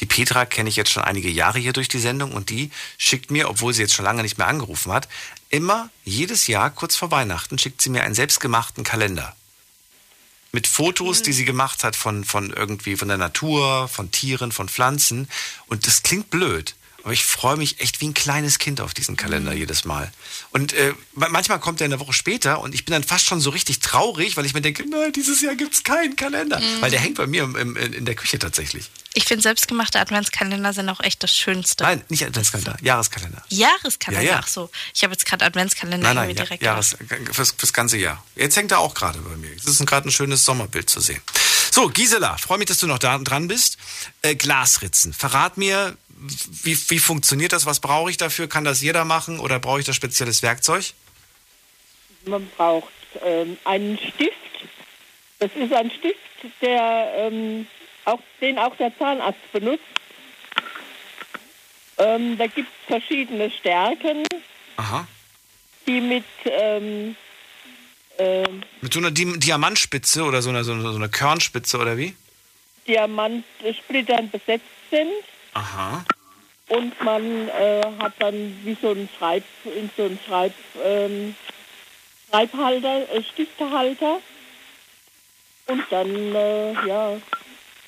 Die 0.00 0.06
Petra 0.06 0.44
kenne 0.44 0.68
ich 0.68 0.76
jetzt 0.76 0.90
schon 0.90 1.02
einige 1.02 1.30
Jahre 1.30 1.58
hier 1.58 1.72
durch 1.72 1.88
die 1.88 1.98
Sendung 1.98 2.32
und 2.32 2.50
die 2.50 2.70
schickt 2.98 3.30
mir, 3.30 3.48
obwohl 3.48 3.72
sie 3.72 3.82
jetzt 3.82 3.94
schon 3.94 4.04
lange 4.04 4.22
nicht 4.22 4.36
mehr 4.36 4.46
angerufen 4.46 4.92
hat, 4.92 5.08
immer 5.48 5.88
jedes 6.04 6.48
Jahr 6.48 6.70
kurz 6.70 6.96
vor 6.96 7.10
Weihnachten 7.10 7.58
schickt 7.58 7.80
sie 7.80 7.88
mir 7.88 8.02
einen 8.02 8.14
selbstgemachten 8.14 8.84
Kalender. 8.84 9.34
Mit 10.52 10.66
Fotos, 10.66 11.22
die 11.22 11.32
sie 11.32 11.44
gemacht 11.44 11.82
hat 11.82 11.96
von, 11.96 12.24
von 12.24 12.50
irgendwie 12.50 12.96
von 12.96 13.08
der 13.08 13.18
Natur, 13.18 13.88
von 13.88 14.10
Tieren, 14.10 14.52
von 14.52 14.68
Pflanzen. 14.68 15.28
Und 15.66 15.86
das 15.86 16.02
klingt 16.02 16.30
blöd. 16.30 16.75
Aber 17.06 17.12
ich 17.12 17.24
freue 17.24 17.56
mich 17.56 17.78
echt 17.78 18.00
wie 18.00 18.08
ein 18.08 18.14
kleines 18.14 18.58
Kind 18.58 18.80
auf 18.80 18.92
diesen 18.92 19.16
Kalender 19.16 19.52
jedes 19.52 19.84
Mal. 19.84 20.10
Und 20.50 20.72
äh, 20.72 20.92
ma- 21.12 21.28
manchmal 21.28 21.60
kommt 21.60 21.80
er 21.80 21.84
eine 21.84 22.00
Woche 22.00 22.12
später 22.12 22.60
und 22.60 22.74
ich 22.74 22.84
bin 22.84 22.94
dann 22.94 23.04
fast 23.04 23.26
schon 23.26 23.40
so 23.40 23.50
richtig 23.50 23.78
traurig, 23.78 24.36
weil 24.36 24.44
ich 24.44 24.54
mir 24.54 24.60
denke, 24.60 24.84
nein, 24.90 25.12
dieses 25.12 25.40
Jahr 25.40 25.54
gibt's 25.54 25.84
keinen 25.84 26.16
Kalender. 26.16 26.58
Mhm. 26.58 26.80
Weil 26.80 26.90
der 26.90 26.98
hängt 26.98 27.14
bei 27.14 27.28
mir 27.28 27.44
im, 27.44 27.54
im, 27.54 27.76
in 27.76 28.04
der 28.06 28.16
Küche 28.16 28.40
tatsächlich. 28.40 28.90
Ich 29.14 29.24
finde 29.24 29.42
selbstgemachte 29.42 30.00
Adventskalender 30.00 30.72
sind 30.72 30.88
auch 30.88 30.98
echt 30.98 31.22
das 31.22 31.32
Schönste. 31.32 31.84
Nein, 31.84 32.02
nicht 32.08 32.24
Adventskalender, 32.24 32.76
Jahreskalender. 32.82 33.40
Jahreskalender, 33.50 34.24
Ja, 34.26 34.32
ja. 34.32 34.40
ach 34.42 34.48
so. 34.48 34.68
Ich 34.92 35.04
habe 35.04 35.12
jetzt 35.12 35.26
gerade 35.26 35.44
Adventskalender 35.44 36.12
Nein, 36.12 36.26
nein, 36.26 36.34
direkt. 36.34 36.60
Jahres, 36.64 36.96
fürs, 37.30 37.54
fürs 37.56 37.72
ganze 37.72 37.98
Jahr. 37.98 38.24
Jetzt 38.34 38.56
hängt 38.56 38.72
er 38.72 38.80
auch 38.80 38.94
gerade 38.94 39.20
bei 39.20 39.36
mir. 39.36 39.54
Es 39.56 39.64
ist 39.64 39.86
gerade 39.86 40.08
ein 40.08 40.10
schönes 40.10 40.44
Sommerbild 40.44 40.90
zu 40.90 40.98
sehen. 41.00 41.22
So, 41.70 41.88
Gisela, 41.88 42.36
freue 42.38 42.58
mich, 42.58 42.66
dass 42.66 42.78
du 42.78 42.88
noch 42.88 42.98
da 42.98 43.16
dran 43.18 43.46
bist. 43.46 43.76
Äh, 44.22 44.34
Glasritzen. 44.34 45.12
Verrat 45.12 45.56
mir, 45.56 45.96
wie, 46.62 46.78
wie 46.88 46.98
funktioniert 46.98 47.52
das? 47.52 47.66
Was 47.66 47.80
brauche 47.80 48.10
ich 48.10 48.16
dafür? 48.16 48.48
Kann 48.48 48.64
das 48.64 48.80
jeder 48.80 49.04
machen 49.04 49.38
oder 49.40 49.58
brauche 49.58 49.80
ich 49.80 49.86
da 49.86 49.92
spezielles 49.92 50.42
Werkzeug? 50.42 50.92
Man 52.26 52.48
braucht 52.56 52.92
ähm, 53.24 53.56
einen 53.64 53.98
Stift. 53.98 54.34
Das 55.38 55.50
ist 55.54 55.72
ein 55.72 55.90
Stift, 55.90 56.18
der, 56.60 57.12
ähm, 57.16 57.66
auch, 58.04 58.20
den 58.40 58.58
auch 58.58 58.74
der 58.76 58.96
Zahnarzt 58.98 59.52
benutzt. 59.52 59.82
Ähm, 61.98 62.36
da 62.36 62.46
gibt 62.46 62.68
es 62.68 62.86
verschiedene 62.86 63.50
Stärken, 63.50 64.24
Aha. 64.76 65.06
die 65.86 66.00
mit 66.00 66.24
ähm, 66.44 67.16
ähm, 68.18 68.62
Mit 68.80 68.92
so 68.92 69.00
einer 69.00 69.10
Di 69.10 69.38
Diamantspitze 69.38 70.24
oder 70.24 70.42
so 70.42 70.50
einer, 70.50 70.64
so 70.64 70.72
einer, 70.72 70.90
so 70.90 70.96
einer 70.96 71.08
Körnspitze 71.08 71.78
oder 71.78 71.96
wie? 71.96 72.14
Diamantsplittern 72.86 74.30
besetzt 74.30 74.64
sind. 74.90 75.10
Aha. 75.54 76.04
Und 76.68 77.00
man 77.02 77.48
äh, 77.48 77.82
hat 78.00 78.14
dann 78.18 78.60
wie 78.64 78.76
so 78.80 78.90
ein 78.90 79.08
Schreib, 79.16 79.44
in 79.64 79.88
so 79.96 80.04
ein 80.04 80.18
Schreib, 80.26 80.52
ähm, 80.84 81.36
Schreibhalter, 82.28 83.08
äh, 83.12 83.22
Stiftehalter. 83.22 84.20
Und 85.68 85.84
dann, 85.90 86.34
äh, 86.34 86.72
ja, 86.86 87.20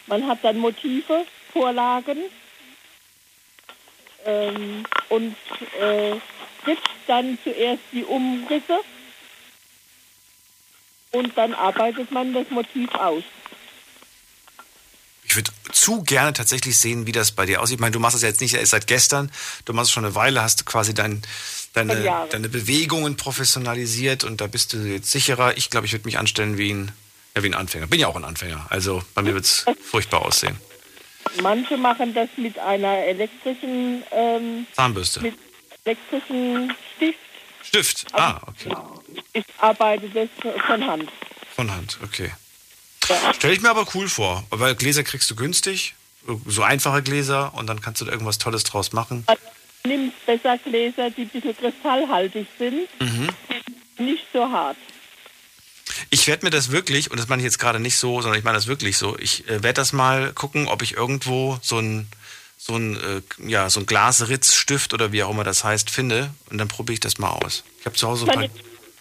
man 0.07 0.27
hat 0.29 0.39
dann 0.43 0.59
Motive, 0.59 1.27
Vorlagen. 1.53 2.19
Ähm, 4.25 4.85
und 5.09 5.37
äh, 5.81 6.13
setzt 6.65 6.89
dann 7.07 7.39
zuerst 7.43 7.83
die 7.93 8.05
Umrisse. 8.05 8.79
Und 11.13 11.37
dann 11.37 11.55
arbeitet 11.55 12.11
man 12.13 12.33
das 12.33 12.49
Motiv 12.51 12.95
aus. 12.95 13.25
Ich 15.29 15.37
würde 15.37 15.51
zu 15.73 16.03
gerne 16.03 16.33
tatsächlich 16.33 16.79
sehen, 16.79 17.07
wie 17.07 17.13
das 17.13 17.33
bei 17.33 17.45
dir 17.45 17.61
aussieht. 17.61 17.75
Ich 17.75 17.81
meine, 17.81 17.93
du 17.93 18.01
machst 18.01 18.17
es 18.17 18.23
ja 18.23 18.29
jetzt 18.29 18.41
nicht 18.41 18.55
erst 18.55 18.71
seit 18.71 18.87
gestern. 18.87 19.31
Du 19.67 19.75
machst 19.75 19.89
es 19.89 19.93
schon 19.93 20.07
eine 20.07 20.15
Weile, 20.15 20.43
hast 20.43 20.61
du 20.61 20.65
quasi 20.65 20.95
dein, 20.95 21.21
deine, 21.75 22.27
deine 22.31 22.49
Bewegungen 22.49 23.17
professionalisiert 23.17 24.25
und 24.25 24.41
da 24.41 24.47
bist 24.47 24.73
du 24.73 24.79
jetzt 24.79 25.11
sicherer. 25.11 25.57
Ich 25.59 25.69
glaube, 25.69 25.87
ich 25.87 25.93
würde 25.93 26.07
mich 26.07 26.19
anstellen 26.19 26.57
wie 26.57 26.73
ein, 26.73 26.93
ja, 27.37 27.43
wie 27.43 27.49
ein 27.49 27.55
Anfänger. 27.55 27.87
Bin 27.87 28.01
ja 28.01 28.07
auch 28.07 28.17
ein 28.17 28.25
Anfänger. 28.25 28.67
Also 28.71 29.03
bei 29.15 29.21
mir 29.21 29.35
wird 29.35 29.45
es 29.45 29.67
furchtbar 29.85 30.23
aussehen. 30.23 30.57
Manche 31.43 31.77
machen 31.77 32.15
das 32.15 32.31
mit 32.39 32.59
einer 32.59 32.97
elektrischen, 32.97 34.03
ähm, 34.13 34.67
Zahnbürste. 34.73 35.21
mit 35.21 35.35
elektrischen 35.85 36.73
Stift. 36.97 37.19
Stift. 37.63 38.07
Ah, 38.13 38.41
okay. 38.47 38.75
Ich 39.35 39.45
arbeite 39.59 40.09
das 40.09 40.29
von 40.67 40.87
Hand. 40.87 41.11
Von 41.55 41.71
Hand, 41.71 41.99
okay. 42.03 42.33
Stell 43.35 43.53
ich 43.53 43.61
mir 43.61 43.71
aber 43.71 43.87
cool 43.95 44.09
vor, 44.09 44.45
weil 44.51 44.75
Gläser 44.75 45.03
kriegst 45.03 45.31
du 45.31 45.37
günstig, 45.37 45.95
so 46.47 46.63
einfache 46.63 47.03
Gläser 47.03 47.55
und 47.55 47.67
dann 47.67 47.81
kannst 47.81 48.01
du 48.01 48.05
da 48.05 48.13
irgendwas 48.13 48.39
Tolles 48.39 48.65
draus 48.65 48.93
machen. 48.93 49.27
Nimm 49.85 50.13
besser 50.27 50.59
Gläser, 50.59 51.11
die 51.11 51.23
ein 51.23 51.29
bisschen 51.29 51.57
kristallhaltig 51.57 52.47
sind, 52.59 52.89
Mhm. 53.01 53.29
nicht 53.99 54.25
so 54.33 54.49
hart. 54.51 54.77
Ich 56.11 56.27
werde 56.27 56.45
mir 56.45 56.51
das 56.51 56.71
wirklich, 56.71 57.11
und 57.11 57.19
das 57.19 57.29
meine 57.29 57.41
ich 57.41 57.45
jetzt 57.45 57.59
gerade 57.59 57.81
nicht 57.81 57.97
so, 57.97 58.21
sondern 58.21 58.39
ich 58.39 58.45
meine 58.45 58.57
das 58.57 58.67
wirklich 58.67 58.99
so, 58.99 59.19
ich 59.19 59.47
äh, 59.49 59.63
werde 59.63 59.75
das 59.75 59.93
mal 59.93 60.33
gucken, 60.33 60.69
ob 60.69 60.83
ich 60.83 60.95
irgendwo 60.95 61.59
so 61.63 61.79
ein, 61.79 62.09
so 62.59 62.77
ein, 62.77 62.97
äh, 62.97 63.49
ja, 63.49 63.71
so 63.71 63.81
ein 63.81 63.87
Glasritzstift 63.87 64.93
oder 64.95 65.13
wie 65.13 65.23
auch 65.23 65.31
immer 65.31 65.45
das 65.45 65.65
heißt, 65.65 65.91
finde 65.91 66.31
und 66.51 66.59
dann 66.59 66.69
probiere 66.69 66.95
ich 66.95 67.01
das 67.01 67.19
mal 67.19 67.31
aus. 67.31 67.65
Ich 67.81 67.87
habe 67.87 67.97
zu 67.97 68.07
Hause 68.09 68.27
ein 68.31 68.35
paar... 68.35 68.49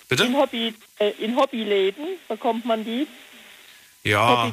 Bitte? 0.09 0.23
In, 0.23 0.35
Hobby, 0.37 0.73
äh, 0.99 1.09
in 1.19 1.35
Hobbyläden 1.35 2.05
bekommt 2.29 2.65
man 2.65 2.85
die. 2.85 3.07
Ja, 4.03 4.51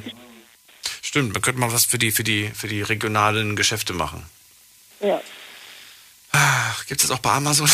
stimmt, 1.03 1.33
man 1.33 1.43
könnte 1.43 1.61
mal 1.61 1.73
was 1.73 1.85
für 1.85 1.99
die, 1.99 2.11
für 2.11 2.25
die, 2.25 2.51
für 2.51 2.67
die 2.69 2.83
regionalen 2.83 3.57
Geschäfte 3.57 3.93
machen. 3.93 4.25
ja. 5.01 5.21
Gibt 6.89 7.01
es 7.01 7.07
das 7.09 7.17
auch 7.17 7.21
bei 7.21 7.31
Amazon? 7.31 7.71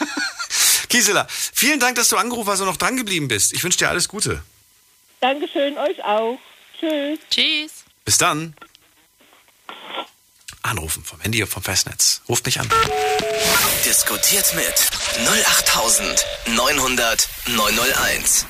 Gisela, 0.88 1.26
vielen 1.28 1.78
Dank, 1.78 1.96
dass 1.96 2.08
du 2.08 2.16
angerufen 2.16 2.50
hast 2.50 2.60
und 2.60 2.66
noch 2.66 2.78
dran 2.78 2.96
geblieben 2.96 3.28
bist. 3.28 3.52
Ich 3.52 3.62
wünsche 3.62 3.78
dir 3.78 3.90
alles 3.90 4.08
Gute. 4.08 4.42
Dankeschön, 5.20 5.76
euch 5.78 6.02
auch. 6.02 6.38
Tschüss. 6.80 7.18
Tschüss. 7.30 7.72
Bis 8.04 8.18
dann. 8.18 8.54
Anrufen 10.62 11.04
vom 11.04 11.20
Handy 11.20 11.42
oder 11.42 11.50
vom 11.50 11.62
Festnetz. 11.62 12.22
Ruft 12.28 12.46
mich 12.46 12.58
an. 12.58 12.68
Diskutiert 13.84 14.54
mit 14.54 14.74
08900 15.28 17.28
901. 17.46 18.46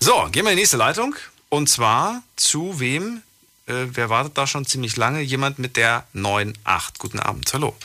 So, 0.00 0.28
gehen 0.30 0.44
wir 0.44 0.52
in 0.52 0.56
die 0.56 0.62
nächste 0.62 0.76
Leitung. 0.76 1.16
Und 1.52 1.68
zwar 1.68 2.22
zu 2.36 2.80
wem? 2.80 3.22
Äh, 3.66 3.88
wer 3.88 4.08
wartet 4.08 4.38
da 4.38 4.46
schon 4.46 4.64
ziemlich 4.64 4.96
lange? 4.96 5.20
Jemand 5.20 5.58
mit 5.58 5.76
der 5.76 6.06
98. 6.14 6.94
Guten 6.98 7.20
Abend. 7.20 7.52
Hallo. 7.52 7.76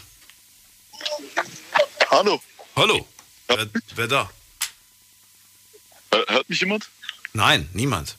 Hallo. 2.10 2.42
Hallo. 2.78 3.06
Wer, 3.48 3.68
wer 3.96 4.08
da? 4.08 4.32
Äh, 6.12 6.18
Hört 6.30 6.50
mich 6.50 6.62
jemand? 6.62 6.88
Nein, 7.34 7.68
niemand. 7.74 8.16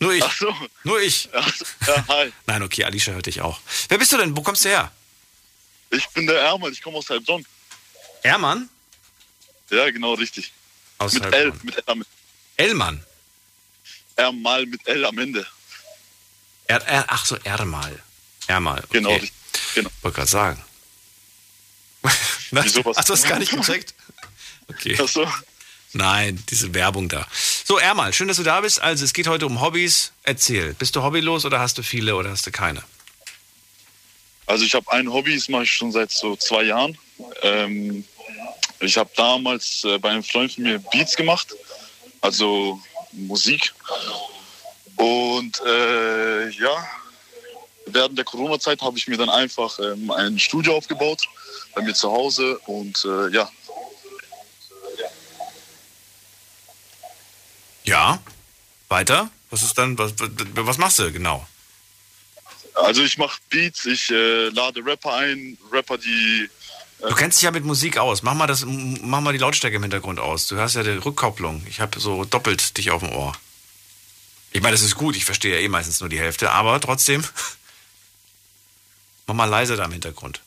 Nur 0.00 0.14
ich. 0.14 0.24
Ach 0.24 0.36
so. 0.36 0.52
Nur 0.82 1.00
ich. 1.00 1.28
Ja, 1.86 2.04
hi. 2.08 2.32
Nein, 2.46 2.64
okay, 2.64 2.82
Alicia 2.82 3.14
hört 3.14 3.26
dich 3.26 3.40
auch. 3.40 3.60
Wer 3.88 3.98
bist 3.98 4.10
du 4.10 4.16
denn? 4.16 4.36
Wo 4.36 4.42
kommst 4.42 4.64
du 4.64 4.70
her? 4.70 4.90
Ich 5.90 6.08
bin 6.08 6.26
der 6.26 6.40
Ermann, 6.40 6.72
ich 6.72 6.82
komme 6.82 6.98
aus 6.98 7.08
Heilbronn. 7.08 7.46
Ermann? 8.24 8.68
Ja, 9.70 9.88
genau, 9.92 10.14
richtig. 10.14 10.52
Aus 10.98 11.12
mit 11.12 11.22
Heilbronn. 11.22 11.60
L, 11.60 11.66
mit 11.66 11.88
am 11.88 12.04
Ellmann. 12.56 13.06
Ermal 14.16 14.66
mit 14.66 14.86
L 14.86 15.04
am 15.04 15.18
Ende. 15.18 15.46
Er, 16.66 16.82
er, 16.86 17.04
ach 17.08 17.24
so, 17.24 17.36
Ermal. 17.44 18.02
Ermal. 18.46 18.78
Okay. 18.78 18.98
Genau, 18.98 19.18
genau. 19.74 19.90
Wollte 20.02 20.16
gerade 20.16 20.30
sagen. 20.30 20.64
Wieso, 22.50 22.84
was? 22.84 22.96
Hast 22.96 23.08
du 23.08 23.12
das 23.12 23.22
gar 23.24 23.38
nicht 23.38 23.52
gecheckt? 23.52 23.94
Okay. 24.68 24.98
Ach 25.00 25.08
so. 25.08 25.26
Nein, 25.92 26.42
diese 26.48 26.72
Werbung 26.74 27.08
da. 27.08 27.26
So, 27.64 27.78
Ermal, 27.78 28.12
schön, 28.12 28.28
dass 28.28 28.38
du 28.38 28.42
da 28.42 28.60
bist. 28.62 28.80
Also, 28.80 29.04
es 29.04 29.12
geht 29.12 29.26
heute 29.26 29.46
um 29.46 29.60
Hobbys. 29.60 30.12
Erzähl. 30.22 30.74
Bist 30.74 30.96
du 30.96 31.02
hobbylos 31.02 31.44
oder 31.44 31.60
hast 31.60 31.76
du 31.78 31.82
viele 31.82 32.16
oder 32.16 32.30
hast 32.30 32.46
du 32.46 32.50
keine? 32.50 32.82
Also 34.46 34.64
ich 34.64 34.74
habe 34.74 34.90
ein 34.92 35.10
Hobby, 35.10 35.34
das 35.34 35.48
mache 35.48 35.62
ich 35.62 35.72
schon 35.72 35.92
seit 35.92 36.10
so 36.10 36.36
zwei 36.36 36.64
Jahren. 36.64 36.98
Ähm, 37.42 38.04
ich 38.80 38.96
habe 38.96 39.10
damals 39.16 39.84
äh, 39.84 39.98
bei 39.98 40.10
einem 40.10 40.24
Freund 40.24 40.52
von 40.52 40.64
mir 40.64 40.78
Beats 40.78 41.16
gemacht, 41.16 41.54
also 42.20 42.80
Musik. 43.12 43.74
Und 44.96 45.60
äh, 45.66 46.48
ja, 46.50 46.86
während 47.86 48.16
der 48.16 48.24
Corona-Zeit 48.24 48.80
habe 48.82 48.98
ich 48.98 49.08
mir 49.08 49.16
dann 49.16 49.30
einfach 49.30 49.78
ähm, 49.78 50.10
ein 50.10 50.38
Studio 50.38 50.76
aufgebaut 50.76 51.22
bei 51.74 51.82
mir 51.82 51.94
zu 51.94 52.10
Hause 52.10 52.58
und 52.66 53.04
äh, 53.04 53.28
ja. 53.28 53.50
Ja. 57.84 58.22
Weiter? 58.88 59.30
Was 59.50 59.62
ist 59.62 59.76
dann, 59.76 59.98
was, 59.98 60.12
was 60.18 60.78
machst 60.78 60.98
du 60.98 61.10
genau? 61.10 61.46
Also 62.74 63.02
ich 63.02 63.18
mache 63.18 63.40
Beats, 63.50 63.84
ich 63.84 64.10
äh, 64.10 64.48
lade 64.48 64.84
Rapper 64.84 65.14
ein, 65.14 65.58
Rapper, 65.70 65.98
die 65.98 66.48
Du 67.02 67.14
kennst 67.16 67.38
dich 67.38 67.44
ja 67.44 67.50
mit 67.50 67.64
Musik 67.64 67.98
aus. 67.98 68.22
Mach 68.22 68.34
mal, 68.34 68.46
das, 68.46 68.64
mach 68.64 69.20
mal 69.20 69.32
die 69.32 69.38
Lautstärke 69.38 69.76
im 69.76 69.82
Hintergrund 69.82 70.20
aus. 70.20 70.46
Du 70.46 70.58
hast 70.58 70.74
ja 70.74 70.84
die 70.84 70.90
Rückkopplung. 70.90 71.66
Ich 71.68 71.80
habe 71.80 71.98
so 71.98 72.24
doppelt 72.24 72.76
dich 72.78 72.92
auf 72.92 73.02
dem 73.02 73.10
Ohr. 73.12 73.36
Ich 74.52 74.62
meine, 74.62 74.74
das 74.74 74.82
ist 74.82 74.94
gut. 74.94 75.16
Ich 75.16 75.24
verstehe 75.24 75.54
ja 75.54 75.60
eh 75.60 75.68
meistens 75.68 75.98
nur 75.98 76.08
die 76.08 76.20
Hälfte. 76.20 76.52
Aber 76.52 76.80
trotzdem, 76.80 77.24
mach 79.26 79.34
mal 79.34 79.46
leiser 79.46 79.76
da 79.76 79.84
im 79.84 79.92
Hintergrund. 79.92 80.40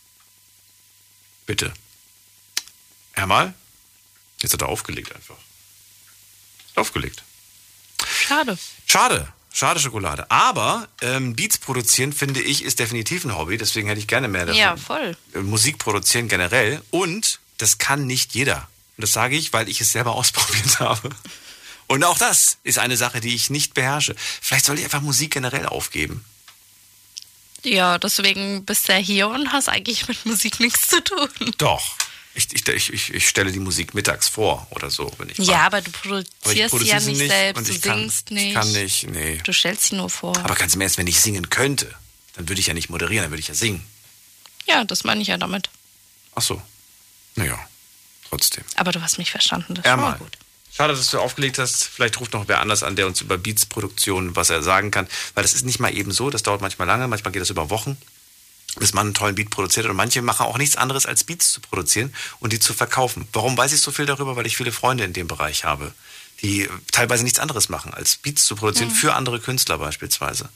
Bitte. 1.45 1.73
Ermal? 3.13 3.53
Jetzt 4.41 4.53
hat 4.53 4.61
er 4.61 4.69
aufgelegt 4.69 5.13
einfach. 5.13 5.37
Aufgelegt. 6.75 7.23
Schade. 8.07 8.57
Schade. 8.85 9.33
Schade 9.55 9.79
Schokolade. 9.79 10.29
Aber 10.29 10.89
ähm, 11.01 11.33
Beats 11.33 11.57
produzieren, 11.57 12.11
finde 12.11 12.41
ich, 12.41 12.61
ist 12.61 12.79
definitiv 12.79 13.23
ein 13.23 13.37
Hobby. 13.37 13.57
Deswegen 13.57 13.87
hätte 13.87 14.01
ich 14.01 14.07
gerne 14.07 14.27
mehr 14.27 14.45
davon. 14.45 14.59
Ja, 14.59 14.75
voll. 14.75 15.15
Äh, 15.33 15.39
Musik 15.39 15.77
produzieren 15.77 16.27
generell. 16.27 16.81
Und 16.91 17.39
das 17.57 17.77
kann 17.77 18.05
nicht 18.05 18.35
jeder. 18.35 18.67
Und 18.97 19.03
das 19.03 19.13
sage 19.13 19.37
ich, 19.37 19.53
weil 19.53 19.69
ich 19.69 19.79
es 19.79 19.93
selber 19.93 20.11
ausprobiert 20.15 20.81
habe. 20.81 21.09
Und 21.87 22.03
auch 22.03 22.17
das 22.17 22.57
ist 22.63 22.79
eine 22.79 22.97
Sache, 22.97 23.21
die 23.21 23.33
ich 23.33 23.49
nicht 23.49 23.73
beherrsche. 23.73 24.13
Vielleicht 24.41 24.65
sollte 24.65 24.81
ich 24.81 24.85
einfach 24.85 24.99
Musik 24.99 25.31
generell 25.31 25.67
aufgeben. 25.67 26.25
Ja, 27.63 27.97
deswegen 27.97 28.65
bist 28.65 28.89
du 28.89 28.91
ja 28.91 28.99
hier 28.99 29.29
und 29.29 29.53
hast 29.53 29.69
eigentlich 29.69 30.09
mit 30.09 30.25
Musik 30.25 30.59
nichts 30.59 30.89
zu 30.89 31.01
tun. 31.01 31.29
Doch. 31.57 31.95
Ich, 32.37 32.53
ich, 32.53 32.67
ich, 32.93 33.13
ich 33.13 33.27
stelle 33.29 33.51
die 33.51 33.59
Musik 33.59 33.93
mittags 33.93 34.27
vor 34.27 34.67
oder 34.71 34.89
so, 34.91 35.09
wenn 35.17 35.29
ich 35.29 35.37
Ja, 35.37 35.61
aber 35.67 35.81
du 35.81 35.89
produzierst 35.91 36.73
Aber 36.73 36.83
ja 36.83 36.99
nicht 36.99 37.17
nicht 37.17 37.31
selbst, 37.31 37.57
und 37.57 37.67
du 37.67 37.71
ich 37.73 37.81
kann- 37.81 37.97
singst 37.99 38.29
ich 38.29 38.35
nicht. 38.35 38.53
kann 38.55 38.71
nicht, 38.73 39.07
nee. 39.09 39.39
Du 39.43 39.53
stellst 39.53 39.85
sie 39.85 39.95
nur 39.95 40.09
vor. 40.09 40.35
Aber 40.43 40.55
ganz 40.55 40.75
im 40.75 40.81
Ernst, 40.81 40.97
wenn 40.97 41.07
ich 41.07 41.19
singen 41.21 41.49
könnte, 41.49 41.93
dann 42.35 42.49
würde 42.49 42.59
ich 42.59 42.67
ja 42.67 42.73
nicht 42.73 42.89
moderieren, 42.89 43.23
dann 43.23 43.31
würde 43.31 43.39
ich 43.39 43.47
ja 43.47 43.53
singen. 43.53 43.85
ja, 44.67 44.83
das 44.83 45.03
meine 45.05 45.21
ich 45.21 45.29
ja 45.29 45.37
damit. 45.37 45.69
Ach 46.35 46.41
so. 46.41 46.61
Naja, 47.35 47.57
trotzdem. 48.29 48.63
Aber 48.75 48.91
du 48.91 49.01
hast 49.01 49.17
mich 49.17 49.31
verstanden, 49.31 49.75
das 49.75 49.85
mal 49.85 49.91
Ermal. 49.91 50.17
gut. 50.17 50.37
Schade, 50.75 50.93
dass 50.93 51.09
du 51.09 51.19
aufgelegt 51.19 51.57
hast. 51.57 51.85
Vielleicht 51.85 52.19
ruft 52.19 52.33
noch 52.33 52.49
wer 52.49 52.59
anders 52.59 52.83
an, 52.83 52.97
der 52.97 53.07
uns 53.07 53.21
über 53.21 53.37
Beats-Produktion 53.37 54.35
was 54.35 54.49
er 54.49 54.61
sagen 54.61 54.91
kann. 54.91 55.07
Weil 55.33 55.43
das 55.43 55.53
ist 55.53 55.63
nicht 55.65 55.79
mal 55.79 55.95
eben 55.95 56.11
so. 56.11 56.29
Das 56.29 56.43
dauert 56.43 56.59
manchmal 56.59 56.85
lange. 56.85 57.07
Manchmal 57.07 57.31
geht 57.31 57.41
das 57.41 57.49
über 57.49 57.69
Wochen, 57.69 57.95
bis 58.77 58.93
man 58.93 59.07
einen 59.07 59.13
tollen 59.13 59.35
Beat 59.35 59.49
produziert. 59.49 59.85
Und 59.85 59.95
manche 59.95 60.21
machen 60.21 60.45
auch 60.45 60.57
nichts 60.57 60.75
anderes, 60.75 61.05
als 61.05 61.23
Beats 61.23 61.51
zu 61.53 61.61
produzieren 61.61 62.13
und 62.39 62.51
die 62.53 62.59
zu 62.59 62.73
verkaufen. 62.73 63.27
Warum 63.33 63.57
weiß 63.57 63.71
ich 63.73 63.81
so 63.81 63.91
viel 63.91 64.05
darüber? 64.05 64.35
Weil 64.35 64.45
ich 64.47 64.57
viele 64.57 64.71
Freunde 64.71 65.03
in 65.03 65.13
dem 65.13 65.27
Bereich 65.27 65.63
habe, 65.63 65.93
die 66.41 66.69
teilweise 66.91 67.23
nichts 67.23 67.39
anderes 67.39 67.69
machen, 67.69 67.93
als 67.93 68.17
Beats 68.17 68.45
zu 68.45 68.55
produzieren 68.55 68.89
Mhm. 68.89 68.95
für 68.95 69.13
andere 69.13 69.39
Künstler 69.39 69.77
beispielsweise. 69.77 70.49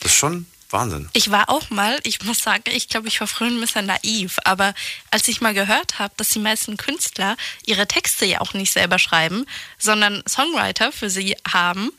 Das 0.00 0.10
ist 0.12 0.18
schon 0.18 0.46
Wahnsinn. 0.70 1.08
Ich 1.12 1.30
war 1.30 1.48
auch 1.50 1.70
mal, 1.70 2.00
ich 2.02 2.22
muss 2.24 2.38
sagen, 2.38 2.64
ich 2.72 2.88
glaube, 2.88 3.06
ich 3.06 3.20
war 3.20 3.26
früher 3.28 3.48
ein 3.48 3.60
bisschen 3.60 3.86
naiv, 3.86 4.38
aber 4.44 4.74
als 5.10 5.28
ich 5.28 5.40
mal 5.40 5.54
gehört 5.54 5.98
habe, 5.98 6.14
dass 6.16 6.30
die 6.30 6.38
meisten 6.38 6.76
Künstler 6.78 7.36
ihre 7.66 7.86
Texte 7.86 8.24
ja 8.24 8.40
auch 8.40 8.54
nicht 8.54 8.72
selber 8.72 8.98
schreiben, 8.98 9.44
sondern 9.78 10.22
Songwriter 10.26 10.90
für 10.90 11.10
sie 11.10 11.36
haben, 11.52 11.92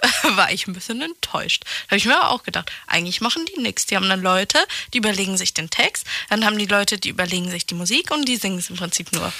war 0.22 0.50
ich 0.52 0.66
ein 0.66 0.72
bisschen 0.72 1.00
enttäuscht. 1.02 1.64
Da 1.64 1.90
habe 1.92 1.96
ich 1.96 2.06
mir 2.06 2.16
aber 2.16 2.30
auch 2.30 2.42
gedacht, 2.42 2.70
eigentlich 2.86 3.20
machen 3.20 3.44
die 3.46 3.60
nichts. 3.60 3.86
Die 3.86 3.96
haben 3.96 4.08
dann 4.08 4.22
Leute, 4.22 4.58
die 4.94 4.98
überlegen 4.98 5.36
sich 5.36 5.54
den 5.54 5.70
Text, 5.70 6.06
dann 6.28 6.44
haben 6.44 6.58
die 6.58 6.66
Leute, 6.66 6.98
die 6.98 7.08
überlegen 7.10 7.50
sich 7.50 7.66
die 7.66 7.74
Musik 7.74 8.10
und 8.10 8.26
die 8.26 8.36
singen 8.36 8.58
es 8.58 8.70
im 8.70 8.76
Prinzip 8.76 9.12
nur. 9.12 9.32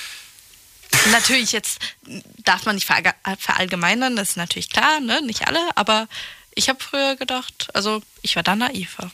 Natürlich 1.13 1.53
jetzt 1.53 1.79
darf 2.39 2.67
man 2.67 2.75
nicht 2.75 2.91
verallge- 2.91 3.15
verallgemeinern, 3.39 4.17
das 4.17 4.31
ist 4.31 4.37
natürlich 4.37 4.69
klar, 4.69 5.01
ne? 5.01 5.23
nicht 5.23 5.47
alle, 5.47 5.61
aber 5.77 6.09
ich 6.55 6.69
habe 6.69 6.83
früher 6.83 7.17
gedacht, 7.17 7.69
also 7.75 8.03
ich 8.23 8.37
war 8.37 8.43
da 8.43 8.57
naiver. 8.57 9.11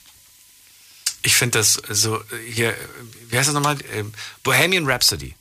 Ich 1.23 1.35
finde 1.35 1.59
das 1.59 1.75
so, 1.91 2.23
hier, 2.49 2.75
wie 3.29 3.37
heißt 3.37 3.49
das 3.49 3.55
nochmal? 3.55 3.79
Ähm, 3.93 4.13
Bohemian 4.43 4.87
Rhapsody. 4.87 5.35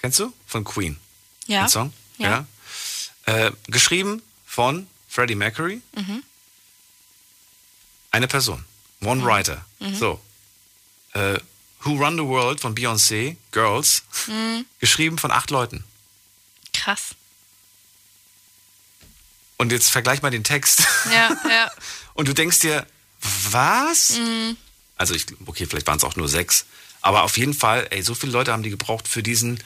Kennst 0.00 0.20
du? 0.20 0.32
Von 0.46 0.64
Queen. 0.64 0.98
Ja. 1.46 1.64
Den 1.64 1.68
Song? 1.68 1.92
Ja. 2.18 2.46
Äh, 3.26 3.50
geschrieben 3.66 4.22
von 4.46 4.86
Freddie 5.18 5.34
Mercury, 5.34 5.82
Mhm. 5.96 6.22
eine 8.12 8.28
Person. 8.28 8.64
One 9.00 9.24
Writer. 9.24 9.64
Mhm. 9.80 9.96
So. 9.96 10.20
Äh, 11.12 11.40
Who 11.80 11.96
Run 11.96 12.16
the 12.16 12.22
World 12.22 12.60
von 12.60 12.76
Beyoncé, 12.76 13.36
Girls, 13.50 14.04
Mhm. 14.28 14.64
geschrieben 14.78 15.18
von 15.18 15.32
acht 15.32 15.50
Leuten. 15.50 15.82
Krass. 16.72 17.16
Und 19.56 19.72
jetzt 19.72 19.90
vergleich 19.90 20.22
mal 20.22 20.30
den 20.30 20.44
Text. 20.44 20.84
Ja, 21.12 21.36
ja. 21.50 21.68
Und 22.14 22.28
du 22.28 22.32
denkst 22.32 22.60
dir, 22.60 22.86
was? 23.50 24.10
Mhm. 24.18 24.56
Also 24.96 25.14
ich, 25.14 25.26
okay, 25.46 25.66
vielleicht 25.66 25.88
waren 25.88 25.96
es 25.98 26.04
auch 26.04 26.14
nur 26.14 26.28
sechs. 26.28 26.64
Aber 27.00 27.24
auf 27.24 27.36
jeden 27.38 27.54
Fall, 27.54 27.88
ey, 27.90 28.02
so 28.02 28.14
viele 28.14 28.30
Leute 28.30 28.52
haben 28.52 28.62
die 28.62 28.70
gebraucht 28.70 29.08
für 29.08 29.24
diesen, 29.24 29.60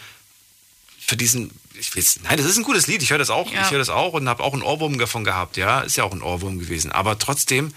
für 0.99 1.19
diesen, 1.19 1.51
ich 1.79 1.97
weiß, 1.97 2.21
nein, 2.25 2.37
das 2.37 2.47
ist 2.47 2.57
ein 2.57 2.63
gutes 2.65 2.87
Lied, 2.87 3.03
ich 3.03 3.11
höre 3.11 3.19
das 3.19 3.31
auch, 3.31 3.51
Ja. 3.53 3.63
ich 3.63 3.71
höre 3.71 3.79
das 3.79 3.89
auch 3.89 4.13
und 4.15 4.29
habe 4.29 4.43
auch 4.43 4.53
einen 4.53 4.63
Ohrwurm 4.63 4.99
davon 4.99 5.25
gehabt, 5.25 5.57
ja, 5.57 5.81
ist 5.81 5.97
ja 5.97 6.05
auch 6.05 6.13
ein 6.13 6.23
Ohrwurm 6.23 6.59
gewesen. 6.59 6.93
Aber 6.93 7.19
trotzdem 7.19 7.73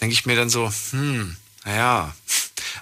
denke 0.00 0.12
ich 0.14 0.26
mir 0.26 0.36
dann 0.36 0.50
so, 0.50 0.72
hm, 0.90 1.36
naja, 1.64 2.14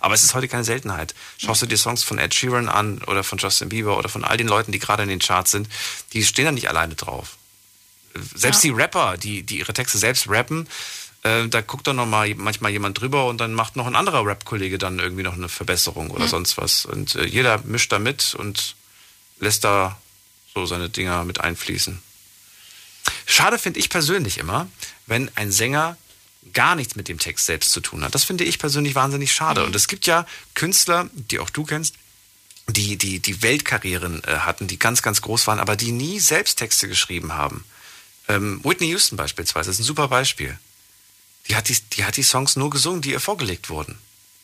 aber 0.00 0.14
es 0.14 0.22
ist 0.24 0.34
heute 0.34 0.48
keine 0.48 0.64
Seltenheit. 0.64 1.14
Schaust 1.38 1.62
du 1.62 1.66
dir 1.66 1.78
Songs 1.78 2.02
von 2.02 2.18
Ed 2.18 2.34
Sheeran 2.34 2.68
an 2.68 2.98
oder 3.05 3.24
von 3.24 3.38
Justin 3.38 3.68
Bieber 3.70 3.96
oder 3.96 4.09
von 4.09 4.24
all 4.24 4.36
den 4.36 4.48
Leuten, 4.48 4.72
die 4.72 4.78
gerade 4.78 5.02
in 5.05 5.09
den 5.09 5.20
Charts 5.20 5.50
sind, 5.52 5.68
die 6.12 6.24
stehen 6.24 6.44
da 6.44 6.52
nicht 6.52 6.68
alleine 6.68 6.94
drauf. 6.94 7.36
Selbst 8.34 8.62
Ja. 8.64 8.70
die 8.70 8.76
Rapper, 8.76 9.16
die, 9.16 9.42
die 9.42 9.59
ihre 9.59 9.72
Texte 9.72 9.98
selbst 9.98 10.28
rappen, 10.28 10.68
äh, 11.22 11.48
da 11.48 11.62
guckt 11.62 11.86
dann 11.86 11.96
noch 11.96 12.07
mal 12.07 12.32
manchmal 12.34 12.70
jemand 12.70 13.00
drüber 13.00 13.26
und 13.26 13.38
dann 13.38 13.55
macht 13.55 13.76
noch 13.76 13.86
ein 13.86 13.96
anderer 13.96 14.24
Rap-Kollege 14.26 14.76
dann 14.78 14.98
irgendwie 14.98 15.22
noch 15.22 15.32
eine 15.34 15.48
Verbesserung 15.48 16.11
oder 16.11 16.24
Hm. 16.24 16.30
sonst 16.30 16.59
was. 16.59 16.84
Und 16.84 17.14
äh, 17.16 17.24
jeder 17.24 17.59
mischt 17.64 17.90
da 17.90 17.98
mit 17.98 18.34
und 18.34 18.76
lässt 19.40 19.64
da 19.64 19.98
so 20.55 20.66
seine 20.66 20.88
Dinger 20.88 21.24
mit 21.24 21.40
einfließen. 21.40 22.00
Schade 23.26 23.59
finde 23.59 23.80
ich 23.80 23.90
persönlich 23.90 24.38
immer, 24.38 24.68
wenn 25.07 25.30
ein 25.36 25.52
Sänger 25.52 25.96
gar 26.52 26.74
nichts 26.74 26.94
mit 26.94 27.09
dem 27.09 27.18
Text 27.18 27.46
selbst 27.46 27.70
zu 27.72 27.80
tun 27.80 28.04
hat. 28.04 28.14
Das 28.14 28.24
finde 28.24 28.45
ich 28.45 28.58
persönlich 28.58 28.95
wahnsinnig 28.95 29.33
schade. 29.33 29.64
Und 29.64 29.74
es 29.74 29.88
gibt 29.88 30.07
ja 30.07 30.26
Künstler, 30.54 31.08
die 31.12 31.38
auch 31.41 31.50
du 31.50 31.64
kennst, 31.64 31.95
die, 32.68 32.96
die, 32.96 33.18
die 33.18 33.42
Weltkarrieren 33.42 34.22
äh, 34.24 34.38
hatten, 34.38 34.66
die 34.66 34.79
ganz, 34.79 35.03
ganz 35.03 35.20
groß 35.22 35.46
waren, 35.46 35.58
aber 35.58 35.76
die 35.76 35.92
nie 35.92 36.20
selbst 36.20 36.58
Texte 36.58 36.88
geschrieben 36.88 37.34
haben. 37.34 37.64
Ähm, 38.29 38.61
Whitney 38.64 38.88
Houston 38.88 39.16
beispielsweise 39.16 39.70
ist 39.70 39.80
ein 39.80 39.84
super 39.84 40.08
Beispiel. 40.08 40.58
Die 41.49 41.57
hat 41.57 41.68
die, 41.68 41.76
die 41.95 42.04
hat 42.04 42.16
die 42.16 42.22
Songs 42.22 42.57
nur 42.57 42.70
gesungen, 42.70 43.03
die 43.03 43.11
ihr 43.11 43.20
vorgelegt 43.20 43.68
wurden. 43.68 43.99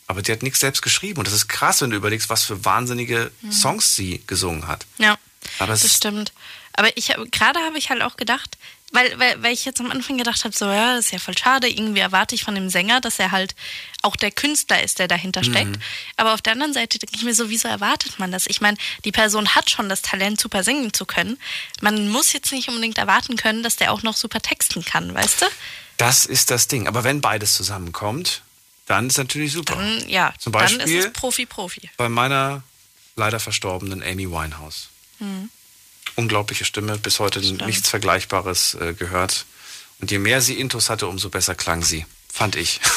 Aber 0.05 0.21
die 0.21 0.31
hat 0.31 0.43
nichts 0.43 0.59
selbst 0.59 0.81
geschrieben. 0.81 1.19
Und 1.19 1.27
das 1.27 1.33
ist 1.33 1.47
krass, 1.47 1.81
wenn 1.81 1.89
du 1.89 1.95
überlegst, 1.97 2.29
was 2.29 2.43
für 2.43 2.63
wahnsinnige 2.65 3.31
Mhm. 3.41 3.51
Songs 3.51 3.95
sie 3.95 4.21
gesungen 4.27 4.67
hat. 4.67 4.85
Ja, 4.97 5.17
Aber 5.59 5.73
es 5.73 5.81
das 5.81 5.95
stimmt. 5.95 6.33
Aber 6.73 6.95
ich 6.97 7.13
gerade 7.31 7.59
habe 7.59 7.77
ich 7.77 7.89
halt 7.89 8.01
auch 8.01 8.15
gedacht, 8.15 8.57
weil, 8.93 9.17
weil, 9.19 9.41
weil 9.41 9.53
ich 9.53 9.63
jetzt 9.65 9.79
am 9.79 9.89
Anfang 9.89 10.17
gedacht 10.17 10.43
habe, 10.43 10.55
so 10.55 10.65
ja, 10.65 10.95
das 10.95 11.05
ist 11.05 11.11
ja 11.11 11.19
voll 11.19 11.37
schade, 11.37 11.69
irgendwie 11.69 12.01
erwarte 12.01 12.35
ich 12.35 12.43
von 12.43 12.55
dem 12.55 12.69
Sänger, 12.69 12.99
dass 12.99 13.19
er 13.19 13.31
halt 13.31 13.55
auch 14.01 14.15
der 14.17 14.31
Künstler 14.31 14.83
ist, 14.83 14.99
der 14.99 15.07
dahinter 15.07 15.43
steckt. 15.43 15.77
Mhm. 15.77 15.81
Aber 16.17 16.33
auf 16.33 16.41
der 16.41 16.53
anderen 16.53 16.73
Seite 16.73 16.99
denke 16.99 17.15
ich 17.15 17.23
mir 17.23 17.33
so, 17.33 17.49
wieso 17.49 17.67
erwartet 17.69 18.19
man 18.19 18.31
das? 18.31 18.47
Ich 18.47 18.59
meine, 18.59 18.77
die 19.05 19.11
Person 19.11 19.55
hat 19.55 19.69
schon 19.69 19.87
das 19.87 20.01
Talent, 20.01 20.41
super 20.41 20.63
singen 20.63 20.93
zu 20.93 21.05
können. 21.05 21.37
Man 21.79 22.09
muss 22.09 22.33
jetzt 22.33 22.51
nicht 22.51 22.67
unbedingt 22.67 22.97
erwarten 22.97 23.37
können, 23.37 23.63
dass 23.63 23.77
der 23.77 23.91
auch 23.93 24.03
noch 24.03 24.17
super 24.17 24.41
texten 24.41 24.83
kann, 24.83 25.13
weißt 25.13 25.41
du? 25.41 25.45
das 26.01 26.25
ist 26.25 26.49
das 26.49 26.67
Ding. 26.67 26.87
Aber 26.87 27.03
wenn 27.03 27.21
beides 27.21 27.53
zusammenkommt, 27.53 28.41
dann 28.87 29.07
ist 29.07 29.17
natürlich 29.17 29.53
super. 29.53 29.75
Dann, 29.75 30.09
ja, 30.09 30.33
Zum 30.39 30.51
dann 30.51 30.65
ist 30.65 30.77
Beispiel 30.79 30.99
es 30.99 31.13
Profi-Profi. 31.13 31.91
bei 31.95 32.09
meiner 32.09 32.63
leider 33.15 33.39
verstorbenen 33.39 34.01
Amy 34.01 34.29
Winehouse. 34.29 34.89
Mhm. 35.21 35.49
Unglaubliche 36.15 36.65
Stimme, 36.65 36.97
bis 36.97 37.19
heute 37.19 37.39
nichts 37.39 37.87
Vergleichbares 37.89 38.73
äh, 38.75 38.93
gehört. 38.93 39.45
Und 39.99 40.11
je 40.11 40.19
mehr 40.19 40.41
sie 40.41 40.55
Intus 40.59 40.89
hatte, 40.89 41.07
umso 41.07 41.29
besser 41.29 41.55
klang 41.55 41.83
sie. 41.83 42.05
Fand 42.31 42.55
ich. 42.55 42.79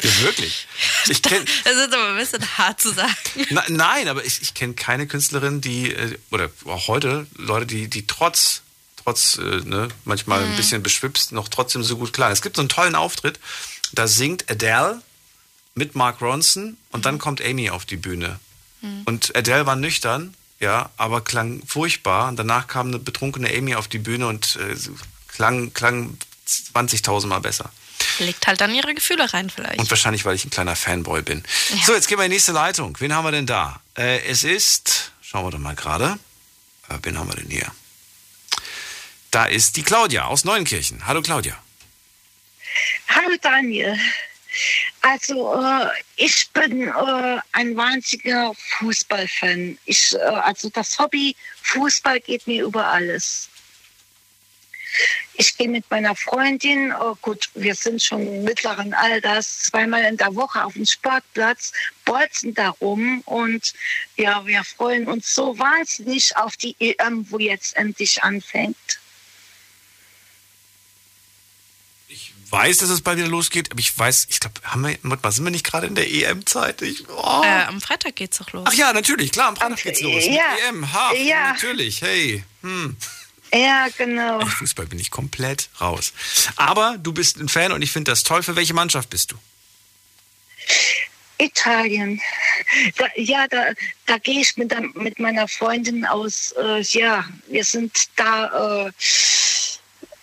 Ja, 0.00 0.18
wirklich. 0.20 0.68
Ich 1.08 1.22
kenn, 1.22 1.44
Das 1.64 1.74
ist 1.74 1.92
aber 1.92 2.10
ein 2.10 2.16
bisschen 2.16 2.44
hart 2.58 2.80
zu 2.80 2.92
sagen. 2.92 3.14
na, 3.50 3.64
nein, 3.68 4.06
aber 4.08 4.24
ich, 4.24 4.40
ich 4.42 4.54
kenne 4.54 4.74
keine 4.74 5.06
Künstlerin, 5.08 5.60
die, 5.60 5.92
äh, 5.92 6.18
oder 6.30 6.50
auch 6.66 6.86
heute, 6.88 7.26
Leute, 7.36 7.66
die, 7.66 7.88
die 7.88 8.06
trotz, 8.06 8.62
trotz, 9.02 9.38
äh, 9.38 9.60
ne, 9.64 9.88
manchmal 10.04 10.42
ein 10.44 10.52
Mhm. 10.52 10.56
bisschen 10.56 10.82
beschwipst, 10.84 11.32
noch 11.32 11.48
trotzdem 11.48 11.82
so 11.82 11.96
gut 11.96 12.12
klar. 12.12 12.30
Es 12.30 12.42
gibt 12.42 12.56
so 12.56 12.62
einen 12.62 12.68
tollen 12.68 12.94
Auftritt, 12.94 13.40
da 13.92 14.06
singt 14.06 14.48
Adele 14.50 15.02
mit 15.74 15.94
Mark 15.96 16.20
Ronson 16.20 16.76
und 16.90 17.04
dann 17.04 17.18
kommt 17.18 17.40
Amy 17.42 17.70
auf 17.70 17.84
die 17.84 17.96
Bühne. 17.96 18.38
Mhm. 18.82 19.02
Und 19.04 19.36
Adele 19.36 19.66
war 19.66 19.76
nüchtern, 19.76 20.34
ja, 20.62 20.90
aber 20.96 21.22
klang 21.22 21.60
furchtbar. 21.66 22.28
Und 22.28 22.36
danach 22.36 22.68
kam 22.68 22.86
eine 22.86 22.98
betrunkene 22.98 23.52
Amy 23.52 23.74
auf 23.74 23.88
die 23.88 23.98
Bühne 23.98 24.28
und 24.28 24.56
äh, 24.56 24.76
klang, 25.28 25.74
klang 25.74 26.16
20.000 26.46 27.26
Mal 27.26 27.40
besser. 27.40 27.70
Legt 28.20 28.46
halt 28.46 28.60
dann 28.60 28.72
ihre 28.72 28.94
Gefühle 28.94 29.32
rein 29.32 29.50
vielleicht. 29.50 29.78
Und 29.78 29.90
wahrscheinlich, 29.90 30.24
weil 30.24 30.36
ich 30.36 30.44
ein 30.44 30.50
kleiner 30.50 30.76
Fanboy 30.76 31.22
bin. 31.22 31.42
Ja. 31.70 31.86
So, 31.86 31.94
jetzt 31.94 32.08
gehen 32.08 32.18
wir 32.18 32.24
in 32.24 32.30
die 32.30 32.36
nächste 32.36 32.52
Leitung. 32.52 32.96
Wen 33.00 33.12
haben 33.12 33.24
wir 33.24 33.32
denn 33.32 33.46
da? 33.46 33.80
Äh, 33.96 34.20
es 34.26 34.44
ist, 34.44 35.12
schauen 35.20 35.44
wir 35.46 35.50
doch 35.50 35.58
mal 35.58 35.74
gerade. 35.74 36.18
Äh, 36.88 36.98
wen 37.02 37.18
haben 37.18 37.28
wir 37.28 37.36
denn 37.36 37.50
hier? 37.50 37.70
Da 39.32 39.46
ist 39.46 39.76
die 39.76 39.82
Claudia 39.82 40.26
aus 40.26 40.44
Neuenkirchen. 40.44 41.06
Hallo 41.06 41.22
Claudia. 41.22 41.56
Hallo 43.08 43.34
Daniel. 43.40 43.98
Also 45.00 45.54
äh, 45.54 45.88
ich 46.16 46.50
bin 46.50 46.88
äh, 46.88 47.38
ein 47.52 47.76
wahnsinniger 47.76 48.52
Fußballfan. 48.78 49.78
Ich, 49.84 50.14
äh, 50.14 50.18
also 50.18 50.68
das 50.70 50.98
Hobby 50.98 51.34
Fußball 51.62 52.20
geht 52.20 52.46
mir 52.46 52.64
über 52.64 52.86
alles. 52.86 53.48
Ich 55.34 55.56
gehe 55.56 55.68
mit 55.68 55.90
meiner 55.90 56.14
Freundin, 56.14 56.92
oh 56.92 57.16
gut, 57.22 57.48
wir 57.54 57.74
sind 57.74 58.02
schon 58.02 58.44
mittleren 58.44 58.92
Alters, 58.92 59.60
zweimal 59.60 60.04
in 60.04 60.18
der 60.18 60.34
Woche 60.34 60.62
auf 60.62 60.74
dem 60.74 60.84
Sportplatz, 60.84 61.72
bolzen 62.04 62.52
darum 62.52 63.22
und 63.24 63.72
ja, 64.16 64.44
wir 64.44 64.62
freuen 64.64 65.08
uns 65.08 65.34
so 65.34 65.58
wahnsinnig 65.58 66.36
auf 66.36 66.58
die 66.58 66.76
EM, 66.78 67.26
wo 67.30 67.38
jetzt 67.38 67.74
endlich 67.76 68.22
anfängt. 68.22 68.76
Weiß, 72.52 72.76
dass 72.76 72.90
es 72.90 73.00
bald 73.00 73.16
wieder 73.16 73.28
losgeht, 73.28 73.70
aber 73.70 73.80
ich 73.80 73.98
weiß, 73.98 74.26
ich 74.28 74.38
glaube, 74.38 74.60
haben 74.62 74.82
wir, 74.82 74.98
warte 75.04 75.22
mal, 75.22 75.32
sind 75.32 75.44
wir 75.44 75.50
nicht 75.50 75.64
gerade 75.64 75.86
in 75.86 75.94
der 75.94 76.06
EM-Zeit? 76.12 76.82
Oh. 77.08 77.40
Äh, 77.42 77.62
am 77.64 77.80
Freitag 77.80 78.14
geht's 78.16 78.36
doch 78.36 78.52
los. 78.52 78.66
Ach 78.68 78.74
ja, 78.74 78.92
natürlich, 78.92 79.32
klar, 79.32 79.48
am 79.48 79.56
Freitag 79.56 79.82
geht's 79.82 80.02
los. 80.02 80.26
Mit 80.26 80.34
ja. 80.34 80.54
EM, 80.68 80.92
ha, 80.92 81.14
Ja. 81.14 81.52
natürlich, 81.54 82.02
hey. 82.02 82.44
Hm. 82.60 82.94
Ja, 83.54 83.86
genau. 83.96 84.40
Im 84.40 84.48
Fußball 84.48 84.84
bin 84.84 84.98
ich 84.98 85.10
komplett 85.10 85.70
raus. 85.80 86.12
Aber 86.56 86.98
du 86.98 87.14
bist 87.14 87.38
ein 87.38 87.48
Fan 87.48 87.72
und 87.72 87.80
ich 87.80 87.90
finde 87.90 88.12
das 88.12 88.22
toll. 88.22 88.42
Für 88.42 88.54
welche 88.54 88.74
Mannschaft 88.74 89.08
bist 89.08 89.32
du? 89.32 89.36
Italien. 91.38 92.20
Da, 92.98 93.06
ja, 93.16 93.48
da, 93.48 93.72
da 94.04 94.18
gehe 94.18 94.42
ich 94.42 94.58
mit, 94.58 94.74
mit 94.94 95.18
meiner 95.18 95.48
Freundin 95.48 96.04
aus. 96.04 96.52
Äh, 96.52 96.82
ja, 96.82 97.24
wir 97.48 97.64
sind 97.64 98.08
da 98.16 98.86
äh, 98.86 98.92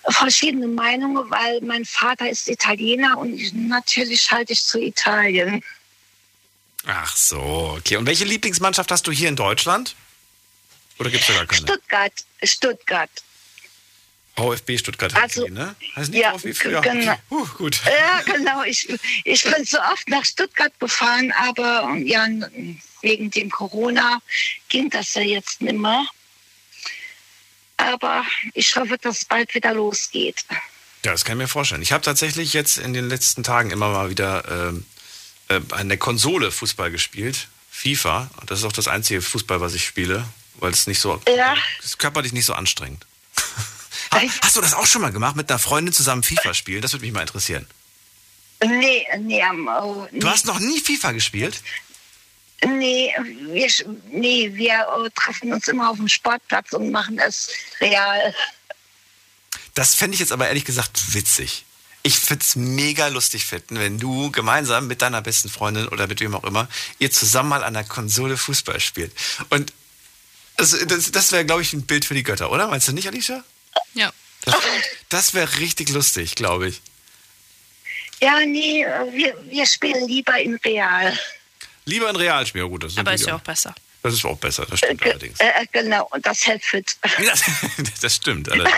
verschiedene 0.08 0.68
Meinungen, 0.68 1.30
weil 1.30 1.62
mein 1.62 1.86
Vater 1.86 2.30
ist 2.30 2.48
Italiener 2.48 3.18
und 3.18 3.34
ich, 3.34 3.54
natürlich 3.54 4.32
halte 4.32 4.54
ich 4.54 4.64
zu 4.64 4.80
Italien. 4.80 5.64
Ach 6.86 7.16
so, 7.16 7.76
okay. 7.78 7.98
Und 7.98 8.06
welche 8.06 8.26
Lieblingsmannschaft 8.26 8.92
hast 8.92 9.06
du 9.08 9.12
hier 9.12 9.30
in 9.30 9.36
Deutschland? 9.36 9.96
Oder 10.98 11.10
gibt 11.10 11.22
es 11.24 11.28
da 11.28 11.34
gar 11.34 11.46
keine? 11.46 11.62
Stuttgart, 11.62 12.14
Stuttgart. 12.44 13.10
VfB 14.36 14.78
Stuttgart 14.78 15.14
Also, 15.16 15.44
HC, 15.44 15.50
ne? 15.52 15.76
Heißt 15.96 16.12
nicht 16.12 16.22
ja, 16.22 16.32
VfB 16.32 16.54
früher? 16.54 16.82
genau. 16.82 17.16
Huh, 17.30 17.46
gut. 17.58 17.82
Ja, 17.86 18.22
genau. 18.22 18.64
Ich, 18.64 18.88
ich 19.26 19.44
bin 19.44 19.66
so 19.66 19.78
oft 19.80 20.08
nach 20.08 20.24
Stuttgart 20.24 20.72
gefahren, 20.80 21.34
aber 21.38 21.94
ja, 21.98 22.26
wegen 23.02 23.32
dem 23.32 23.50
Corona 23.50 24.22
ging 24.70 24.90
das 24.90 25.14
ja 25.16 25.22
jetzt 25.22 25.62
nicht 25.62 25.78
mehr. 25.78 26.06
Aber 27.80 28.24
ich 28.54 28.76
hoffe, 28.76 28.98
dass 28.98 29.20
es 29.20 29.26
bald 29.26 29.54
wieder 29.56 29.74
losgeht. 29.74 30.46
Ja, 31.06 31.12
das 31.14 31.24
kann 31.26 31.38
ich 31.38 31.44
mir 31.44 31.48
vorstellen. 31.48 31.82
Ich 31.82 31.92
habe 31.94 32.04
tatsächlich 32.04 32.54
jetzt 32.54 32.78
in 32.78 32.94
den 32.94 33.08
letzten 33.08 33.42
Tagen 33.44 33.72
immer 33.72 33.90
mal 33.90 34.10
wieder 34.10 34.44
ähm, 34.70 34.86
äh, 35.48 35.62
an 35.72 35.88
der 35.88 35.98
Konsole 35.98 36.52
Fußball 36.52 36.92
gespielt. 36.92 37.48
FIFA. 37.72 38.30
Und 38.42 38.52
Das 38.52 38.60
ist 38.60 38.66
auch 38.66 38.74
das 38.74 38.88
einzige 38.90 39.22
Fußball, 39.22 39.62
was 39.62 39.74
ich 39.74 39.86
spiele, 39.86 40.26
weil 40.56 40.72
es 40.72 40.88
nicht 40.88 41.00
so, 41.00 41.22
Ja. 41.34 41.56
ist 41.84 42.00
körperlich 42.00 42.34
nicht 42.34 42.46
so 42.46 42.54
anstrengend. 42.54 43.06
Ha- 44.12 44.22
Hast 44.42 44.56
du 44.56 44.62
das 44.62 44.74
auch 44.74 44.88
schon 44.88 45.02
mal 45.04 45.12
gemacht, 45.12 45.36
mit 45.36 45.50
einer 45.52 45.60
Freundin 45.60 45.94
zusammen 45.94 46.24
FIFA 46.24 46.56
spielen? 46.56 46.82
Das 46.82 46.94
würde 46.94 47.06
mich 47.06 47.14
mal 47.14 47.22
interessieren. 47.22 47.68
Nee, 48.64 49.06
nee, 49.20 49.42
oh, 49.82 50.08
nee. 50.12 50.20
Du 50.20 50.28
hast 50.28 50.46
noch 50.48 50.60
nie 50.60 50.80
FIFA 50.82 51.12
gespielt? 51.12 51.62
Nee, 52.66 53.14
wir, 53.52 53.70
nee, 54.12 54.52
wir 54.54 54.74
äh, 54.74 55.10
treffen 55.16 55.54
uns 55.54 55.68
immer 55.68 55.90
auf 55.90 55.98
dem 55.98 56.08
Sportplatz 56.08 56.74
und 56.74 56.92
machen 56.92 57.20
es 57.20 57.50
real. 57.80 58.34
Das 59.74 59.96
fände 59.96 60.14
ich 60.16 60.20
jetzt 60.20 60.32
aber 60.32 60.48
ehrlich 60.48 60.66
gesagt 60.66 61.14
witzig. 61.14 61.66
Ich 62.04 62.30
würde 62.30 62.42
es 62.42 62.56
mega 62.56 63.08
lustig 63.08 63.46
finden, 63.46 63.80
wenn 63.80 64.00
du 64.00 64.32
gemeinsam 64.32 64.88
mit 64.88 65.02
deiner 65.02 65.22
besten 65.22 65.50
Freundin 65.50 65.88
oder 65.88 66.08
mit 66.08 66.20
wem 66.22 66.36
auch 66.36 66.44
immer, 66.44 66.68
ihr 66.98 67.12
zusammen 67.12 67.50
mal 67.50 67.64
an 67.64 67.74
der 67.74 67.84
Konsole 67.84 68.38
Fußball 68.38 68.80
spielt. 68.80 69.14
Und 69.50 69.74
das, 70.58 70.78
das, 70.88 71.12
das 71.12 71.32
wäre, 71.32 71.46
glaube 71.46 71.62
ich, 71.62 71.74
ein 71.74 71.86
Bild 71.86 72.06
für 72.06 72.14
die 72.14 72.24
Götter, 72.24 72.52
oder? 72.52 72.68
Meinst 72.68 72.88
du 72.88 72.94
nicht, 72.94 73.08
Alicia? 73.08 73.44
Ja. 73.94 74.12
Das, 74.44 74.56
das 75.10 75.34
wäre 75.34 75.58
richtig 75.60 75.90
lustig, 75.90 76.36
glaube 76.36 76.70
ich. 76.70 76.82
Ja, 78.22 78.40
nee, 78.46 78.84
äh, 78.84 79.14
wir, 79.14 79.36
wir 79.50 79.66
spielen 79.66 80.08
lieber 80.08 80.38
in 80.40 80.56
real. 80.56 81.18
Lieber 81.90 82.10
in 82.10 82.16
Realspiel, 82.16 82.62
ja 82.62 82.68
gut, 82.68 82.84
das 82.84 82.94
ist 82.94 83.00
Aber 83.00 83.14
ist 83.14 83.26
ja 83.26 83.36
auch 83.36 83.42
besser. 83.42 83.74
Das 84.02 84.14
ist 84.14 84.24
auch 84.24 84.38
besser, 84.38 84.66
das 84.66 84.80
stimmt 84.80 85.04
allerdings. 85.04 85.40
Äh, 85.40 85.48
äh, 85.48 85.66
genau, 85.72 86.08
und 86.12 86.26
das 86.26 86.46
hält 86.48 86.64
fit. 86.64 86.96
Das, 87.02 87.44
das 88.02 88.16
stimmt 88.16 88.50
allerdings. 88.52 88.78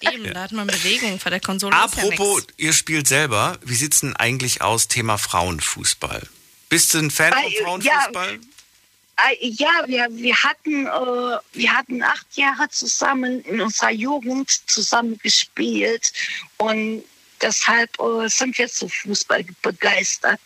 Eben, 0.00 0.32
da 0.34 0.42
hat 0.42 0.52
man 0.52 0.66
Bewegung 0.66 1.20
vor 1.20 1.30
der 1.30 1.40
Konsole. 1.40 1.74
ist 1.74 1.78
ja 1.78 1.84
Apropos, 1.84 2.40
nix. 2.42 2.54
ihr 2.56 2.72
spielt 2.72 3.06
selber, 3.06 3.58
wie 3.62 3.74
sieht's 3.76 4.00
denn 4.00 4.16
eigentlich 4.16 4.62
aus 4.62 4.88
Thema 4.88 5.18
Frauenfußball? 5.18 6.26
Bist 6.68 6.94
du 6.94 6.98
ein 6.98 7.10
Fan 7.12 7.32
von 7.32 7.44
Äh, 7.44 7.62
Frauenfußball? 7.62 8.34
Äh, 8.34 9.46
Ja, 9.48 9.84
wir, 9.86 10.08
wir, 10.10 10.36
hatten, 10.42 10.86
äh, 10.86 11.38
wir 11.52 11.72
hatten 11.72 12.02
acht 12.02 12.26
Jahre 12.36 12.68
zusammen 12.70 13.42
in 13.44 13.60
unserer 13.60 13.90
Jugend 13.92 14.50
zusammen 14.68 15.16
gespielt 15.22 16.12
und 16.56 17.04
deshalb 17.40 17.90
äh, 18.00 18.28
sind 18.28 18.58
wir 18.58 18.68
zu 18.68 18.88
Fußball 18.88 19.44
begeistert. 19.62 20.40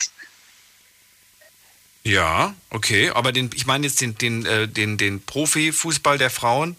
Ja, 2.11 2.57
okay. 2.71 3.11
Aber 3.11 3.31
den, 3.31 3.51
ich 3.55 3.67
meine 3.67 3.87
jetzt 3.87 4.01
den, 4.01 4.19
den, 4.19 4.45
äh, 4.45 4.67
den, 4.67 4.97
den 4.97 5.23
Profifußball 5.23 6.19
der 6.19 6.31
Frauen. 6.31 6.77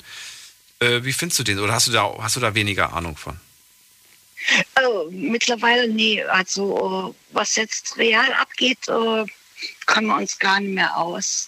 Äh, 0.79 1.03
wie 1.03 1.13
findest 1.13 1.39
du 1.39 1.43
den? 1.43 1.59
Oder 1.59 1.73
hast 1.73 1.87
du 1.87 1.91
da, 1.93 2.13
hast 2.19 2.35
du 2.35 2.41
da 2.41 2.53
weniger 2.53 2.91
Ahnung 2.91 3.15
von? 3.15 3.39
Äh, 4.75 5.09
mittlerweile 5.09 5.87
nee, 5.87 6.21
also 6.23 7.15
was 7.31 7.55
jetzt 7.55 7.97
real 7.97 8.33
abgeht, 8.33 8.79
kommen 9.85 10.07
wir 10.07 10.17
uns 10.17 10.37
gar 10.37 10.59
nicht 10.59 10.73
mehr 10.73 10.97
aus. 10.97 11.47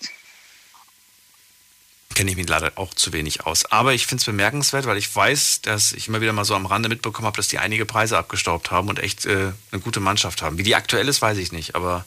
Kenne 2.16 2.32
ich 2.32 2.38
mich 2.38 2.48
leider 2.48 2.72
auch 2.76 2.94
zu 2.94 3.12
wenig 3.12 3.46
aus. 3.46 3.66
Aber 3.66 3.94
ich 3.94 4.06
finde 4.06 4.22
es 4.22 4.26
bemerkenswert, 4.26 4.86
weil 4.86 4.98
ich 4.98 5.14
weiß, 5.14 5.62
dass 5.62 5.92
ich 5.92 6.08
immer 6.08 6.22
wieder 6.22 6.32
mal 6.32 6.46
so 6.46 6.56
am 6.56 6.68
Rande 6.68 6.88
mitbekommen 6.88 7.26
habe, 7.26 7.38
dass 7.38 7.50
die 7.50 7.60
einige 7.60 7.86
Preise 7.86 8.18
abgestaubt 8.18 8.72
haben 8.72 8.88
und 8.88 9.00
echt 9.00 9.26
äh, 9.26 9.52
eine 9.72 9.82
gute 9.82 10.00
Mannschaft 10.00 10.42
haben. 10.42 10.58
Wie 10.58 10.64
die 10.64 10.76
aktuell 10.76 11.10
ist, 11.10 11.22
weiß 11.22 11.38
ich 11.40 11.52
nicht, 11.52 11.76
aber 11.76 12.06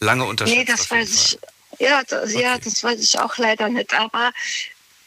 lange 0.00 0.24
unterschätzt. 0.24 0.58
Nee, 0.58 0.64
das 0.64 0.90
weiß 0.90 1.10
ich. 1.14 1.38
Ja 1.78 2.02
das, 2.06 2.32
ja, 2.34 2.58
das 2.58 2.82
weiß 2.82 3.00
ich 3.00 3.18
auch 3.18 3.38
leider 3.38 3.68
nicht. 3.68 3.94
Aber 3.94 4.32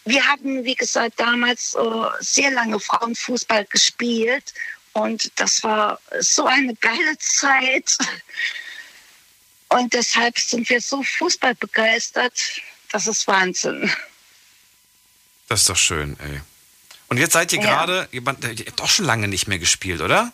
wir 0.06 0.26
hatten, 0.26 0.64
wie 0.64 0.76
gesagt, 0.76 1.20
damals 1.20 1.76
äh, 1.76 1.80
sehr 2.20 2.52
lange 2.52 2.80
Frauenfußball 2.80 3.65
gespielt. 3.65 4.53
Und 4.94 5.32
das 5.40 5.64
war 5.64 5.99
so 6.20 6.45
eine 6.45 6.76
geile 6.76 7.18
Zeit. 7.20 7.98
Und 9.70 9.94
deshalb 9.94 10.38
sind 10.38 10.70
wir 10.70 10.82
so 10.82 11.02
Fußball 11.03 11.56
begeistert. 11.56 12.40
Das 12.91 13.07
ist 13.07 13.28
Wahnsinn. 13.28 13.91
Das 15.48 15.61
ist 15.61 15.70
doch 15.70 15.78
schön, 15.78 16.18
ey. 16.20 16.41
Und 17.10 17.18
jetzt 17.18 17.34
seid 17.34 17.52
ihr 17.53 17.60
Ja. 17.61 17.65
gerade, 17.86 18.07
ihr, 18.11 18.24
habt 18.26 18.82
auch 18.82 18.90
schon 18.90 19.06
lange 19.06 19.28
nicht 19.28 19.48
mehr 19.48 19.60
gespielt, 19.60 20.02
oder? 20.02 20.32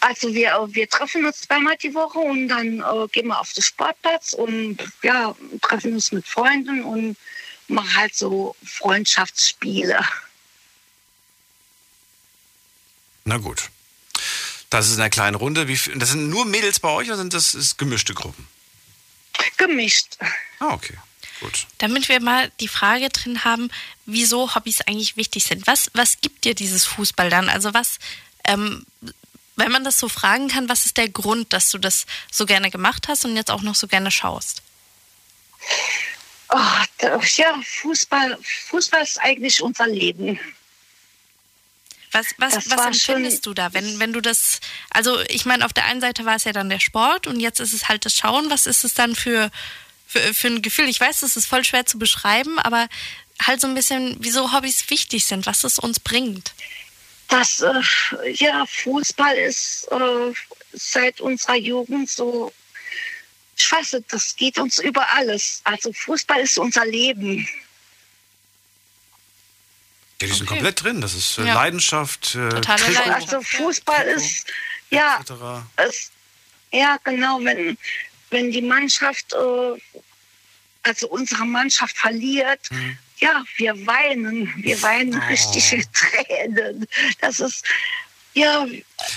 Also 0.00 0.34
wir, 0.34 0.52
äh, 0.52 0.74
wir 0.74 0.88
treffen 0.88 1.24
uns 1.24 1.42
zweimal 1.42 1.76
die 1.76 1.94
Woche 1.94 2.18
und 2.18 2.48
dann 2.48 2.80
äh, 2.80 3.08
gehen 3.12 3.28
wir 3.28 3.40
auf 3.40 3.52
den 3.52 3.62
Sportplatz 3.62 4.32
und 4.32 4.78
ja, 5.02 5.34
treffen 5.60 5.94
uns 5.94 6.10
mit 6.12 6.26
Freunden 6.26 6.82
und 6.82 7.16
machen 7.68 7.94
halt 7.94 8.14
so 8.14 8.56
Freundschaftsspiele. 8.64 10.00
Na 13.24 13.36
gut. 13.38 13.70
Das 14.68 14.88
ist 14.88 14.94
in 14.94 15.00
einer 15.00 15.10
kleinen 15.10 15.36
Runde. 15.36 15.68
Wie, 15.68 15.78
das 15.96 16.10
sind 16.10 16.28
nur 16.28 16.44
Mädels 16.44 16.80
bei 16.80 16.88
euch 16.88 17.08
oder 17.08 17.18
sind 17.18 17.34
das 17.34 17.54
ist 17.54 17.78
gemischte 17.78 18.14
Gruppen? 18.14 18.48
Gemischt. 19.58 20.16
Ah, 20.58 20.72
okay. 20.72 20.96
Gut. 21.40 21.66
Damit 21.78 22.08
wir 22.08 22.20
mal 22.20 22.50
die 22.60 22.68
Frage 22.68 23.08
drin 23.10 23.44
haben, 23.44 23.70
wieso 24.06 24.54
Hobbys 24.54 24.80
eigentlich 24.82 25.16
wichtig 25.16 25.44
sind. 25.44 25.66
Was, 25.66 25.90
was 25.94 26.20
gibt 26.20 26.44
dir 26.44 26.54
dieses 26.54 26.84
Fußball 26.86 27.30
dann? 27.30 27.48
Also 27.48 27.74
was, 27.74 27.98
ähm, 28.44 28.86
Wenn 29.62 29.70
man 29.70 29.84
das 29.84 29.96
so 29.96 30.08
fragen 30.08 30.48
kann, 30.48 30.68
was 30.68 30.86
ist 30.86 30.96
der 30.96 31.08
Grund, 31.08 31.52
dass 31.52 31.70
du 31.70 31.78
das 31.78 32.04
so 32.32 32.46
gerne 32.46 32.68
gemacht 32.68 33.06
hast 33.06 33.24
und 33.24 33.36
jetzt 33.36 33.48
auch 33.48 33.62
noch 33.62 33.76
so 33.76 33.86
gerne 33.86 34.10
schaust? 34.10 34.60
Oh, 36.48 37.20
ja, 37.36 37.60
Fußball, 37.62 38.36
Fußball 38.42 39.02
ist 39.02 39.20
eigentlich 39.20 39.62
unser 39.62 39.86
Leben. 39.86 40.40
Was, 42.10 42.34
was, 42.38 42.54
Das 42.54 42.70
was 42.70 42.86
empfindest 42.86 43.46
du 43.46 43.54
da, 43.54 43.72
wenn, 43.72 44.00
wenn 44.00 44.12
du 44.12 44.20
das, 44.20 44.58
also 44.90 45.20
ich 45.28 45.44
meine, 45.46 45.64
auf 45.64 45.72
der 45.72 45.84
einen 45.84 46.00
Seite 46.00 46.24
war 46.24 46.34
es 46.34 46.42
ja 46.42 46.52
dann 46.52 46.68
der 46.68 46.80
Sport 46.80 47.28
und 47.28 47.38
jetzt 47.38 47.60
ist 47.60 47.72
es 47.72 47.88
halt 47.88 48.04
das 48.04 48.16
Schauen. 48.16 48.50
Was 48.50 48.66
ist 48.66 48.82
es 48.82 48.94
dann 48.94 49.14
für, 49.14 49.52
für, 50.08 50.34
für 50.34 50.48
ein 50.48 50.60
Gefühl? 50.60 50.88
Ich 50.88 50.98
weiß, 50.98 51.20
das 51.20 51.36
ist 51.36 51.46
voll 51.46 51.64
schwer 51.64 51.86
zu 51.86 52.00
beschreiben, 52.00 52.58
aber 52.58 52.88
halt 53.40 53.60
so 53.60 53.68
ein 53.68 53.74
bisschen, 53.74 54.16
wieso 54.18 54.52
Hobbys 54.52 54.90
wichtig 54.90 55.24
sind, 55.24 55.46
was 55.46 55.62
es 55.62 55.78
uns 55.78 56.00
bringt. 56.00 56.52
Das, 57.32 57.60
äh, 57.62 57.72
ja, 58.32 58.66
Fußball 58.66 59.34
ist 59.36 59.88
äh, 59.90 60.32
seit 60.74 61.18
unserer 61.22 61.56
Jugend 61.56 62.10
so, 62.10 62.52
ich 63.56 63.72
weiß 63.72 63.94
nicht, 63.94 64.12
das 64.12 64.36
geht 64.36 64.58
uns 64.58 64.78
über 64.78 65.08
alles. 65.14 65.62
Also 65.64 65.94
Fußball 65.94 66.40
ist 66.40 66.58
unser 66.58 66.84
Leben. 66.84 67.48
Ja, 70.20 70.26
die 70.26 70.34
sind 70.34 70.42
Okay. 70.42 70.54
komplett 70.56 70.82
drin. 70.82 71.00
Das 71.00 71.14
ist 71.14 71.38
äh, 71.38 71.46
Ja. 71.46 71.54
Leidenschaft. 71.54 72.34
Äh, 72.34 72.50
Totale 72.50 72.82
Trikot, 72.84 73.10
Also 73.10 73.40
Fußball 73.42 74.06
ist, 74.08 74.46
ja, 74.90 75.18
es, 75.76 76.10
ja 76.70 76.98
genau, 77.02 77.40
wenn, 77.42 77.78
wenn 78.28 78.50
die 78.52 78.60
Mannschaft, 78.62 79.32
äh, 79.32 79.80
also 80.82 81.08
unsere 81.08 81.46
Mannschaft 81.46 81.96
verliert, 81.96 82.70
Mhm. 82.70 82.98
Ja, 83.22 83.44
wir 83.56 83.86
weinen, 83.86 84.52
wir 84.56 84.80
weinen 84.82 85.14
Oh. 85.14 85.28
richtige 85.28 85.84
Tränen. 85.92 86.86
Das 87.20 87.40
ist, 87.40 87.64
ja, 88.34 88.66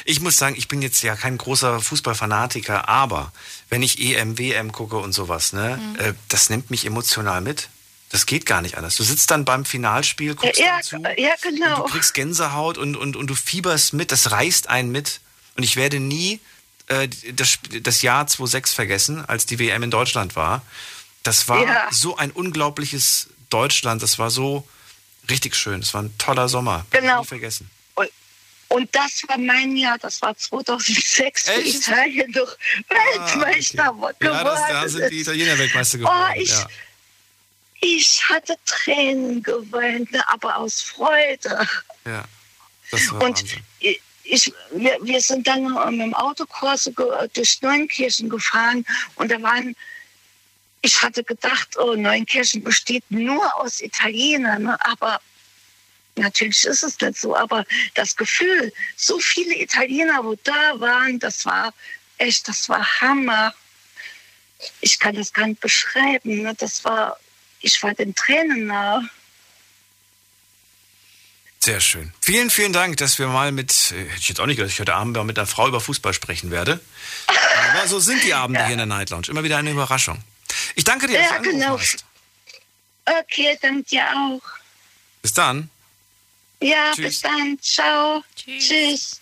Ich 0.06 0.20
muss 0.20 0.38
sagen, 0.38 0.56
ich 0.58 0.68
bin 0.68 0.82
jetzt 0.82 1.02
ja 1.04 1.16
kein 1.16 1.38
großer 1.38 1.80
Fußballfanatiker, 1.82 2.88
aber 2.90 3.32
wenn 3.70 3.82
ich 3.84 4.00
EM, 4.00 4.38
WM 4.38 4.72
gucke 4.72 4.98
und 4.98 5.14
sowas, 5.14 5.54
ne, 5.54 5.78
Mhm. 5.82 6.00
äh, 6.00 6.14
das 6.30 6.50
nimmt 6.50 6.70
mich 6.72 6.86
emotional 6.86 7.42
mit. 7.42 7.70
Das 8.10 8.26
geht 8.28 8.46
gar 8.46 8.62
nicht 8.62 8.78
anders. 8.78 8.96
Du 8.96 9.04
sitzt 9.04 9.32
dann 9.32 9.44
beim 9.46 9.66
Finalspiel, 9.66 10.36
guckst 10.36 10.60
ja, 10.60 10.80
zu, 10.82 10.98
ja, 11.18 11.34
genau. 11.42 11.78
du 11.78 11.92
kriegst 11.92 12.14
Gänsehaut 12.14 12.78
und, 12.78 12.96
und, 12.96 13.16
und 13.16 13.28
du 13.28 13.36
fieberst 13.36 13.94
mit, 13.94 14.12
das 14.12 14.32
reißt 14.32 14.70
einen 14.70 14.92
mit. 14.92 15.20
Und 15.58 15.64
ich 15.64 15.76
werde 15.76 16.00
nie 16.00 16.40
äh, 16.88 17.08
das, 17.34 17.58
das 17.82 18.02
Jahr 18.04 18.28
2006 18.28 18.74
vergessen, 18.74 19.26
als 19.26 19.46
die 19.48 19.58
WM 19.60 19.82
in 19.84 19.92
Deutschland 19.92 20.36
war. 20.36 20.62
Das 21.24 21.48
war 21.50 21.64
Ja. 21.66 21.88
so 21.92 22.16
ein 22.18 22.32
unglaubliches 22.32 23.28
Deutschland, 23.50 24.02
das 24.04 24.18
war 24.20 24.30
so 24.30 24.68
richtig 25.30 25.56
schön. 25.56 25.82
Das 25.82 25.94
war 25.94 26.04
ein 26.04 26.18
toller 26.18 26.50
Sommer. 26.50 26.86
Ich 26.92 27.00
Genau. 27.00 27.22
Nie 27.22 27.26
vergessen. 27.28 27.70
Und, 27.96 28.10
und 28.70 28.96
das 28.96 29.24
war 29.28 29.38
mein 29.38 29.76
Jahr, 29.78 29.98
das 29.98 30.22
war 30.22 30.36
2006, 30.38 31.48
wo 31.48 31.52
Echt? 31.54 31.76
Italien 31.76 32.32
doch 32.32 32.58
Weltmeister 32.90 33.84
geworden 33.94 34.16
Ja, 34.22 34.44
das, 34.44 34.60
da 34.68 34.88
sind 34.90 35.12
die. 35.12 35.22
Italiener 35.22 35.58
Weltmeister 35.58 35.98
Oh, 35.98 36.02
geworden. 36.02 36.34
ich, 36.38 36.50
ja. 36.50 36.68
ich 37.82 38.24
hatte 38.30 38.56
Tränen 38.66 39.42
geweint, 39.44 40.12
ne, 40.12 40.24
aber 40.30 40.58
aus 40.58 40.82
Freude. 40.82 41.68
Ja, 42.06 42.24
das 42.92 43.12
war 43.12 43.22
Und 43.24 43.40
Wahnsinn. 43.42 43.60
ich, 43.80 44.02
ich, 44.24 44.54
wir, 44.72 44.98
wir 45.02 45.22
sind 45.22 45.46
dann 45.48 45.76
äh, 45.78 45.92
mit 45.92 46.02
dem 46.02 46.14
Autokurs 46.16 46.90
durch 47.34 47.62
Neunkirchen 47.62 48.28
gefahren 48.30 48.86
und 49.16 49.32
da 49.32 49.40
waren, 49.42 49.76
ich 50.86 51.02
hatte 51.02 51.24
gedacht, 51.24 51.78
oh, 51.78 51.96
Neunkirchen 51.96 52.64
besteht 52.64 53.04
nur 53.10 53.56
aus 53.58 53.82
Italienern, 53.82 54.64
ne? 54.64 54.86
aber 54.86 55.20
natürlich 56.16 56.64
ist 56.64 56.84
es 56.84 57.00
nicht 57.00 57.18
so. 57.18 57.36
Aber 57.36 57.66
das 57.96 58.16
Gefühl, 58.16 58.72
so 58.96 59.20
viele 59.20 59.60
Italiener, 59.60 60.24
wo 60.24 60.36
da 60.44 60.80
waren, 60.80 61.18
das 61.18 61.44
war 61.46 61.74
echt, 62.20 62.48
das 62.48 62.70
war 62.70 62.86
Hammer. 63.02 63.54
Ich 64.80 65.00
kann 65.00 65.16
das 65.16 65.34
gar 65.34 65.48
nicht 65.48 65.60
beschreiben. 65.60 66.44
Ne? 66.44 66.54
Das 66.56 66.86
war, 66.86 67.18
ich 67.62 67.82
war 67.82 67.96
den 67.96 68.14
Tränen 68.14 68.68
nahe. 68.68 69.10
Sehr 71.60 71.82
schön. 71.82 72.14
Vielen, 72.22 72.52
vielen 72.52 72.74
Dank, 72.74 72.98
dass 72.98 73.18
wir 73.18 73.28
mal 73.28 73.52
mit, 73.52 73.92
äh, 73.92 74.06
hätte 74.06 74.20
ich 74.20 74.30
jetzt 74.30 74.40
auch 74.40 74.46
nicht 74.46 74.58
gedacht, 74.58 74.70
dass 74.70 74.76
ich 74.76 74.80
heute 74.82 74.94
Abend 74.94 75.18
mal 75.18 75.24
mit 75.24 75.40
einer 75.40 75.48
Frau 75.48 75.68
über 75.68 75.82
Fußball 75.82 76.14
sprechen 76.14 76.52
werde. 76.52 76.80
Aber 77.74 77.88
so 77.88 78.00
sind 78.00 78.24
die 78.24 78.36
Abende 78.36 78.64
hier 78.64 78.74
in 78.74 78.78
der 78.78 78.86
Night 78.86 79.10
Lounge. 79.10 79.30
Immer 79.30 79.44
wieder 79.44 79.58
eine 79.58 79.72
Überraschung. 79.72 80.24
Ich 80.76 80.84
danke 80.84 81.08
dir, 81.08 81.18
dass 81.20 81.28
du 81.30 81.34
Ja, 81.36 81.40
genau. 81.42 81.80
hast. 81.80 82.06
Okay, 83.06 83.58
danke 83.62 83.84
dir 83.84 84.04
auch. 84.16 84.42
Bis 85.22 85.34
dann. 85.34 85.70
Ja, 86.62 86.92
Tschüss. 86.94 87.06
bis 87.06 87.22
dann. 87.22 87.58
Ciao. 87.62 88.24
Tschüss. 88.36 89.22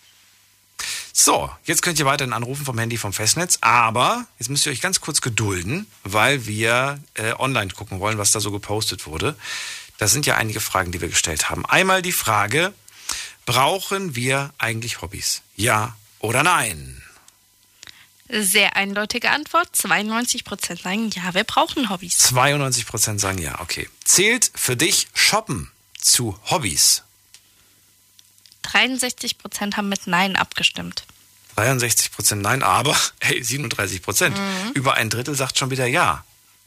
So, 1.12 1.50
jetzt 1.64 1.82
könnt 1.82 1.98
ihr 1.98 2.06
weiterhin 2.06 2.32
anrufen 2.32 2.64
vom 2.64 2.78
Handy 2.78 2.96
vom 2.96 3.12
Festnetz, 3.12 3.58
aber 3.60 4.26
jetzt 4.38 4.48
müsst 4.48 4.66
ihr 4.66 4.72
euch 4.72 4.80
ganz 4.80 5.00
kurz 5.00 5.20
gedulden, 5.20 5.86
weil 6.02 6.46
wir 6.46 6.98
äh, 7.14 7.32
online 7.34 7.70
gucken 7.72 8.00
wollen, 8.00 8.18
was 8.18 8.32
da 8.32 8.40
so 8.40 8.50
gepostet 8.50 9.06
wurde. 9.06 9.36
Da 9.98 10.08
sind 10.08 10.26
ja 10.26 10.36
einige 10.36 10.58
Fragen, 10.60 10.90
die 10.90 11.00
wir 11.00 11.08
gestellt 11.08 11.50
haben. 11.50 11.64
Einmal 11.66 12.02
die 12.02 12.10
Frage, 12.12 12.74
brauchen 13.46 14.16
wir 14.16 14.52
eigentlich 14.58 15.02
Hobbys? 15.02 15.42
Ja 15.54 15.96
oder 16.18 16.42
nein? 16.42 17.00
Sehr 18.28 18.76
eindeutige 18.76 19.30
Antwort. 19.30 19.68
92 19.72 20.44
Prozent 20.44 20.80
sagen, 20.80 21.10
ja, 21.10 21.34
wir 21.34 21.44
brauchen 21.44 21.90
Hobbys. 21.90 22.18
92% 22.32 23.18
sagen 23.18 23.38
ja, 23.38 23.60
okay. 23.60 23.88
Zählt 24.04 24.50
für 24.54 24.76
dich 24.76 25.08
Shoppen 25.14 25.70
zu 25.98 26.38
Hobbys? 26.50 27.02
63 28.62 29.38
Prozent 29.38 29.76
haben 29.76 29.88
mit 29.88 30.06
Nein 30.06 30.36
abgestimmt. 30.36 31.04
63% 31.56 32.36
nein, 32.36 32.62
aber 32.62 32.96
hey, 33.20 33.40
37%. 33.40 34.30
Mhm. 34.30 34.72
Über 34.74 34.94
ein 34.94 35.10
Drittel 35.10 35.34
sagt 35.34 35.58
schon 35.58 35.70
wieder 35.70 35.86
ja. 35.86 36.24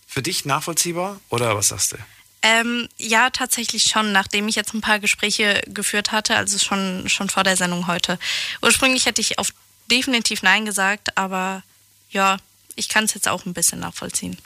Für 0.08 0.22
dich 0.22 0.46
nachvollziehbar 0.46 1.20
oder 1.30 1.56
was 1.58 1.70
sagst 1.70 1.94
du? 1.94 1.98
Ähm, 2.44 2.88
ja, 2.98 3.30
tatsächlich 3.30 3.84
schon, 3.84 4.12
nachdem 4.14 4.48
ich 4.48 4.56
jetzt 4.56 4.74
ein 4.74 4.82
paar 4.82 5.00
Gespräche 5.00 5.62
geführt 5.68 6.12
hatte, 6.12 6.38
also 6.38 6.58
schon, 6.60 7.10
schon 7.10 7.30
vor 7.30 7.44
der 7.44 7.58
Sendung 7.58 7.88
heute. 7.88 8.20
Ursprünglich 8.62 9.06
hätte 9.06 9.20
ich 9.20 9.38
auf 9.40 9.52
definitiv 9.88 10.44
Nein 10.44 10.66
gesagt, 10.66 11.18
aber 11.18 11.64
ja, 12.10 12.38
ich 12.76 12.90
kann 12.90 13.06
es 13.06 13.14
jetzt 13.14 13.28
auch 13.28 13.46
ein 13.46 13.54
bisschen 13.54 13.80
nachvollziehen. 13.80 14.38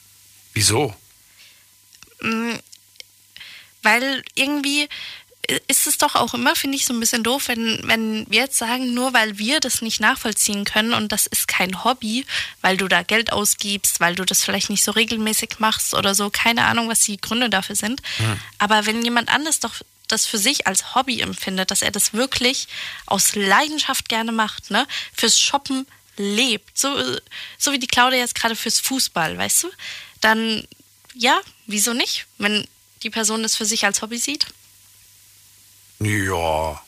Wieso? 0.53 0.95
Mm, 2.21 2.53
Weil 3.83 4.23
irgendwie 4.35 4.87
ist 5.67 5.87
es 5.87 5.97
doch 5.97 6.15
auch 6.15 6.33
immer, 6.33 6.55
finde 6.55 6.77
ich, 6.77 6.85
so 6.85 6.93
ein 6.93 6.99
bisschen 6.99 7.23
doof, 7.23 7.47
wenn, 7.47 7.81
wenn 7.83 8.25
wir 8.29 8.41
jetzt 8.41 8.57
sagen, 8.57 8.93
nur 8.93 9.13
weil 9.13 9.37
wir 9.37 9.59
das 9.59 9.81
nicht 9.81 9.99
nachvollziehen 9.99 10.65
können 10.65 10.93
und 10.93 11.11
das 11.11 11.25
ist 11.25 11.47
kein 11.47 11.83
Hobby, 11.83 12.25
weil 12.61 12.77
du 12.77 12.87
da 12.87 13.01
Geld 13.01 13.33
ausgibst, 13.33 13.99
weil 13.99 14.15
du 14.15 14.23
das 14.23 14.43
vielleicht 14.43 14.69
nicht 14.69 14.83
so 14.83 14.91
regelmäßig 14.91 15.59
machst 15.59 15.93
oder 15.93 16.15
so, 16.15 16.29
keine 16.29 16.65
Ahnung, 16.65 16.89
was 16.89 16.99
die 16.99 17.19
Gründe 17.19 17.49
dafür 17.49 17.75
sind. 17.75 18.01
Aber 18.59 18.85
wenn 18.85 19.03
jemand 19.03 19.29
anders 19.29 19.59
doch 19.59 19.75
das 20.11 20.25
für 20.25 20.37
sich 20.37 20.67
als 20.67 20.95
Hobby 20.95 21.21
empfindet, 21.21 21.71
dass 21.71 21.81
er 21.81 21.91
das 21.91 22.13
wirklich 22.13 22.67
aus 23.05 23.35
Leidenschaft 23.35 24.09
gerne 24.09 24.31
macht, 24.31 24.71
ne, 24.71 24.87
fürs 25.15 25.39
Shoppen 25.39 25.87
lebt, 26.17 26.77
so, 26.77 26.89
so 27.57 27.71
wie 27.71 27.79
die 27.79 27.87
Claudia 27.87 28.19
jetzt 28.19 28.35
gerade 28.35 28.55
fürs 28.55 28.79
Fußball, 28.79 29.37
weißt 29.37 29.63
du, 29.63 29.71
dann 30.19 30.67
ja, 31.13 31.41
wieso 31.67 31.93
nicht, 31.93 32.27
wenn 32.37 32.67
die 33.03 33.09
Person 33.09 33.43
das 33.43 33.55
für 33.55 33.65
sich 33.65 33.85
als 33.85 34.01
Hobby 34.01 34.17
sieht? 34.17 34.47
Ja. 35.99 36.81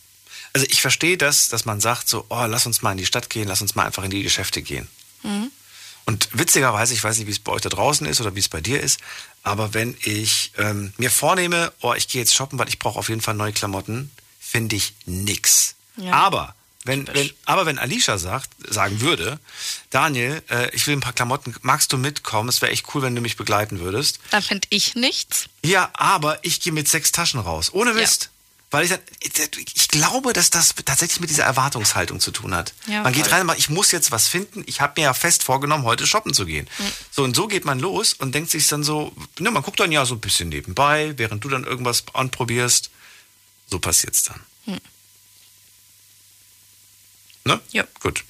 Also 0.53 0.67
ich 0.69 0.81
verstehe 0.81 1.17
das, 1.17 1.49
dass 1.49 1.65
man 1.65 1.81
sagt 1.81 2.07
so, 2.07 2.25
oh, 2.29 2.45
lass 2.45 2.65
uns 2.65 2.81
mal 2.81 2.91
in 2.91 2.97
die 2.97 3.05
Stadt 3.05 3.29
gehen, 3.29 3.47
lass 3.47 3.61
uns 3.61 3.75
mal 3.75 3.85
einfach 3.85 4.03
in 4.03 4.11
die 4.11 4.23
Geschäfte 4.23 4.61
gehen. 4.61 4.87
Mhm. 5.23 5.51
Und 6.05 6.27
witzigerweise, 6.33 6.93
ich 6.93 7.03
weiß 7.03 7.17
nicht, 7.17 7.27
wie 7.27 7.31
es 7.31 7.39
bei 7.39 7.51
euch 7.51 7.61
da 7.61 7.69
draußen 7.69 8.05
ist 8.07 8.19
oder 8.19 8.35
wie 8.35 8.39
es 8.39 8.49
bei 8.49 8.61
dir 8.61 8.81
ist, 8.81 8.99
aber 9.41 9.73
wenn 9.73 9.95
ich 10.03 10.51
ähm, 10.57 10.93
mir 10.97 11.09
vornehme, 11.09 11.71
oh, 11.81 11.93
ich 11.93 12.07
gehe 12.07 12.21
jetzt 12.21 12.33
shoppen, 12.33 12.59
weil 12.59 12.67
ich 12.67 12.79
brauche 12.79 12.99
auf 12.99 13.09
jeden 13.09 13.21
Fall 13.21 13.35
neue 13.35 13.53
Klamotten, 13.53 14.11
finde 14.39 14.75
ich 14.75 14.93
nix. 15.05 15.75
Ja. 15.97 16.13
Aber 16.13 16.55
wenn, 16.85 17.07
wenn, 17.13 17.31
aber 17.45 17.65
wenn 17.65 17.79
Alicia 17.79 18.17
sagt, 18.17 18.49
sagen 18.67 18.99
würde, 18.99 19.39
Daniel, 19.89 20.41
äh, 20.49 20.69
ich 20.75 20.85
will 20.85 20.95
ein 20.95 21.01
paar 21.01 21.13
Klamotten, 21.13 21.55
magst 21.61 21.93
du 21.93 21.97
mitkommen? 21.97 22.49
Es 22.49 22.61
wäre 22.61 22.71
echt 22.71 22.93
cool, 22.93 23.01
wenn 23.01 23.15
du 23.15 23.21
mich 23.21 23.37
begleiten 23.37 23.79
würdest. 23.79 24.19
Dann 24.31 24.41
finde 24.41 24.67
ich 24.69 24.95
nichts. 24.95 25.45
Ja, 25.63 25.89
aber 25.93 26.39
ich 26.43 26.59
gehe 26.59 26.73
mit 26.73 26.89
sechs 26.89 27.13
Taschen 27.13 27.39
raus. 27.39 27.71
Ohne 27.73 27.93
Mist. 27.93 28.29
Weil 28.73 28.85
ich, 28.85 28.89
dann- 28.89 28.99
ich 29.75 29.87
glaube, 29.87 30.33
dass 30.33 30.49
das 30.49 30.73
tatsächlich 30.83 31.19
mit 31.19 31.29
dieser 31.29 31.43
Erwartungshaltung 31.43 32.19
zu 32.19 32.31
tun 32.31 32.55
hat. 32.55 32.73
Ja, 32.87 33.03
man 33.03 33.13
geht 33.13 33.31
rein 33.31 33.41
und 33.41 33.47
sagt, 33.49 33.59
ich 33.59 33.69
muss 33.69 33.91
jetzt 33.91 34.09
was 34.11 34.27
finden. 34.27 34.63
Ich 34.65 34.81
habe 34.81 34.99
mir 34.99 35.03
ja 35.05 35.13
fest 35.13 35.43
vorgenommen, 35.43 35.83
heute 35.83 36.07
shoppen 36.07 36.33
zu 36.33 36.47
gehen. 36.47 36.67
Mhm. 36.79 36.91
So, 37.11 37.23
und 37.23 37.35
so 37.35 37.47
geht 37.47 37.65
man 37.65 37.79
los 37.79 38.13
und 38.13 38.33
denkt 38.33 38.49
sich 38.49 38.67
dann 38.67 38.83
so, 38.83 39.13
ne, 39.37 39.51
man 39.51 39.61
guckt 39.61 39.79
dann 39.79 39.91
ja 39.91 40.07
so 40.07 40.15
ein 40.15 40.19
bisschen 40.21 40.49
nebenbei, 40.49 41.13
während 41.17 41.43
du 41.43 41.49
dann 41.49 41.65
irgendwas 41.65 42.03
anprobierst. 42.13 42.89
So 43.69 43.77
passiert's 43.77 44.23
dann. 44.23 44.39
Hm. 44.65 44.79
Ne? 47.45 47.61
Ja. 47.71 47.83
Gut. 47.99 48.23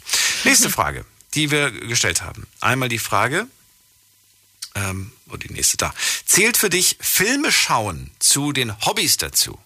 Nächste 0.44 0.70
Frage, 0.70 1.06
die 1.36 1.52
wir 1.52 1.72
gestellt 1.72 2.22
haben. 2.22 2.48
Einmal 2.60 2.90
die 2.90 3.00
Frage, 3.00 3.48
ähm, 4.76 5.14
oh, 5.30 5.38
die 5.38 5.54
nächste 5.54 5.78
da. 5.78 5.94
Zählt 6.26 6.58
für 6.58 6.70
dich 6.70 6.98
Filme 7.00 7.50
schauen 7.52 8.12
zu 8.20 8.52
den 8.52 8.78
Hobbys 8.86 9.16
dazu? 9.16 9.58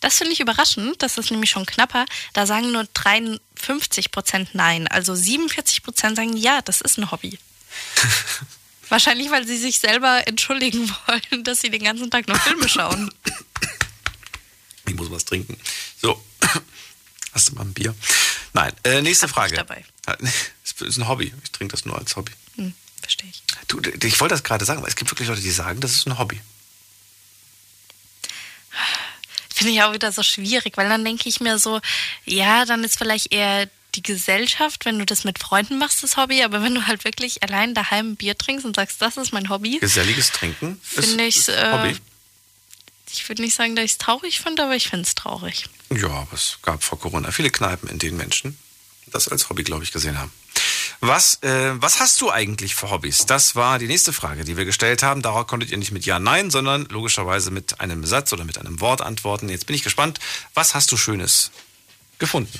Das 0.00 0.18
finde 0.18 0.32
ich 0.32 0.40
überraschend. 0.40 1.02
Das 1.02 1.18
ist 1.18 1.30
nämlich 1.30 1.50
schon 1.50 1.66
knapper. 1.66 2.06
Da 2.32 2.46
sagen 2.46 2.70
nur 2.72 2.84
53 2.94 4.10
Prozent 4.10 4.54
Nein. 4.54 4.86
Also 4.88 5.14
47 5.14 5.82
Prozent 5.82 6.16
sagen 6.16 6.36
Ja, 6.36 6.62
das 6.62 6.80
ist 6.80 6.98
ein 6.98 7.10
Hobby. 7.10 7.38
Wahrscheinlich, 8.88 9.30
weil 9.30 9.46
sie 9.46 9.58
sich 9.58 9.78
selber 9.80 10.26
entschuldigen 10.26 10.88
wollen, 11.06 11.44
dass 11.44 11.60
sie 11.60 11.70
den 11.70 11.84
ganzen 11.84 12.10
Tag 12.10 12.26
nur 12.28 12.38
Filme 12.38 12.68
schauen. 12.68 13.12
Ich 14.86 14.94
muss 14.94 15.10
was 15.10 15.24
trinken. 15.24 15.58
So. 16.00 16.22
Hast 17.32 17.50
du 17.50 17.54
mal 17.56 17.62
ein 17.62 17.74
Bier? 17.74 17.94
Nein. 18.54 18.72
Äh, 18.84 19.02
nächste 19.02 19.24
Hab 19.24 19.30
ich 19.30 19.34
Frage. 19.34 19.56
dabei. 19.56 19.84
Das 20.06 20.18
ist 20.88 20.96
ein 20.96 21.06
Hobby. 21.08 21.34
Ich 21.44 21.50
trinke 21.50 21.72
das 21.72 21.84
nur 21.84 21.98
als 21.98 22.16
Hobby. 22.16 22.32
Hm, 22.56 22.72
verstehe 23.02 23.28
ich. 23.28 23.42
Du, 23.66 23.80
ich 23.80 24.20
wollte 24.20 24.34
das 24.34 24.42
gerade 24.44 24.64
sagen, 24.64 24.78
aber 24.78 24.88
es 24.88 24.96
gibt 24.96 25.10
wirklich 25.10 25.28
Leute, 25.28 25.42
die 25.42 25.50
sagen, 25.50 25.80
das 25.80 25.92
ist 25.92 26.06
ein 26.06 26.18
Hobby. 26.18 26.40
Finde 29.58 29.72
ich 29.72 29.82
auch 29.82 29.92
wieder 29.92 30.12
so 30.12 30.22
schwierig, 30.22 30.76
weil 30.76 30.88
dann 30.88 31.04
denke 31.04 31.28
ich 31.28 31.40
mir 31.40 31.58
so, 31.58 31.80
ja, 32.24 32.64
dann 32.64 32.84
ist 32.84 32.96
vielleicht 32.96 33.32
eher 33.32 33.68
die 33.96 34.02
Gesellschaft, 34.02 34.84
wenn 34.84 35.00
du 35.00 35.04
das 35.04 35.24
mit 35.24 35.40
Freunden 35.40 35.78
machst, 35.78 36.04
das 36.04 36.16
Hobby, 36.16 36.44
aber 36.44 36.62
wenn 36.62 36.76
du 36.76 36.86
halt 36.86 37.02
wirklich 37.02 37.42
allein 37.42 37.74
daheim 37.74 38.12
ein 38.12 38.16
Bier 38.16 38.38
trinkst 38.38 38.64
und 38.64 38.76
sagst, 38.76 39.02
das 39.02 39.16
ist 39.16 39.32
mein 39.32 39.48
Hobby, 39.48 39.78
Geselliges 39.80 40.30
Trinken 40.30 40.80
finde 40.84 41.24
ich 41.24 41.48
äh, 41.48 41.72
Hobby. 41.72 41.96
ich 43.10 43.28
würde 43.28 43.42
nicht 43.42 43.56
sagen, 43.56 43.74
dass 43.74 43.84
ich 43.84 43.92
es 43.92 43.98
traurig 43.98 44.38
finde, 44.38 44.62
aber 44.62 44.76
ich 44.76 44.88
finde 44.88 45.06
es 45.06 45.16
traurig. 45.16 45.64
Ja, 45.90 46.08
aber 46.08 46.34
es 46.34 46.58
gab 46.62 46.84
vor 46.84 47.00
Corona 47.00 47.32
viele 47.32 47.50
Kneipen, 47.50 47.88
in 47.88 47.98
denen 47.98 48.16
Menschen 48.16 48.56
das 49.06 49.26
als 49.26 49.50
Hobby, 49.50 49.64
glaube 49.64 49.82
ich, 49.82 49.90
gesehen 49.90 50.18
haben. 50.18 50.30
Was, 51.00 51.42
äh, 51.42 51.80
was 51.80 52.00
hast 52.00 52.20
du 52.20 52.30
eigentlich 52.30 52.74
für 52.74 52.90
Hobbys? 52.90 53.26
Das 53.26 53.54
war 53.54 53.78
die 53.78 53.86
nächste 53.86 54.12
Frage, 54.12 54.44
die 54.44 54.56
wir 54.56 54.64
gestellt 54.64 55.02
haben. 55.02 55.22
Darauf 55.22 55.46
konntet 55.46 55.70
ihr 55.70 55.78
nicht 55.78 55.92
mit 55.92 56.04
Ja, 56.06 56.18
Nein, 56.18 56.50
sondern 56.50 56.86
logischerweise 56.86 57.50
mit 57.50 57.80
einem 57.80 58.04
Satz 58.04 58.32
oder 58.32 58.44
mit 58.44 58.58
einem 58.58 58.80
Wort 58.80 59.00
antworten. 59.00 59.48
Jetzt 59.48 59.66
bin 59.66 59.76
ich 59.76 59.84
gespannt. 59.84 60.18
Was 60.54 60.74
hast 60.74 60.90
du 60.90 60.96
Schönes 60.96 61.52
gefunden? 62.18 62.58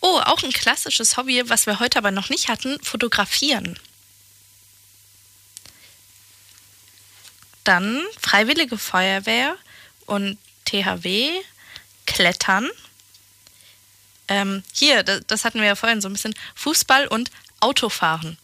Oh, 0.00 0.20
auch 0.24 0.42
ein 0.42 0.52
klassisches 0.52 1.16
Hobby, 1.16 1.42
was 1.48 1.66
wir 1.66 1.80
heute 1.80 1.98
aber 1.98 2.10
noch 2.10 2.28
nicht 2.28 2.48
hatten, 2.48 2.78
fotografieren. 2.82 3.78
Dann 7.64 8.00
Freiwillige 8.20 8.78
Feuerwehr 8.78 9.56
und 10.06 10.38
THW, 10.64 11.30
Klettern. 12.06 12.70
Ähm, 14.28 14.62
hier, 14.72 15.02
das, 15.02 15.22
das 15.26 15.44
hatten 15.44 15.60
wir 15.60 15.66
ja 15.66 15.76
vorhin 15.76 16.00
so 16.00 16.08
ein 16.08 16.12
bisschen, 16.12 16.34
Fußball 16.54 17.06
und 17.06 17.30
Autofahren. 17.60 18.38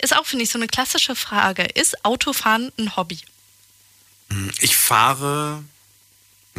Ist 0.00 0.16
auch, 0.16 0.26
finde 0.26 0.44
ich, 0.44 0.50
so 0.50 0.58
eine 0.58 0.66
klassische 0.68 1.14
Frage. 1.16 1.64
Ist 1.64 2.04
Autofahren 2.04 2.72
ein 2.78 2.96
Hobby? 2.96 3.18
Hm, 4.30 4.52
Ich 4.60 4.76
fahre, 4.76 5.64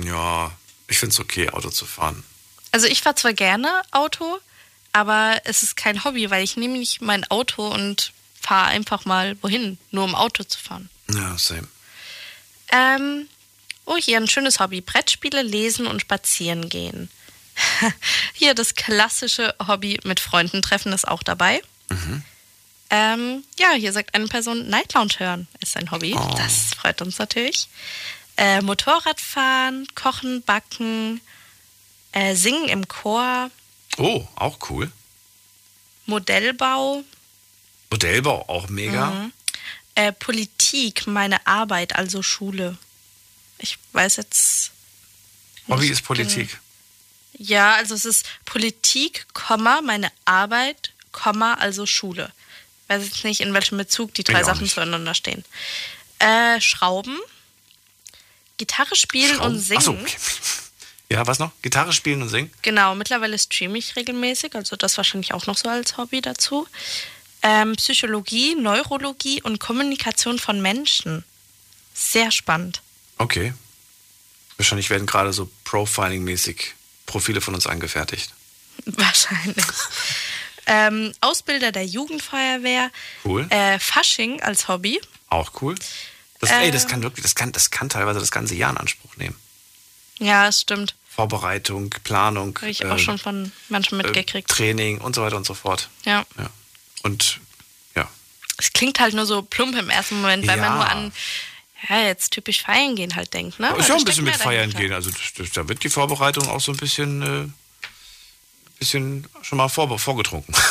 ja, 0.01 0.51
ich 0.87 0.97
finde 0.97 1.13
es 1.13 1.19
okay, 1.19 1.49
Auto 1.49 1.69
zu 1.69 1.85
fahren. 1.85 2.23
Also 2.71 2.87
ich 2.87 3.01
fahre 3.01 3.15
zwar 3.15 3.33
gerne 3.33 3.81
Auto, 3.91 4.39
aber 4.91 5.41
es 5.45 5.63
ist 5.63 5.75
kein 5.75 6.03
Hobby, 6.03 6.29
weil 6.29 6.43
ich 6.43 6.57
nehme 6.57 6.77
nicht 6.77 7.01
mein 7.01 7.29
Auto 7.31 7.67
und 7.67 8.11
fahre 8.39 8.67
einfach 8.69 9.05
mal 9.05 9.37
wohin, 9.41 9.77
nur 9.91 10.03
um 10.03 10.15
Auto 10.15 10.43
zu 10.43 10.59
fahren. 10.59 10.89
Ja, 11.13 11.37
same. 11.37 11.67
Ähm, 12.71 13.27
oh, 13.85 13.97
hier 13.97 14.17
ein 14.17 14.27
schönes 14.27 14.59
Hobby. 14.59 14.81
Brettspiele, 14.81 15.41
lesen 15.41 15.87
und 15.87 16.01
spazieren 16.01 16.69
gehen. 16.69 17.09
hier 18.33 18.53
das 18.53 18.75
klassische 18.75 19.55
Hobby 19.67 19.99
mit 20.03 20.19
Freunden 20.19 20.61
treffen 20.61 20.93
ist 20.93 21.07
auch 21.07 21.23
dabei. 21.23 21.61
Ähm, 22.89 23.43
ja, 23.57 23.71
hier 23.73 23.93
sagt 23.93 24.15
eine 24.15 24.27
Person, 24.27 24.67
Night 24.69 24.93
Lounge 24.93 25.13
hören 25.17 25.47
ist 25.59 25.77
ein 25.77 25.91
Hobby. 25.91 26.15
Oh. 26.15 26.33
Das 26.37 26.73
freut 26.75 27.01
uns 27.01 27.19
natürlich. 27.19 27.69
Äh, 28.37 28.61
Motorradfahren, 28.61 29.87
Kochen, 29.95 30.41
Backen, 30.43 31.21
äh, 32.13 32.35
Singen 32.35 32.67
im 32.69 32.87
Chor, 32.87 33.51
Oh, 33.99 34.25
auch 34.35 34.57
cool. 34.69 34.91
Modellbau, 36.05 37.03
Modellbau, 37.91 38.47
auch 38.47 38.69
mega. 38.69 39.07
Mhm. 39.07 39.33
Äh, 39.95 40.13
Politik, 40.13 41.05
meine 41.05 41.45
Arbeit, 41.45 41.95
also 41.95 42.23
Schule. 42.23 42.77
Ich 43.57 43.77
weiß 43.91 44.15
jetzt. 44.17 44.71
Hobby 45.67 45.87
ist 45.87 46.03
Politik. 46.03 46.59
Ja, 47.39 47.75
also 47.75 47.95
es 47.95 48.03
ist 48.05 48.25
Politik, 48.45 49.25
meine 49.81 50.11
Arbeit, 50.25 50.91
also 51.57 51.85
Schule. 51.85 52.31
Weiß 52.89 53.03
jetzt 53.03 53.23
nicht, 53.23 53.39
in 53.41 53.53
welchem 53.53 53.77
Bezug 53.77 54.13
die 54.13 54.23
drei 54.23 54.41
Ich 54.41 54.45
Sachen 54.45 54.67
zueinander 54.67 55.13
stehen. 55.13 55.45
Äh, 56.19 56.59
Schrauben, 56.59 57.17
Gitarre 58.57 58.95
spielen 58.95 59.35
Schrauben? 59.37 59.53
und 59.53 59.59
singen. 59.59 59.79
Ach 59.79 59.85
so, 59.85 59.91
okay. 59.93 60.17
Ja, 61.11 61.25
was 61.25 61.39
noch? 61.39 61.51
Gitarre 61.63 61.91
spielen 61.91 62.21
und 62.21 62.29
singen? 62.29 62.53
Genau, 62.61 62.93
mittlerweile 62.93 63.39
streame 63.39 63.79
ich 63.79 63.95
regelmäßig, 63.95 64.53
also 64.53 64.75
das 64.75 64.95
wahrscheinlich 64.95 65.33
auch 65.33 65.47
noch 65.47 65.57
so 65.57 65.67
als 65.67 65.97
Hobby 65.97 66.21
dazu. 66.21 66.67
Ähm, 67.41 67.75
Psychologie, 67.77 68.53
Neurologie 68.53 69.41
und 69.41 69.59
Kommunikation 69.59 70.37
von 70.37 70.61
Menschen. 70.61 71.23
Sehr 71.95 72.29
spannend. 72.29 72.83
Okay. 73.17 73.53
Wahrscheinlich 74.57 74.91
werden 74.91 75.07
gerade 75.07 75.33
so 75.33 75.49
Profiling-mäßig 75.65 76.73
Profile 77.09 77.41
von 77.41 77.55
uns 77.55 77.67
angefertigt. 77.67 78.31
Wahrscheinlich. 78.85 79.65
ähm, 80.65 81.11
Ausbilder 81.21 81.71
der 81.71 81.85
Jugendfeuerwehr. 81.85 82.91
Cool. 83.25 83.47
Äh, 83.49 83.79
Fasching 83.79 84.41
als 84.41 84.67
Hobby. 84.67 85.01
Auch 85.27 85.51
cool. 85.61 85.75
Das, 86.39 86.51
Äh, 86.51 86.65
ey, 86.65 86.71
das 86.71 86.87
kann 86.87 87.01
wirklich, 87.03 87.23
das 87.23 87.35
kann, 87.35 87.51
das 87.51 87.71
kann 87.71 87.89
teilweise 87.89 88.19
das 88.19 88.31
ganze 88.31 88.55
Jahr 88.55 88.71
in 88.71 88.77
Anspruch 88.77 89.17
nehmen. 89.17 89.35
Ja, 90.19 90.47
es 90.47 90.61
stimmt. 90.61 90.95
Vorbereitung, 91.09 91.89
Planung, 92.03 92.55
Habe 92.57 92.69
ich 92.69 92.81
äh, 92.83 92.89
auch 92.89 92.99
schon 92.99 93.17
von 93.17 93.51
manchen 93.67 93.97
mitgekriegt. 93.97 94.49
äh, 94.49 94.53
Training 94.53 94.99
und 94.99 95.15
so 95.15 95.21
weiter 95.23 95.35
und 95.37 95.45
so 95.45 95.53
fort. 95.53 95.89
ja. 96.05 96.25
Ja. 96.37 96.49
Und 97.03 97.39
ja. 97.95 98.07
Es 98.57 98.71
klingt 98.73 98.99
halt 98.99 99.13
nur 99.13 99.25
so 99.25 99.41
plump 99.41 99.75
im 99.77 99.89
ersten 99.89 100.21
Moment, 100.21 100.45
weil 100.47 100.57
Ja. 100.57 100.63
man 100.69 100.75
nur 100.77 100.89
an, 100.89 101.13
ja, 101.87 102.01
jetzt 102.01 102.31
typisch 102.31 102.61
feiern 102.63 102.95
gehen 102.95 103.15
halt 103.15 103.33
denkt, 103.33 103.59
ne? 103.59 103.69
ist 103.77 103.87
Da 103.89 103.93
ja 103.93 103.99
ein 103.99 104.05
bisschen 104.05 104.25
mit 104.25 104.35
Feiern 104.35 104.71
dahinter. 104.71 104.79
gehen. 104.79 104.93
Also 104.93 105.11
da 105.53 105.67
wird 105.69 105.83
die 105.83 105.89
Vorbereitung 105.89 106.47
auch 106.49 106.59
so 106.61 106.71
ein 106.73 106.77
bisschen, 106.77 107.21
äh, 107.21 107.49
bisschen 108.79 109.27
schon 109.41 109.57
mal 109.57 109.69
vor, 109.69 109.97
vorgetrunken. 109.99 110.53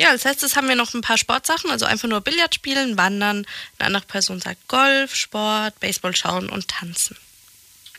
Ja, 0.00 0.10
als 0.10 0.22
letztes 0.22 0.54
haben 0.54 0.68
wir 0.68 0.76
noch 0.76 0.94
ein 0.94 1.00
paar 1.00 1.18
Sportsachen, 1.18 1.72
also 1.72 1.84
einfach 1.84 2.08
nur 2.08 2.20
Billard 2.20 2.54
spielen, 2.54 2.96
wandern. 2.96 3.44
Eine 3.80 3.86
andere 3.88 4.04
Person 4.06 4.40
sagt 4.40 4.68
Golf, 4.68 5.16
Sport, 5.16 5.80
Baseball 5.80 6.14
schauen 6.14 6.48
und 6.48 6.68
tanzen. 6.68 7.16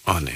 Oh 0.05 0.13
nee, 0.21 0.33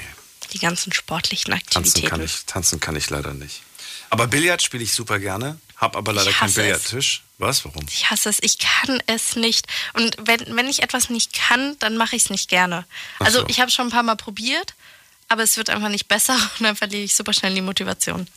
Die 0.52 0.58
ganzen 0.58 0.92
sportlichen 0.92 1.52
tanzen 1.52 1.78
Aktivitäten. 1.78 2.08
kann 2.10 2.20
ich, 2.22 2.44
tanzen 2.44 2.80
kann 2.80 2.96
ich 2.96 3.08
leider 3.08 3.32
nicht. 3.32 3.62
Aber 4.10 4.26
Billard 4.26 4.60
spiele 4.62 4.84
ich 4.84 4.92
super 4.92 5.18
gerne, 5.18 5.58
hab 5.78 5.96
aber 5.96 6.12
leider 6.12 6.32
keinen. 6.32 6.52
Billardtisch. 6.52 7.23
Was? 7.38 7.64
Warum? 7.64 7.84
Ich 7.90 8.10
hasse 8.10 8.28
es, 8.28 8.38
ich 8.42 8.58
kann 8.58 9.02
es 9.06 9.34
nicht. 9.36 9.66
Und 9.94 10.16
wenn, 10.20 10.54
wenn 10.56 10.68
ich 10.68 10.82
etwas 10.82 11.10
nicht 11.10 11.32
kann, 11.32 11.76
dann 11.80 11.96
mache 11.96 12.14
ich 12.16 12.24
es 12.24 12.30
nicht 12.30 12.48
gerne. 12.48 12.84
Also 13.18 13.40
so. 13.40 13.46
ich 13.48 13.60
habe 13.60 13.70
schon 13.70 13.88
ein 13.88 13.90
paar 13.90 14.02
Mal 14.04 14.14
probiert, 14.16 14.74
aber 15.28 15.42
es 15.42 15.56
wird 15.56 15.68
einfach 15.70 15.88
nicht 15.88 16.06
besser 16.08 16.34
und 16.58 16.64
dann 16.64 16.76
verliere 16.76 17.02
ich 17.02 17.14
super 17.14 17.32
schnell 17.32 17.54
die 17.54 17.60
Motivation. 17.60 18.28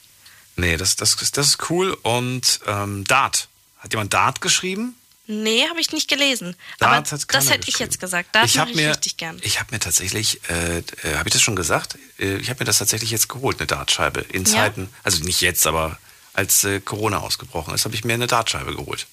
Nee, 0.56 0.78
das, 0.78 0.96
das, 0.96 1.14
ist- 1.22 1.38
das 1.38 1.48
ist 1.48 1.70
cool. 1.70 1.96
Und 2.02 2.60
ähm, 2.66 3.04
Dart. 3.06 3.48
Hat 3.78 3.94
jemand 3.94 4.14
Dart 4.14 4.42
geschrieben? 4.42 4.96
Nee, 5.28 5.68
habe 5.70 5.80
ich 5.82 5.92
nicht 5.92 6.08
gelesen. 6.08 6.56
Dart 6.80 7.12
aber 7.14 7.22
das 7.28 7.50
hätte 7.52 7.70
ich 7.70 7.78
jetzt 7.80 8.00
gesagt. 8.00 8.30
Das 8.32 8.46
ich 8.46 8.58
habe 8.60 8.72
ich 8.72 8.78
mir, 8.78 8.90
richtig 8.92 9.18
gern. 9.18 9.38
ich 9.44 9.60
habe 9.60 9.72
mir 9.74 9.80
tatsächlich, 9.80 10.40
äh, 10.50 10.78
äh, 10.80 10.84
habe 11.18 11.28
ich 11.28 11.34
das 11.34 11.42
schon 11.42 11.56
gesagt? 11.58 11.98
Äh, 12.18 12.38
ich 12.38 12.50
habe 12.50 12.60
mir 12.62 12.66
das 12.66 12.78
tatsächlich 12.80 13.12
jetzt 13.12 13.28
geholt, 13.28 13.60
eine 13.60 13.68
Dartscheibe. 13.68 14.22
In 14.22 14.46
Ja? 14.46 14.52
Zeiten, 14.54 14.90
also 15.04 15.24
nicht 15.24 15.42
jetzt, 15.42 15.68
aber 15.68 16.00
als 16.38 16.64
äh, 16.64 16.80
Corona 16.80 17.18
ausgebrochen 17.18 17.74
ist, 17.74 17.84
habe 17.86 17.96
ich 17.96 18.04
mir 18.06 18.14
eine 18.14 18.28
Dartscheibe 18.28 18.74
geholt. 18.76 19.08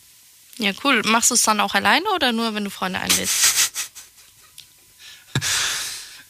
Ja, 0.59 0.71
cool. 0.85 1.03
Machst 1.05 1.31
du 1.31 1.35
es 1.35 1.43
dann 1.43 1.59
auch 1.61 1.75
alleine 1.75 2.09
oder 2.15 2.31
nur, 2.31 2.55
wenn 2.55 2.63
du 2.65 2.71
Freunde 2.71 3.01
einlädst? 3.01 3.73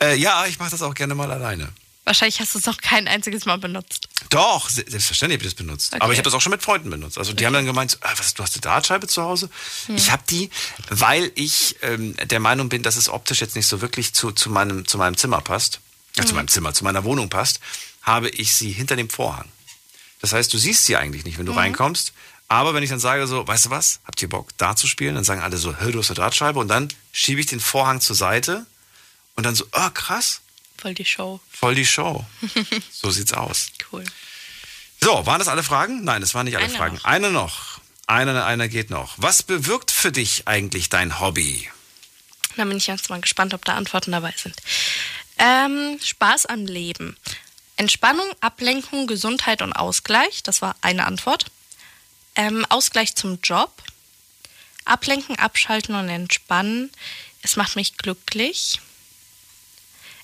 Äh, 0.00 0.16
ja, 0.16 0.46
ich 0.46 0.58
mache 0.58 0.70
das 0.70 0.82
auch 0.82 0.94
gerne 0.94 1.14
mal 1.14 1.30
alleine. 1.30 1.72
Wahrscheinlich 2.04 2.40
hast 2.40 2.54
du 2.54 2.58
es 2.58 2.66
noch 2.66 2.78
kein 2.78 3.08
einziges 3.08 3.46
Mal 3.46 3.56
benutzt. 3.58 4.08
Doch, 4.28 4.68
se- 4.68 4.84
selbstverständlich 4.86 5.38
habe 5.38 5.46
ich 5.46 5.54
das 5.54 5.64
benutzt. 5.64 5.92
Okay. 5.94 6.02
Aber 6.02 6.12
ich 6.12 6.18
habe 6.18 6.24
das 6.24 6.34
auch 6.34 6.40
schon 6.42 6.50
mit 6.50 6.62
Freunden 6.62 6.90
benutzt. 6.90 7.16
Also 7.16 7.32
die 7.32 7.46
haben 7.46 7.54
dann 7.54 7.64
gemeint, 7.64 7.96
ah, 8.02 8.12
was, 8.16 8.34
du 8.34 8.42
hast 8.42 8.54
eine 8.56 8.60
Dartscheibe 8.62 9.06
zu 9.06 9.22
Hause? 9.22 9.48
Hm. 9.86 9.96
Ich 9.96 10.10
habe 10.10 10.22
die, 10.28 10.50
weil 10.90 11.30
ich 11.36 11.76
ähm, 11.82 12.14
der 12.16 12.40
Meinung 12.40 12.68
bin, 12.68 12.82
dass 12.82 12.96
es 12.96 13.08
optisch 13.08 13.40
jetzt 13.40 13.56
nicht 13.56 13.66
so 13.68 13.80
wirklich 13.80 14.12
zu, 14.14 14.32
zu, 14.32 14.50
meinem, 14.50 14.86
zu 14.86 14.98
meinem 14.98 15.16
Zimmer 15.16 15.40
passt, 15.40 15.80
äh, 16.16 16.22
zu 16.22 16.28
Mhm. 16.30 16.34
meinem 16.36 16.48
Zimmer, 16.48 16.74
zu 16.74 16.84
meiner 16.84 17.04
Wohnung 17.04 17.30
passt, 17.30 17.60
habe 18.02 18.28
ich 18.28 18.54
sie 18.54 18.72
hinter 18.72 18.96
dem 18.96 19.08
Vorhang. 19.08 19.48
Das 20.24 20.32
heißt, 20.32 20.52
du 20.54 20.56
siehst 20.58 20.86
sie 20.86 20.96
eigentlich 20.96 21.24
nicht, 21.26 21.36
wenn 21.38 21.44
du 21.44 21.52
Mhm. 21.52 21.58
reinkommst. 21.58 22.14
Aber 22.48 22.72
wenn 22.72 22.82
ich 22.82 22.88
dann 22.88 22.98
sage 22.98 23.26
so, 23.26 23.46
weißt 23.46 23.66
du 23.66 23.70
was, 23.70 24.00
habt 24.06 24.22
ihr 24.22 24.28
Bock, 24.30 24.56
Dart 24.56 24.78
zu 24.78 24.86
spielen? 24.86 25.14
Dann 25.14 25.24
sagen 25.24 25.42
alle 25.42 25.58
so, 25.58 25.76
hey, 25.76 25.92
du 25.92 25.98
hast 25.98 26.08
eine 26.10 26.16
Dartscheibe. 26.16 26.58
Und 26.58 26.68
dann 26.68 26.88
schiebe 27.12 27.40
ich 27.40 27.46
den 27.46 27.60
Vorhang 27.60 28.00
zur 28.00 28.16
Seite 28.16 28.64
und 29.36 29.44
dann 29.44 29.54
so, 29.54 29.66
ah, 29.72 29.90
krass, 29.90 30.40
Voll 30.78 30.94
die 30.94 31.04
Show. 31.04 31.40
voll 31.50 31.74
die 31.74 31.84
Show. 31.86 32.24
So 32.92 33.10
sieht's 33.10 33.32
aus. 33.34 33.68
Cool. 33.92 34.04
So, 35.02 35.26
waren 35.26 35.38
das 35.38 35.48
alle 35.48 35.62
Fragen? 35.62 36.04
Nein, 36.04 36.20
das 36.22 36.34
waren 36.34 36.44
nicht 36.46 36.56
alle 36.56 36.64
Eine 36.66 36.74
Fragen. 36.74 36.94
noch. 36.96 37.04
Eine 37.04 37.30
noch. 37.30 37.80
Eine, 38.06 38.44
eine 38.44 38.68
geht 38.70 38.88
noch. 38.90 39.14
Was 39.18 39.42
bewirkt 39.42 39.90
für 39.90 40.10
dich 40.12 40.48
eigentlich 40.48 40.88
dein 40.88 41.20
Hobby? 41.20 41.68
Da 42.56 42.64
bin 42.64 42.76
ich 42.78 42.86
jetzt 42.86 43.10
mal 43.10 43.20
gespannt, 43.20 43.52
ob 43.52 43.64
da 43.66 43.74
Antworten 43.74 44.12
dabei 44.12 44.32
sind. 44.36 44.56
Ähm, 45.38 45.98
Spaß 46.02 46.46
am 46.46 46.64
Leben. 46.66 47.16
Entspannung, 47.76 48.26
Ablenkung, 48.40 49.06
Gesundheit 49.06 49.62
und 49.62 49.72
Ausgleich. 49.72 50.42
Das 50.42 50.62
war 50.62 50.76
eine 50.80 51.06
Antwort. 51.06 51.46
Ähm, 52.36 52.64
Ausgleich 52.68 53.14
zum 53.14 53.40
Job. 53.42 53.82
Ablenken, 54.84 55.36
abschalten 55.38 55.94
und 55.94 56.08
entspannen. 56.08 56.90
Es 57.42 57.56
macht 57.56 57.76
mich 57.76 57.96
glücklich. 57.96 58.80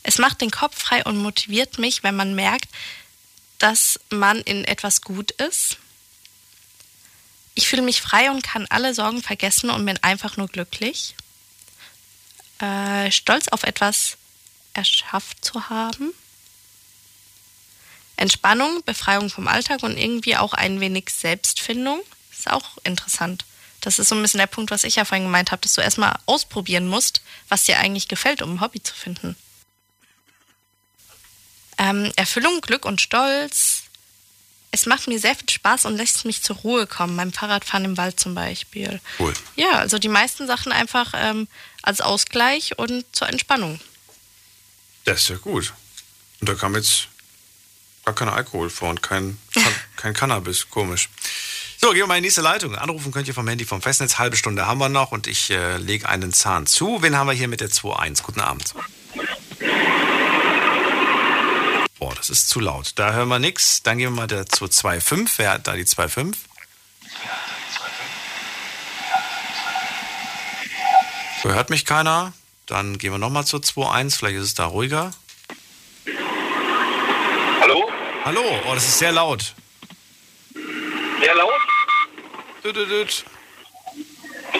Es 0.02 0.18
macht 0.18 0.40
den 0.40 0.50
Kopf 0.50 0.78
frei 0.78 1.04
und 1.04 1.18
motiviert 1.18 1.78
mich, 1.78 2.02
wenn 2.02 2.16
man 2.16 2.34
merkt, 2.34 2.68
dass 3.58 4.00
man 4.08 4.38
in 4.40 4.64
etwas 4.64 5.02
gut 5.02 5.30
ist. 5.32 5.76
Ich 7.54 7.68
fühle 7.68 7.82
mich 7.82 8.00
frei 8.00 8.30
und 8.30 8.42
kann 8.42 8.66
alle 8.70 8.94
Sorgen 8.94 9.22
vergessen 9.22 9.70
und 9.70 9.84
bin 9.84 10.02
einfach 10.02 10.36
nur 10.36 10.48
glücklich. 10.48 11.14
Äh, 12.58 13.10
stolz 13.10 13.48
auf 13.48 13.64
etwas 13.64 14.16
erschafft 14.72 15.44
zu 15.44 15.68
haben. 15.68 16.12
Entspannung, 18.20 18.82
Befreiung 18.84 19.30
vom 19.30 19.48
Alltag 19.48 19.82
und 19.82 19.96
irgendwie 19.96 20.36
auch 20.36 20.52
ein 20.52 20.80
wenig 20.80 21.08
Selbstfindung. 21.10 22.02
Ist 22.30 22.50
auch 22.50 22.76
interessant. 22.84 23.44
Das 23.80 23.98
ist 23.98 24.08
so 24.08 24.14
ein 24.14 24.20
bisschen 24.20 24.38
der 24.38 24.46
Punkt, 24.46 24.70
was 24.70 24.84
ich 24.84 24.96
ja 24.96 25.06
vorhin 25.06 25.24
gemeint 25.24 25.52
habe, 25.52 25.62
dass 25.62 25.72
du 25.72 25.80
erstmal 25.80 26.18
ausprobieren 26.26 26.86
musst, 26.86 27.22
was 27.48 27.64
dir 27.64 27.78
eigentlich 27.78 28.08
gefällt, 28.08 28.42
um 28.42 28.54
ein 28.54 28.60
Hobby 28.60 28.82
zu 28.82 28.94
finden. 28.94 29.36
Ähm, 31.78 32.12
Erfüllung, 32.16 32.60
Glück 32.60 32.84
und 32.84 33.00
Stolz. 33.00 33.84
Es 34.70 34.84
macht 34.84 35.08
mir 35.08 35.18
sehr 35.18 35.34
viel 35.34 35.48
Spaß 35.48 35.86
und 35.86 35.96
lässt 35.96 36.26
mich 36.26 36.42
zur 36.42 36.56
Ruhe 36.56 36.86
kommen, 36.86 37.16
beim 37.16 37.32
Fahrradfahren 37.32 37.86
im 37.86 37.96
Wald 37.96 38.20
zum 38.20 38.34
Beispiel. 38.34 39.00
Cool. 39.18 39.32
Ja, 39.56 39.72
also 39.72 39.98
die 39.98 40.08
meisten 40.08 40.46
Sachen 40.46 40.72
einfach 40.72 41.14
ähm, 41.16 41.48
als 41.82 42.02
Ausgleich 42.02 42.78
und 42.78 43.04
zur 43.16 43.30
Entspannung. 43.30 43.80
Das 45.06 45.22
ist 45.22 45.30
ja 45.30 45.36
gut. 45.36 45.72
Und 46.40 46.50
da 46.50 46.54
kam 46.54 46.76
jetzt 46.76 47.08
gar 48.04 48.14
kein 48.14 48.28
Alkohol 48.28 48.70
vor 48.70 48.90
und 48.90 49.02
kein, 49.02 49.38
kein 49.96 50.14
Cannabis. 50.14 50.68
Komisch. 50.70 51.08
So, 51.80 51.90
gehen 51.90 52.00
wir 52.00 52.06
mal 52.06 52.16
in 52.16 52.22
die 52.22 52.26
nächste 52.26 52.42
Leitung. 52.42 52.74
Anrufen 52.74 53.10
könnt 53.10 53.26
ihr 53.26 53.32
vom 53.34 53.48
Handy 53.48 53.64
vom 53.64 53.80
Festnetz. 53.80 54.18
Halbe 54.18 54.36
Stunde 54.36 54.66
haben 54.66 54.78
wir 54.78 54.90
noch 54.90 55.12
und 55.12 55.26
ich 55.26 55.50
äh, 55.50 55.78
lege 55.78 56.08
einen 56.08 56.32
Zahn 56.32 56.66
zu. 56.66 57.02
Wen 57.02 57.16
haben 57.16 57.26
wir 57.26 57.32
hier 57.32 57.48
mit 57.48 57.60
der 57.60 57.70
2.1? 57.70 58.22
Guten 58.22 58.40
Abend. 58.40 58.74
Boah, 61.98 62.14
das 62.14 62.28
ist 62.28 62.48
zu 62.50 62.60
laut. 62.60 62.92
Da 62.96 63.12
hören 63.12 63.28
wir 63.28 63.38
nichts. 63.38 63.82
Dann 63.82 63.98
gehen 63.98 64.12
wir 64.12 64.16
mal 64.16 64.26
der 64.26 64.46
zur 64.46 64.68
2.5. 64.68 65.30
Wer 65.36 65.52
hat 65.52 65.66
da 65.66 65.74
die 65.74 65.84
2.5? 65.84 66.34
So, 71.42 71.48
hört 71.48 71.70
mich 71.70 71.86
keiner. 71.86 72.34
Dann 72.66 72.98
gehen 72.98 73.12
wir 73.12 73.18
nochmal 73.18 73.46
zur 73.46 73.60
2.1. 73.60 74.16
Vielleicht 74.16 74.36
ist 74.36 74.44
es 74.44 74.54
da 74.54 74.66
ruhiger. 74.66 75.12
Hallo? 78.24 78.42
Oh, 78.66 78.74
das 78.74 78.86
ist 78.86 78.98
sehr 78.98 79.12
laut. 79.12 79.54
Sehr 80.54 81.34
laut? 81.34 81.52
Düt, 82.62 82.76
düt, 82.76 82.90
düt. 82.90 83.24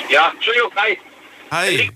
Ja, 0.09 0.31
Entschuldigung, 0.31 0.73
hi. 0.77 0.99
Hi. 1.51 1.91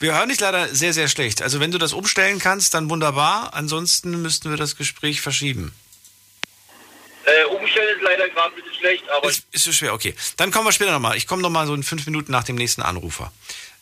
Wir 0.00 0.14
hören 0.16 0.28
dich 0.28 0.40
leider 0.40 0.68
sehr, 0.74 0.92
sehr 0.92 1.08
schlecht. 1.08 1.42
Also 1.42 1.60
wenn 1.60 1.70
du 1.70 1.78
das 1.78 1.92
umstellen 1.92 2.38
kannst, 2.38 2.74
dann 2.74 2.90
wunderbar. 2.90 3.54
Ansonsten 3.54 4.22
müssten 4.22 4.50
wir 4.50 4.56
das 4.56 4.76
Gespräch 4.76 5.20
verschieben. 5.20 5.72
Äh, 7.24 7.44
umstellen 7.46 7.96
ist 7.96 8.02
leider 8.02 8.28
gerade 8.28 8.54
ein 8.54 8.62
bisschen 8.62 8.74
schlecht, 8.78 9.08
aber 9.10 9.28
Ist, 9.28 9.46
ist 9.52 9.64
so 9.64 9.72
schwer, 9.72 9.92
okay. 9.94 10.14
Dann 10.36 10.50
kommen 10.50 10.66
wir 10.66 10.72
später 10.72 10.92
nochmal. 10.92 11.16
Ich 11.16 11.26
komme 11.26 11.42
nochmal 11.42 11.66
so 11.66 11.74
in 11.74 11.82
fünf 11.82 12.06
Minuten 12.06 12.32
nach 12.32 12.44
dem 12.44 12.56
nächsten 12.56 12.82
Anrufer. 12.82 13.32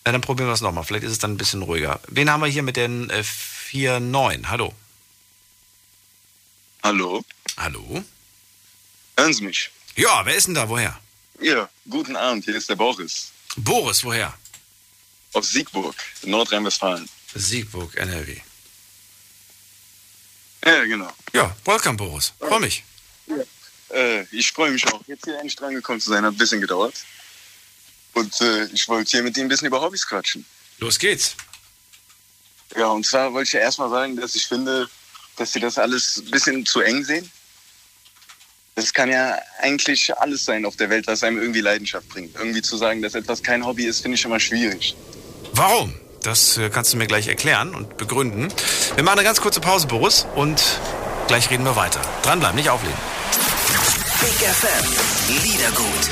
Äh, 0.04 0.12
dann 0.12 0.20
probieren 0.20 0.48
wir 0.48 0.54
es 0.54 0.60
nochmal. 0.60 0.84
Vielleicht 0.84 1.04
ist 1.04 1.12
es 1.12 1.18
dann 1.18 1.32
ein 1.32 1.36
bisschen 1.38 1.62
ruhiger. 1.62 2.00
Wen 2.08 2.30
haben 2.30 2.40
wir 2.40 2.48
hier 2.48 2.62
mit 2.62 2.76
den 2.76 3.08
äh, 3.10 3.22
4-9? 3.70 4.46
Hallo. 4.48 4.74
Hallo? 6.86 7.24
Hallo? 7.56 8.04
Hören 9.18 9.32
Sie 9.34 9.42
mich? 9.42 9.72
Ja, 9.96 10.24
wer 10.24 10.36
ist 10.36 10.46
denn 10.46 10.54
da? 10.54 10.68
Woher? 10.68 10.96
Ja, 11.40 11.68
guten 11.90 12.14
Abend, 12.14 12.44
hier 12.44 12.54
ist 12.54 12.68
der 12.68 12.76
Boris. 12.76 13.32
Boris, 13.56 14.04
woher? 14.04 14.32
Aus 15.32 15.50
Siegburg, 15.50 15.96
Nordrhein-Westfalen. 16.22 17.08
Siegburg, 17.34 17.96
NRW. 17.96 18.36
Ja, 20.64 20.84
genau. 20.84 21.12
Ja, 21.32 21.56
welcome, 21.64 21.96
Boris. 21.96 22.32
Freue 22.38 22.60
mich. 22.60 22.84
Äh, 23.92 24.22
ich 24.30 24.52
freue 24.52 24.70
mich 24.70 24.86
auch, 24.86 25.00
jetzt 25.08 25.24
hier 25.24 25.34
endlich 25.34 25.56
drangekommen 25.56 26.00
zu 26.00 26.10
sein. 26.10 26.24
Hat 26.24 26.34
ein 26.34 26.38
bisschen 26.38 26.60
gedauert. 26.60 26.94
Und 28.12 28.40
äh, 28.40 28.66
ich 28.66 28.86
wollte 28.86 29.10
hier 29.10 29.24
mit 29.24 29.36
Ihnen 29.36 29.46
ein 29.46 29.48
bisschen 29.48 29.66
über 29.66 29.80
Hobbys 29.80 30.06
quatschen. 30.06 30.46
Los 30.78 31.00
geht's. 31.00 31.34
Ja, 32.76 32.86
und 32.86 33.04
zwar 33.04 33.32
wollte 33.32 33.48
ich 33.48 33.52
ja 33.54 33.60
erstmal 33.60 33.90
sagen, 33.90 34.14
dass 34.14 34.36
ich 34.36 34.46
finde, 34.46 34.88
dass 35.36 35.52
Sie 35.52 35.60
das 35.60 35.78
alles 35.78 36.22
ein 36.24 36.30
bisschen 36.30 36.66
zu 36.66 36.80
eng 36.80 37.04
sehen. 37.04 37.30
Das 38.74 38.92
kann 38.92 39.10
ja 39.10 39.38
eigentlich 39.60 40.14
alles 40.18 40.44
sein 40.44 40.66
auf 40.66 40.76
der 40.76 40.90
Welt, 40.90 41.06
was 41.06 41.22
einem 41.22 41.38
irgendwie 41.40 41.62
Leidenschaft 41.62 42.08
bringt. 42.10 42.36
Irgendwie 42.36 42.60
zu 42.60 42.76
sagen, 42.76 43.00
dass 43.00 43.14
etwas 43.14 43.42
kein 43.42 43.64
Hobby 43.64 43.86
ist, 43.86 44.00
finde 44.00 44.16
ich 44.16 44.24
immer 44.24 44.38
schwierig. 44.38 44.94
Warum? 45.52 45.94
Das 46.22 46.58
äh, 46.58 46.68
kannst 46.68 46.92
du 46.92 46.96
mir 46.96 47.06
gleich 47.06 47.28
erklären 47.28 47.74
und 47.74 47.96
begründen. 47.96 48.48
Wir 48.94 49.04
machen 49.04 49.18
eine 49.18 49.26
ganz 49.26 49.40
kurze 49.40 49.60
Pause, 49.60 49.86
Boris, 49.86 50.26
und 50.34 50.62
gleich 51.28 51.50
reden 51.50 51.64
wir 51.64 51.76
weiter. 51.76 52.02
Dranbleiben, 52.22 52.56
nicht 52.56 52.68
auflegen. 52.68 52.98
Big 54.20 54.48
FM. 54.48 55.15
Liedergut. 55.28 56.08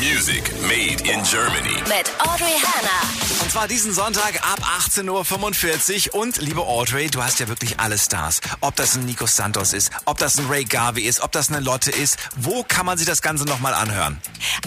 Music 0.00 0.52
made 0.62 1.00
in 1.08 1.22
Germany. 1.22 1.76
Mit 1.86 2.10
Audrey 2.18 2.58
Hanna. 2.60 3.40
Und 3.40 3.52
zwar 3.52 3.68
diesen 3.68 3.92
Sonntag 3.94 4.42
ab 4.42 4.58
18.45 4.80 6.08
Uhr. 6.08 6.22
Und 6.22 6.38
liebe 6.38 6.62
Audrey, 6.62 7.08
du 7.08 7.22
hast 7.22 7.38
ja 7.38 7.46
wirklich 7.46 7.78
alle 7.78 7.96
Stars. 7.96 8.40
Ob 8.60 8.74
das 8.74 8.96
ein 8.96 9.04
Nico 9.04 9.26
Santos 9.26 9.72
ist, 9.72 9.92
ob 10.06 10.18
das 10.18 10.38
ein 10.38 10.46
Ray 10.48 10.64
Garvey 10.64 11.04
ist, 11.04 11.20
ob 11.20 11.30
das 11.30 11.50
eine 11.50 11.60
Lotte 11.60 11.92
ist. 11.92 12.18
Wo 12.34 12.64
kann 12.64 12.84
man 12.84 12.98
sich 12.98 13.06
das 13.06 13.22
Ganze 13.22 13.44
nochmal 13.44 13.74
anhören? 13.74 14.20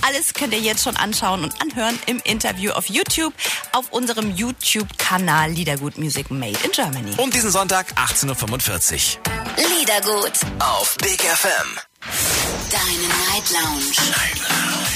Alles 0.07 0.33
könnt 0.33 0.53
ihr 0.53 0.61
jetzt 0.61 0.83
schon 0.83 0.95
anschauen 0.95 1.43
und 1.43 1.61
anhören 1.61 1.99
im 2.05 2.21
Interview 2.23 2.71
auf 2.71 2.87
YouTube, 2.87 3.33
auf 3.73 3.91
unserem 3.91 4.35
YouTube-Kanal 4.35 5.51
Liedergut 5.51 5.97
Music 5.97 6.31
Made 6.31 6.57
in 6.63 6.71
Germany. 6.71 7.11
Und 7.17 7.33
diesen 7.33 7.51
Sonntag 7.51 7.87
18.45 7.97 9.17
Uhr. 9.17 9.77
Liedergut. 9.77 10.31
Auf 10.59 10.95
Big 11.01 11.21
FM. 11.21 11.88
Deine 12.01 13.07
Night 13.07 13.49
Lounge. 13.51 13.91
Night 14.09 14.39
Lounge. 14.39 14.89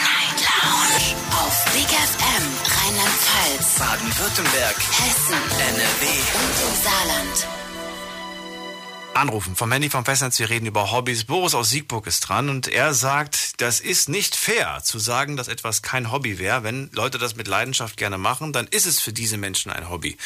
Night 0.00 0.40
Lounge. 0.48 1.16
Auf 1.32 1.64
Big 1.74 1.86
FM 1.86 2.44
Rheinland-Pfalz, 2.64 3.78
Baden-Württemberg. 3.78 4.76
Hessen, 4.76 5.34
NRW. 5.34 6.06
und 6.34 6.56
im 6.68 6.82
Saarland. 6.82 7.46
Anrufen 9.14 9.54
vom 9.54 9.70
Handy 9.70 9.90
vom 9.90 10.04
Festnetz. 10.04 10.38
Wir 10.38 10.48
reden 10.48 10.66
über 10.66 10.92
Hobbys. 10.92 11.24
Boris 11.24 11.54
aus 11.54 11.68
Siegburg 11.68 12.06
ist 12.06 12.20
dran 12.20 12.48
und 12.48 12.68
er 12.68 12.94
sagt, 12.94 13.60
das 13.60 13.80
ist 13.80 14.08
nicht 14.08 14.34
fair 14.34 14.80
zu 14.82 14.98
sagen, 14.98 15.36
dass 15.36 15.48
etwas 15.48 15.82
kein 15.82 16.10
Hobby 16.10 16.38
wäre. 16.38 16.62
Wenn 16.62 16.90
Leute 16.92 17.18
das 17.18 17.36
mit 17.36 17.48
Leidenschaft 17.48 17.96
gerne 17.96 18.18
machen, 18.18 18.52
dann 18.52 18.66
ist 18.68 18.86
es 18.86 19.00
für 19.00 19.12
diese 19.12 19.36
Menschen 19.36 19.70
ein 19.70 19.90
Hobby. 19.90 20.16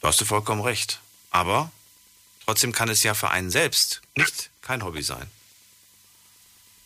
Du 0.00 0.08
hast 0.08 0.20
du 0.20 0.24
vollkommen 0.26 0.60
recht. 0.60 1.00
Aber 1.30 1.70
trotzdem 2.44 2.72
kann 2.72 2.90
es 2.90 3.02
ja 3.02 3.14
für 3.14 3.30
einen 3.30 3.50
selbst 3.50 4.02
nicht 4.14 4.50
kein 4.60 4.84
Hobby 4.84 5.02
sein. 5.02 5.30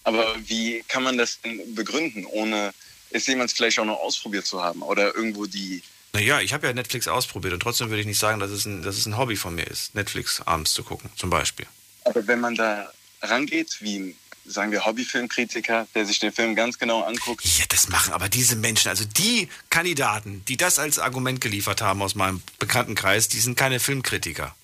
Aber 0.09 0.37
wie 0.47 0.83
kann 0.89 1.03
man 1.03 1.19
das 1.19 1.39
denn 1.43 1.75
begründen, 1.75 2.25
ohne 2.25 2.73
es 3.11 3.27
jemals 3.27 3.53
vielleicht 3.53 3.79
auch 3.79 3.85
noch 3.85 3.99
ausprobiert 3.99 4.47
zu 4.47 4.63
haben? 4.63 4.81
Oder 4.81 5.15
irgendwo 5.15 5.45
die. 5.45 5.83
Naja, 6.15 6.41
ich 6.41 6.55
habe 6.55 6.67
ja 6.67 6.73
Netflix 6.73 7.07
ausprobiert 7.09 7.53
und 7.53 7.61
trotzdem 7.61 7.91
würde 7.91 8.01
ich 8.01 8.07
nicht 8.07 8.19
sagen, 8.19 8.41
dass 8.41 8.51
es, 8.51 8.65
ein, 8.65 8.83
dass 8.83 8.97
es 8.97 9.05
ein 9.05 9.19
Hobby 9.19 9.37
von 9.37 9.55
mir 9.55 9.67
ist, 9.67 9.95
Netflix 9.95 10.41
abends 10.47 10.73
zu 10.73 10.83
gucken, 10.83 11.11
zum 11.17 11.29
Beispiel. 11.29 11.67
Aber 12.05 12.27
wenn 12.27 12.41
man 12.41 12.55
da 12.55 12.91
rangeht, 13.21 13.77
wie 13.81 13.99
ein, 13.99 14.17
sagen 14.47 14.73
wir, 14.73 14.87
Hobbyfilmkritiker, 14.87 15.87
der 15.95 16.07
sich 16.07 16.19
den 16.21 16.33
Film 16.33 16.55
ganz 16.55 16.79
genau 16.79 17.03
anguckt. 17.03 17.45
Ja, 17.45 17.67
das 17.69 17.91
machen 17.91 18.15
aber 18.15 18.31
diese 18.31 18.57
Menschen, 18.57 18.89
also 18.89 19.05
die 19.05 19.51
Kandidaten, 19.69 20.43
die 20.49 20.57
das 20.57 20.79
als 20.79 20.99
Argument 20.99 21.43
geliefert 21.43 21.83
haben 21.83 22.01
aus 22.01 22.15
meinem 22.15 22.43
Bekanntenkreis, 22.59 23.29
die 23.29 23.41
sind 23.41 23.59
keine 23.59 23.79
Filmkritiker. 23.79 24.57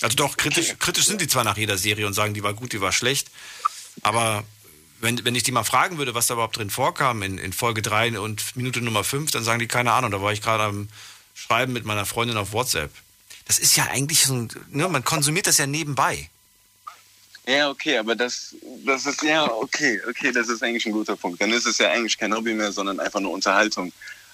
Also 0.00 0.16
doch, 0.16 0.38
kritisch, 0.38 0.76
kritisch 0.78 1.04
sind 1.04 1.20
die 1.20 1.28
zwar 1.28 1.44
nach 1.44 1.58
jeder 1.58 1.76
Serie 1.76 2.06
und 2.06 2.14
sagen, 2.14 2.32
die 2.32 2.42
war 2.42 2.54
gut, 2.54 2.72
die 2.72 2.80
war 2.80 2.92
schlecht, 2.92 3.28
aber 4.00 4.44
wenn, 5.00 5.24
wenn 5.24 5.34
ich 5.34 5.42
die 5.42 5.52
mal 5.52 5.64
fragen 5.64 5.98
würde, 5.98 6.14
was 6.14 6.26
da 6.26 6.34
überhaupt 6.34 6.56
drin 6.56 6.70
vorkam 6.70 7.22
in, 7.22 7.38
in 7.38 7.52
Folge 7.52 7.82
3 7.82 8.18
und 8.18 8.56
Minute 8.56 8.80
Nummer 8.80 9.04
5, 9.04 9.30
dann 9.30 9.44
sagen 9.44 9.58
die 9.58 9.68
keine 9.68 9.92
Ahnung. 9.92 10.10
Da 10.10 10.20
war 10.20 10.32
ich 10.32 10.42
gerade 10.42 10.64
am 10.64 10.88
Schreiben 11.34 11.72
mit 11.72 11.84
meiner 11.84 12.06
Freundin 12.06 12.36
auf 12.36 12.52
WhatsApp. 12.52 12.90
Das 13.46 13.58
ist 13.58 13.76
ja 13.76 13.84
eigentlich 13.84 14.22
so 14.24 14.34
ein, 14.34 14.48
ne, 14.70 14.88
man 14.88 15.04
konsumiert 15.04 15.46
das 15.46 15.58
ja 15.58 15.66
nebenbei. 15.66 16.28
Ja, 17.46 17.70
okay, 17.70 17.96
aber 17.96 18.14
das, 18.14 18.54
das 18.84 19.06
ist, 19.06 19.22
ja, 19.22 19.50
okay, 19.50 20.00
okay, 20.06 20.32
das 20.32 20.48
ist 20.48 20.62
eigentlich 20.62 20.84
ein 20.84 20.92
guter 20.92 21.16
Punkt. 21.16 21.40
Dann 21.40 21.50
ist 21.50 21.64
es 21.64 21.78
ja 21.78 21.90
eigentlich 21.90 22.18
kein 22.18 22.34
Hobby 22.34 22.52
mehr, 22.52 22.72
sondern 22.72 23.00
einfach 23.00 23.20
nur 23.20 23.32
Unterhaltung. 23.32 23.90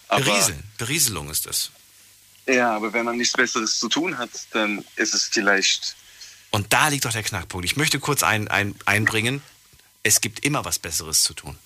Aber, 0.08 0.24
Berieseln, 0.24 0.64
Berieselung 0.78 1.30
ist 1.30 1.46
das. 1.46 1.70
Ja, 2.46 2.74
aber 2.74 2.92
wenn 2.92 3.04
man 3.04 3.16
nichts 3.16 3.34
Besseres 3.34 3.78
zu 3.78 3.88
tun 3.88 4.18
hat, 4.18 4.30
dann 4.50 4.84
ist 4.96 5.14
es 5.14 5.24
vielleicht. 5.24 5.94
Und 6.50 6.72
da 6.72 6.88
liegt 6.88 7.04
doch 7.04 7.12
der 7.12 7.22
Knackpunkt. 7.22 7.64
Ich 7.64 7.76
möchte 7.76 8.00
kurz 8.00 8.24
ein, 8.24 8.48
ein, 8.48 8.74
einbringen, 8.84 9.42
es 10.04 10.20
gibt 10.20 10.44
immer 10.44 10.64
was 10.64 10.78
Besseres 10.78 11.24
zu 11.24 11.34
tun. 11.34 11.58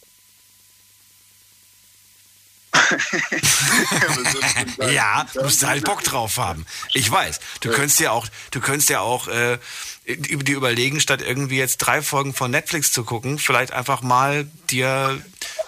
ja, 4.90 5.26
du 5.34 5.42
musst 5.42 5.66
halt 5.66 5.84
Bock 5.84 6.02
drauf 6.02 6.38
haben. 6.38 6.64
Ich 6.94 7.10
weiß. 7.10 7.40
Du 7.60 7.70
könntest 7.70 8.00
ja 8.00 8.12
auch, 8.12 8.26
du 8.50 8.60
könntest 8.60 8.88
ja 8.88 9.00
auch 9.00 9.28
äh, 9.28 9.58
über 10.04 10.42
die 10.42 10.52
überlegen, 10.52 11.00
statt 11.00 11.20
irgendwie 11.20 11.58
jetzt 11.58 11.78
drei 11.78 12.02
Folgen 12.02 12.34
von 12.34 12.50
Netflix 12.50 12.92
zu 12.92 13.04
gucken, 13.04 13.38
vielleicht 13.38 13.72
einfach 13.72 14.02
mal 14.02 14.46
dir 14.70 15.20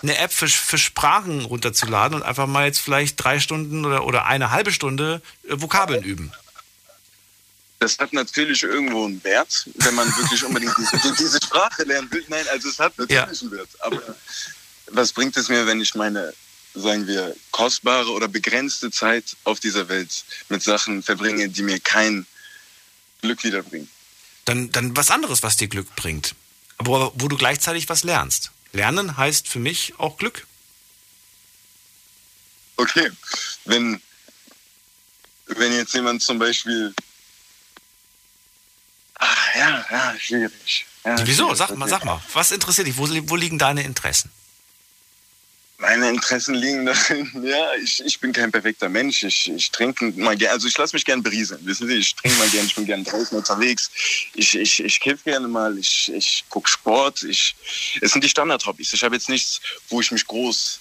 eine 0.02 0.18
App 0.18 0.32
für, 0.32 0.48
für 0.48 0.78
Sprachen 0.78 1.44
runterzuladen 1.44 2.16
und 2.16 2.22
einfach 2.22 2.46
mal 2.46 2.66
jetzt 2.66 2.80
vielleicht 2.80 3.22
drei 3.22 3.38
Stunden 3.38 3.84
oder, 3.84 4.06
oder 4.06 4.26
eine 4.26 4.50
halbe 4.50 4.72
Stunde 4.72 5.20
äh, 5.48 5.60
Vokabeln 5.60 6.02
üben. 6.02 6.32
Das 7.80 7.98
hat 7.98 8.12
natürlich 8.12 8.62
irgendwo 8.62 9.06
einen 9.06 9.24
Wert, 9.24 9.66
wenn 9.76 9.94
man 9.94 10.06
wirklich 10.18 10.44
unbedingt 10.44 10.74
diese, 10.76 11.14
diese 11.18 11.38
Sprache 11.42 11.82
lernen 11.84 12.10
will. 12.12 12.22
Nein, 12.28 12.46
also 12.52 12.68
es 12.68 12.78
hat 12.78 12.96
natürlich 12.98 13.16
Ja. 13.16 13.24
einen 13.24 13.50
Wert. 13.50 13.70
Aber 13.80 14.16
was 14.88 15.12
bringt 15.14 15.34
es 15.38 15.48
mir, 15.48 15.66
wenn 15.66 15.80
ich 15.80 15.94
meine, 15.94 16.34
sagen 16.74 17.06
wir, 17.06 17.34
kostbare 17.50 18.10
oder 18.10 18.28
begrenzte 18.28 18.90
Zeit 18.90 19.34
auf 19.44 19.60
dieser 19.60 19.88
Welt 19.88 20.24
mit 20.50 20.62
Sachen 20.62 21.02
verbringe, 21.02 21.48
die 21.48 21.62
mir 21.62 21.80
kein 21.80 22.26
Glück 23.22 23.42
wiederbringen? 23.44 23.88
Dann, 24.44 24.70
dann 24.72 24.94
was 24.94 25.10
anderes, 25.10 25.42
was 25.42 25.56
dir 25.56 25.68
Glück 25.68 25.96
bringt. 25.96 26.34
Aber 26.76 27.12
wo 27.14 27.28
du 27.28 27.36
gleichzeitig 27.38 27.88
was 27.88 28.04
lernst. 28.04 28.50
Lernen 28.72 29.16
heißt 29.16 29.48
für 29.48 29.58
mich 29.58 29.94
auch 29.98 30.18
Glück. 30.18 30.46
Okay, 32.76 33.10
wenn, 33.64 34.00
wenn 35.46 35.72
jetzt 35.72 35.94
jemand 35.94 36.22
zum 36.22 36.38
Beispiel. 36.38 36.94
Ah, 39.20 39.26
ja, 39.54 39.86
ja, 39.90 40.14
schwierig. 40.18 40.86
Ja, 41.04 41.16
Wieso? 41.26 41.44
schwierig. 41.44 41.58
Sag 41.58 41.76
mal, 41.76 41.88
sag 41.88 42.04
mal. 42.04 42.20
Was 42.32 42.50
interessiert 42.50 42.86
dich? 42.86 42.96
Wo, 42.96 43.06
wo 43.28 43.36
liegen 43.36 43.58
deine 43.58 43.82
Interessen? 43.82 44.30
Meine 45.78 46.10
Interessen 46.10 46.54
liegen 46.54 46.84
darin, 46.86 47.30
ja, 47.42 47.74
ich, 47.74 48.02
ich 48.04 48.20
bin 48.20 48.32
kein 48.32 48.52
perfekter 48.52 48.88
Mensch. 48.88 49.22
Ich, 49.22 49.50
ich 49.50 49.70
trinke 49.70 50.12
mal 50.16 50.36
gerne, 50.36 50.54
also 50.54 50.68
ich 50.68 50.76
lasse 50.76 50.94
mich 50.94 51.04
gern 51.04 51.22
berieseln. 51.22 51.64
Wissen 51.64 51.88
Sie, 51.88 51.94
ich 51.96 52.14
trinke 52.14 52.38
mal 52.38 52.48
gern, 52.48 52.66
ich 52.66 52.74
bin 52.74 52.84
gern 52.86 53.04
draußen 53.04 53.36
unterwegs. 53.36 53.90
Ich, 54.34 54.54
ich, 54.54 54.82
ich 54.82 55.00
kiff 55.00 55.24
gerne 55.24 55.48
mal, 55.48 55.78
ich, 55.78 56.12
ich 56.12 56.44
gucke 56.50 56.68
Sport. 56.68 57.22
Ich, 57.22 57.56
es 58.00 58.12
sind 58.12 58.22
die 58.22 58.28
Standard-Hobbys. 58.28 58.92
Ich 58.92 59.02
habe 59.02 59.14
jetzt 59.14 59.28
nichts, 59.30 59.60
wo 59.88 60.00
ich 60.00 60.10
mich 60.10 60.26
groß 60.26 60.80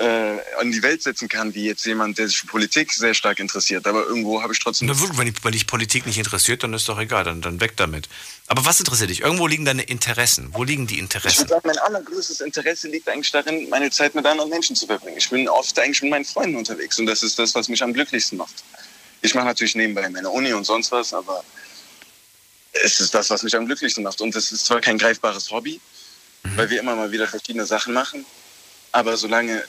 äh, 0.00 0.38
an 0.58 0.72
die 0.72 0.82
Welt 0.82 1.02
setzen 1.02 1.28
kann, 1.28 1.54
wie 1.54 1.66
jetzt 1.66 1.84
jemand, 1.84 2.16
der 2.16 2.26
sich 2.26 2.38
für 2.38 2.46
Politik 2.46 2.90
sehr 2.90 3.12
stark 3.12 3.38
interessiert. 3.38 3.86
Aber 3.86 4.06
irgendwo 4.06 4.42
habe 4.42 4.54
ich 4.54 4.58
trotzdem. 4.58 4.88
Na 4.88 4.94
gut, 4.94 5.18
wenn, 5.18 5.26
ich, 5.26 5.34
wenn 5.44 5.52
dich 5.52 5.66
Politik 5.66 6.06
nicht 6.06 6.16
interessiert, 6.16 6.62
dann 6.62 6.72
ist 6.72 6.88
doch 6.88 6.98
egal, 6.98 7.24
dann, 7.24 7.42
dann 7.42 7.60
weg 7.60 7.76
damit. 7.76 8.08
Aber 8.46 8.64
was 8.64 8.78
interessiert 8.80 9.10
dich? 9.10 9.20
Irgendwo 9.20 9.46
liegen 9.46 9.66
deine 9.66 9.82
Interessen. 9.82 10.48
Wo 10.52 10.64
liegen 10.64 10.86
die 10.86 10.94
Ich 10.94 11.00
Interessen? 11.00 11.40
würde 11.40 11.50
sagen, 11.50 11.68
mein 11.68 11.78
allergrößtes 11.78 12.40
Interesse 12.40 12.88
liegt 12.88 13.08
eigentlich 13.10 13.30
darin, 13.30 13.68
meine 13.68 13.90
Zeit 13.90 14.14
mit 14.14 14.24
anderen 14.24 14.48
Menschen 14.48 14.74
zu 14.74 14.86
verbringen. 14.86 15.18
Ich 15.18 15.28
bin 15.28 15.46
oft 15.48 15.78
eigentlich 15.78 16.00
mit 16.00 16.10
meinen 16.10 16.24
Freunden 16.24 16.56
unterwegs 16.56 16.98
und 16.98 17.04
das 17.04 17.22
ist 17.22 17.38
das, 17.38 17.54
was 17.54 17.68
mich 17.68 17.82
am 17.82 17.92
glücklichsten 17.92 18.38
macht. 18.38 18.64
Ich 19.20 19.34
mache 19.34 19.44
natürlich 19.44 19.74
nebenbei 19.74 20.08
meine 20.08 20.30
Uni 20.30 20.54
und 20.54 20.64
sonst 20.64 20.90
was, 20.92 21.12
aber 21.12 21.44
es 22.72 23.00
ist 23.00 23.14
das, 23.14 23.28
was 23.28 23.42
mich 23.42 23.54
am 23.54 23.66
glücklichsten 23.66 24.02
macht. 24.02 24.22
Und 24.22 24.34
es 24.34 24.50
ist 24.50 24.64
zwar 24.64 24.80
kein 24.80 24.96
greifbares 24.96 25.50
Hobby, 25.50 25.78
weil 26.56 26.70
wir 26.70 26.80
immer 26.80 26.96
mal 26.96 27.12
wieder 27.12 27.28
verschiedene 27.28 27.66
Sachen 27.66 27.92
machen, 27.92 28.24
aber 28.92 29.18
solange 29.18 29.62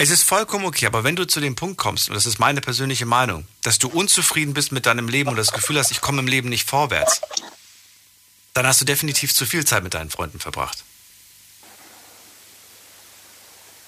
Es 0.00 0.10
ist 0.10 0.22
vollkommen 0.22 0.64
okay, 0.64 0.86
aber 0.86 1.02
wenn 1.02 1.16
du 1.16 1.26
zu 1.26 1.40
dem 1.40 1.56
Punkt 1.56 1.76
kommst, 1.76 2.08
und 2.08 2.14
das 2.14 2.24
ist 2.24 2.38
meine 2.38 2.60
persönliche 2.60 3.04
Meinung, 3.04 3.48
dass 3.62 3.80
du 3.80 3.88
unzufrieden 3.88 4.54
bist 4.54 4.70
mit 4.70 4.86
deinem 4.86 5.08
Leben 5.08 5.28
und 5.28 5.36
das 5.36 5.50
Gefühl 5.50 5.76
hast, 5.76 5.90
ich 5.90 6.00
komme 6.00 6.20
im 6.20 6.28
Leben 6.28 6.48
nicht 6.48 6.70
vorwärts, 6.70 7.20
dann 8.54 8.64
hast 8.64 8.80
du 8.80 8.84
definitiv 8.84 9.34
zu 9.34 9.44
viel 9.44 9.66
Zeit 9.66 9.82
mit 9.82 9.94
deinen 9.94 10.08
Freunden 10.08 10.38
verbracht. 10.38 10.84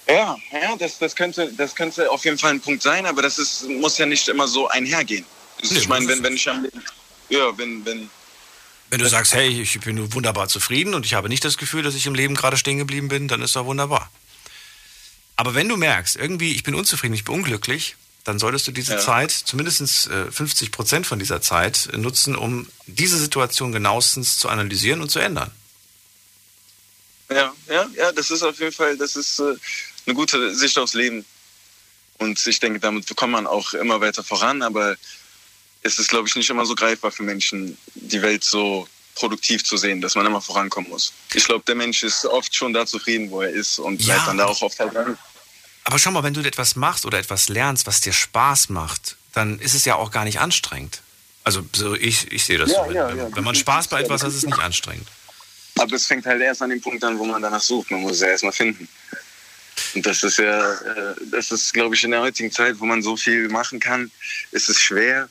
Ja, 0.05 0.37
ja, 0.51 0.75
das, 0.77 0.99
das, 0.99 1.15
könnte, 1.15 1.53
das 1.53 1.75
könnte 1.75 2.11
auf 2.11 2.25
jeden 2.25 2.37
Fall 2.37 2.51
ein 2.51 2.59
Punkt 2.59 2.83
sein, 2.83 3.05
aber 3.05 3.21
das 3.21 3.39
ist, 3.39 3.69
muss 3.69 3.97
ja 3.97 4.05
nicht 4.05 4.27
immer 4.27 4.49
so 4.49 4.67
einhergehen. 4.67 5.25
Nee, 5.63 5.77
ich 5.77 5.87
meine, 5.87 6.05
wenn, 6.09 6.21
wenn 6.23 6.35
ich 6.35 6.49
am 6.49 6.63
Leben, 6.63 6.83
ja, 7.29 7.57
wenn, 7.57 7.85
wenn, 7.85 8.09
Wenn 8.89 8.99
du 8.99 9.07
sagst, 9.07 9.33
hey, 9.33 9.61
ich 9.61 9.79
bin 9.79 10.13
wunderbar 10.13 10.49
zufrieden 10.49 10.93
und 10.93 11.05
ich 11.05 11.13
habe 11.13 11.29
nicht 11.29 11.45
das 11.45 11.57
Gefühl, 11.57 11.83
dass 11.83 11.95
ich 11.95 12.05
im 12.05 12.15
Leben 12.15 12.35
gerade 12.35 12.57
stehen 12.57 12.77
geblieben 12.77 13.07
bin, 13.07 13.29
dann 13.29 13.41
ist 13.41 13.55
doch 13.55 13.65
wunderbar. 13.65 14.11
Aber 15.41 15.55
wenn 15.55 15.67
du 15.67 15.75
merkst, 15.75 16.17
irgendwie, 16.17 16.53
ich 16.53 16.61
bin 16.61 16.75
unzufrieden, 16.75 17.15
ich 17.15 17.23
bin 17.23 17.33
unglücklich, 17.33 17.95
dann 18.25 18.37
solltest 18.37 18.67
du 18.67 18.71
diese 18.71 18.93
Ja. 18.93 18.99
Zeit, 18.99 19.31
zumindest 19.31 20.05
äh, 20.05 20.31
50 20.31 20.71
Prozent 20.71 21.07
von 21.07 21.17
dieser 21.17 21.41
Zeit, 21.41 21.89
äh, 21.91 21.97
nutzen, 21.97 22.35
um 22.35 22.67
diese 22.85 23.17
Situation 23.17 23.71
genauestens 23.71 24.37
zu 24.37 24.49
analysieren 24.49 25.01
und 25.01 25.09
zu 25.09 25.17
ändern. 25.17 25.49
Ja, 27.31 27.51
ja, 27.67 27.89
ja, 27.97 28.11
das 28.11 28.29
ist 28.29 28.43
auf 28.43 28.59
jeden 28.59 28.71
Fall, 28.71 28.95
das 28.97 29.15
ist 29.15 29.39
äh, 29.39 29.55
eine 30.05 30.13
gute 30.13 30.53
Sicht 30.53 30.77
aufs 30.77 30.93
Leben. 30.93 31.25
Und 32.19 32.45
ich 32.45 32.59
denke, 32.59 32.79
damit 32.79 33.07
kommt 33.15 33.31
man 33.31 33.47
auch 33.47 33.73
immer 33.73 33.99
weiter 33.99 34.23
voran, 34.23 34.61
aber 34.61 34.95
es 35.81 35.97
ist, 35.97 36.09
glaube 36.09 36.27
ich, 36.27 36.35
nicht 36.35 36.51
immer 36.51 36.67
so 36.67 36.75
greifbar 36.75 37.11
für 37.11 37.23
Menschen, 37.23 37.79
die 37.95 38.21
Welt 38.21 38.43
so 38.43 38.87
produktiv 39.15 39.63
zu 39.63 39.75
sehen, 39.77 40.01
dass 40.01 40.13
man 40.13 40.27
immer 40.27 40.39
vorankommen 40.39 40.91
muss. 40.91 41.13
Ich 41.33 41.45
glaube, 41.45 41.63
der 41.65 41.73
Mensch 41.73 42.03
ist 42.03 42.25
oft 42.27 42.55
schon 42.55 42.73
da 42.73 42.85
zufrieden, 42.85 43.31
wo 43.31 43.41
er 43.41 43.49
ist 43.49 43.79
und 43.79 43.99
Ja. 44.03 44.13
bleibt 44.13 44.27
dann 44.27 44.37
da 44.37 44.45
auch 44.45 44.61
oft 44.61 44.79
halt 44.79 44.93
dran. 44.93 45.17
Aber 45.83 45.99
schau 45.99 46.11
mal, 46.11 46.23
wenn 46.23 46.33
du 46.33 46.41
etwas 46.41 46.75
machst 46.75 47.05
oder 47.05 47.19
etwas 47.19 47.49
lernst, 47.49 47.87
was 47.87 48.01
dir 48.01 48.13
Spaß 48.13 48.69
macht, 48.69 49.17
dann 49.33 49.59
ist 49.59 49.73
es 49.73 49.85
ja 49.85 49.95
auch 49.95 50.11
gar 50.11 50.25
nicht 50.25 50.39
anstrengend. 50.39 51.01
Also 51.43 51.65
so 51.73 51.95
ich, 51.95 52.31
ich 52.31 52.45
sehe 52.45 52.57
das 52.57 52.71
Ja, 52.71 52.83
so. 52.83 52.89
Wenn, 52.89 52.95
ja, 52.95 53.13
ja. 53.13 53.35
wenn 53.35 53.43
man 53.43 53.55
Spaß 53.55 53.87
bei 53.87 54.01
etwas 54.01 54.21
hat, 54.21 54.29
ist 54.29 54.35
es 54.35 54.45
nicht 54.45 54.59
anstrengend. 54.59 55.07
Aber 55.77 55.95
es 55.95 56.05
fängt 56.05 56.25
halt 56.25 56.41
erst 56.41 56.61
an 56.61 56.69
dem 56.69 56.81
Punkt 56.81 57.03
an, 57.03 57.17
wo 57.17 57.25
man 57.25 57.41
danach 57.41 57.61
sucht. 57.61 57.91
Man 57.91 58.01
muss 58.01 58.13
es 58.13 58.19
ja 58.21 58.27
erstmal 58.27 58.53
finden. 58.53 58.87
Und 59.95 60.05
das 60.05 60.21
ist 60.23 60.37
ja, 60.37 60.73
äh, 60.73 61.15
das 61.31 61.51
ist, 61.51 61.73
glaube 61.73 61.95
ich, 61.95 62.03
in 62.03 62.11
der 62.11 62.21
heutigen 62.21 62.51
Zeit, 62.51 62.79
wo 62.79 62.85
man 62.85 63.01
so 63.01 63.17
viel 63.17 63.49
machen 63.49 63.79
kann, 63.79 64.11
ist 64.51 64.69
es 64.69 64.79
schwer, 64.79 65.29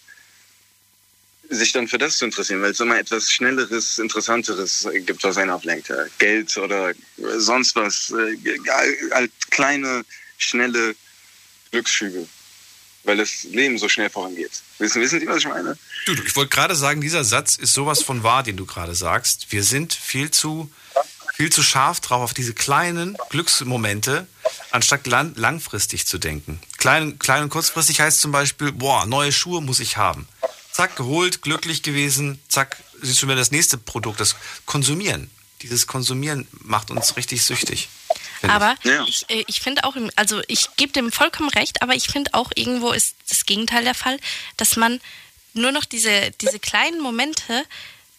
sich 1.50 1.72
dann 1.72 1.88
für 1.88 1.98
das 1.98 2.18
zu 2.18 2.24
interessieren, 2.24 2.62
weil 2.62 2.70
es 2.70 2.80
immer 2.80 2.98
etwas 2.98 3.30
Schnelleres, 3.30 3.98
Interessanteres 3.98 4.88
gibt, 5.04 5.22
was 5.24 5.36
einen 5.36 5.50
ablenkt. 5.50 5.92
Geld 6.18 6.56
oder 6.56 6.92
sonst 7.16 7.76
was. 7.76 8.10
Äh, 8.10 8.36
halt 9.12 9.32
kleine, 9.50 10.04
schnelle 10.40 10.96
Glücksschübe. 11.70 12.26
Weil 13.04 13.16
das 13.16 13.44
Leben 13.44 13.78
so 13.78 13.88
schnell 13.88 14.10
vorangeht. 14.10 14.50
Wissen, 14.78 15.00
wissen 15.00 15.20
Sie, 15.20 15.26
was 15.26 15.38
ich 15.38 15.48
meine? 15.48 15.78
Du, 16.04 16.14
du, 16.14 16.22
ich 16.22 16.36
wollte 16.36 16.54
gerade 16.54 16.76
sagen, 16.76 17.00
dieser 17.00 17.24
Satz 17.24 17.56
ist 17.56 17.72
sowas 17.72 18.02
von 18.02 18.22
wahr, 18.22 18.42
den 18.42 18.56
du 18.56 18.66
gerade 18.66 18.94
sagst. 18.94 19.46
Wir 19.50 19.64
sind 19.64 19.94
viel 19.94 20.30
zu, 20.30 20.70
viel 21.34 21.50
zu 21.50 21.62
scharf 21.62 22.00
drauf 22.00 22.22
auf 22.22 22.34
diese 22.34 22.52
kleinen 22.52 23.16
Glücksmomente, 23.30 24.26
anstatt 24.70 25.06
lang, 25.06 25.32
langfristig 25.36 26.06
zu 26.06 26.18
denken. 26.18 26.60
Klein, 26.76 27.18
klein 27.18 27.44
und 27.44 27.48
kurzfristig 27.48 28.00
heißt 28.00 28.20
zum 28.20 28.32
Beispiel, 28.32 28.72
boah, 28.72 29.06
neue 29.06 29.32
Schuhe 29.32 29.62
muss 29.62 29.80
ich 29.80 29.96
haben. 29.96 30.28
Zack, 30.70 30.96
geholt, 30.96 31.40
glücklich 31.40 31.82
gewesen, 31.82 32.38
zack, 32.48 32.76
siehst 33.00 33.18
schon 33.18 33.30
wieder 33.30 33.38
das 33.38 33.50
nächste 33.50 33.78
Produkt, 33.78 34.20
das 34.20 34.36
Konsumieren. 34.66 35.30
Dieses 35.62 35.86
Konsumieren 35.86 36.46
macht 36.52 36.90
uns 36.90 37.16
richtig 37.16 37.44
süchtig. 37.44 37.88
Aber 38.48 38.74
ich. 38.82 39.08
ich, 39.08 39.30
äh, 39.30 39.44
ich 39.46 39.60
finde 39.60 39.84
auch, 39.84 39.96
also 40.16 40.40
ich 40.48 40.68
gebe 40.76 40.92
dem 40.92 41.12
vollkommen 41.12 41.50
recht, 41.50 41.82
aber 41.82 41.94
ich 41.94 42.06
finde 42.06 42.34
auch 42.34 42.50
irgendwo 42.54 42.92
ist 42.92 43.16
das 43.28 43.46
Gegenteil 43.46 43.84
der 43.84 43.94
Fall, 43.94 44.18
dass 44.56 44.76
man 44.76 45.00
nur 45.52 45.72
noch 45.72 45.84
diese, 45.84 46.30
diese 46.40 46.58
kleinen 46.58 47.00
Momente 47.00 47.64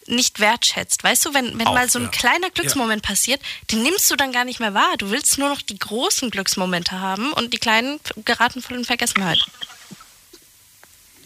nicht 0.08 0.40
wertschätzt. 0.40 1.04
Weißt 1.04 1.26
du, 1.26 1.34
wenn, 1.34 1.58
wenn 1.58 1.68
Auch, 1.68 1.74
mal 1.74 1.90
so 1.90 2.00
ein 2.00 2.06
ja. 2.06 2.12
kleiner 2.12 2.50
Glücksmoment 2.50 3.04
passiert, 3.04 3.42
den 3.72 3.84
nimmst 3.84 4.10
du 4.10 4.16
dann 4.16 4.32
gar 4.32 4.46
nicht 4.46 4.60
mehr 4.60 4.74
wahr. 4.74 4.98
Du 4.98 5.12
willst 5.12 5.38
nur 5.38 5.50
noch 5.50 5.62
die 5.62 5.78
großen 5.78 6.30
Glücksmomente 6.32 7.00
haben 7.00 7.32
und 7.34 7.54
die 7.54 7.60
kleinen 7.60 8.00
geraten 8.26 8.62
voll 8.62 8.78
in 8.78 8.86
Vergessenheit. 8.86 9.40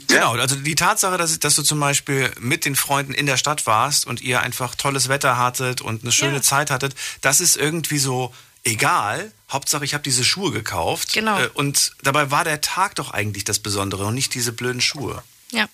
Genau, 0.07 0.34
also 0.34 0.55
die 0.55 0.76
Tatsache, 0.76 1.17
dass, 1.17 1.39
dass 1.39 1.55
du 1.55 1.63
zum 1.63 1.80
Beispiel 1.80 2.31
mit 2.39 2.65
den 2.65 2.76
Freunden 2.76 3.13
in 3.13 3.26
der 3.26 3.38
Stadt 3.38 3.65
warst 3.65 4.05
und 4.05 4.22
ihr 4.22 4.41
einfach 4.41 4.76
tolles 4.76 5.09
Wetter 5.09 5.38
hattet 5.38 5.81
und 5.81 6.03
eine 6.03 6.11
schöne 6.11 6.41
Zeit 6.41 6.69
hattet, 6.69 6.93
das 7.22 7.39
ist 7.39 7.57
irgendwie 7.57 7.97
so 7.97 8.34
egal. 8.65 9.31
Hauptsache, 9.49 9.85
ich 9.85 9.93
habe 9.93 10.03
diese 10.03 10.25
Schuhe 10.25 10.51
gekauft. 10.51 11.13
Genau. 11.13 11.39
Äh, 11.39 11.49
Und 11.53 11.93
dabei 12.03 12.31
war 12.31 12.43
der 12.43 12.61
Tag 12.61 12.95
doch 12.95 13.11
eigentlich 13.11 13.45
das 13.45 13.59
Besondere 13.59 14.05
und 14.05 14.15
nicht 14.15 14.33
diese 14.33 14.51
blöden 14.51 14.81
Schuhe. 14.81 15.23
Ja. 15.51 15.69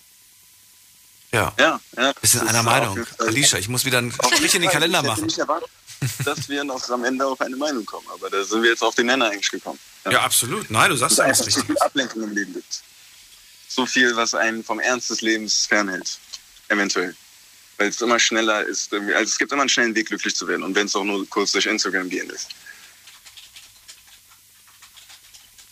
Ja. 1.32 1.54
Ja, 1.58 1.80
ja. 1.96 2.14
Wir 2.20 2.30
sind 2.30 2.48
einer 2.48 2.64
Meinung. 2.64 3.06
Alicia, 3.20 3.58
ich 3.58 3.70
muss 3.70 3.86
wieder 3.86 4.00
einen 4.00 4.12
Strich 4.12 4.54
in 4.54 4.62
den. 4.62 4.70
Kalender 4.70 5.00
ich 5.00 5.04
hätte 5.06 5.08
machen. 5.08 5.26
Nicht 5.26 5.38
erwartet, 5.40 5.70
dass 6.26 6.50
wir 6.50 6.64
noch 6.66 6.88
am 6.90 7.06
Ende 7.06 7.26
auf 7.26 7.40
eine 7.40 7.56
Meinung 7.56 7.86
kommen. 7.86 8.06
Aber 8.14 8.30
da 8.30 8.44
sind 8.44 8.62
wir 8.62 8.70
jetzt 8.70 8.84
auf 8.84 8.96
den 8.96 9.06
Nenner 9.06 9.30
eigentlich 9.30 9.50
gekommen. 9.50 9.80
Ja, 10.10 10.22
absolut. 10.24 10.70
Nein, 10.70 10.90
du 10.90 10.98
sagst 10.98 11.20
Dass 11.20 11.26
es 11.26 11.42
einfach 11.42 11.44
so 11.44 11.46
richtig. 11.46 11.66
viel 11.66 11.78
Ablenkung 11.78 12.24
im 12.24 12.36
Leben 12.36 12.54
gibt. 12.54 12.82
So 13.70 13.86
viel, 13.86 14.14
was 14.18 14.36
einen 14.36 14.64
vom 14.64 14.82
Ernst 14.82 15.10
des 15.10 15.22
Lebens 15.22 15.66
fernhält. 15.66 16.20
Eventuell. 16.68 17.16
Weil 17.78 17.88
es 17.88 18.02
immer 18.02 18.20
schneller 18.20 18.66
ist. 18.66 18.94
Also 18.94 19.10
es 19.24 19.38
gibt 19.38 19.54
immer 19.54 19.62
einen 19.62 19.70
schnellen 19.70 19.96
Weg, 19.96 20.08
glücklich 20.08 20.36
zu 20.36 20.48
werden. 20.48 20.64
Und 20.64 20.76
wenn 20.76 20.88
es 20.88 20.96
auch 20.96 21.06
nur 21.06 21.26
kurz 21.30 21.54
durch 21.54 21.66
Instagram 21.66 22.10
gehen 22.10 22.30
ist. 22.30 22.48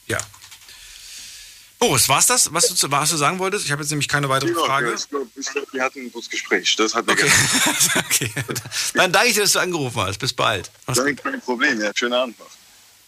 Ja. 0.10 0.18
Boris, 1.80 2.10
war's 2.10 2.28
das, 2.28 2.52
was 2.54 2.68
du, 2.68 2.76
zu- 2.76 2.92
was 2.92 3.10
du 3.10 3.16
sagen 3.16 3.40
wolltest? 3.40 3.64
Ich 3.66 3.72
habe 3.72 3.82
jetzt 3.82 3.90
nämlich 3.90 4.10
keine 4.10 4.28
weitere 4.28 4.50
Ja, 4.52 4.66
Frage. 4.66 4.94
Ich 4.94 5.08
glaube, 5.08 5.28
glaub, 5.54 5.74
wir 5.74 5.82
hatten 5.82 6.00
ein 6.00 6.12
gutes 6.12 6.30
Gespräch. 6.30 6.76
Das 6.76 6.94
hat 6.94 7.06
mir 7.08 7.14
Okay. 7.14 7.32
okay. 7.96 8.32
Dann 8.96 9.14
danke 9.14 9.30
ich 9.30 9.36
dir, 9.36 9.44
dass 9.44 9.54
du 9.54 9.60
angerufen 9.60 10.02
hast. 10.02 10.18
Bis 10.18 10.34
bald. 10.34 10.70
Mach's 10.88 11.00
Kein 11.24 11.40
Problem. 11.42 11.80
Ja, 11.82 11.92
schönen 11.96 12.14
Abend 12.14 12.38
noch. 12.38 12.50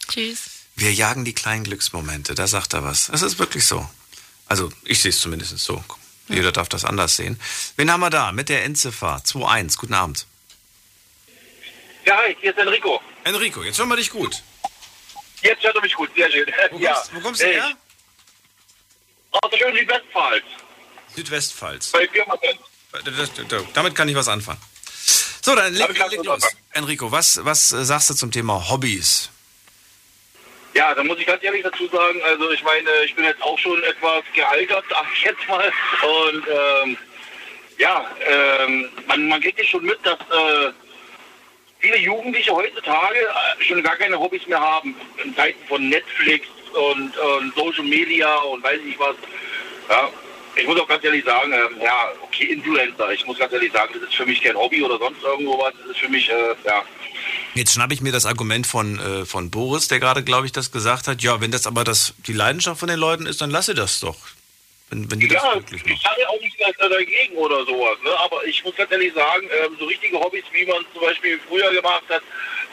Tschüss. 0.08 0.40
Wir 0.76 0.94
jagen 0.94 1.26
die 1.26 1.34
kleinen 1.34 1.66
Glücksmomente, 1.66 2.34
da 2.34 2.48
sagt 2.48 2.74
er 2.74 2.84
was. 2.84 3.10
Es 3.10 3.22
ist 3.22 3.40
wirklich 3.40 3.66
so. 3.66 3.88
Also 4.48 4.72
ich 4.86 5.02
sehe 5.02 5.10
es 5.10 5.20
zumindest 5.20 5.58
so. 5.60 5.84
Jeder 6.30 6.54
darf 6.54 6.70
das 6.70 6.86
anders 6.86 7.18
sehen. 7.18 7.38
Wen 7.76 7.92
haben 7.92 8.00
wir 8.00 8.10
da 8.10 8.32
mit 8.32 8.48
der 8.48 8.64
Endziffer 8.64 9.22
2-1? 9.26 9.78
Guten 9.78 9.94
Abend. 9.94 10.26
Ja, 12.06 12.16
hi, 12.18 12.38
hier 12.40 12.52
ist 12.52 12.58
Enrico. 12.58 13.02
Enrico, 13.26 13.64
jetzt 13.64 13.78
hören 13.80 13.90
wir 13.90 13.98
dich 13.98 14.12
gut. 14.12 14.42
Jetzt 15.42 15.64
hört 15.64 15.76
er 15.76 15.82
mich 15.82 15.94
gut, 15.96 16.10
sehr 16.16 16.30
schön. 16.32 16.46
Wo 16.72 16.78
ja. 16.80 16.94
kommst, 16.94 17.16
wo 17.16 17.20
kommst 17.20 17.42
du 17.42 17.46
Äh, 17.48 17.54
her? 17.54 17.72
Aus 19.32 19.50
der 19.52 19.58
schönen 19.58 19.78
Südwestpfalz. 19.78 20.44
Südwestpfalz. 21.16 21.92
Bei 21.92 22.08
das- 23.04 23.32
Damit 23.74 23.96
kann 23.96 24.08
ich 24.10 24.16
was 24.16 24.28
anfangen. 24.28 24.60
So, 25.42 25.56
dann 25.56 25.74
leg, 25.74 25.88
leg 26.10 26.24
los. 26.24 26.44
Enrico, 26.74 27.12
was, 27.12 27.44
was 27.44 27.72
äh, 27.72 27.84
sagst 27.84 28.10
du 28.12 28.14
zum 28.14 28.32
Thema 28.32 28.70
Hobbys? 28.70 29.30
Ja, 30.74 30.94
da 30.94 31.04
muss 31.04 31.18
ich 31.20 31.26
ganz 31.26 31.44
ehrlich 31.44 31.64
dazu 31.64 31.88
sagen, 31.88 32.22
also 32.24 32.52
ich 32.52 32.64
meine, 32.64 32.90
ich 33.04 33.14
bin 33.16 33.26
jetzt 33.26 33.42
auch 33.42 33.58
schon 33.60 33.82
etwas 33.84 34.24
gealtert, 34.34 34.86
sag 34.90 35.06
ich 35.16 35.24
jetzt 35.24 35.48
mal. 35.48 35.72
Und 36.04 36.48
ähm, 36.48 36.98
ja, 37.78 38.10
ähm, 38.26 38.90
man, 39.08 39.28
man 39.28 39.42
kriegt 39.42 39.58
ja 39.60 39.66
schon 39.66 39.84
mit, 39.84 39.98
dass 40.06 40.20
äh, 40.20 40.72
viele 41.82 41.98
Jugendliche 41.98 42.52
heutzutage 42.52 43.18
äh, 43.20 43.64
schon 43.64 43.84
gar 43.84 43.98
keine 43.98 44.18
Hobbys 44.18 44.48
mehr 44.48 44.60
haben. 44.60 44.96
In 45.24 45.36
Zeiten 45.36 45.60
von 45.68 45.90
Netflix 45.90 46.48
und, 46.74 47.18
und 47.18 47.56
Social 47.56 47.84
Media 47.84 48.34
und 48.38 48.64
weiß 48.64 48.80
ich 48.88 48.98
was. 48.98 49.16
Ja, 49.90 50.10
ich 50.56 50.68
muss 50.68 50.80
auch 50.80 50.88
ganz 50.88 51.04
ehrlich 51.04 51.26
sagen, 51.26 51.52
ähm, 51.52 51.82
ja, 51.82 52.12
okay, 52.22 52.46
Influencer. 52.46 53.12
Ich 53.12 53.26
muss 53.26 53.38
ganz 53.38 53.52
ehrlich 53.52 53.72
sagen, 53.72 53.94
das 53.94 54.04
ist 54.04 54.16
für 54.16 54.26
mich 54.26 54.42
kein 54.42 54.56
Hobby 54.56 54.82
oder 54.82 54.98
sonst 54.98 55.22
irgendwo 55.24 55.60
was. 55.60 55.74
Das 55.82 55.92
ist 55.92 56.00
für 56.00 56.10
mich, 56.10 56.30
äh, 56.30 56.56
ja, 56.66 56.84
Jetzt 57.54 57.74
schnappe 57.74 57.94
ich 57.94 58.02
mir 58.02 58.12
das 58.12 58.26
Argument 58.26 58.66
von, 58.66 59.00
äh, 59.00 59.26
von 59.26 59.52
Boris, 59.52 59.88
der 59.88 60.00
gerade, 60.00 60.24
glaube 60.24 60.46
ich, 60.46 60.52
das 60.54 60.72
gesagt 60.72 61.08
hat. 61.08 61.22
Ja, 61.22 61.42
wenn 61.42 61.52
das 61.52 61.68
aber 61.68 61.84
das, 61.84 62.14
die 62.28 62.34
Leidenschaft 62.34 62.80
von 62.80 62.88
den 62.88 63.00
Leuten 63.00 63.26
ist, 63.26 63.42
dann 63.42 63.52
lasse 63.52 63.74
das 63.74 64.00
doch. 64.00 64.16
Wenn, 64.92 65.10
wenn 65.10 65.20
die 65.22 65.28
das 65.30 65.42
ja, 65.42 65.54
glücklich 65.54 65.84
ich 65.86 66.06
habe 66.06 66.20
ja 66.20 66.28
auch 66.28 66.40
nichts 66.42 66.58
dagegen 66.78 67.36
oder 67.36 67.66
sowas. 67.66 67.98
Ne? 68.04 68.12
Aber 68.20 68.46
ich 68.46 68.64
muss 68.66 68.76
ganz 68.76 68.92
ehrlich 68.92 69.14
sagen, 69.14 69.50
ähm, 69.64 69.78
so 69.80 69.86
richtige 69.86 70.20
Hobbys, 70.20 70.44
wie 70.52 70.66
man 70.66 70.86
zum 70.94 71.02
Beispiel 71.02 71.40
früher 71.48 71.72
gemacht 71.72 72.04
hat, 72.10 72.22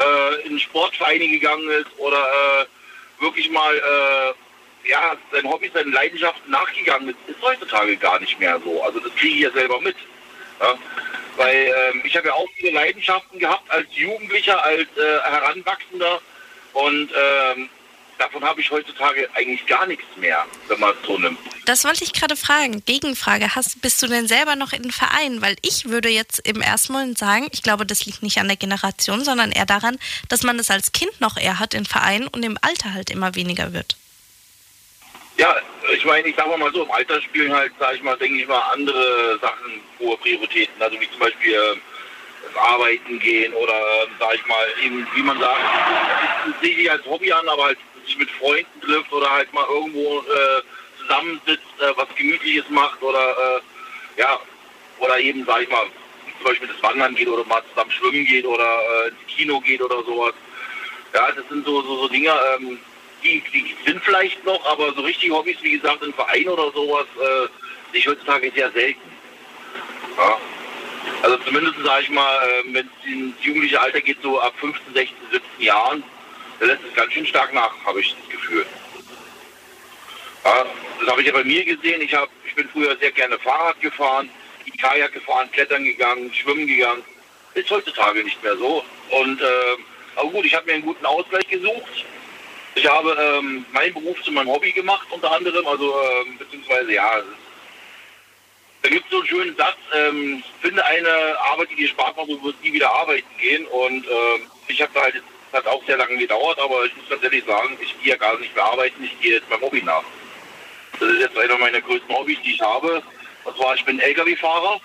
äh, 0.01 0.47
in 0.47 0.59
Sportvereine 0.59 1.29
gegangen 1.29 1.71
ist 1.71 1.87
oder 1.97 2.19
äh, 2.19 3.23
wirklich 3.23 3.49
mal 3.51 3.75
äh, 3.77 4.89
ja, 4.89 5.17
seinen 5.31 5.49
Hobbys, 5.49 5.73
seinen 5.73 5.93
Leidenschaften 5.93 6.51
nachgegangen 6.51 7.11
ist, 7.11 7.19
ist 7.29 7.41
heutzutage 7.41 7.97
gar 7.97 8.19
nicht 8.19 8.39
mehr 8.41 8.61
so. 8.65 8.83
Also 8.83 8.99
das 8.99 9.15
kriege 9.15 9.35
ich 9.35 9.43
ja 9.43 9.51
selber 9.53 9.81
mit. 9.81 9.97
Ja? 10.61 10.75
Weil 11.37 11.73
ähm, 11.95 12.03
ich 12.05 12.17
habe 12.17 12.29
ja 12.29 12.35
auch 12.35 12.49
viele 12.57 12.73
Leidenschaften 12.73 13.39
gehabt 13.39 13.71
als 13.71 13.87
Jugendlicher, 13.95 14.61
als 14.65 14.89
äh, 14.97 15.21
Heranwachsender 15.23 16.21
und 16.73 17.11
ähm, 17.17 17.69
davon 18.19 18.45
habe 18.45 18.61
ich 18.61 18.71
heutzutage 18.71 19.29
eigentlich 19.35 19.65
gar 19.67 19.87
nichts 19.87 20.05
mehr, 20.17 20.45
wenn 20.69 20.81
man 20.81 20.91
es 20.91 21.07
so 21.07 21.19
nimmt. 21.19 21.39
Das 21.67 21.85
wollte 21.85 22.05
ich 22.05 22.13
gerade 22.13 22.37
fragen. 22.37 22.83
Gegenfrage. 22.85 23.55
Hast, 23.55 23.81
bist 23.81 24.03
du 24.03 24.07
denn 24.07 24.27
selber 24.27 24.57
noch 24.57 24.73
in 24.73 24.91
Vereinen? 24.91 25.43
Weil 25.43 25.57
ich 25.63 25.89
würde 25.89 26.09
jetzt 26.09 26.47
im 26.47 26.61
ersten 26.61 26.93
Moment 26.93 27.19
sagen, 27.19 27.49
ich 27.53 27.63
glaube, 27.63 27.87
das 27.87 28.07
liegt 28.07 28.23
nicht 28.23 28.39
an 28.39 28.49
der 28.49 28.57
Generation, 28.57 29.25
sondern 29.25 29.53
eher 29.53 29.67
daran, 29.67 29.99
dass 30.29 30.43
man 30.43 30.59
es 30.59 30.71
als 30.71 30.93
Kind 30.93 31.21
noch 31.21 31.37
eher 31.37 31.59
hat 31.59 31.75
in 31.75 31.85
Vereinen 31.85 32.27
und 32.29 32.45
im 32.45 32.59
Alter 32.61 32.95
halt 32.95 33.11
immer 33.11 33.35
weniger 33.35 33.73
wird. 33.73 33.97
Ja, 35.37 35.55
ich 35.95 36.05
meine, 36.05 36.27
ich 36.27 36.35
sage 36.35 36.57
mal 36.57 36.73
so, 36.73 36.83
im 36.83 36.91
Alter 36.91 37.23
spielen 37.23 37.55
halt, 37.55 37.73
sage 37.79 37.97
ich 37.97 38.03
mal, 38.03 38.17
denke 38.17 38.41
ich 38.41 38.49
mal, 38.49 38.61
andere 38.73 39.39
Sachen 39.41 39.81
hohe 40.01 40.17
Prioritäten. 40.17 40.83
Also 40.83 41.01
wie 41.01 41.09
zum 41.11 41.21
Beispiel 41.21 41.53
äh, 41.53 41.77
das 42.45 42.57
Arbeiten 42.57 43.21
gehen 43.21 43.53
oder, 43.55 43.73
äh, 43.73 44.07
sage 44.19 44.35
ich 44.35 44.47
mal, 44.47 44.67
eben, 44.85 45.07
wie 45.15 45.23
man 45.23 45.39
sagt, 45.39 45.61
das 46.47 46.61
sehe 46.61 46.77
ich 46.77 46.91
als 46.91 47.05
Hobby 47.07 47.31
an, 47.31 47.49
aber 47.49 47.67
halt 47.67 47.79
sich 48.09 48.19
mit 48.19 48.31
Freunden 48.31 48.81
trifft 48.81 49.13
oder 49.13 49.31
halt 49.31 49.53
mal 49.53 49.67
irgendwo 49.69 50.21
äh, 50.21 50.63
zusammensitzt, 51.01 51.81
äh, 51.81 51.93
was 51.97 52.09
Gemütliches 52.17 52.69
macht 52.71 53.03
oder, 53.03 53.21
äh, 53.21 54.21
ja, 54.21 54.41
oder 54.99 55.19
eben, 55.21 55.45
sage 55.45 55.65
ich 55.65 55.71
mal, 55.71 55.87
zum 56.39 56.45
Beispiel 56.45 56.69
das 56.69 56.83
Wandern 56.83 57.15
geht 57.15 57.29
oder 57.29 57.45
mal 57.45 57.63
zusammen 57.71 57.91
schwimmen 57.91 58.25
geht 58.25 58.47
oder 58.47 58.65
äh, 58.65 59.09
ins 59.09 59.27
Kino 59.29 59.61
geht 59.61 59.83
oder 59.83 60.03
sowas. 60.05 60.35
Ja, 61.15 61.33
das 61.33 61.49
sind 61.49 61.65
so, 61.65 61.83
so, 61.83 61.97
so 62.03 62.09
Dinge, 62.09 62.33
ähm, 62.57 62.79
die, 63.23 63.43
die 63.53 63.75
sind 63.85 64.03
vielleicht 64.05 64.45
noch, 64.45 64.65
aber 64.67 64.93
so 64.95 65.03
richtig 65.03 65.31
Hobbys, 65.31 65.57
wie 65.63 65.79
gesagt, 65.79 66.03
im 66.03 66.15
Verein 66.15 66.49
oder 66.49 66.71
sowas, 66.73 67.07
äh, 67.17 67.49
sehe 67.93 68.11
heutzutage 68.11 68.53
sehr 68.55 68.71
selten. 68.73 69.11
Ja. 70.17 70.39
Also 71.23 71.37
zumindest 71.39 71.77
sage 71.85 72.03
ich 72.03 72.11
mal, 72.11 72.49
äh, 72.49 72.75
wenn 72.75 72.87
es 72.87 73.13
ins 73.13 73.35
jugendliche 73.43 73.81
Alter 73.81 74.01
geht, 74.01 74.19
so 74.23 74.41
ab 74.41 74.55
15, 74.61 74.95
16, 74.95 75.17
17 75.33 75.43
Jahren, 75.59 76.05
da 76.61 76.67
lässt 76.67 76.83
es 76.89 76.95
ganz 76.95 77.13
schön 77.13 77.27
stark 77.27 77.53
nach, 77.55 77.73
habe 77.85 78.01
ich 78.01 78.15
das 78.15 78.29
Gefühl. 78.31 78.67
Ja, 80.45 80.67
das 81.01 81.09
habe 81.09 81.21
ich 81.21 81.27
ja 81.27 81.33
bei 81.33 81.45
mir 81.45 81.65
gesehen. 81.65 82.01
Ich, 82.01 82.15
hab, 82.15 82.29
ich 82.47 82.55
bin 82.55 82.69
früher 82.71 82.97
sehr 82.99 83.13
gerne 83.13 83.39
Fahrrad 83.39 83.81
gefahren, 83.81 84.31
Kajak 84.79 85.13
gefahren, 85.13 85.51
klettern 85.53 85.85
gegangen, 85.85 86.33
schwimmen 86.33 86.67
gegangen. 86.67 87.03
Ist 87.55 87.71
heutzutage 87.71 88.23
nicht 88.23 88.43
mehr 88.43 88.57
so. 88.57 88.85
Und 89.11 89.41
äh, 89.41 89.77
aber 90.17 90.31
gut, 90.31 90.45
ich 90.45 90.55
habe 90.55 90.67
mir 90.67 90.75
einen 90.75 90.85
guten 90.85 91.05
Ausgleich 91.05 91.49
gesucht. 91.49 92.05
Ich 92.75 92.89
habe 92.89 93.17
ähm, 93.19 93.65
meinen 93.73 93.95
Beruf 93.95 94.23
zu 94.23 94.31
meinem 94.31 94.49
Hobby 94.49 94.73
gemacht, 94.73 95.07
unter 95.11 95.33
anderem, 95.33 95.67
also 95.67 95.95
ähm, 96.01 96.39
beziehungsweise 96.39 96.93
ja, 96.93 97.23
da 98.83 98.89
gibt 98.89 99.05
es 99.07 99.11
so 99.11 99.19
einen 99.19 99.27
schönen 99.27 99.57
Satz, 99.57 99.77
ähm, 99.95 100.43
finde 100.61 100.85
eine 100.85 101.37
Arbeit, 101.53 101.71
die 101.71 101.77
dir 101.77 101.89
Spaß 101.89 102.17
macht, 102.17 102.29
du 102.29 102.43
wirst 102.45 102.63
nie 102.63 102.73
wieder 102.73 102.91
arbeiten 102.93 103.27
gehen. 103.41 103.67
Und 103.67 104.07
ähm, 104.07 104.43
ich 104.69 104.81
habe 104.81 104.93
da 104.95 105.03
halt, 105.03 105.15
das 105.17 105.23
hat 105.53 105.67
auch 105.67 105.85
sehr 105.87 105.97
lange 105.97 106.17
gedauert, 106.17 106.59
aber 106.59 106.85
ich 106.85 106.95
muss 106.97 107.09
ganz 107.09 107.23
ehrlich 107.23 107.45
sagen, 107.45 107.77
ich 107.81 107.99
gehe 108.01 108.13
ja 108.13 108.17
gar 108.17 108.39
nicht 108.39 108.55
mehr 108.55 108.65
arbeiten, 108.65 109.03
ich 109.05 109.19
gehe 109.21 109.33
jetzt 109.35 109.49
meinem 109.49 109.63
Hobby 109.63 109.83
nach. 109.83 110.05
Das 111.01 111.09
ist 111.11 111.21
jetzt 111.21 111.39
einer 111.39 111.59
meiner 111.59 111.81
größten 111.81 112.15
Hobbys, 112.15 112.39
die 112.45 112.55
ich 112.55 112.61
habe. 112.61 113.03
Und 113.45 113.57
zwar, 113.57 113.75
ich 113.75 113.85
bin 113.85 113.99
Lkw-Fahrer 114.01 114.81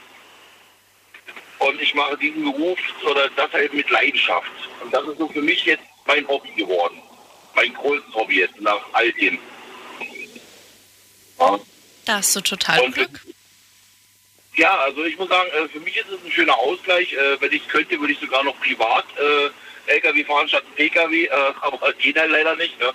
und 1.59 1.81
ich 1.81 1.93
mache 1.95 2.17
diesen 2.17 2.43
Beruf 2.43 2.77
oder 3.09 3.29
das 3.35 3.51
halt 3.51 3.73
mit 3.73 3.89
Leidenschaft. 3.89 4.51
Und 4.81 4.93
das 4.93 5.05
ist 5.07 5.17
so 5.17 5.27
für 5.29 5.41
mich 5.41 5.65
jetzt 5.65 5.83
mein 6.05 6.27
Hobby 6.27 6.51
geworden. 6.51 7.01
Mein 7.55 7.73
größtes 7.73 8.13
Hobby 8.13 8.39
jetzt 8.39 8.59
nach 8.61 8.81
all 8.93 9.11
dem. 9.13 9.39
Ja. 11.39 11.59
Da 12.05 12.15
hast 12.17 12.35
du 12.35 12.41
total 12.41 12.79
Und- 12.81 12.95
Glück. 12.95 13.21
Ja, 14.55 14.77
also 14.81 15.03
ich 15.03 15.17
muss 15.17 15.29
sagen, 15.29 15.49
äh, 15.51 15.67
für 15.67 15.79
mich 15.79 15.97
ist 15.97 16.09
es 16.09 16.23
ein 16.23 16.31
schöner 16.31 16.55
Ausgleich. 16.55 17.11
Äh, 17.13 17.41
Wenn 17.41 17.51
ich 17.53 17.67
könnte, 17.67 17.99
würde 17.99 18.13
ich 18.13 18.19
sogar 18.19 18.43
noch 18.43 18.55
privat 18.59 19.03
äh, 19.17 19.49
LKW 19.87 20.23
fahren 20.23 20.47
statt 20.47 20.63
PKW, 20.75 21.25
äh, 21.25 21.29
aber 21.61 21.77
das 21.77 21.97
geht 21.97 22.17
halt 22.17 22.31
leider 22.31 22.55
nicht. 22.55 22.79
Ne? 22.79 22.91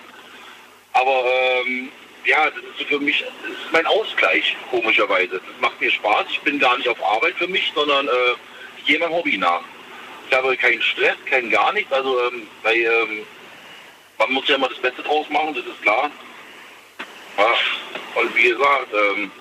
Aber 0.93 1.23
ähm, 1.25 1.89
ja, 2.25 2.49
das 2.49 2.63
ist 2.79 2.87
für 2.87 2.99
mich 2.99 3.23
das 3.41 3.51
ist 3.51 3.71
mein 3.71 3.85
Ausgleich, 3.85 4.55
komischerweise. 4.69 5.39
Das 5.39 5.61
macht 5.61 5.79
mir 5.79 5.91
Spaß. 5.91 6.25
Ich 6.29 6.41
bin 6.41 6.59
gar 6.59 6.77
nicht 6.77 6.89
auf 6.89 7.03
Arbeit 7.03 7.35
für 7.35 7.47
mich, 7.47 7.71
sondern 7.73 8.07
äh, 8.07 8.11
ich 8.77 8.85
gehe 8.85 8.99
meinem 8.99 9.13
Hobby 9.13 9.37
nach. 9.37 9.61
Ich 10.29 10.35
habe 10.35 10.55
keinen 10.57 10.81
Stress, 10.81 11.17
keinen 11.25 11.49
gar 11.49 11.73
nichts. 11.73 11.91
Also 11.91 12.19
ähm, 12.27 12.47
weil, 12.63 12.77
ähm, 12.77 13.25
man 14.17 14.33
muss 14.33 14.47
ja 14.47 14.55
immer 14.55 14.69
das 14.69 14.79
Beste 14.79 15.01
draus 15.01 15.29
machen, 15.29 15.55
das 15.55 15.65
ist 15.65 15.81
klar. 15.81 16.11
Und 18.15 18.35
wie 18.35 18.49
gesagt, 18.49 18.87
ähm, 18.93 19.31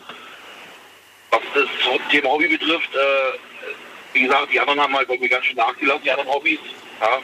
was 1.30 1.40
das 1.54 1.68
Thema 2.10 2.30
Hobby 2.30 2.48
betrifft, 2.48 2.94
äh, 2.94 3.38
wie 4.12 4.22
gesagt, 4.22 4.52
die 4.52 4.60
anderen 4.60 4.80
haben 4.80 4.96
halt 4.96 5.08
bei 5.08 5.18
mir 5.18 5.28
ganz 5.28 5.46
schön 5.46 5.56
nachgelassen, 5.56 6.02
die 6.04 6.10
anderen 6.10 6.30
Hobbys. 6.30 6.60
Ja, 7.00 7.18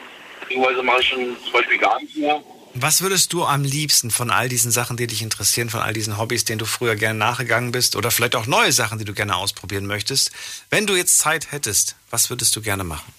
beziehungsweise 0.47 0.83
mache 0.83 1.01
ich 1.01 1.07
schon 1.07 1.37
zum 1.43 1.53
Beispiel 1.53 1.77
gar 1.77 1.99
nicht 2.01 2.15
mehr. 2.15 2.41
Was 2.77 3.01
würdest 3.01 3.31
du 3.31 3.45
am 3.45 3.63
liebsten 3.63 4.11
von 4.11 4.29
all 4.29 4.49
diesen 4.49 4.69
Sachen, 4.69 4.97
die 4.97 5.07
dich 5.07 5.21
interessieren, 5.21 5.69
von 5.69 5.79
all 5.79 5.93
diesen 5.93 6.17
Hobbys, 6.17 6.43
denen 6.43 6.59
du 6.59 6.65
früher 6.65 6.97
gerne 6.97 7.17
nachgegangen 7.17 7.71
bist, 7.71 7.95
oder 7.95 8.11
vielleicht 8.11 8.35
auch 8.35 8.47
neue 8.47 8.73
Sachen, 8.73 8.99
die 8.99 9.05
du 9.05 9.13
gerne 9.13 9.37
ausprobieren 9.37 9.85
möchtest, 9.85 10.31
wenn 10.69 10.85
du 10.85 10.93
jetzt 10.95 11.17
Zeit 11.17 11.53
hättest, 11.53 11.95
was 12.09 12.29
würdest 12.29 12.53
du 12.55 12.61
gerne 12.61 12.83
machen? 12.83 13.13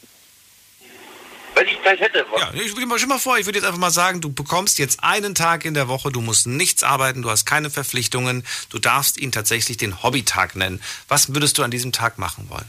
Wenn 1.54 1.68
ich 1.68 1.82
Zeit 1.82 1.98
hätte. 2.00 2.26
Ja, 2.38 2.52
ich 2.52 2.76
mal, 2.84 2.98
stell 2.98 3.08
mal 3.08 3.18
vor, 3.18 3.38
ich 3.38 3.46
würde 3.46 3.58
jetzt 3.58 3.64
einfach 3.64 3.80
mal 3.80 3.90
sagen, 3.90 4.20
du 4.20 4.30
bekommst 4.30 4.78
jetzt 4.78 5.02
einen 5.02 5.34
Tag 5.34 5.64
in 5.64 5.72
der 5.72 5.88
Woche, 5.88 6.12
du 6.12 6.20
musst 6.20 6.46
nichts 6.46 6.82
arbeiten, 6.82 7.22
du 7.22 7.30
hast 7.30 7.46
keine 7.46 7.70
Verpflichtungen, 7.70 8.44
du 8.68 8.78
darfst 8.78 9.16
ihn 9.16 9.32
tatsächlich 9.32 9.78
den 9.78 10.02
Hobbytag 10.02 10.54
nennen. 10.54 10.82
Was 11.08 11.32
würdest 11.32 11.56
du 11.56 11.62
an 11.62 11.70
diesem 11.70 11.92
Tag 11.92 12.18
machen 12.18 12.50
wollen? 12.50 12.68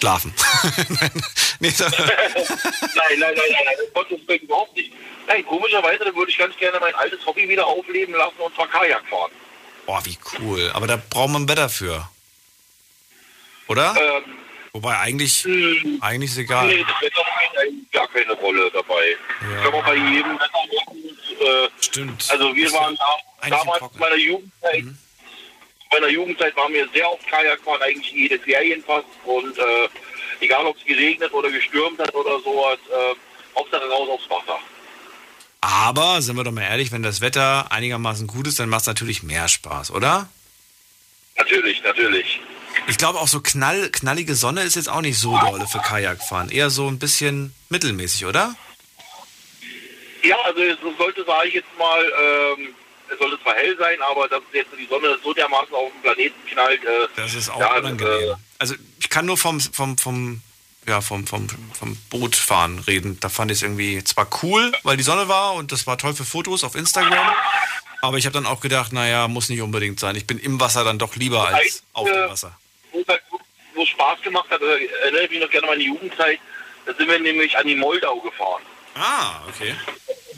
Schlafen. 0.00 0.32
nee, 1.60 1.72
nein, 1.78 1.92
nein, 1.94 3.18
nein, 3.20 3.34
nein, 3.36 3.64
nein, 3.66 3.76
um 3.86 3.92
Gottes 3.94 4.18
Willen 4.26 4.40
überhaupt 4.40 4.74
nicht. 4.74 4.92
Nein, 5.26 5.44
komischerweise 5.46 6.04
würde 6.16 6.30
ich 6.30 6.38
ganz 6.38 6.56
gerne 6.56 6.80
mein 6.80 6.94
altes 6.94 7.24
Hobby 7.26 7.48
wieder 7.48 7.66
aufleben 7.66 8.14
lassen 8.14 8.38
und 8.38 8.54
zwar 8.54 8.66
Kajak 8.68 9.06
fahren. 9.08 9.30
Boah, 9.86 10.02
wie 10.04 10.16
cool. 10.38 10.70
Aber 10.72 10.86
da 10.86 10.96
braucht 11.10 11.30
man 11.30 11.48
Wetter 11.48 11.68
für. 11.68 12.08
Oder? 13.68 13.94
Ähm, 13.96 14.24
Wobei 14.72 14.96
eigentlich, 14.98 15.44
eigentlich 16.00 16.30
ist 16.30 16.38
egal. 16.38 16.66
Nee, 16.68 16.84
das 16.84 17.00
Wetter 17.02 17.22
spielt 17.56 17.92
gar 17.92 18.08
keine 18.08 18.32
Rolle 18.34 18.70
dabei. 18.70 19.16
Ja. 19.42 19.62
Kann 19.62 19.72
man 19.72 19.84
bei 19.84 19.94
jedem 19.96 20.38
Wetter. 20.38 21.64
Äh, 21.66 21.68
Stimmt. 21.80 22.26
Also 22.30 22.54
wir 22.54 22.72
waren 22.72 22.96
da, 22.96 23.48
damals 23.50 23.82
in 23.92 23.98
meiner 23.98 24.16
Jugendzeit, 24.16 24.84
Mhm. 24.84 24.98
In 25.92 26.00
meiner 26.00 26.12
Jugendzeit 26.12 26.56
waren 26.56 26.72
wir 26.72 26.88
sehr 26.92 27.10
oft 27.10 27.26
Kajak 27.26 27.60
fahren, 27.62 27.82
eigentlich 27.82 28.12
jede 28.12 28.38
Ferien 28.38 28.82
fast. 28.84 29.06
Und 29.24 29.58
äh, 29.58 29.88
egal 30.40 30.64
ob 30.66 30.76
es 30.76 30.84
geregnet 30.84 31.32
oder 31.32 31.50
gestürmt 31.50 31.98
hat 31.98 32.14
oder 32.14 32.38
sowas, 32.40 32.78
äh, 32.90 33.14
Hauptsache 33.58 33.88
raus 33.88 34.08
aufs 34.08 34.30
Wasser. 34.30 34.58
Aber 35.60 36.22
sind 36.22 36.36
wir 36.36 36.44
doch 36.44 36.52
mal 36.52 36.62
ehrlich, 36.62 36.92
wenn 36.92 37.02
das 37.02 37.20
Wetter 37.20 37.70
einigermaßen 37.70 38.26
gut 38.26 38.46
ist, 38.46 38.58
dann 38.60 38.68
macht 38.68 38.82
es 38.82 38.86
natürlich 38.86 39.22
mehr 39.22 39.48
Spaß, 39.48 39.90
oder? 39.90 40.28
Natürlich, 41.36 41.82
natürlich. 41.82 42.40
Ich 42.86 42.96
glaube 42.96 43.18
auch 43.18 43.28
so 43.28 43.40
knall, 43.40 43.90
knallige 43.90 44.34
Sonne 44.34 44.62
ist 44.62 44.76
jetzt 44.76 44.88
auch 44.88 45.00
nicht 45.00 45.18
so 45.18 45.36
dolle 45.38 45.66
für 45.66 45.78
Kajakfahren. 45.80 46.50
Eher 46.50 46.70
so 46.70 46.86
ein 46.86 46.98
bisschen 46.98 47.52
mittelmäßig, 47.68 48.26
oder? 48.26 48.54
Ja, 50.22 50.36
also 50.44 50.60
es 50.60 50.78
sollte, 50.98 51.24
sage 51.24 51.48
ich 51.48 51.54
jetzt 51.54 51.78
mal, 51.78 52.12
ähm, 52.22 52.74
es 53.12 53.18
sollte 53.18 53.40
zwar 53.42 53.54
hell 53.54 53.76
sein, 53.78 53.98
aber 54.02 54.28
dass 54.28 54.42
jetzt 54.52 54.70
die 54.78 54.86
Sonne 54.86 55.18
so 55.22 55.32
dermaßen 55.32 55.74
auf 55.74 55.90
den 55.92 56.02
Planeten 56.02 56.46
knallt. 56.50 56.84
Äh, 56.84 57.08
Das 57.16 57.34
ist 57.34 57.50
auch 57.50 57.60
ja, 57.60 57.76
unangenehm. 57.76 58.30
Äh, 58.30 58.34
Also 58.58 58.74
ich 58.98 59.08
kann 59.08 59.26
nur 59.26 59.36
vom, 59.36 59.60
vom, 59.60 59.98
vom, 59.98 60.40
ja, 60.86 61.00
vom, 61.00 61.26
vom, 61.26 61.46
vom 61.78 61.96
Bootfahren 62.10 62.78
reden. 62.80 63.18
Da 63.20 63.28
fand 63.28 63.50
ich 63.50 63.58
es 63.58 63.62
irgendwie 63.62 64.02
zwar 64.04 64.28
cool, 64.42 64.72
weil 64.82 64.96
die 64.96 65.02
Sonne 65.02 65.28
war 65.28 65.54
und 65.54 65.72
das 65.72 65.86
war 65.86 65.98
toll 65.98 66.14
für 66.14 66.24
Fotos 66.24 66.64
auf 66.64 66.74
Instagram. 66.74 67.34
Aber 68.02 68.16
ich 68.16 68.24
habe 68.26 68.32
dann 68.34 68.46
auch 68.46 68.60
gedacht, 68.60 68.92
naja, 68.92 69.28
muss 69.28 69.48
nicht 69.50 69.60
unbedingt 69.60 70.00
sein. 70.00 70.16
Ich 70.16 70.26
bin 70.26 70.38
im 70.38 70.58
Wasser 70.60 70.84
dann 70.84 70.98
doch 70.98 71.16
lieber 71.16 71.48
als 71.48 71.82
auf 71.92 72.08
dem 72.08 72.30
Wasser. 72.30 72.56
wo 72.92 73.00
es 73.00 73.08
halt 73.08 73.22
Spaß 73.88 74.22
gemacht 74.22 74.50
hat, 74.50 74.60
äh, 74.62 74.86
erinnere 75.02 75.24
ich 75.24 75.30
mich 75.30 75.40
noch 75.40 75.50
gerne 75.50 75.66
an 75.68 75.72
meine 75.74 75.84
Jugendzeit, 75.84 76.38
da 76.86 76.94
sind 76.94 77.08
wir 77.08 77.18
nämlich 77.18 77.56
an 77.56 77.66
die 77.66 77.74
Moldau 77.76 78.20
gefahren. 78.20 78.62
Ah, 78.94 79.40
okay. 79.48 79.74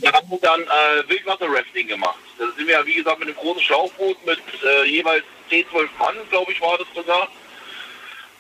Da 0.03 0.13
haben 0.13 0.29
wir 0.31 0.39
dann 0.39 0.61
äh, 0.63 1.09
Wildwasser-Rafting 1.09 1.87
gemacht. 1.87 2.19
Da 2.37 2.47
sind 2.57 2.67
wir 2.67 2.75
ja, 2.75 2.85
wie 2.85 2.95
gesagt, 2.95 3.21
mit 3.21 3.29
einem 3.29 3.37
großen 3.37 3.63
Schlauchboot 3.63 4.27
mit 4.27 4.41
äh, 4.65 4.85
jeweils 4.85 5.25
10, 5.49 5.65
12 5.71 5.91
Mann, 5.99 6.17
glaube 6.29 6.51
ich, 6.51 6.61
war 6.61 6.77
das 6.77 6.89
sogar. 6.93 7.29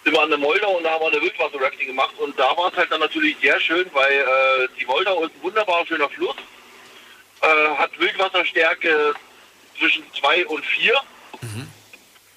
Sind 0.04 0.12
wir 0.12 0.20
an 0.20 0.30
der 0.30 0.38
Moldau 0.38 0.76
und 0.76 0.82
da 0.82 0.90
haben 0.90 1.02
wir 1.02 1.12
eine 1.12 1.22
Wildwasser-Rafting 1.22 1.86
gemacht. 1.86 2.14
Und 2.18 2.36
da 2.36 2.56
war 2.56 2.72
es 2.72 2.76
halt 2.76 2.90
dann 2.90 2.98
natürlich 2.98 3.36
sehr 3.40 3.60
schön, 3.60 3.88
weil 3.92 4.12
äh, 4.12 4.68
die 4.80 4.86
Moldau 4.86 5.22
ist 5.22 5.36
ein 5.36 5.42
wunderbar 5.42 5.86
schöner 5.86 6.08
Fluss. 6.08 6.34
Äh, 7.42 7.76
hat 7.76 7.96
Wildwasserstärke 7.98 9.14
zwischen 9.78 10.04
2 10.14 10.46
und 10.46 10.64
4. 10.64 10.94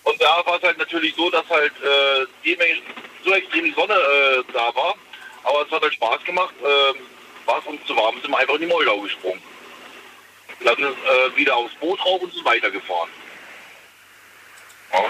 Und 0.03 0.21
da 0.21 0.45
war 0.45 0.57
es 0.57 0.63
halt 0.63 0.77
natürlich 0.77 1.15
so, 1.15 1.31
dass 1.31 1.49
halt 1.49 1.73
äh, 1.81 2.27
dementsprechend 2.45 2.83
so 3.23 3.33
extrem 3.33 3.65
die 3.65 3.71
Sonne 3.71 3.95
äh, 3.95 4.43
da 4.53 4.73
war. 4.75 4.95
Aber 5.43 5.65
es 5.65 5.71
hat 5.71 5.81
halt 5.81 5.93
Spaß 5.95 6.23
gemacht. 6.25 6.53
Ähm, 6.63 6.95
es 7.47 7.65
uns 7.65 7.85
zu 7.85 7.95
warm, 7.95 8.19
sind 8.21 8.31
wir 8.31 8.37
einfach 8.37 8.55
in 8.55 8.61
die 8.61 8.67
Moldau 8.67 8.99
gesprungen. 8.99 9.41
Dann 10.63 10.77
äh, 10.83 11.35
wieder 11.35 11.55
aufs 11.55 11.75
Boot 11.75 12.03
rauf 12.05 12.21
und 12.21 12.33
sind 12.33 12.45
weitergefahren. 12.45 13.09
Ja. 14.93 15.05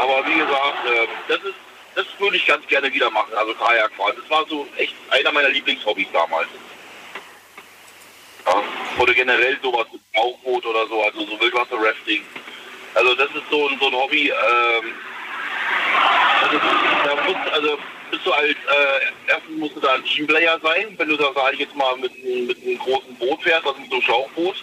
Aber 0.00 0.26
wie 0.26 0.34
gesagt, 0.34 0.86
äh, 0.86 1.08
das 1.28 1.42
ist 1.42 1.54
das 1.94 2.06
würde 2.18 2.36
ich 2.36 2.46
ganz 2.46 2.66
gerne 2.68 2.92
wieder 2.92 3.10
machen, 3.10 3.34
also 3.34 3.52
Kajak 3.54 3.92
fahren. 3.94 4.14
Das 4.18 4.30
war 4.30 4.46
so 4.48 4.66
echt 4.76 4.94
einer 5.10 5.32
meiner 5.32 5.50
Lieblingshobbys 5.50 6.08
damals. 6.12 6.48
Ja. 8.46 8.62
Oder 8.98 9.14
generell 9.14 9.58
sowas 9.62 9.86
mit 9.92 10.00
Tauchboot 10.14 10.64
oder 10.64 10.86
so, 10.86 11.02
also 11.02 11.26
so 11.26 11.40
Wildwasser-Rafting. 11.40 12.22
Also 12.94 13.14
das 13.14 13.28
ist 13.30 13.44
so, 13.50 13.68
so 13.80 13.86
ein 13.86 13.94
Hobby, 13.94 14.28
ähm, 14.28 14.94
also, 16.42 16.58
da 17.04 17.14
musst, 17.22 17.52
also 17.52 17.78
bist 18.12 18.26
du 18.26 18.32
als, 18.32 18.50
äh, 18.50 19.00
erstens 19.26 19.58
musst 19.58 19.74
du 19.74 19.80
da 19.80 19.94
ein 19.94 20.04
Teamplayer 20.04 20.60
sein, 20.62 20.94
wenn 20.98 21.08
du 21.08 21.16
da, 21.16 21.32
sage 21.34 21.54
ich 21.54 21.60
jetzt 21.60 21.74
mal, 21.74 21.96
mit, 21.96 22.12
einem- 22.12 22.46
mit 22.46 22.62
einem 22.62 22.78
großen 22.78 23.14
Boot 23.16 23.42
fährst, 23.42 23.66
also 23.66 23.80
mit 23.80 23.90
einem 23.90 24.02
Schlauchboot, 24.02 24.56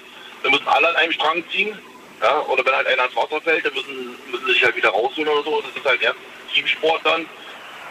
dann 0.44 0.52
müssen 0.52 0.68
alle 0.68 0.88
an 0.90 0.96
einem 0.96 1.12
Strang 1.12 1.44
ziehen, 1.52 1.78
ja, 2.22 2.40
oder 2.46 2.64
wenn 2.66 2.76
halt 2.76 2.88
einer 2.88 3.06
ins 3.06 3.16
Wasser 3.16 3.42
fällt, 3.42 3.66
dann 3.66 3.74
müssen, 3.74 4.16
müssen 4.32 4.46
sie 4.46 4.54
sich 4.54 4.64
halt 4.64 4.76
wieder 4.76 4.90
rausholen 4.90 5.28
oder 5.30 5.44
so, 5.44 5.62
das 5.62 5.76
ist 5.76 5.86
halt 5.86 6.02
erst 6.02 6.18
Teamsport 6.54 7.02
dann. 7.04 7.26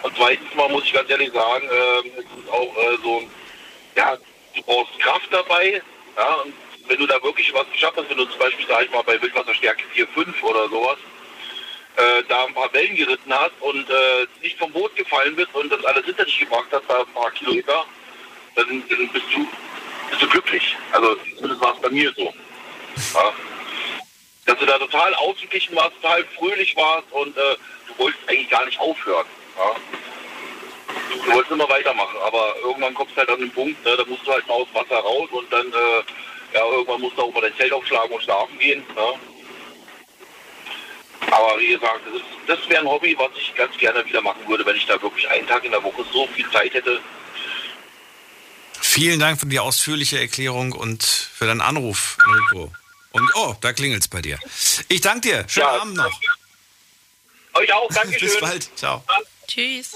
Und 0.02 0.16
zweitens 0.16 0.54
mal 0.54 0.68
muss 0.68 0.84
ich 0.84 0.92
ganz 0.92 1.10
ehrlich 1.10 1.32
sagen, 1.32 1.68
ähm, 1.70 2.12
es 2.18 2.24
ist 2.24 2.50
auch 2.52 2.76
äh, 2.76 2.96
so, 3.02 3.22
ja, 3.96 4.16
du 4.54 4.62
brauchst 4.62 4.98
Kraft 5.00 5.28
dabei, 5.32 5.82
ja, 6.16 6.34
und 6.44 6.54
wenn 6.86 6.98
du 6.98 7.06
da 7.06 7.20
wirklich 7.22 7.52
was 7.52 7.66
geschafft 7.72 7.96
hast, 7.96 8.08
wenn 8.08 8.16
du 8.16 8.24
zum 8.26 8.38
Beispiel, 8.38 8.64
sag 8.68 8.84
ich 8.84 8.90
mal, 8.92 9.02
bei 9.02 9.20
Wildwasserstärke 9.20 9.82
4, 9.92 10.06
5 10.08 10.42
oder 10.44 10.68
sowas, 10.68 10.98
äh, 11.98 12.22
da 12.28 12.44
ein 12.44 12.54
paar 12.54 12.72
Wellen 12.72 12.94
geritten 12.94 13.32
hast 13.32 13.60
und 13.60 13.90
äh, 13.90 14.26
nicht 14.40 14.56
vom 14.56 14.70
Boot 14.72 14.94
gefallen 14.94 15.34
bist 15.34 15.52
und 15.54 15.70
das 15.70 15.84
alles 15.84 16.04
hinter 16.04 16.24
dich 16.24 16.38
gebracht 16.38 16.68
hast, 16.70 16.84
da 16.88 17.00
ein 17.00 17.12
paar 17.12 17.30
Kilometer, 17.32 17.84
dann, 18.54 18.84
dann 18.88 19.08
bist, 19.08 19.24
du, 19.34 19.48
bist 20.10 20.22
du 20.22 20.28
glücklich. 20.28 20.76
Also 20.92 21.16
zumindest 21.36 21.60
war 21.60 21.74
es 21.74 21.80
bei 21.80 21.90
mir 21.90 22.12
so. 22.16 22.32
Ja. 23.14 23.32
Dass 24.46 24.58
du 24.58 24.66
da 24.66 24.78
total 24.78 25.12
ausgeglichen 25.16 25.74
warst, 25.76 26.00
total 26.00 26.24
fröhlich 26.36 26.76
warst 26.76 27.10
und 27.10 27.36
äh, 27.36 27.56
du 27.88 27.98
wolltest 27.98 28.28
eigentlich 28.28 28.50
gar 28.50 28.64
nicht 28.64 28.78
aufhören. 28.78 29.26
Ja. 29.56 29.74
Du 31.24 31.32
wolltest 31.32 31.50
immer 31.50 31.68
weitermachen, 31.68 32.16
aber 32.24 32.54
irgendwann 32.62 32.94
kommst 32.94 33.14
du 33.14 33.18
halt 33.18 33.30
an 33.30 33.40
den 33.40 33.50
Punkt, 33.50 33.84
ne, 33.84 33.96
da 33.96 34.04
musst 34.04 34.26
du 34.26 34.32
halt 34.32 34.46
mal 34.46 34.54
aus 34.54 34.68
Wasser 34.72 34.98
raus 34.98 35.28
und 35.32 35.52
dann, 35.52 35.66
äh, 35.66 36.54
ja, 36.54 36.64
irgendwann 36.64 37.00
musst 37.00 37.18
du 37.18 37.22
auch 37.22 37.34
mal 37.34 37.40
dein 37.40 37.56
Zelt 37.56 37.72
aufschlagen 37.72 38.12
und 38.12 38.22
schlafen 38.22 38.58
gehen. 38.58 38.84
Ne? 38.94 39.37
Aber 41.20 41.58
wie 41.58 41.68
gesagt, 41.68 42.00
das, 42.06 42.14
ist, 42.14 42.24
das 42.46 42.68
wäre 42.68 42.80
ein 42.80 42.86
Hobby, 42.86 43.16
was 43.18 43.30
ich 43.40 43.54
ganz 43.54 43.76
gerne 43.76 44.04
wieder 44.06 44.22
machen 44.22 44.46
würde, 44.46 44.64
wenn 44.64 44.76
ich 44.76 44.86
da 44.86 45.00
wirklich 45.00 45.28
einen 45.28 45.46
Tag 45.46 45.64
in 45.64 45.72
der 45.72 45.82
Woche 45.82 46.04
so 46.12 46.26
viel 46.28 46.48
Zeit 46.50 46.74
hätte. 46.74 47.00
Vielen 48.80 49.20
Dank 49.20 49.38
für 49.40 49.46
die 49.46 49.58
ausführliche 49.58 50.18
Erklärung 50.18 50.72
und 50.72 51.02
für 51.02 51.46
deinen 51.46 51.60
Anruf, 51.60 52.16
Enrico. 52.24 52.72
Und 53.10 53.30
oh, 53.34 53.56
da 53.60 53.72
klingelt's 53.72 54.08
bei 54.08 54.22
dir. 54.22 54.38
Ich 54.88 55.00
danke 55.00 55.28
dir. 55.28 55.44
Schönen 55.48 55.66
Abend 55.66 55.94
noch. 55.96 56.20
Euch 57.54 57.72
auch, 57.72 57.88
danke 57.92 58.18
Bis 58.18 58.38
bald. 58.38 58.70
Ciao. 58.76 59.04
Tschüss. 59.46 59.92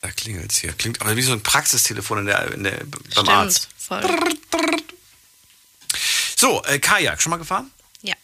Da 0.00 0.10
klingelt's 0.10 0.58
hier. 0.58 0.72
Klingt 0.72 1.00
aber 1.00 1.16
wie 1.16 1.22
so 1.22 1.32
ein 1.32 1.42
Praxistelefon 1.42 2.18
in 2.18 2.26
der, 2.26 2.52
in 2.52 2.64
der, 2.64 2.72
beim 2.72 3.02
Stimmt, 3.10 3.28
Arzt. 3.28 3.68
voll. 3.78 4.02
So, 6.36 6.62
äh, 6.64 6.78
Kajak, 6.78 7.22
schon 7.22 7.30
mal 7.30 7.36
gefahren? 7.36 7.70
Ja. 8.02 8.14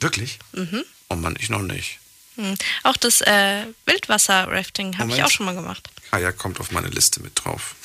Wirklich? 0.00 0.38
Mhm. 0.52 0.84
Oh 1.10 1.16
Mann, 1.16 1.36
ich 1.38 1.50
noch 1.50 1.60
nicht. 1.62 1.98
Hm. 2.36 2.56
Auch 2.84 2.96
das 2.96 3.20
äh, 3.20 3.66
Wildwasser-Rafting 3.84 4.96
habe 4.98 5.12
ich 5.12 5.22
auch 5.22 5.30
schon 5.30 5.44
mal 5.46 5.54
gemacht. 5.54 5.90
Kajak 6.10 6.38
kommt 6.38 6.60
auf 6.60 6.70
meine 6.70 6.88
Liste 6.88 7.20
mit 7.20 7.44
drauf. 7.44 7.74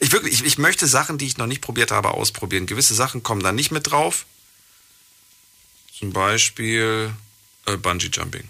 Ich, 0.00 0.12
wirklich, 0.12 0.34
ich, 0.34 0.44
ich 0.44 0.58
möchte 0.58 0.86
Sachen, 0.86 1.16
die 1.16 1.24
ich 1.24 1.38
noch 1.38 1.46
nicht 1.46 1.62
probiert 1.62 1.90
habe, 1.90 2.10
ausprobieren. 2.10 2.66
Gewisse 2.66 2.94
Sachen 2.94 3.22
kommen 3.22 3.42
da 3.42 3.52
nicht 3.52 3.70
mit 3.70 3.90
drauf. 3.90 4.26
Zum 5.96 6.12
Beispiel 6.12 7.14
äh, 7.64 7.76
Bungee 7.76 8.10
Jumping. 8.12 8.46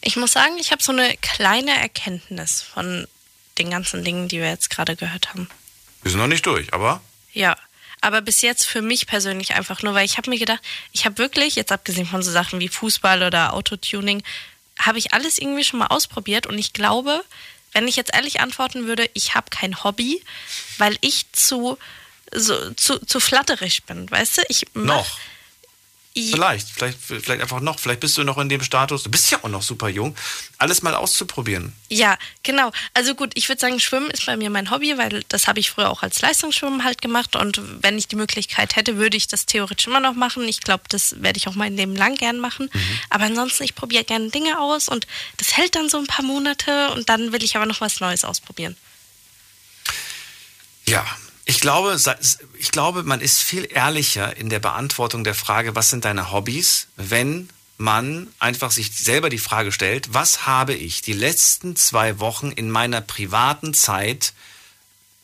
Ich 0.00 0.16
muss 0.16 0.32
sagen, 0.32 0.56
ich 0.58 0.72
habe 0.72 0.82
so 0.82 0.90
eine 0.90 1.16
kleine 1.18 1.78
Erkenntnis 1.78 2.62
von 2.62 3.06
den 3.58 3.70
ganzen 3.70 4.02
Dingen, 4.04 4.26
die 4.26 4.40
wir 4.40 4.48
jetzt 4.48 4.70
gerade 4.70 4.96
gehört 4.96 5.28
haben. 5.28 5.48
Wir 6.02 6.10
sind 6.10 6.18
noch 6.18 6.26
nicht 6.26 6.46
durch, 6.46 6.72
aber 6.72 7.02
Ja, 7.32 7.56
aber 8.04 8.20
bis 8.20 8.42
jetzt 8.42 8.66
für 8.66 8.82
mich 8.82 9.06
persönlich 9.06 9.54
einfach 9.54 9.82
nur, 9.82 9.94
weil 9.94 10.04
ich 10.04 10.16
habe 10.18 10.30
mir 10.30 10.38
gedacht, 10.38 10.60
ich 10.92 11.04
habe 11.06 11.18
wirklich, 11.18 11.56
jetzt 11.56 11.72
abgesehen 11.72 12.06
von 12.06 12.22
so 12.22 12.30
Sachen 12.30 12.60
wie 12.60 12.68
Fußball 12.68 13.22
oder 13.22 13.54
Autotuning, 13.54 14.22
habe 14.78 14.98
ich 14.98 15.12
alles 15.12 15.38
irgendwie 15.38 15.64
schon 15.64 15.78
mal 15.78 15.86
ausprobiert 15.86 16.46
und 16.46 16.58
ich 16.58 16.72
glaube, 16.72 17.24
wenn 17.72 17.88
ich 17.88 17.96
jetzt 17.96 18.14
ehrlich 18.14 18.40
antworten 18.40 18.86
würde, 18.86 19.08
ich 19.14 19.34
habe 19.34 19.46
kein 19.50 19.82
Hobby, 19.82 20.22
weil 20.78 20.96
ich 21.00 21.30
zu 21.32 21.78
so, 22.32 22.72
zu, 22.74 22.98
zu 23.04 23.20
flatterig 23.20 23.84
bin, 23.84 24.10
weißt 24.10 24.38
du? 24.38 24.42
Ich 24.48 24.66
mach- 24.74 24.96
noch. 24.96 25.18
Vielleicht, 26.16 26.68
vielleicht, 26.68 26.98
vielleicht 27.00 27.42
einfach 27.42 27.58
noch. 27.58 27.80
Vielleicht 27.80 27.98
bist 27.98 28.16
du 28.16 28.22
noch 28.22 28.38
in 28.38 28.48
dem 28.48 28.62
Status. 28.62 29.02
Du 29.02 29.10
bist 29.10 29.32
ja 29.32 29.38
auch 29.42 29.48
noch 29.48 29.62
super 29.62 29.88
jung. 29.88 30.16
Alles 30.58 30.80
mal 30.80 30.94
auszuprobieren. 30.94 31.72
Ja, 31.88 32.16
genau. 32.44 32.70
Also 32.94 33.16
gut, 33.16 33.32
ich 33.34 33.48
würde 33.48 33.60
sagen, 33.60 33.80
Schwimmen 33.80 34.10
ist 34.12 34.24
bei 34.24 34.36
mir 34.36 34.48
mein 34.48 34.70
Hobby, 34.70 34.96
weil 34.96 35.24
das 35.28 35.48
habe 35.48 35.58
ich 35.58 35.72
früher 35.72 35.90
auch 35.90 36.04
als 36.04 36.20
Leistungsschwimmen 36.20 36.84
halt 36.84 37.02
gemacht 37.02 37.34
und 37.34 37.60
wenn 37.82 37.98
ich 37.98 38.06
die 38.06 38.14
Möglichkeit 38.14 38.76
hätte, 38.76 38.96
würde 38.96 39.16
ich 39.16 39.26
das 39.26 39.46
theoretisch 39.46 39.88
immer 39.88 39.98
noch 39.98 40.14
machen. 40.14 40.46
Ich 40.46 40.60
glaube, 40.60 40.84
das 40.88 41.20
werde 41.20 41.36
ich 41.36 41.48
auch 41.48 41.56
mein 41.56 41.76
Leben 41.76 41.96
lang 41.96 42.14
gern 42.14 42.38
machen. 42.38 42.70
Aber 43.10 43.24
ansonsten, 43.24 43.64
ich 43.64 43.74
probiere 43.74 44.04
gerne 44.04 44.30
Dinge 44.30 44.60
aus 44.60 44.88
und 44.88 45.08
das 45.38 45.56
hält 45.56 45.74
dann 45.74 45.88
so 45.88 45.98
ein 45.98 46.06
paar 46.06 46.24
Monate 46.24 46.90
und 46.92 47.08
dann 47.08 47.32
will 47.32 47.42
ich 47.42 47.56
aber 47.56 47.66
noch 47.66 47.80
was 47.80 47.98
Neues 47.98 48.24
ausprobieren. 48.24 48.76
Ja, 50.86 51.04
ich 51.46 51.60
glaube, 51.60 51.96
ich 52.58 52.70
glaube, 52.70 53.02
man 53.02 53.20
ist 53.20 53.40
viel 53.40 53.68
ehrlicher 53.70 54.36
in 54.36 54.48
der 54.48 54.60
Beantwortung 54.60 55.24
der 55.24 55.34
Frage, 55.34 55.74
was 55.74 55.90
sind 55.90 56.04
deine 56.04 56.32
Hobbys, 56.32 56.88
wenn 56.96 57.48
man 57.76 58.28
einfach 58.38 58.70
sich 58.70 58.96
selber 58.96 59.28
die 59.28 59.38
Frage 59.38 59.72
stellt, 59.72 60.14
was 60.14 60.46
habe 60.46 60.74
ich 60.74 61.02
die 61.02 61.12
letzten 61.12 61.76
zwei 61.76 62.18
Wochen 62.20 62.50
in 62.50 62.70
meiner 62.70 63.00
privaten 63.00 63.74
Zeit 63.74 64.32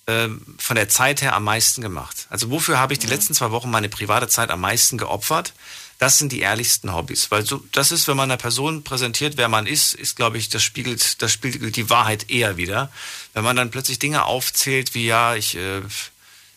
ähm, 0.07 0.57
von 0.59 0.77
der 0.77 0.89
Zeit 0.89 1.23
her 1.23 1.35
am 1.35 1.45
meisten 1.45 1.81
gemacht? 1.81 2.27
Also 2.29 2.51
wofür 2.51 2.79
habe 2.79 2.93
ich 2.93 2.99
die 2.99 3.07
letzten 3.07 3.35
zwei 3.35 3.51
Wochen 3.51 3.71
meine 3.71 3.89
private 3.89 4.29
Zeit 4.29 4.51
am 4.51 4.61
meisten 4.61 4.99
geopfert? 4.99 5.55
Das 6.01 6.19
sind 6.19 6.33
die 6.33 6.41
ehrlichsten 6.41 6.93
Hobbys, 6.93 7.31
weil 7.31 7.47
so, 7.47 7.63
das 7.73 7.93
ist, 7.93 8.09
wenn 8.09 8.17
man 8.17 8.31
einer 8.31 8.39
Person 8.39 8.83
präsentiert, 8.83 9.37
wer 9.37 9.49
man 9.49 9.67
ist, 9.67 9.95
ist, 9.95 10.17
glaube 10.17 10.39
ich, 10.39 10.49
das 10.49 10.63
spiegelt, 10.63 11.23
das 11.23 11.31
spiegelt 11.31 11.77
die 11.77 11.91
Wahrheit 11.91 12.31
eher 12.31 12.57
wieder. 12.57 12.91
Wenn 13.35 13.45
man 13.45 13.55
dann 13.55 13.71
plötzlich 13.71 13.99
Dinge 13.99 14.25
aufzählt, 14.25 14.95
wie 14.95 15.07
ja, 15.07 15.37
ich, 15.37 15.57
äh, 15.57 15.83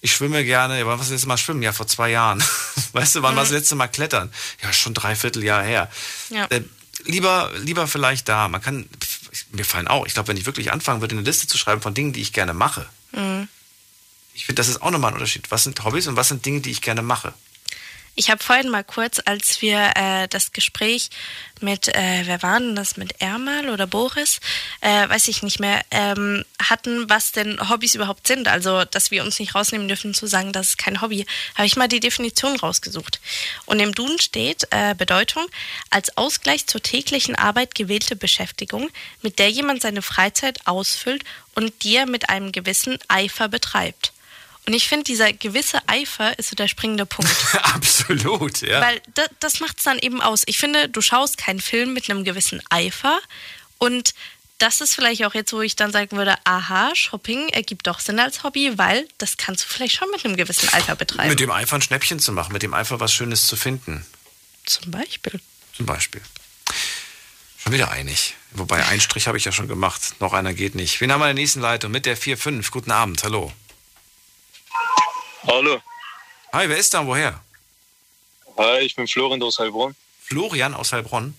ich 0.01 0.13
schwimme 0.13 0.43
gerne, 0.43 0.79
ja, 0.79 0.85
wann 0.85 0.93
war 0.93 0.97
das 0.97 1.09
letzte 1.09 1.27
Mal 1.27 1.37
schwimmen? 1.37 1.61
Ja, 1.61 1.73
vor 1.73 1.87
zwei 1.87 2.09
Jahren. 2.09 2.43
Weißt 2.93 3.15
du, 3.15 3.21
wann 3.21 3.35
war 3.35 3.43
das 3.43 3.51
letzte 3.51 3.75
Mal 3.75 3.87
klettern? 3.87 4.33
Ja, 4.63 4.73
schon 4.73 4.93
dreiviertel 4.93 5.43
Jahr 5.43 5.61
her. 5.61 5.91
Ja. 6.29 6.45
Äh, 6.45 6.61
lieber, 7.03 7.51
lieber 7.59 7.87
vielleicht 7.87 8.29
da. 8.29 8.47
Man 8.47 8.61
kann, 8.61 8.89
mir 9.51 9.65
fallen 9.65 9.87
auch, 9.87 10.07
ich 10.07 10.15
glaube, 10.15 10.29
wenn 10.29 10.37
ich 10.37 10.45
wirklich 10.45 10.71
anfangen 10.71 11.01
würde, 11.01 11.15
eine 11.15 11.25
Liste 11.25 11.47
zu 11.47 11.57
schreiben 11.57 11.81
von 11.81 11.93
Dingen, 11.93 12.13
die 12.13 12.21
ich 12.21 12.33
gerne 12.33 12.53
mache, 12.53 12.87
Mhm. 13.13 13.47
Ich 14.33 14.45
finde, 14.45 14.59
das 14.59 14.67
ist 14.67 14.81
auch 14.81 14.91
nochmal 14.91 15.11
ein 15.11 15.15
Unterschied. 15.15 15.51
Was 15.51 15.63
sind 15.63 15.83
Hobbys 15.83 16.07
und 16.07 16.15
was 16.15 16.27
sind 16.27 16.45
Dinge, 16.45 16.61
die 16.61 16.71
ich 16.71 16.81
gerne 16.81 17.01
mache? 17.01 17.33
Ich 18.15 18.29
habe 18.29 18.43
vorhin 18.43 18.69
mal 18.69 18.83
kurz, 18.83 19.19
als 19.25 19.63
wir 19.63 19.91
äh, 19.95 20.27
das 20.27 20.51
Gespräch 20.51 21.09
mit, 21.61 21.87
äh, 21.87 22.21
wer 22.25 22.43
war 22.43 22.59
denn 22.59 22.75
das, 22.75 22.95
mit 22.95 23.19
Ermal 23.21 23.69
oder 23.69 23.87
Boris, 23.87 24.39
äh, 24.81 25.09
weiß 25.09 25.27
ich 25.29 25.41
nicht 25.41 25.59
mehr, 25.59 25.81
ähm, 25.89 26.45
hatten, 26.61 27.09
was 27.09 27.31
denn 27.31 27.69
Hobbys 27.69 27.95
überhaupt 27.95 28.27
sind. 28.27 28.47
Also, 28.47 28.85
dass 28.85 29.09
wir 29.09 29.23
uns 29.23 29.39
nicht 29.39 29.55
rausnehmen 29.55 29.87
dürfen 29.87 30.13
zu 30.13 30.27
sagen, 30.27 30.53
das 30.53 30.69
ist 30.69 30.77
kein 30.77 31.01
Hobby, 31.01 31.25
habe 31.55 31.65
ich 31.65 31.75
mal 31.75 31.87
die 31.87 31.99
Definition 31.99 32.55
rausgesucht. 32.55 33.19
Und 33.65 33.79
im 33.79 33.95
Duden 33.95 34.19
steht 34.19 34.67
äh, 34.69 34.93
Bedeutung 34.93 35.47
als 35.89 36.15
Ausgleich 36.15 36.67
zur 36.67 36.83
täglichen 36.83 37.35
Arbeit 37.35 37.73
gewählte 37.73 38.15
Beschäftigung, 38.15 38.91
mit 39.23 39.39
der 39.39 39.49
jemand 39.49 39.81
seine 39.81 40.03
Freizeit 40.03 40.59
ausfüllt 40.67 41.23
und 41.55 41.73
die 41.81 41.95
er 41.95 42.05
mit 42.05 42.29
einem 42.29 42.51
gewissen 42.51 42.99
Eifer 43.07 43.47
betreibt. 43.47 44.12
Und 44.65 44.73
ich 44.73 44.87
finde, 44.87 45.03
dieser 45.03 45.33
gewisse 45.33 45.79
Eifer 45.87 46.37
ist 46.39 46.49
so 46.49 46.55
der 46.55 46.67
springende 46.67 47.05
Punkt. 47.05 47.35
Absolut, 47.63 48.61
ja. 48.61 48.79
Weil 48.81 49.01
das, 49.13 49.29
das 49.39 49.59
macht 49.59 49.77
es 49.79 49.83
dann 49.83 49.99
eben 49.99 50.21
aus. 50.21 50.43
Ich 50.45 50.57
finde, 50.57 50.87
du 50.87 51.01
schaust 51.01 51.37
keinen 51.37 51.59
Film 51.59 51.93
mit 51.93 52.09
einem 52.09 52.23
gewissen 52.23 52.61
Eifer. 52.69 53.19
Und 53.77 54.13
das 54.59 54.79
ist 54.79 54.95
vielleicht 54.95 55.25
auch 55.25 55.33
jetzt, 55.33 55.51
wo 55.51 55.59
ich 55.59 55.75
dann 55.75 55.91
sagen 55.91 56.15
würde, 56.15 56.35
aha, 56.45 56.95
Shopping 56.95 57.49
ergibt 57.49 57.87
doch 57.87 57.99
Sinn 57.99 58.19
als 58.19 58.43
Hobby, 58.43 58.77
weil 58.77 59.05
das 59.17 59.35
kannst 59.35 59.65
du 59.65 59.67
vielleicht 59.67 59.95
schon 59.95 60.09
mit 60.11 60.23
einem 60.23 60.37
gewissen 60.37 60.69
Eifer 60.69 60.95
betreiben. 60.95 61.29
mit 61.29 61.41
dem 61.41 61.51
Eifer 61.51 61.75
ein 61.75 61.81
Schnäppchen 61.81 62.19
zu 62.19 62.31
machen, 62.31 62.53
mit 62.53 62.63
dem 62.63 62.73
Eifer 62.73 63.01
was 63.01 63.11
Schönes 63.11 63.45
zu 63.45 63.57
finden. 63.57 64.05
Zum 64.65 64.91
Beispiel. 64.91 65.41
Zum 65.75 65.85
Beispiel. 65.85 66.21
Schon 67.61 67.73
wieder 67.73 67.91
einig. 67.91 68.35
Wobei, 68.51 68.85
einen 68.85 69.01
Strich 69.01 69.27
habe 69.27 69.37
ich 69.37 69.43
ja 69.43 69.51
schon 69.51 69.67
gemacht. 69.67 70.15
Noch 70.19 70.31
einer 70.31 70.53
geht 70.53 70.75
nicht. 70.75 71.01
Wen 71.01 71.11
haben 71.11 71.19
wir 71.19 71.29
in 71.29 71.35
der 71.35 71.41
nächsten 71.41 71.59
Leitung? 71.59 71.91
Mit 71.91 72.05
der 72.05 72.17
4-5. 72.17 72.71
Guten 72.71 72.91
Abend, 72.91 73.23
hallo. 73.23 73.51
Hallo. 75.47 75.81
Hi, 76.53 76.69
wer 76.69 76.77
ist 76.77 76.93
da? 76.93 77.05
Woher? 77.05 77.41
Hi, 78.57 78.79
ich 78.79 78.95
bin 78.95 79.07
Florent 79.07 79.43
aus 79.43 79.59
Heilbronn. 79.59 79.95
Florian 80.21 80.73
aus 80.73 80.91
Heilbronn? 80.93 81.35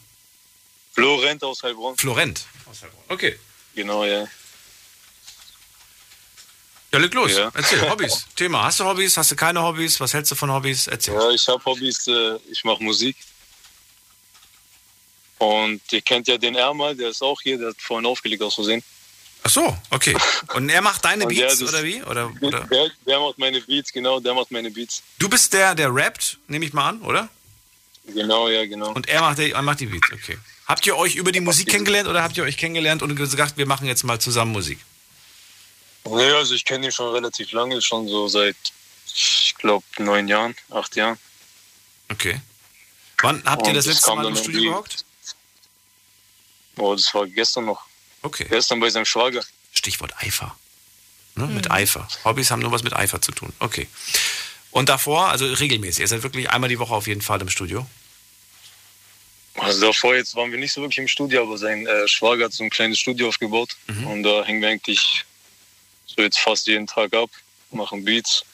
Florent 0.92 1.42
aus 1.42 1.62
Heilbronn. 1.62 1.96
Florent 1.96 2.44
aus 2.70 2.82
Heilbronn. 2.82 3.04
Okay. 3.08 3.38
Genau, 3.74 4.04
ja. 4.04 4.26
Ja, 6.92 6.98
leg 7.00 7.12
los. 7.14 7.32
Ja. 7.32 7.50
Erzähl, 7.54 7.80
Hobbys. 7.90 8.26
Thema. 8.36 8.64
Hast 8.64 8.80
du 8.80 8.84
Hobbys? 8.84 9.16
Hast 9.16 9.30
du 9.30 9.36
keine 9.36 9.62
Hobbys? 9.62 9.98
Was 10.00 10.12
hältst 10.14 10.30
du 10.32 10.36
von 10.36 10.52
Hobbys? 10.52 10.86
Erzähl. 10.86 11.14
Ja, 11.14 11.30
ich 11.30 11.46
habe 11.48 11.64
Hobbys, 11.64 12.06
äh, 12.06 12.36
ich 12.50 12.62
mache 12.64 12.82
Musik. 12.82 13.16
Und 15.38 15.80
ihr 15.92 16.02
kennt 16.02 16.28
ja 16.28 16.38
den 16.38 16.54
Ermal, 16.54 16.94
der 16.94 17.08
ist 17.08 17.22
auch 17.22 17.40
hier, 17.40 17.58
der 17.58 17.68
hat 17.70 17.76
vorhin 17.80 18.06
aufgelegt 18.06 18.42
aus 18.42 18.54
Versehen. 18.54 18.82
Ach 19.46 19.50
so, 19.50 19.76
okay. 19.90 20.16
Und 20.54 20.68
er 20.70 20.80
macht 20.80 21.04
deine 21.04 21.24
Und 21.26 21.34
Beats 21.34 21.60
ist- 21.60 21.68
oder 21.68 21.84
wie? 21.84 22.02
Oder, 22.02 22.32
oder? 22.40 22.60
Der, 22.64 22.90
der 23.06 23.20
macht 23.20 23.38
meine 23.38 23.60
Beats, 23.60 23.92
genau, 23.92 24.18
der 24.20 24.34
macht 24.34 24.50
meine 24.50 24.70
Beats. 24.70 25.02
Du 25.18 25.28
bist 25.28 25.52
der, 25.52 25.74
der 25.74 25.94
rappt, 25.94 26.38
nehme 26.48 26.64
ich 26.64 26.72
mal 26.72 26.88
an, 26.88 27.02
oder? 27.02 27.28
Genau, 28.06 28.48
ja, 28.48 28.66
genau. 28.66 28.92
Und 28.92 29.08
er 29.08 29.20
macht, 29.20 29.38
die- 29.38 29.52
er 29.52 29.62
macht 29.62 29.80
die 29.80 29.86
Beats, 29.86 30.10
okay. 30.12 30.38
Habt 30.66 30.86
ihr 30.86 30.96
euch 30.96 31.14
über 31.14 31.30
die 31.30 31.40
Musik 31.40 31.68
kennengelernt 31.68 32.08
oder 32.08 32.22
habt 32.22 32.36
ihr 32.38 32.42
euch 32.42 32.56
kennengelernt 32.56 33.02
und 33.02 33.14
gesagt, 33.16 33.58
wir 33.58 33.66
machen 33.66 33.86
jetzt 33.86 34.02
mal 34.02 34.18
zusammen 34.18 34.52
Musik? 34.52 34.78
Nee, 36.06 36.30
also 36.32 36.54
ich 36.54 36.64
kenne 36.64 36.86
ihn 36.86 36.92
schon 36.92 37.12
relativ 37.14 37.52
lange, 37.52 37.80
schon 37.82 38.08
so 38.08 38.28
seit, 38.28 38.56
ich 39.06 39.54
glaube, 39.58 39.84
neun 39.98 40.26
Jahren, 40.28 40.54
acht 40.70 40.96
Jahren. 40.96 41.18
Okay. 42.10 42.40
Wann 43.22 43.42
habt 43.44 43.62
ihr 43.62 43.68
Und 43.68 43.74
das 43.76 43.86
es 43.86 43.94
letzte 43.94 44.14
Mal 44.14 44.26
im 44.26 44.36
Studio 44.36 44.62
gehockt? 44.70 45.04
Oh, 46.76 46.94
das 46.94 47.12
war 47.14 47.26
gestern 47.26 47.66
noch. 47.66 47.84
Okay. 48.24 48.46
Gestern 48.48 48.80
bei 48.80 48.88
seinem 48.90 49.04
Schwager. 49.04 49.44
Stichwort 49.72 50.14
Eifer. 50.16 50.56
Ne? 51.36 51.46
Mit 51.46 51.70
Eifer. 51.70 52.08
Hobbys 52.24 52.50
haben 52.50 52.60
nur 52.60 52.72
was 52.72 52.82
mit 52.82 52.94
Eifer 52.94 53.20
zu 53.20 53.32
tun. 53.32 53.52
Okay. 53.58 53.86
Und 54.70 54.88
davor, 54.88 55.28
also 55.28 55.46
regelmäßig, 55.46 56.00
ihr 56.00 56.08
seid 56.08 56.22
wirklich 56.22 56.50
einmal 56.50 56.68
die 56.68 56.78
Woche 56.78 56.94
auf 56.94 57.06
jeden 57.06 57.20
Fall 57.20 57.40
im 57.40 57.50
Studio? 57.50 57.86
Also 59.56 59.86
davor 59.86 60.16
jetzt 60.16 60.34
waren 60.34 60.50
wir 60.50 60.58
nicht 60.58 60.72
so 60.72 60.80
wirklich 60.80 60.98
im 60.98 61.06
Studio, 61.06 61.42
aber 61.42 61.58
sein 61.58 61.86
äh, 61.86 62.08
Schwager 62.08 62.46
hat 62.46 62.52
so 62.52 62.64
ein 62.64 62.70
kleines 62.70 62.98
Studio 62.98 63.28
aufgebaut. 63.28 63.76
Und 64.06 64.22
da 64.22 64.42
hängen 64.44 64.62
wir 64.62 64.68
eigentlich 64.70 65.24
so 66.06 66.22
jetzt 66.22 66.38
fast 66.38 66.66
jeden 66.66 66.86
Tag 66.86 67.14
ab, 67.14 67.30
machen 67.70 68.04
Beats, 68.04 68.44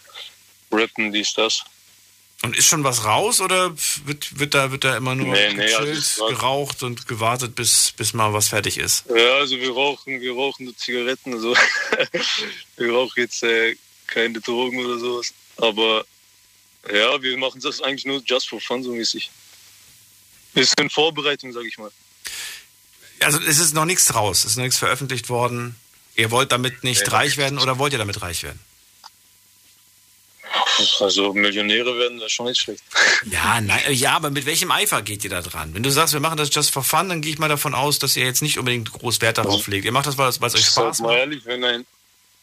rappen, 0.70 1.12
dies, 1.12 1.32
das. 1.32 1.62
Und 2.42 2.56
ist 2.56 2.68
schon 2.68 2.84
was 2.84 3.04
raus 3.04 3.40
oder 3.42 3.70
wird, 4.06 4.38
wird, 4.38 4.54
da, 4.54 4.70
wird 4.72 4.84
da 4.84 4.96
immer 4.96 5.14
nur 5.14 5.26
Nee, 5.34 5.52
nee, 5.52 5.74
also 5.74 6.26
geraucht 6.28 6.82
und 6.82 7.06
gewartet, 7.06 7.54
bis, 7.54 7.92
bis 7.96 8.14
mal 8.14 8.32
was 8.32 8.48
fertig 8.48 8.78
ist? 8.78 9.04
Ja, 9.14 9.34
also 9.34 9.56
wir 9.56 9.70
rauchen, 9.70 10.20
wir 10.22 10.32
rauchen 10.32 10.64
nur 10.64 10.74
Zigaretten, 10.76 11.34
also 11.34 11.54
wir 12.78 12.92
rauchen 12.92 13.20
jetzt 13.20 13.42
äh, 13.42 13.76
keine 14.06 14.40
Drogen 14.40 14.82
oder 14.82 14.98
sowas. 14.98 15.34
Aber 15.58 16.06
ja, 16.90 17.20
wir 17.20 17.36
machen 17.36 17.60
das 17.60 17.82
eigentlich 17.82 18.06
nur 18.06 18.22
just 18.24 18.48
for 18.48 18.58
fun 18.60 18.82
so 18.82 18.92
mäßig. 18.92 19.30
Ist 20.54 20.80
in 20.80 20.88
Vorbereitung, 20.88 21.52
sag 21.52 21.64
ich 21.64 21.76
mal. 21.76 21.90
Also 23.20 23.38
es 23.46 23.58
ist 23.58 23.74
noch 23.74 23.84
nichts 23.84 24.14
raus, 24.14 24.38
es 24.44 24.52
ist 24.52 24.56
noch 24.56 24.64
nichts 24.64 24.78
veröffentlicht 24.78 25.28
worden. 25.28 25.76
Ihr 26.16 26.30
wollt 26.30 26.52
damit 26.52 26.84
nicht 26.84 27.02
Nee. 27.06 27.12
reich 27.12 27.36
werden 27.36 27.58
oder 27.58 27.78
wollt 27.78 27.92
ihr 27.92 27.98
damit 27.98 28.22
reich 28.22 28.42
werden? 28.44 28.58
Also 31.00 31.32
Millionäre 31.32 31.96
werden 31.98 32.18
das 32.18 32.32
schon 32.32 32.46
nicht 32.46 32.60
schlecht. 32.60 32.82
Ja, 33.30 33.60
nein, 33.60 33.82
äh, 33.86 33.92
ja, 33.92 34.12
aber 34.12 34.30
mit 34.30 34.46
welchem 34.46 34.70
Eifer 34.70 35.02
geht 35.02 35.24
ihr 35.24 35.30
da 35.30 35.42
dran? 35.42 35.74
Wenn 35.74 35.82
du 35.82 35.90
sagst, 35.90 36.14
wir 36.14 36.20
machen 36.20 36.38
das 36.38 36.48
just 36.54 36.70
for 36.70 36.82
fun, 36.82 37.08
dann 37.10 37.20
gehe 37.20 37.32
ich 37.32 37.38
mal 37.38 37.48
davon 37.48 37.74
aus, 37.74 37.98
dass 37.98 38.16
ihr 38.16 38.24
jetzt 38.24 38.40
nicht 38.40 38.58
unbedingt 38.58 38.90
groß 38.92 39.20
Wert 39.20 39.36
darauf 39.36 39.66
legt. 39.66 39.84
Ihr 39.84 39.92
macht 39.92 40.06
das, 40.06 40.16
weil 40.16 40.28
es 40.30 40.40
euch 40.42 40.64
Spaß 40.64 40.98
sag 40.98 41.00
mal 41.04 41.08
macht. 41.10 41.18
ehrlich, 41.18 41.44
wenn 41.44 41.62
ein, 41.62 41.86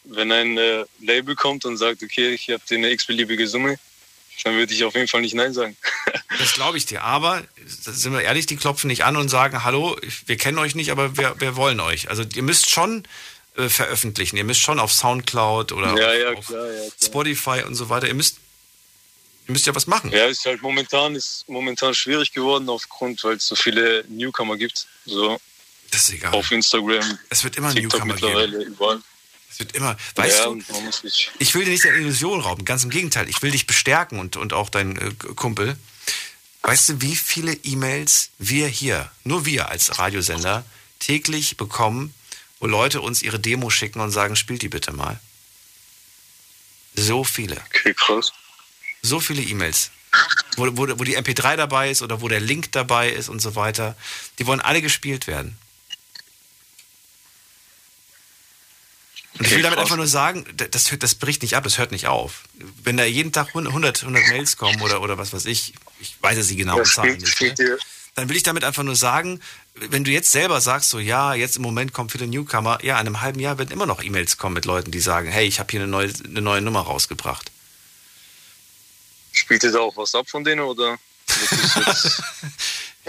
wenn 0.04 0.30
ein 0.30 0.56
äh, 0.56 0.84
Label 1.00 1.34
kommt 1.34 1.64
und 1.64 1.76
sagt, 1.76 2.02
okay, 2.04 2.30
ich 2.30 2.48
habe 2.50 2.62
dir 2.70 2.76
eine 2.78 2.90
x-beliebige 2.90 3.48
Summe, 3.48 3.76
dann 4.44 4.54
würde 4.54 4.72
ich 4.72 4.84
auf 4.84 4.94
jeden 4.94 5.08
Fall 5.08 5.20
nicht 5.22 5.34
Nein 5.34 5.52
sagen. 5.52 5.76
Das 6.38 6.52
glaube 6.52 6.78
ich 6.78 6.86
dir. 6.86 7.02
Aber, 7.02 7.42
sind 7.66 8.12
wir 8.12 8.20
ehrlich, 8.20 8.46
die 8.46 8.56
klopfen 8.56 8.86
nicht 8.86 9.02
an 9.04 9.16
und 9.16 9.28
sagen, 9.28 9.64
hallo, 9.64 9.96
wir 10.26 10.36
kennen 10.36 10.58
euch 10.58 10.76
nicht, 10.76 10.92
aber 10.92 11.16
wir, 11.16 11.34
wir 11.38 11.56
wollen 11.56 11.80
euch. 11.80 12.10
Also 12.10 12.22
ihr 12.22 12.42
müsst 12.42 12.70
schon 12.70 13.02
äh, 13.58 13.68
veröffentlichen. 13.68 14.36
Ihr 14.36 14.44
müsst 14.44 14.60
schon 14.60 14.78
auf 14.78 14.92
Soundcloud 14.92 15.72
oder 15.72 15.94
ja, 15.98 16.14
ja, 16.14 16.32
auf 16.32 16.46
klar, 16.46 16.66
ja. 16.66 16.80
Klar. 16.80 16.92
Spotify 17.02 17.62
und 17.66 17.74
so 17.74 17.88
weiter. 17.88 18.06
Ihr 18.06 18.14
müsst, 18.14 18.36
ihr 19.46 19.52
müsst 19.52 19.66
ja 19.66 19.74
was 19.74 19.86
machen. 19.86 20.12
Ja, 20.12 20.26
ist 20.26 20.44
halt 20.46 20.62
momentan 20.62 21.14
ist 21.16 21.44
momentan 21.48 21.92
schwierig 21.94 22.32
geworden 22.32 22.68
aufgrund, 22.68 23.22
weil 23.24 23.36
es 23.36 23.46
so 23.46 23.56
viele 23.56 24.04
Newcomer 24.08 24.56
gibt. 24.56 24.86
So. 25.06 25.40
Das 25.90 26.02
ist 26.02 26.14
egal. 26.14 26.34
Auf 26.34 26.50
Instagram. 26.50 27.18
Es 27.30 27.42
wird 27.42 27.56
immer 27.56 27.74
TikTok 27.74 27.92
Newcomer 27.92 28.14
mittlerweile 28.14 28.62
überall. 28.62 29.02
Es 29.50 29.58
wird 29.58 29.74
immer, 29.74 29.96
weißt 30.14 30.38
ja, 30.38 30.44
du, 30.44 30.62
ich 31.38 31.54
will 31.54 31.64
dir 31.64 31.70
nicht 31.70 31.84
deine 31.84 31.96
Illusion 31.96 32.40
rauben, 32.40 32.64
ganz 32.64 32.84
im 32.84 32.90
Gegenteil. 32.90 33.28
Ich 33.28 33.42
will 33.42 33.50
dich 33.50 33.66
bestärken 33.66 34.20
und, 34.20 34.36
und 34.36 34.52
auch 34.52 34.68
dein 34.68 34.96
äh, 34.96 35.10
Kumpel. 35.34 35.76
Weißt 36.62 36.90
du, 36.90 37.00
wie 37.00 37.16
viele 37.16 37.54
E-Mails 37.54 38.30
wir 38.38 38.68
hier, 38.68 39.10
nur 39.24 39.46
wir 39.46 39.68
als 39.68 39.98
Radiosender, 39.98 40.64
täglich 41.00 41.56
bekommen, 41.56 42.14
wo 42.60 42.66
Leute 42.66 43.00
uns 43.00 43.22
ihre 43.22 43.38
Demo 43.38 43.70
schicken 43.70 44.00
und 44.00 44.10
sagen, 44.10 44.36
spielt 44.36 44.62
die 44.62 44.68
bitte 44.68 44.92
mal? 44.92 45.18
So 46.94 47.22
viele. 47.24 47.56
Okay, 47.68 47.94
krass. 47.94 48.32
So 49.02 49.20
viele 49.20 49.42
E-Mails. 49.42 49.90
Wo, 50.56 50.66
wo, 50.76 50.88
wo 50.98 51.04
die 51.04 51.16
MP3 51.16 51.56
dabei 51.56 51.90
ist 51.90 52.02
oder 52.02 52.20
wo 52.20 52.28
der 52.28 52.40
Link 52.40 52.72
dabei 52.72 53.10
ist 53.10 53.28
und 53.28 53.40
so 53.40 53.54
weiter. 53.54 53.96
Die 54.38 54.46
wollen 54.46 54.60
alle 54.60 54.82
gespielt 54.82 55.26
werden. 55.26 55.56
Und 59.34 59.42
ich 59.42 59.46
Okay, 59.48 59.56
will 59.56 59.62
damit 59.62 59.76
krass. 59.76 59.84
einfach 59.86 59.96
nur 59.96 60.06
sagen, 60.08 60.44
das, 60.56 60.90
hört- 60.90 61.02
das 61.02 61.14
bricht 61.14 61.42
nicht 61.42 61.54
ab, 61.54 61.62
das 61.62 61.78
hört 61.78 61.92
nicht 61.92 62.06
auf. 62.08 62.44
Wenn 62.82 62.96
da 62.96 63.04
jeden 63.04 63.30
Tag 63.32 63.48
100, 63.48 64.00
100 64.02 64.28
Mails 64.28 64.56
kommen 64.56 64.80
oder, 64.80 65.00
oder 65.00 65.18
was 65.18 65.32
weiß 65.32 65.44
ich, 65.44 65.74
ich 66.00 66.16
weiß 66.20 66.36
jetzt 66.38 66.50
die 66.50 66.56
genauen 66.56 66.78
Ja, 66.78 66.84
Zahlen 66.84 67.18
nicht, 67.18 67.40
ne? 67.58 67.78
dann 68.14 68.28
will 68.28 68.36
ich 68.36 68.42
damit 68.42 68.64
einfach 68.64 68.82
nur 68.82 68.96
sagen, 68.96 69.40
wenn 69.90 70.04
du 70.04 70.10
jetzt 70.10 70.32
selber 70.32 70.60
sagst, 70.60 70.90
so 70.90 70.98
ja, 70.98 71.34
jetzt 71.34 71.56
im 71.56 71.62
Moment 71.62 71.92
kommen 71.92 72.10
viele 72.10 72.26
Newcomer, 72.26 72.78
ja, 72.82 73.00
in 73.00 73.06
einem 73.06 73.20
halben 73.20 73.40
Jahr 73.40 73.58
werden 73.58 73.70
immer 73.70 73.86
noch 73.86 74.02
E-Mails 74.02 74.36
kommen 74.36 74.54
mit 74.54 74.64
Leuten, 74.64 74.90
die 74.90 75.00
sagen, 75.00 75.28
hey, 75.30 75.46
ich 75.46 75.58
habe 75.58 75.70
hier 75.70 75.80
eine 75.80 75.88
neue, 75.88 76.12
eine 76.24 76.40
neue 76.40 76.60
Nummer 76.60 76.80
rausgebracht. 76.80 77.50
spielt 79.32 79.62
ihr 79.64 79.72
da 79.72 79.80
auch 79.80 79.96
was 79.96 80.14
ab 80.14 80.28
von 80.28 80.44
denen 80.44 80.60
oder? 80.60 80.98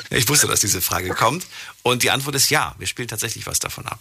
Ich 0.09 0.27
wusste, 0.29 0.47
dass 0.47 0.61
diese 0.61 0.81
Frage 0.81 1.09
kommt. 1.09 1.45
Und 1.83 2.03
die 2.03 2.11
Antwort 2.11 2.35
ist 2.35 2.49
ja, 2.49 2.75
wir 2.77 2.87
spielen 2.87 3.07
tatsächlich 3.07 3.45
was 3.45 3.59
davon 3.59 3.85
ab. 3.85 3.99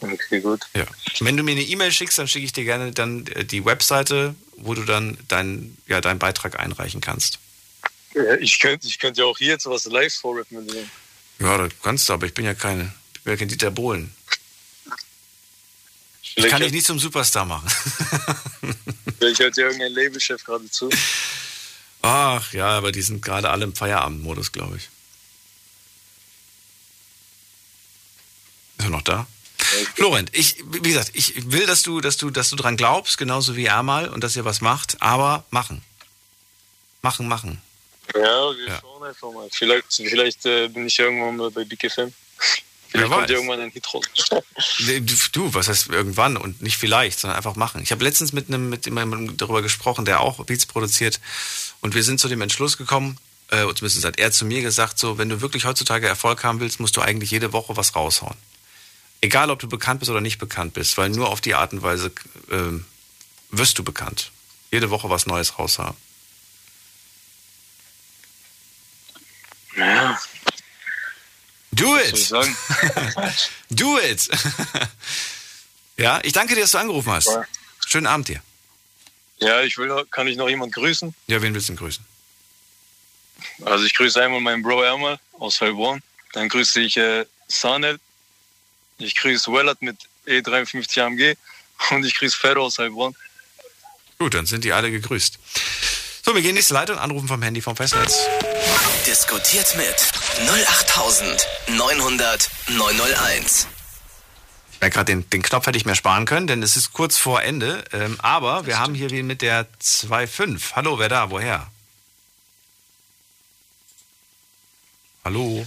okay, 0.00 0.40
gut. 0.40 0.62
Ja. 0.74 0.86
Wenn 1.20 1.36
du 1.36 1.42
mir 1.42 1.52
eine 1.52 1.62
E-Mail 1.62 1.92
schickst, 1.92 2.18
dann 2.18 2.28
schicke 2.28 2.44
ich 2.44 2.52
dir 2.52 2.64
gerne 2.64 2.92
dann 2.92 3.26
äh, 3.28 3.44
die 3.44 3.64
Webseite, 3.64 4.34
wo 4.56 4.74
du 4.74 4.82
dann 4.82 5.16
deinen 5.28 5.76
ja, 5.86 6.00
deinen 6.00 6.18
Beitrag 6.18 6.58
einreichen 6.58 7.00
kannst. 7.00 7.38
Ja, 8.14 8.34
ich 8.34 8.58
könnte 8.58 8.86
ich 8.86 8.98
könnte 8.98 9.20
ja 9.22 9.26
auch 9.26 9.38
hier 9.38 9.48
jetzt 9.48 9.66
was 9.66 9.84
live 9.84 10.14
vorrappen. 10.14 10.68
Ja, 11.42 11.58
das 11.58 11.72
kannst 11.82 12.08
du, 12.08 12.12
aber 12.12 12.26
ich 12.26 12.34
bin 12.34 12.44
ja 12.44 12.54
keine, 12.54 12.92
ich 13.14 13.20
bin 13.22 13.32
ja 13.32 13.36
kein 13.36 13.48
Dieter 13.48 13.72
Bohlen. 13.72 14.14
Ich 16.36 16.48
kann 16.48 16.62
dich 16.62 16.72
nicht 16.72 16.86
zum 16.86 16.98
Superstar 16.98 17.44
machen. 17.44 17.68
Vielleicht 19.18 19.40
hört 19.40 19.56
ja 19.56 19.64
irgendein 19.64 19.92
Labelchef 19.92 20.44
gerade 20.44 20.70
zu. 20.70 20.88
Ach 22.00 22.52
ja, 22.52 22.68
aber 22.68 22.92
die 22.92 23.02
sind 23.02 23.22
gerade 23.22 23.50
alle 23.50 23.64
im 23.64 23.74
Feierabendmodus, 23.74 24.52
glaube 24.52 24.76
ich. 24.76 24.84
Ist 28.78 28.86
er 28.86 28.90
noch 28.90 29.02
da? 29.02 29.26
Florent, 29.94 30.30
ich, 30.32 30.62
wie 30.64 30.80
gesagt, 30.80 31.10
ich 31.14 31.50
will, 31.50 31.66
dass 31.66 31.82
du, 31.82 32.00
dass 32.00 32.16
du, 32.16 32.30
dass 32.30 32.50
du 32.50 32.56
dran 32.56 32.76
glaubst, 32.76 33.18
genauso 33.18 33.56
wie 33.56 33.66
er 33.66 33.82
mal 33.82 34.08
und 34.08 34.22
dass 34.22 34.36
ihr 34.36 34.44
was 34.44 34.60
macht, 34.60 35.00
aber 35.02 35.44
machen. 35.50 35.82
Machen, 37.02 37.26
machen. 37.26 37.60
Ja, 38.14 38.56
wir 38.56 38.66
Ja. 38.68 38.80
schauen 38.80 39.02
einfach 39.02 39.32
mal. 39.32 39.48
Vielleicht, 39.52 39.92
vielleicht 39.92 40.46
äh, 40.46 40.68
bin 40.68 40.86
ich 40.86 40.98
irgendwann 40.98 41.36
mal 41.36 41.50
bei 41.50 41.64
Big 41.64 41.90
FM. 41.90 42.12
Vielleicht 42.88 43.10
kommt 43.10 43.30
irgendwann 43.30 43.60
ein 43.60 43.70
Hit 43.70 43.92
raus. 43.94 44.04
Du, 45.32 45.54
was 45.54 45.68
heißt 45.68 45.88
irgendwann 45.88 46.36
und 46.36 46.60
nicht 46.60 46.76
vielleicht, 46.76 47.18
sondern 47.18 47.38
einfach 47.38 47.56
machen. 47.56 47.82
Ich 47.82 47.90
habe 47.90 48.04
letztens 48.04 48.32
mit 48.34 48.48
einem 48.48 48.68
mit 48.68 48.84
jemandem 48.84 49.36
darüber 49.36 49.62
gesprochen, 49.62 50.04
der 50.04 50.20
auch 50.20 50.44
Beats 50.44 50.66
produziert 50.66 51.20
und 51.80 51.94
wir 51.94 52.02
sind 52.02 52.20
zu 52.20 52.28
dem 52.28 52.42
Entschluss 52.42 52.76
gekommen, 52.76 53.16
äh, 53.48 53.62
zumindest 53.74 54.04
hat 54.04 54.18
er 54.18 54.30
zu 54.30 54.44
mir 54.44 54.60
gesagt, 54.60 54.98
so, 54.98 55.16
wenn 55.16 55.30
du 55.30 55.40
wirklich 55.40 55.64
heutzutage 55.64 56.06
Erfolg 56.06 56.44
haben 56.44 56.60
willst, 56.60 56.80
musst 56.80 56.96
du 56.96 57.00
eigentlich 57.00 57.30
jede 57.30 57.52
Woche 57.54 57.76
was 57.76 57.94
raushauen. 57.96 58.36
Egal, 59.22 59.50
ob 59.50 59.58
du 59.58 59.68
bekannt 59.68 60.00
bist 60.00 60.10
oder 60.10 60.20
nicht 60.20 60.38
bekannt 60.38 60.74
bist, 60.74 60.98
weil 60.98 61.08
nur 61.08 61.30
auf 61.30 61.40
die 61.40 61.54
Art 61.54 61.72
und 61.72 61.82
Weise 61.82 62.12
ähm, 62.50 62.84
wirst 63.50 63.78
du 63.78 63.84
bekannt. 63.84 64.32
Jede 64.70 64.90
Woche 64.90 65.08
was 65.08 65.26
Neues 65.26 65.58
raushauen. 65.58 65.94
Ja. 69.76 70.20
Do 71.72 71.94
Was 71.94 72.08
it! 72.08 72.16
soll 72.16 72.44
ich 72.44 72.56
sagen? 72.56 73.34
Do 73.70 73.98
it! 73.98 74.28
ja, 75.96 76.20
ich 76.22 76.32
danke 76.32 76.54
dir, 76.54 76.60
dass 76.60 76.72
du 76.72 76.78
angerufen 76.78 77.10
hast. 77.10 77.30
Schönen 77.86 78.06
Abend 78.06 78.28
dir. 78.28 78.42
Ja, 79.38 79.62
ich 79.62 79.76
will, 79.78 80.04
kann 80.10 80.28
ich 80.28 80.36
noch 80.36 80.48
jemand 80.48 80.72
grüßen? 80.74 81.14
Ja, 81.26 81.42
wen 81.42 81.54
willst 81.54 81.68
du 81.68 81.72
denn 81.72 81.78
grüßen? 81.78 82.04
Also 83.64 83.84
ich 83.84 83.94
grüße 83.94 84.22
einmal 84.22 84.40
meinen 84.40 84.62
Bro 84.62 84.82
Ermal 84.82 85.18
aus 85.32 85.60
Heilbronn. 85.60 86.02
Dann 86.32 86.48
grüße 86.48 86.80
ich 86.80 86.96
äh, 86.96 87.26
Sanel. 87.48 87.98
Ich 88.98 89.16
grüße 89.16 89.52
Wellert 89.52 89.82
mit 89.82 89.96
E53 90.26 91.00
AMG. 91.00 91.36
Und 91.90 92.04
ich 92.04 92.14
grüße 92.14 92.36
Ferro 92.38 92.66
aus 92.66 92.78
Heilbronn. 92.78 93.16
Gut, 94.18 94.34
dann 94.34 94.46
sind 94.46 94.64
die 94.64 94.72
alle 94.72 94.90
gegrüßt. 94.90 95.38
So, 96.24 96.34
wir 96.34 96.42
gehen 96.42 96.54
nächste 96.54 96.74
Leitung, 96.74 96.98
anrufen 96.98 97.26
vom 97.26 97.42
Handy 97.42 97.60
vom 97.60 97.74
Festnetz. 97.74 98.20
Diskutiert 99.12 99.76
mit 99.76 99.94
08900 100.48 102.48
901. 102.68 103.66
Ich 104.72 104.80
merke 104.80 104.94
gerade, 104.94 105.12
den, 105.12 105.28
den 105.28 105.42
Knopf 105.42 105.66
hätte 105.66 105.76
ich 105.76 105.84
mir 105.84 105.94
sparen 105.94 106.24
können, 106.24 106.46
denn 106.46 106.62
es 106.62 106.78
ist 106.78 106.94
kurz 106.94 107.18
vor 107.18 107.42
Ende. 107.42 107.84
Ähm, 107.92 108.18
aber 108.22 108.64
wir 108.64 108.78
haben 108.78 108.94
hier 108.94 109.10
wen 109.10 109.26
mit 109.26 109.42
der 109.42 109.66
2.5. 109.82 110.76
Hallo, 110.76 110.98
wer 110.98 111.10
da? 111.10 111.30
Woher? 111.30 111.70
Hallo? 115.26 115.66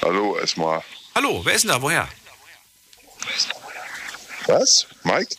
Hallo, 0.00 0.38
erstmal. 0.38 0.84
Hallo, 1.12 1.44
wer 1.44 1.54
ist 1.54 1.62
denn 1.62 1.70
da? 1.70 1.82
Woher? 1.82 2.08
Was? 4.46 4.86
Mike? 5.02 5.34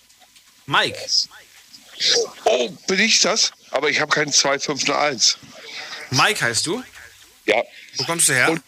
Mike. 0.66 1.00
Oh, 2.44 2.68
bin 2.88 3.00
ich 3.00 3.22
das? 3.22 3.54
Aber 3.72 3.90
ich 3.90 4.02
habe 4.02 4.12
keinen 4.12 4.34
2501. 4.34 5.38
Mike 6.12 6.42
heißt 6.42 6.66
du? 6.66 6.84
Ja. 7.46 7.64
Wo 7.98 8.04
kommst 8.06 8.30
du 8.30 8.34
her? 8.34 8.50
Und 8.50 8.64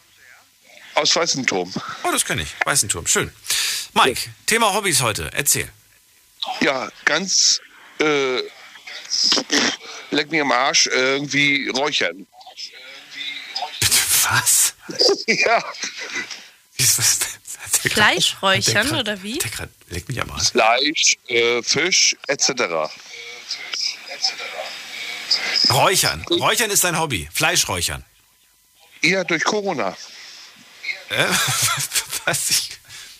aus 0.95 1.16
Weißenturm. 1.16 1.72
Oh, 2.03 2.11
das 2.11 2.26
kenne 2.26 2.41
ich. 2.41 2.49
Weißenturm. 2.66 3.07
Schön. 3.07 3.32
Mike, 3.94 4.30
Thema 4.45 4.74
Hobbys 4.74 5.02
heute. 5.02 5.30
Erzähl. 5.34 5.70
Ja, 6.61 6.90
ganz 7.06 7.61
äh, 7.99 8.41
leck 10.11 10.32
mir 10.32 10.41
am 10.41 10.52
Arsch, 10.52 10.88
irgendwie 10.88 11.70
räuchern. 11.70 12.28
Was? 14.30 14.74
ja. 15.28 15.64
Fleisch 17.90 18.38
räuchern 18.41 18.88
grad- 18.88 18.99
oder 18.99 19.24
wie? 19.24 19.38
Der 19.38 19.52
grad, 19.52 19.70
leg 19.90 20.07
mich 20.07 20.22
am 20.22 20.32
Arsch. 20.32 20.52
Fleisch, 20.52 21.18
äh, 21.28 21.61
Fisch, 21.64 22.16
etc. 22.28 22.91
Räuchern. 25.69 26.26
Räuchern 26.30 26.69
ist 26.71 26.84
dein 26.84 26.99
Hobby. 26.99 27.30
Fleischräuchern. 27.34 28.03
Ja, 29.01 29.23
durch 29.23 29.43
Corona. 29.43 29.95
Äh? 31.09 31.26
Was? 32.26 32.49
Ich 32.49 32.69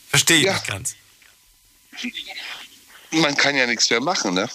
verstehe 0.10 0.38
ich 0.39 0.45
nicht 0.45 0.68
ganz. 0.68 0.95
Man 3.11 3.35
kann 3.35 3.56
ja 3.56 3.65
nichts 3.65 3.89
mehr 3.89 4.01
machen, 4.01 4.34
ne? 4.34 4.49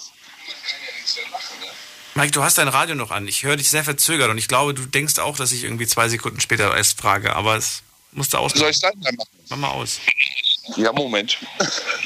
Mike, 2.14 2.30
du 2.30 2.42
hast 2.44 2.58
dein 2.58 2.68
Radio 2.68 2.94
noch 2.94 3.10
an. 3.10 3.26
Ich 3.26 3.42
höre 3.42 3.56
dich 3.56 3.68
sehr 3.68 3.82
verzögert 3.82 4.30
und 4.30 4.38
ich 4.38 4.46
glaube, 4.46 4.72
du 4.72 4.86
denkst 4.86 5.18
auch, 5.18 5.36
dass 5.36 5.50
ich 5.50 5.64
irgendwie 5.64 5.86
zwei 5.86 6.08
Sekunden 6.08 6.40
später 6.40 6.74
erst 6.76 7.00
frage, 7.00 7.34
aber 7.34 7.56
es 7.56 7.82
musste 8.12 8.38
aus. 8.38 8.52
Soll 8.52 8.70
ich 8.70 8.78
dann 8.78 8.96
machen? 9.00 9.28
Mach 9.48 9.56
mal 9.56 9.70
aus. 9.70 9.98
Ja, 10.76 10.92
Moment. 10.92 11.38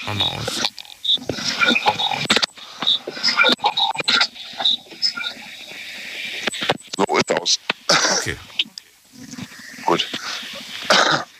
Mach 0.06 0.14
mal 0.14 0.24
aus. 0.24 0.62
So 6.96 7.16
ist 7.16 7.40
aus. 7.40 7.60
Okay. 8.18 8.36
Gut. 9.84 10.08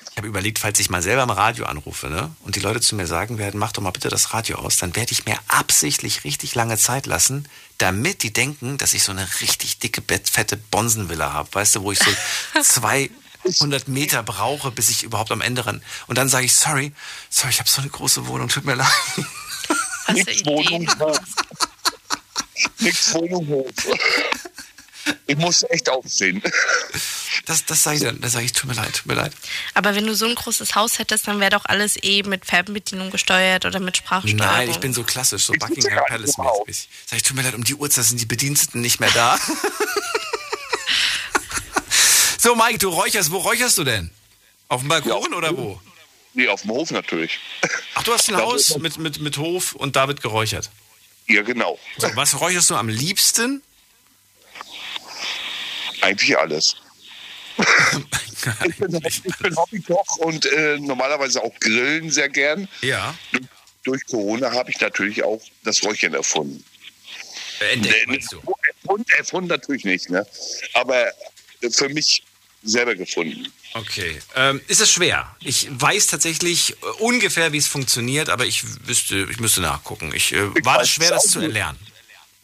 Ich 0.05 0.08
habe 0.19 0.29
überlegt, 0.29 0.59
falls 0.59 0.79
ich 0.81 0.91
mal 0.91 1.03
selber 1.03 1.23
im 1.23 1.31
Radio 1.31 1.65
anrufe, 1.65 2.09
ne, 2.09 2.31
und 2.41 2.57
die 2.57 2.61
Leute 2.61 2.81
zu 2.81 2.95
mir 2.95 3.07
sagen 3.07 3.39
werden, 3.39 3.59
mach 3.59 3.73
doch 3.73 3.83
mal 3.83 3.91
bitte 3.91 4.09
das 4.09 4.35
Radio 4.35 4.59
aus, 4.59 4.77
dann 4.77 4.95
werde 4.95 5.13
ich 5.13 5.25
mir 5.25 5.39
absichtlich 5.49 6.25
richtig 6.25 6.55
lange 6.55 6.77
Zeit 6.77 7.07
lassen, 7.07 7.49
damit 7.79 8.23
die 8.23 8.33
denken, 8.33 8.77
dass 8.77 8.93
ich 8.93 9.03
so 9.03 9.13
eine 9.13 9.27
richtig 9.41 9.79
dicke, 9.79 10.03
fette 10.25 10.57
Bonsenvilla 10.57 11.33
habe, 11.33 11.49
weißt 11.53 11.77
du, 11.77 11.83
wo 11.83 11.93
ich 11.93 11.99
so 11.99 12.11
200 12.63 13.89
Meter 13.89 14.23
brauche, 14.23 14.71
bis 14.71 14.91
ich 14.91 15.05
überhaupt 15.05 15.33
am 15.33 15.41
Ende 15.41 15.65
ran. 15.65 15.83
Und 16.07 16.19
dann 16.19 16.29
sage 16.29 16.45
ich, 16.45 16.55
sorry, 16.55 16.93
sorry, 17.31 17.53
ich 17.53 17.61
habe 17.61 17.69
so 17.69 17.81
eine 17.81 17.91
große 17.91 18.27
Wohnung, 18.27 18.49
tut 18.49 18.65
mir 18.65 18.75
leid. 18.75 18.89
Nix 20.13 20.45
Wohnung. 20.45 20.89
Nix 22.81 23.15
Wohnung 23.15 23.47
hoch. 23.47 23.71
Ich 25.27 25.37
muss 25.37 25.65
echt 25.69 25.89
aufsehen. 25.89 26.43
Das, 27.47 27.65
das 27.65 27.83
sage 27.83 27.97
ich 27.97 28.03
dann, 28.03 28.21
das 28.21 28.33
sage 28.33 28.45
ich, 28.45 28.53
tut 28.53 28.69
mir 28.69 28.75
leid, 28.75 28.95
tut 28.95 29.07
mir 29.07 29.15
leid. 29.15 29.33
Aber 29.75 29.95
wenn 29.95 30.07
du 30.07 30.15
so 30.15 30.27
ein 30.27 30.35
großes 30.35 30.75
Haus 30.75 30.99
hättest, 30.99 31.29
dann 31.29 31.41
wäre 31.41 31.51
doch 31.51 31.65
alles 31.65 31.97
eh 32.03 32.23
mit 32.23 32.45
Fernbedienung 32.45 33.11
gesteuert 33.11 33.65
oder 33.65 33.81
mit 33.81 33.97
Sprachsteuerung. 33.97 34.39
Nein, 34.39 34.71
ich 34.71 34.81
bin 34.81 34.93
so 34.93 35.05
klassisch, 35.05 35.45
so 35.45 35.53
Buckingham 35.55 36.05
Palace 36.09 36.37
mäßig. 36.39 36.89
Sag 37.07 37.17
ich, 37.17 37.23
tut 37.23 37.37
mir 37.37 37.43
leid, 37.43 37.55
um 37.55 37.65
die 37.65 37.75
Uhrzeit 37.75 38.05
sind 38.05 38.21
die 38.21 38.27
Bediensteten 38.27 38.81
nicht 38.81 39.01
mehr 39.01 39.11
da. 39.11 39.39
so, 42.39 42.55
Mike, 42.55 42.79
du 42.79 42.89
räucherst, 42.89 43.31
wo 43.31 43.39
räucherst 43.39 43.79
du 43.79 43.85
denn? 43.85 44.11
Auf 44.69 44.81
dem 44.81 44.89
Balkon 44.89 45.33
oder 45.33 45.57
wo? 45.57 45.81
Nee, 46.35 46.49
auf 46.49 46.63
dem 46.63 46.71
Hof 46.71 46.91
natürlich. 46.91 47.39
Ach, 47.95 48.03
du 48.03 48.13
hast 48.13 48.29
ein 48.29 48.37
Da 48.37 48.43
Haus 48.43 48.77
mit, 48.79 48.99
mit, 48.99 49.21
mit 49.21 49.39
Hof 49.39 49.73
und 49.73 49.97
da 49.97 50.09
wird 50.09 50.23
geräuchert. 50.23 50.71
Ja, 51.27 51.43
genau. 51.43 51.79
So, 51.99 52.09
was 52.15 52.41
räucherst 52.41 52.71
du 52.71 52.77
am 52.77 52.89
liebsten? 52.89 53.63
Eigentlich 56.01 56.39
alles. 56.39 56.77
ich, 58.69 58.77
bin, 58.77 59.01
ich 59.05 59.37
bin 59.39 59.57
Hobbykoch 59.57 60.17
und 60.19 60.47
äh, 60.47 60.79
normalerweise 60.79 61.43
auch 61.43 61.55
grillen 61.59 62.11
sehr 62.11 62.29
gern. 62.29 62.69
Ja. 62.83 63.15
Durch 63.83 64.05
Corona 64.07 64.53
habe 64.53 64.71
ich 64.71 64.81
natürlich 64.81 65.25
auch 65.25 65.41
das 65.65 65.83
Räuchern 65.83 66.15
erfunden. 66.15 66.65
Entdeckt, 67.73 68.33
du? 68.33 68.41
Erfunden, 68.83 69.11
erfunden 69.17 69.49
natürlich 69.49 69.85
nicht, 69.85 70.11
ne? 70.11 70.25
aber 70.75 71.13
für 71.71 71.89
mich 71.89 72.23
selber 72.63 72.95
gefunden. 72.95 73.53
Okay. 73.75 74.21
Ähm, 74.35 74.61
ist 74.69 74.81
es 74.81 74.91
schwer? 74.91 75.35
Ich 75.41 75.69
weiß 75.71 76.09
tatsächlich 76.09 76.73
äh, 76.73 76.87
ungefähr, 76.99 77.53
wie 77.53 77.59
es 77.59 77.67
funktioniert, 77.67 78.29
aber 78.29 78.47
ich 78.47 78.65
wüsste, 78.87 79.27
ich 79.31 79.41
müsste 79.41 79.61
nachgucken. 79.61 80.13
Ich, 80.15 80.33
äh, 80.33 80.43
war 80.65 80.77
weiß 80.77 80.79
das 80.83 80.91
schwer, 80.91 81.13
es 81.17 81.23
das 81.25 81.33
zu 81.33 81.41
erlernen? 81.41 81.79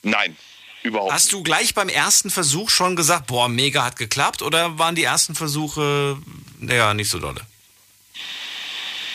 Nein, 0.02 0.36
überhaupt 0.84 1.12
Hast 1.12 1.32
du 1.32 1.42
gleich 1.42 1.74
beim 1.74 1.88
ersten 1.88 2.30
Versuch 2.30 2.70
schon 2.70 2.94
gesagt, 2.94 3.26
boah, 3.26 3.48
mega 3.48 3.84
hat 3.84 3.96
geklappt? 3.96 4.42
Oder 4.42 4.78
waren 4.78 4.94
die 4.94 5.02
ersten 5.02 5.34
Versuche, 5.34 6.18
naja, 6.60 6.94
nicht 6.94 7.10
so 7.10 7.18
dolle? 7.18 7.40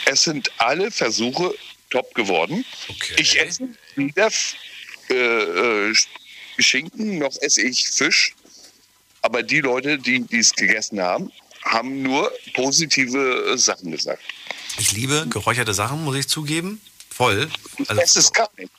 Es 0.05 0.23
sind 0.23 0.51
alle 0.57 0.91
Versuche 0.91 1.53
top 1.89 2.13
geworden. 2.15 2.65
Ich 3.17 3.39
esse 3.39 3.69
weder 3.95 4.29
äh, 5.09 5.13
äh, 5.13 5.93
Schinken 6.57 7.19
noch 7.19 7.35
esse 7.41 7.61
ich 7.61 7.87
Fisch. 7.89 8.33
Aber 9.21 9.43
die 9.43 9.59
Leute, 9.59 9.97
die 9.99 10.25
es 10.31 10.53
gegessen 10.53 10.99
haben, 11.01 11.31
haben 11.63 12.01
nur 12.01 12.31
positive 12.53 13.57
Sachen 13.57 13.91
gesagt. 13.91 14.23
Ich 14.77 14.93
liebe 14.93 15.27
geräucherte 15.29 15.73
Sachen, 15.73 16.03
muss 16.03 16.15
ich 16.15 16.27
zugeben. 16.27 16.81
Voll. 17.09 17.49
Also, 17.87 18.01
es 18.01 18.15
ist 18.15 18.33
gar 18.33 18.49
nicht. 18.57 18.71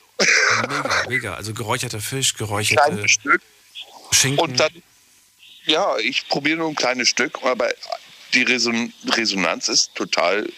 Mega, 0.61 1.05
mega. 1.07 1.33
Also 1.35 1.53
geräucherter 1.53 2.01
Fisch, 2.01 2.35
geräucherte 2.35 2.81
Kleines 2.81 3.11
Stück. 3.11 3.41
Schinken. 4.11 4.39
Und 4.39 4.59
dann, 4.59 4.71
ja, 5.65 5.97
ich 5.97 6.27
probiere 6.27 6.57
nur 6.57 6.69
ein 6.69 6.75
kleines 6.75 7.09
Stück, 7.09 7.39
aber 7.43 7.69
die 8.33 8.43
Reson 8.43 8.93
Resonanz 9.09 9.67
ist 9.67 9.95
total 9.95 10.49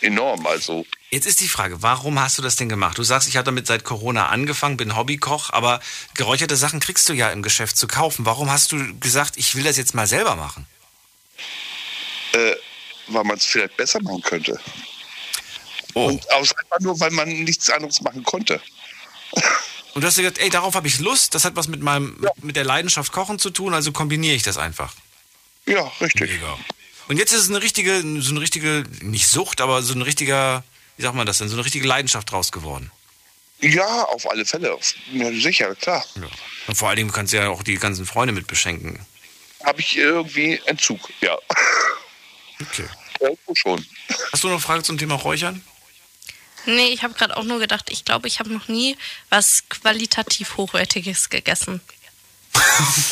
enorm. 0.00 0.46
Also 0.46 0.86
Jetzt 1.10 1.26
ist 1.26 1.40
die 1.40 1.48
Frage, 1.48 1.82
warum 1.82 2.20
hast 2.20 2.38
du 2.38 2.42
das 2.42 2.56
denn 2.56 2.68
gemacht? 2.68 2.96
Du 2.96 3.02
sagst, 3.02 3.28
ich 3.28 3.36
habe 3.36 3.44
damit 3.44 3.66
seit 3.66 3.84
Corona 3.84 4.28
angefangen, 4.28 4.76
bin 4.76 4.96
Hobbykoch, 4.96 5.50
aber 5.50 5.80
geräucherte 6.14 6.56
Sachen 6.56 6.80
kriegst 6.80 7.08
du 7.08 7.12
ja 7.12 7.30
im 7.30 7.42
Geschäft 7.42 7.76
zu 7.76 7.86
kaufen. 7.86 8.24
Warum 8.26 8.50
hast 8.50 8.72
du 8.72 8.98
gesagt, 9.00 9.36
ich 9.36 9.56
will 9.56 9.64
das 9.64 9.76
jetzt 9.76 9.94
mal 9.94 10.06
selber 10.06 10.36
machen? 10.36 10.66
äh, 12.32 12.56
weil 13.08 13.24
man 13.24 13.36
es 13.36 13.46
vielleicht 13.46 13.76
besser 13.76 14.00
machen 14.02 14.22
könnte. 14.22 14.58
Oh. 15.94 16.06
Und 16.06 16.30
einfach 16.30 16.54
nur, 16.80 16.98
weil 17.00 17.10
man 17.10 17.28
nichts 17.28 17.68
anderes 17.70 18.00
machen 18.00 18.22
konnte. 18.22 18.60
Und 19.94 20.02
du 20.02 20.06
hast 20.06 20.16
dir 20.16 20.22
gedacht, 20.22 20.38
ey, 20.42 20.50
darauf 20.50 20.74
habe 20.74 20.86
ich 20.86 21.00
Lust, 21.00 21.34
das 21.34 21.44
hat 21.44 21.56
was 21.56 21.68
mit 21.68 21.82
meinem, 21.82 22.16
mit 22.42 22.56
der 22.56 22.64
Leidenschaft 22.64 23.12
Kochen 23.12 23.38
zu 23.38 23.50
tun, 23.50 23.74
also 23.74 23.92
kombiniere 23.92 24.34
ich 24.34 24.42
das 24.42 24.56
einfach. 24.56 24.94
Ja, 25.66 25.90
richtig. 26.00 26.30
Mega. 26.30 26.58
Und 27.08 27.16
jetzt 27.16 27.32
ist 27.32 27.40
es 27.40 27.48
eine 27.48 27.60
richtige, 27.60 28.00
so 28.20 28.30
eine 28.30 28.40
richtige, 28.40 28.84
nicht 29.00 29.26
Sucht, 29.28 29.60
aber 29.60 29.82
so 29.82 29.94
ein 29.94 30.02
richtiger, 30.02 30.62
wie 30.96 31.02
sagt 31.02 31.16
man 31.16 31.26
das 31.26 31.38
denn, 31.38 31.48
so 31.48 31.56
eine 31.56 31.64
richtige 31.64 31.86
Leidenschaft 31.86 32.30
draus 32.30 32.52
geworden. 32.52 32.90
Ja, 33.60 34.04
auf 34.04 34.30
alle 34.30 34.44
Fälle. 34.46 34.78
Ja, 35.12 35.32
sicher, 35.32 35.74
klar. 35.74 36.04
Und 36.66 36.74
vor 36.76 36.88
allen 36.88 36.96
Dingen 36.96 37.12
kannst 37.12 37.32
du 37.32 37.36
ja 37.36 37.48
auch 37.48 37.62
die 37.62 37.74
ganzen 37.74 38.06
Freunde 38.06 38.32
mit 38.32 38.46
beschenken. 38.46 39.04
Habe 39.64 39.80
ich 39.80 39.96
irgendwie 39.96 40.60
Entzug, 40.66 41.00
ja. 41.20 41.36
Okay. 42.60 42.86
Irgendwo 43.20 43.54
schon. 43.54 43.86
Hast 44.32 44.44
du 44.44 44.48
noch 44.48 44.60
Fragen 44.62 44.82
zum 44.82 44.96
Thema 44.96 45.16
Räuchern? 45.16 45.62
Nee, 46.66 46.88
ich 46.88 47.02
habe 47.02 47.14
gerade 47.14 47.36
auch 47.36 47.44
nur 47.44 47.58
gedacht, 47.58 47.90
ich 47.90 48.04
glaube, 48.04 48.28
ich 48.28 48.38
habe 48.38 48.52
noch 48.52 48.68
nie 48.68 48.96
was 49.28 49.64
qualitativ 49.68 50.56
Hochwertiges 50.56 51.30
gegessen. 51.30 51.80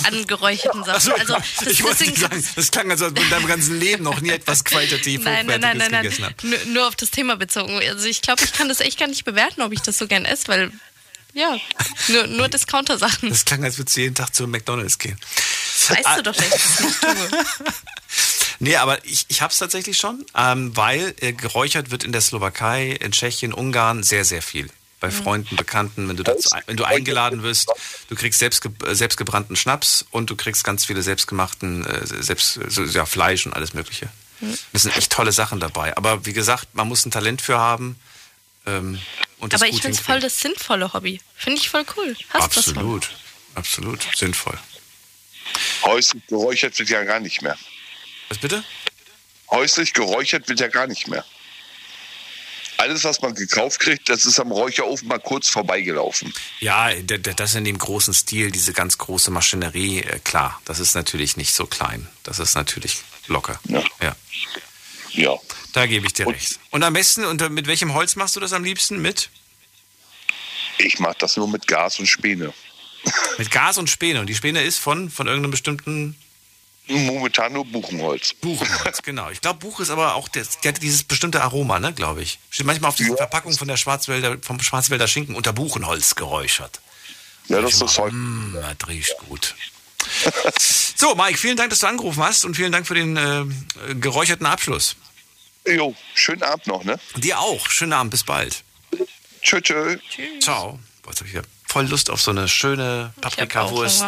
An 0.05 0.27
geräucherten 0.27 0.83
Sachen. 0.85 0.97
Ach 0.97 1.01
so, 1.01 1.15
also, 1.15 1.37
ich 1.71 1.83
wollte 1.85 2.05
nicht 2.05 2.19
sagen, 2.19 2.45
das 2.57 2.71
klang, 2.71 2.91
als 2.91 3.03
ob 3.03 3.15
du 3.15 3.23
in 3.23 3.31
deinem 3.31 3.47
ganzen 3.47 3.79
Leben 3.79 4.03
noch 4.03 4.21
nie 4.21 4.31
etwas 4.31 4.65
qualitativ 4.65 5.23
nein, 5.23 5.47
nein, 5.47 5.61
nein, 5.61 5.77
Hochwertiges 5.77 5.91
nein, 5.91 6.03
gegessen 6.03 6.23
nein. 6.23 6.35
hast. 6.37 6.45
Nur, 6.67 6.75
nur 6.75 6.89
auf 6.89 6.97
das 6.97 7.11
Thema 7.11 7.37
bezogen. 7.37 7.81
Also 7.89 8.09
ich 8.09 8.21
glaube, 8.21 8.43
ich 8.45 8.53
kann 8.53 8.69
das 8.69 8.81
echt 8.81 8.99
gar 8.99 9.07
nicht 9.07 9.25
bewerten, 9.25 9.63
ob 9.63 9.73
ich 9.73 9.81
das 9.81 9.97
so 9.97 10.09
gern 10.09 10.25
esse, 10.25 10.49
weil 10.49 10.73
ja, 11.35 11.57
nur, 12.09 12.27
nur 12.27 12.49
Discounter-Sachen. 12.49 13.31
Das 13.31 13.45
klang, 13.45 13.63
als 13.63 13.79
würdest 13.79 13.97
du 13.97 14.01
jeden 14.01 14.15
Tag 14.15 14.35
zu 14.35 14.47
McDonalds 14.49 14.99
gehen. 14.99 15.19
Weißt 15.89 16.19
du 16.19 16.23
doch, 16.23 16.35
dass 16.35 16.45
ich 16.45 16.51
das 16.51 16.81
nicht 16.81 17.01
tue. 17.01 17.45
Nee, 18.61 18.77
aber 18.77 19.05
ich, 19.05 19.27
ich 19.29 19.41
habe 19.43 19.53
es 19.53 19.59
tatsächlich 19.59 19.99
schon, 19.99 20.25
ähm, 20.37 20.77
weil 20.77 21.15
äh, 21.21 21.33
geräuchert 21.33 21.91
wird 21.91 22.05
in 22.05 22.13
der 22.13 22.21
Slowakei, 22.21 22.91
in 22.91 23.13
Tschechien, 23.13 23.53
Ungarn 23.53 24.03
sehr, 24.03 24.25
sehr 24.25 24.43
viel. 24.43 24.69
Bei 25.01 25.09
Mhm. 25.09 25.13
Freunden, 25.13 25.57
Bekannten, 25.57 26.09
wenn 26.09 26.17
du, 26.17 26.25
dazu, 26.25 26.51
wenn 26.67 26.77
du 26.77 26.85
eingeladen 26.85 27.45
wirst, 27.45 27.71
du 28.09 28.17
kriegst 28.17 28.41
selbstge 28.41 28.71
äh, 28.85 28.95
selbstgebrannten 28.97 29.55
Schnaps 29.55 30.05
und 30.11 30.29
du 30.29 30.35
kriegst 30.35 30.65
ganz 30.65 30.85
viele 30.85 31.03
selbstgemachten, 31.03 31.87
äh, 31.87 32.07
selbst, 32.23 32.59
so, 32.69 32.83
ja, 32.83 33.07
Fleisch 33.07 33.47
und 33.47 33.53
alles 33.55 33.75
Mögliche. 33.75 34.09
Mhm. 34.41 34.59
Das 34.73 34.83
sind 34.83 34.97
echt 34.97 35.13
tolle 35.13 35.31
Sachen 35.31 35.61
dabei. 35.61 35.97
Aber 35.97 36.27
wie 36.27 36.33
gesagt, 36.33 36.75
man 36.75 36.89
muss 36.89 37.07
ein 37.07 37.13
Talent 37.13 37.41
für 37.43 37.59
haben. 37.59 37.97
Ähm, 38.67 38.99
und 39.39 39.53
das 39.53 39.63
Aber 39.63 39.71
ich 39.71 39.81
finde 39.81 39.97
es 39.97 40.01
voll 40.05 40.19
das 40.19 40.41
sinnvolle 40.41 40.93
Hobby. 40.93 41.21
Finde 41.37 41.59
ich 41.59 41.69
voll 41.69 41.85
cool. 41.97 42.17
Hast. 42.31 42.43
Absolut, 42.43 43.09
absolut, 43.55 44.05
sinnvoll. 44.17 44.59
Häuslich 45.85 46.27
geräuchert 46.27 46.77
wird 46.79 46.89
ja 46.89 47.05
gar 47.05 47.21
nicht 47.21 47.41
mehr. 47.41 47.57
Was 48.29 48.39
bitte? 48.39 48.65
Häuslich 49.51 49.93
geräuchert 49.95 50.49
wird 50.49 50.61
ja 50.61 50.69
gar 50.69 50.87
nicht 50.87 51.09
mehr. 51.09 51.25
Alles, 52.77 53.03
was 53.03 53.21
man 53.21 53.35
gekauft 53.35 53.81
kriegt, 53.81 54.09
das 54.09 54.25
ist 54.25 54.39
am 54.39 54.53
Räucherofen 54.53 55.09
mal 55.09 55.19
kurz 55.19 55.49
vorbeigelaufen. 55.49 56.33
Ja, 56.61 56.95
das 56.95 57.55
in 57.57 57.65
dem 57.65 57.77
großen 57.77 58.15
Stil, 58.15 58.53
diese 58.53 58.73
ganz 58.73 58.99
große 58.99 59.33
Maschinerie, 59.33 59.99
äh, 59.99 60.21
klar, 60.21 60.61
das 60.65 60.79
ist 60.79 60.95
natürlich 60.95 61.37
nicht 61.37 61.55
so 61.55 61.67
klein. 61.67 62.09
Das 62.23 62.39
ist 62.39 62.55
natürlich 62.55 62.99
locker. 63.27 63.59
Ja. 63.65 63.83
Ja. 64.01 64.17
Ja. 65.11 65.37
Da 65.73 65.87
gebe 65.87 66.07
ich 66.07 66.13
dir 66.13 66.29
recht. 66.29 66.61
Und 66.71 66.85
am 66.85 66.93
besten, 66.93 67.25
unter, 67.25 67.49
mit 67.49 67.67
welchem 67.67 67.95
Holz 67.95 68.15
machst 68.15 68.37
du 68.37 68.41
das 68.41 68.53
am 68.53 68.63
liebsten? 68.63 69.03
Mit? 69.03 69.31
Ich 70.79 71.01
mache 71.01 71.17
das 71.19 71.37
nur 71.37 71.49
mit 71.49 71.67
Gas 71.67 71.99
und 71.99 72.07
Späne. 72.07 72.53
Mit 73.39 73.51
Gas 73.51 73.79
und 73.79 73.91
Späne. 73.91 74.21
Und 74.21 74.29
die 74.29 74.37
Späne 74.37 74.63
ist 74.63 74.79
von, 74.79 75.11
von 75.11 75.27
irgendeinem 75.27 75.51
bestimmten 75.51 76.17
Momentan 76.89 77.53
nur 77.53 77.67
Buchenholz. 77.67 78.35
Buchenholz, 78.35 79.03
genau. 79.03 79.31
Ich 79.31 79.41
glaube, 79.41 79.59
Buch 79.59 79.81
ist 79.81 79.91
aber 79.91 80.15
auch, 80.15 80.29
das, 80.29 80.59
die 80.61 80.69
hat 80.69 80.83
dieses 80.83 81.03
bestimmte 81.03 81.43
Aroma, 81.43 81.79
ne, 81.79 81.93
glaube 81.93 82.23
ich. 82.23 82.39
Steht 82.51 82.67
manchmal 82.67 82.89
auf 82.89 82.97
diesen 82.97 83.17
Verpackungen 83.17 83.59
von 83.59 83.69
der 83.69 83.77
Schwarzwälder, 83.77 84.39
vom 84.41 84.61
Schwarzwälder 84.61 85.07
Schinken 85.07 85.35
unter 85.35 85.53
Buchenholz 85.53 86.15
geräuchert. 86.15 86.81
Ja, 87.49 87.61
das 87.61 87.81
ist 87.81 87.99
heute. 87.99 88.15
Mm, 88.15 88.57
das 88.79 88.89
riecht 88.89 89.17
gut. 89.29 89.55
So, 90.97 91.15
Mike, 91.15 91.39
vielen 91.39 91.57
Dank, 91.57 91.71
dass 91.71 91.81
du 91.81 91.87
angerufen 91.87 92.23
hast 92.23 92.45
und 92.45 92.55
vielen 92.55 92.73
Dank 92.73 92.87
für 92.87 92.95
den 92.95 93.17
äh, 93.17 93.45
geräucherten 93.95 94.47
Abschluss. 94.47 94.97
Jo, 95.67 95.95
schönen 96.15 96.43
Abend 96.43 96.67
noch, 96.67 96.85
ne? 96.85 96.99
Dir 97.17 97.39
auch. 97.39 97.69
Schönen 97.69 97.93
Abend, 97.93 98.11
bis 98.11 98.25
bald. 98.25 98.65
Tschö, 99.43 99.61
tschö. 99.61 99.99
Ciao. 100.41 100.79
Boah, 101.03 101.11
jetzt 101.11 101.21
habe 101.21 101.29
ich 101.29 101.35
wieder 101.35 101.45
voll 101.67 101.87
Lust 101.87 102.11
auf 102.11 102.21
so 102.21 102.31
eine 102.31 102.49
schöne 102.49 103.13
Paprikawurst. 103.21 104.05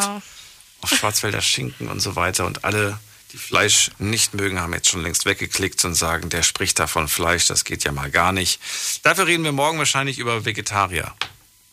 Auf 0.81 0.89
Schwarzwälder 0.91 1.41
Schinken 1.41 1.87
und 1.87 1.99
so 1.99 2.15
weiter. 2.15 2.45
Und 2.45 2.63
alle, 2.65 2.99
die 3.33 3.37
Fleisch 3.37 3.91
nicht 3.97 4.33
mögen, 4.33 4.59
haben 4.59 4.73
jetzt 4.73 4.89
schon 4.89 5.03
längst 5.03 5.25
weggeklickt 5.25 5.83
und 5.85 5.95
sagen, 5.95 6.29
der 6.29 6.43
spricht 6.43 6.79
da 6.79 6.87
von 6.87 7.07
Fleisch, 7.07 7.47
das 7.47 7.63
geht 7.63 7.83
ja 7.83 7.91
mal 7.91 8.11
gar 8.11 8.31
nicht. 8.31 8.59
Dafür 9.03 9.27
reden 9.27 9.43
wir 9.43 9.51
morgen 9.51 9.77
wahrscheinlich 9.77 10.19
über 10.19 10.45
Vegetarier. 10.45 11.13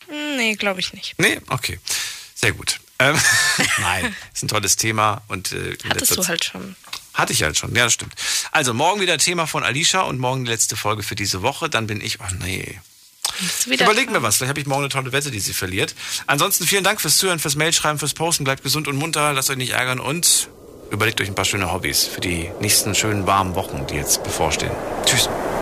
Hm, 0.07 0.37
Nee, 0.37 0.55
glaube 0.55 0.79
ich 0.79 0.93
nicht. 0.93 1.15
Nee, 1.17 1.41
okay. 1.49 1.79
Sehr 2.33 2.53
gut. 2.53 2.79
Ähm, 2.99 3.19
Nein, 3.79 4.15
ist 4.33 4.43
ein 4.43 4.47
tolles 4.47 4.77
Thema. 4.77 5.21
Und, 5.27 5.51
äh, 5.51 5.77
Hattest 5.89 6.15
du 6.17 6.25
halt 6.27 6.45
schon. 6.45 6.75
Hatte 7.13 7.33
ich 7.33 7.43
halt 7.43 7.57
schon, 7.57 7.75
ja, 7.75 7.83
das 7.83 7.93
stimmt. 7.93 8.13
Also, 8.51 8.73
morgen 8.73 9.01
wieder 9.01 9.17
Thema 9.17 9.47
von 9.47 9.63
Alicia 9.63 10.01
und 10.01 10.19
morgen 10.19 10.45
die 10.45 10.51
letzte 10.51 10.77
Folge 10.77 11.03
für 11.03 11.15
diese 11.15 11.41
Woche. 11.41 11.69
Dann 11.69 11.87
bin 11.87 11.99
ich, 11.99 12.19
oh 12.21 12.33
nee. 12.39 12.79
Überleg 13.85 14.11
mir 14.11 14.21
was, 14.21 14.37
vielleicht 14.37 14.49
habe 14.49 14.59
ich 14.59 14.67
morgen 14.67 14.83
eine 14.83 14.89
tolle 14.89 15.11
Wette, 15.11 15.31
die 15.31 15.39
sie 15.39 15.53
verliert. 15.53 15.95
Ansonsten 16.27 16.65
vielen 16.65 16.83
Dank 16.83 17.01
fürs 17.01 17.17
Zuhören, 17.17 17.39
fürs 17.39 17.55
Mailschreiben, 17.55 17.99
fürs 17.99 18.13
Posten. 18.13 18.43
Bleibt 18.43 18.63
gesund 18.63 18.87
und 18.87 18.97
munter, 18.97 19.33
lasst 19.33 19.49
euch 19.49 19.57
nicht 19.57 19.73
ärgern 19.73 19.99
und 19.99 20.49
überlegt 20.91 21.21
euch 21.21 21.27
ein 21.27 21.35
paar 21.35 21.45
schöne 21.45 21.71
Hobbys 21.71 22.05
für 22.05 22.21
die 22.21 22.49
nächsten 22.59 22.95
schönen 22.95 23.27
warmen 23.27 23.55
Wochen, 23.55 23.85
die 23.87 23.95
jetzt 23.95 24.23
bevorstehen. 24.23 24.71
Tschüss. 25.05 25.29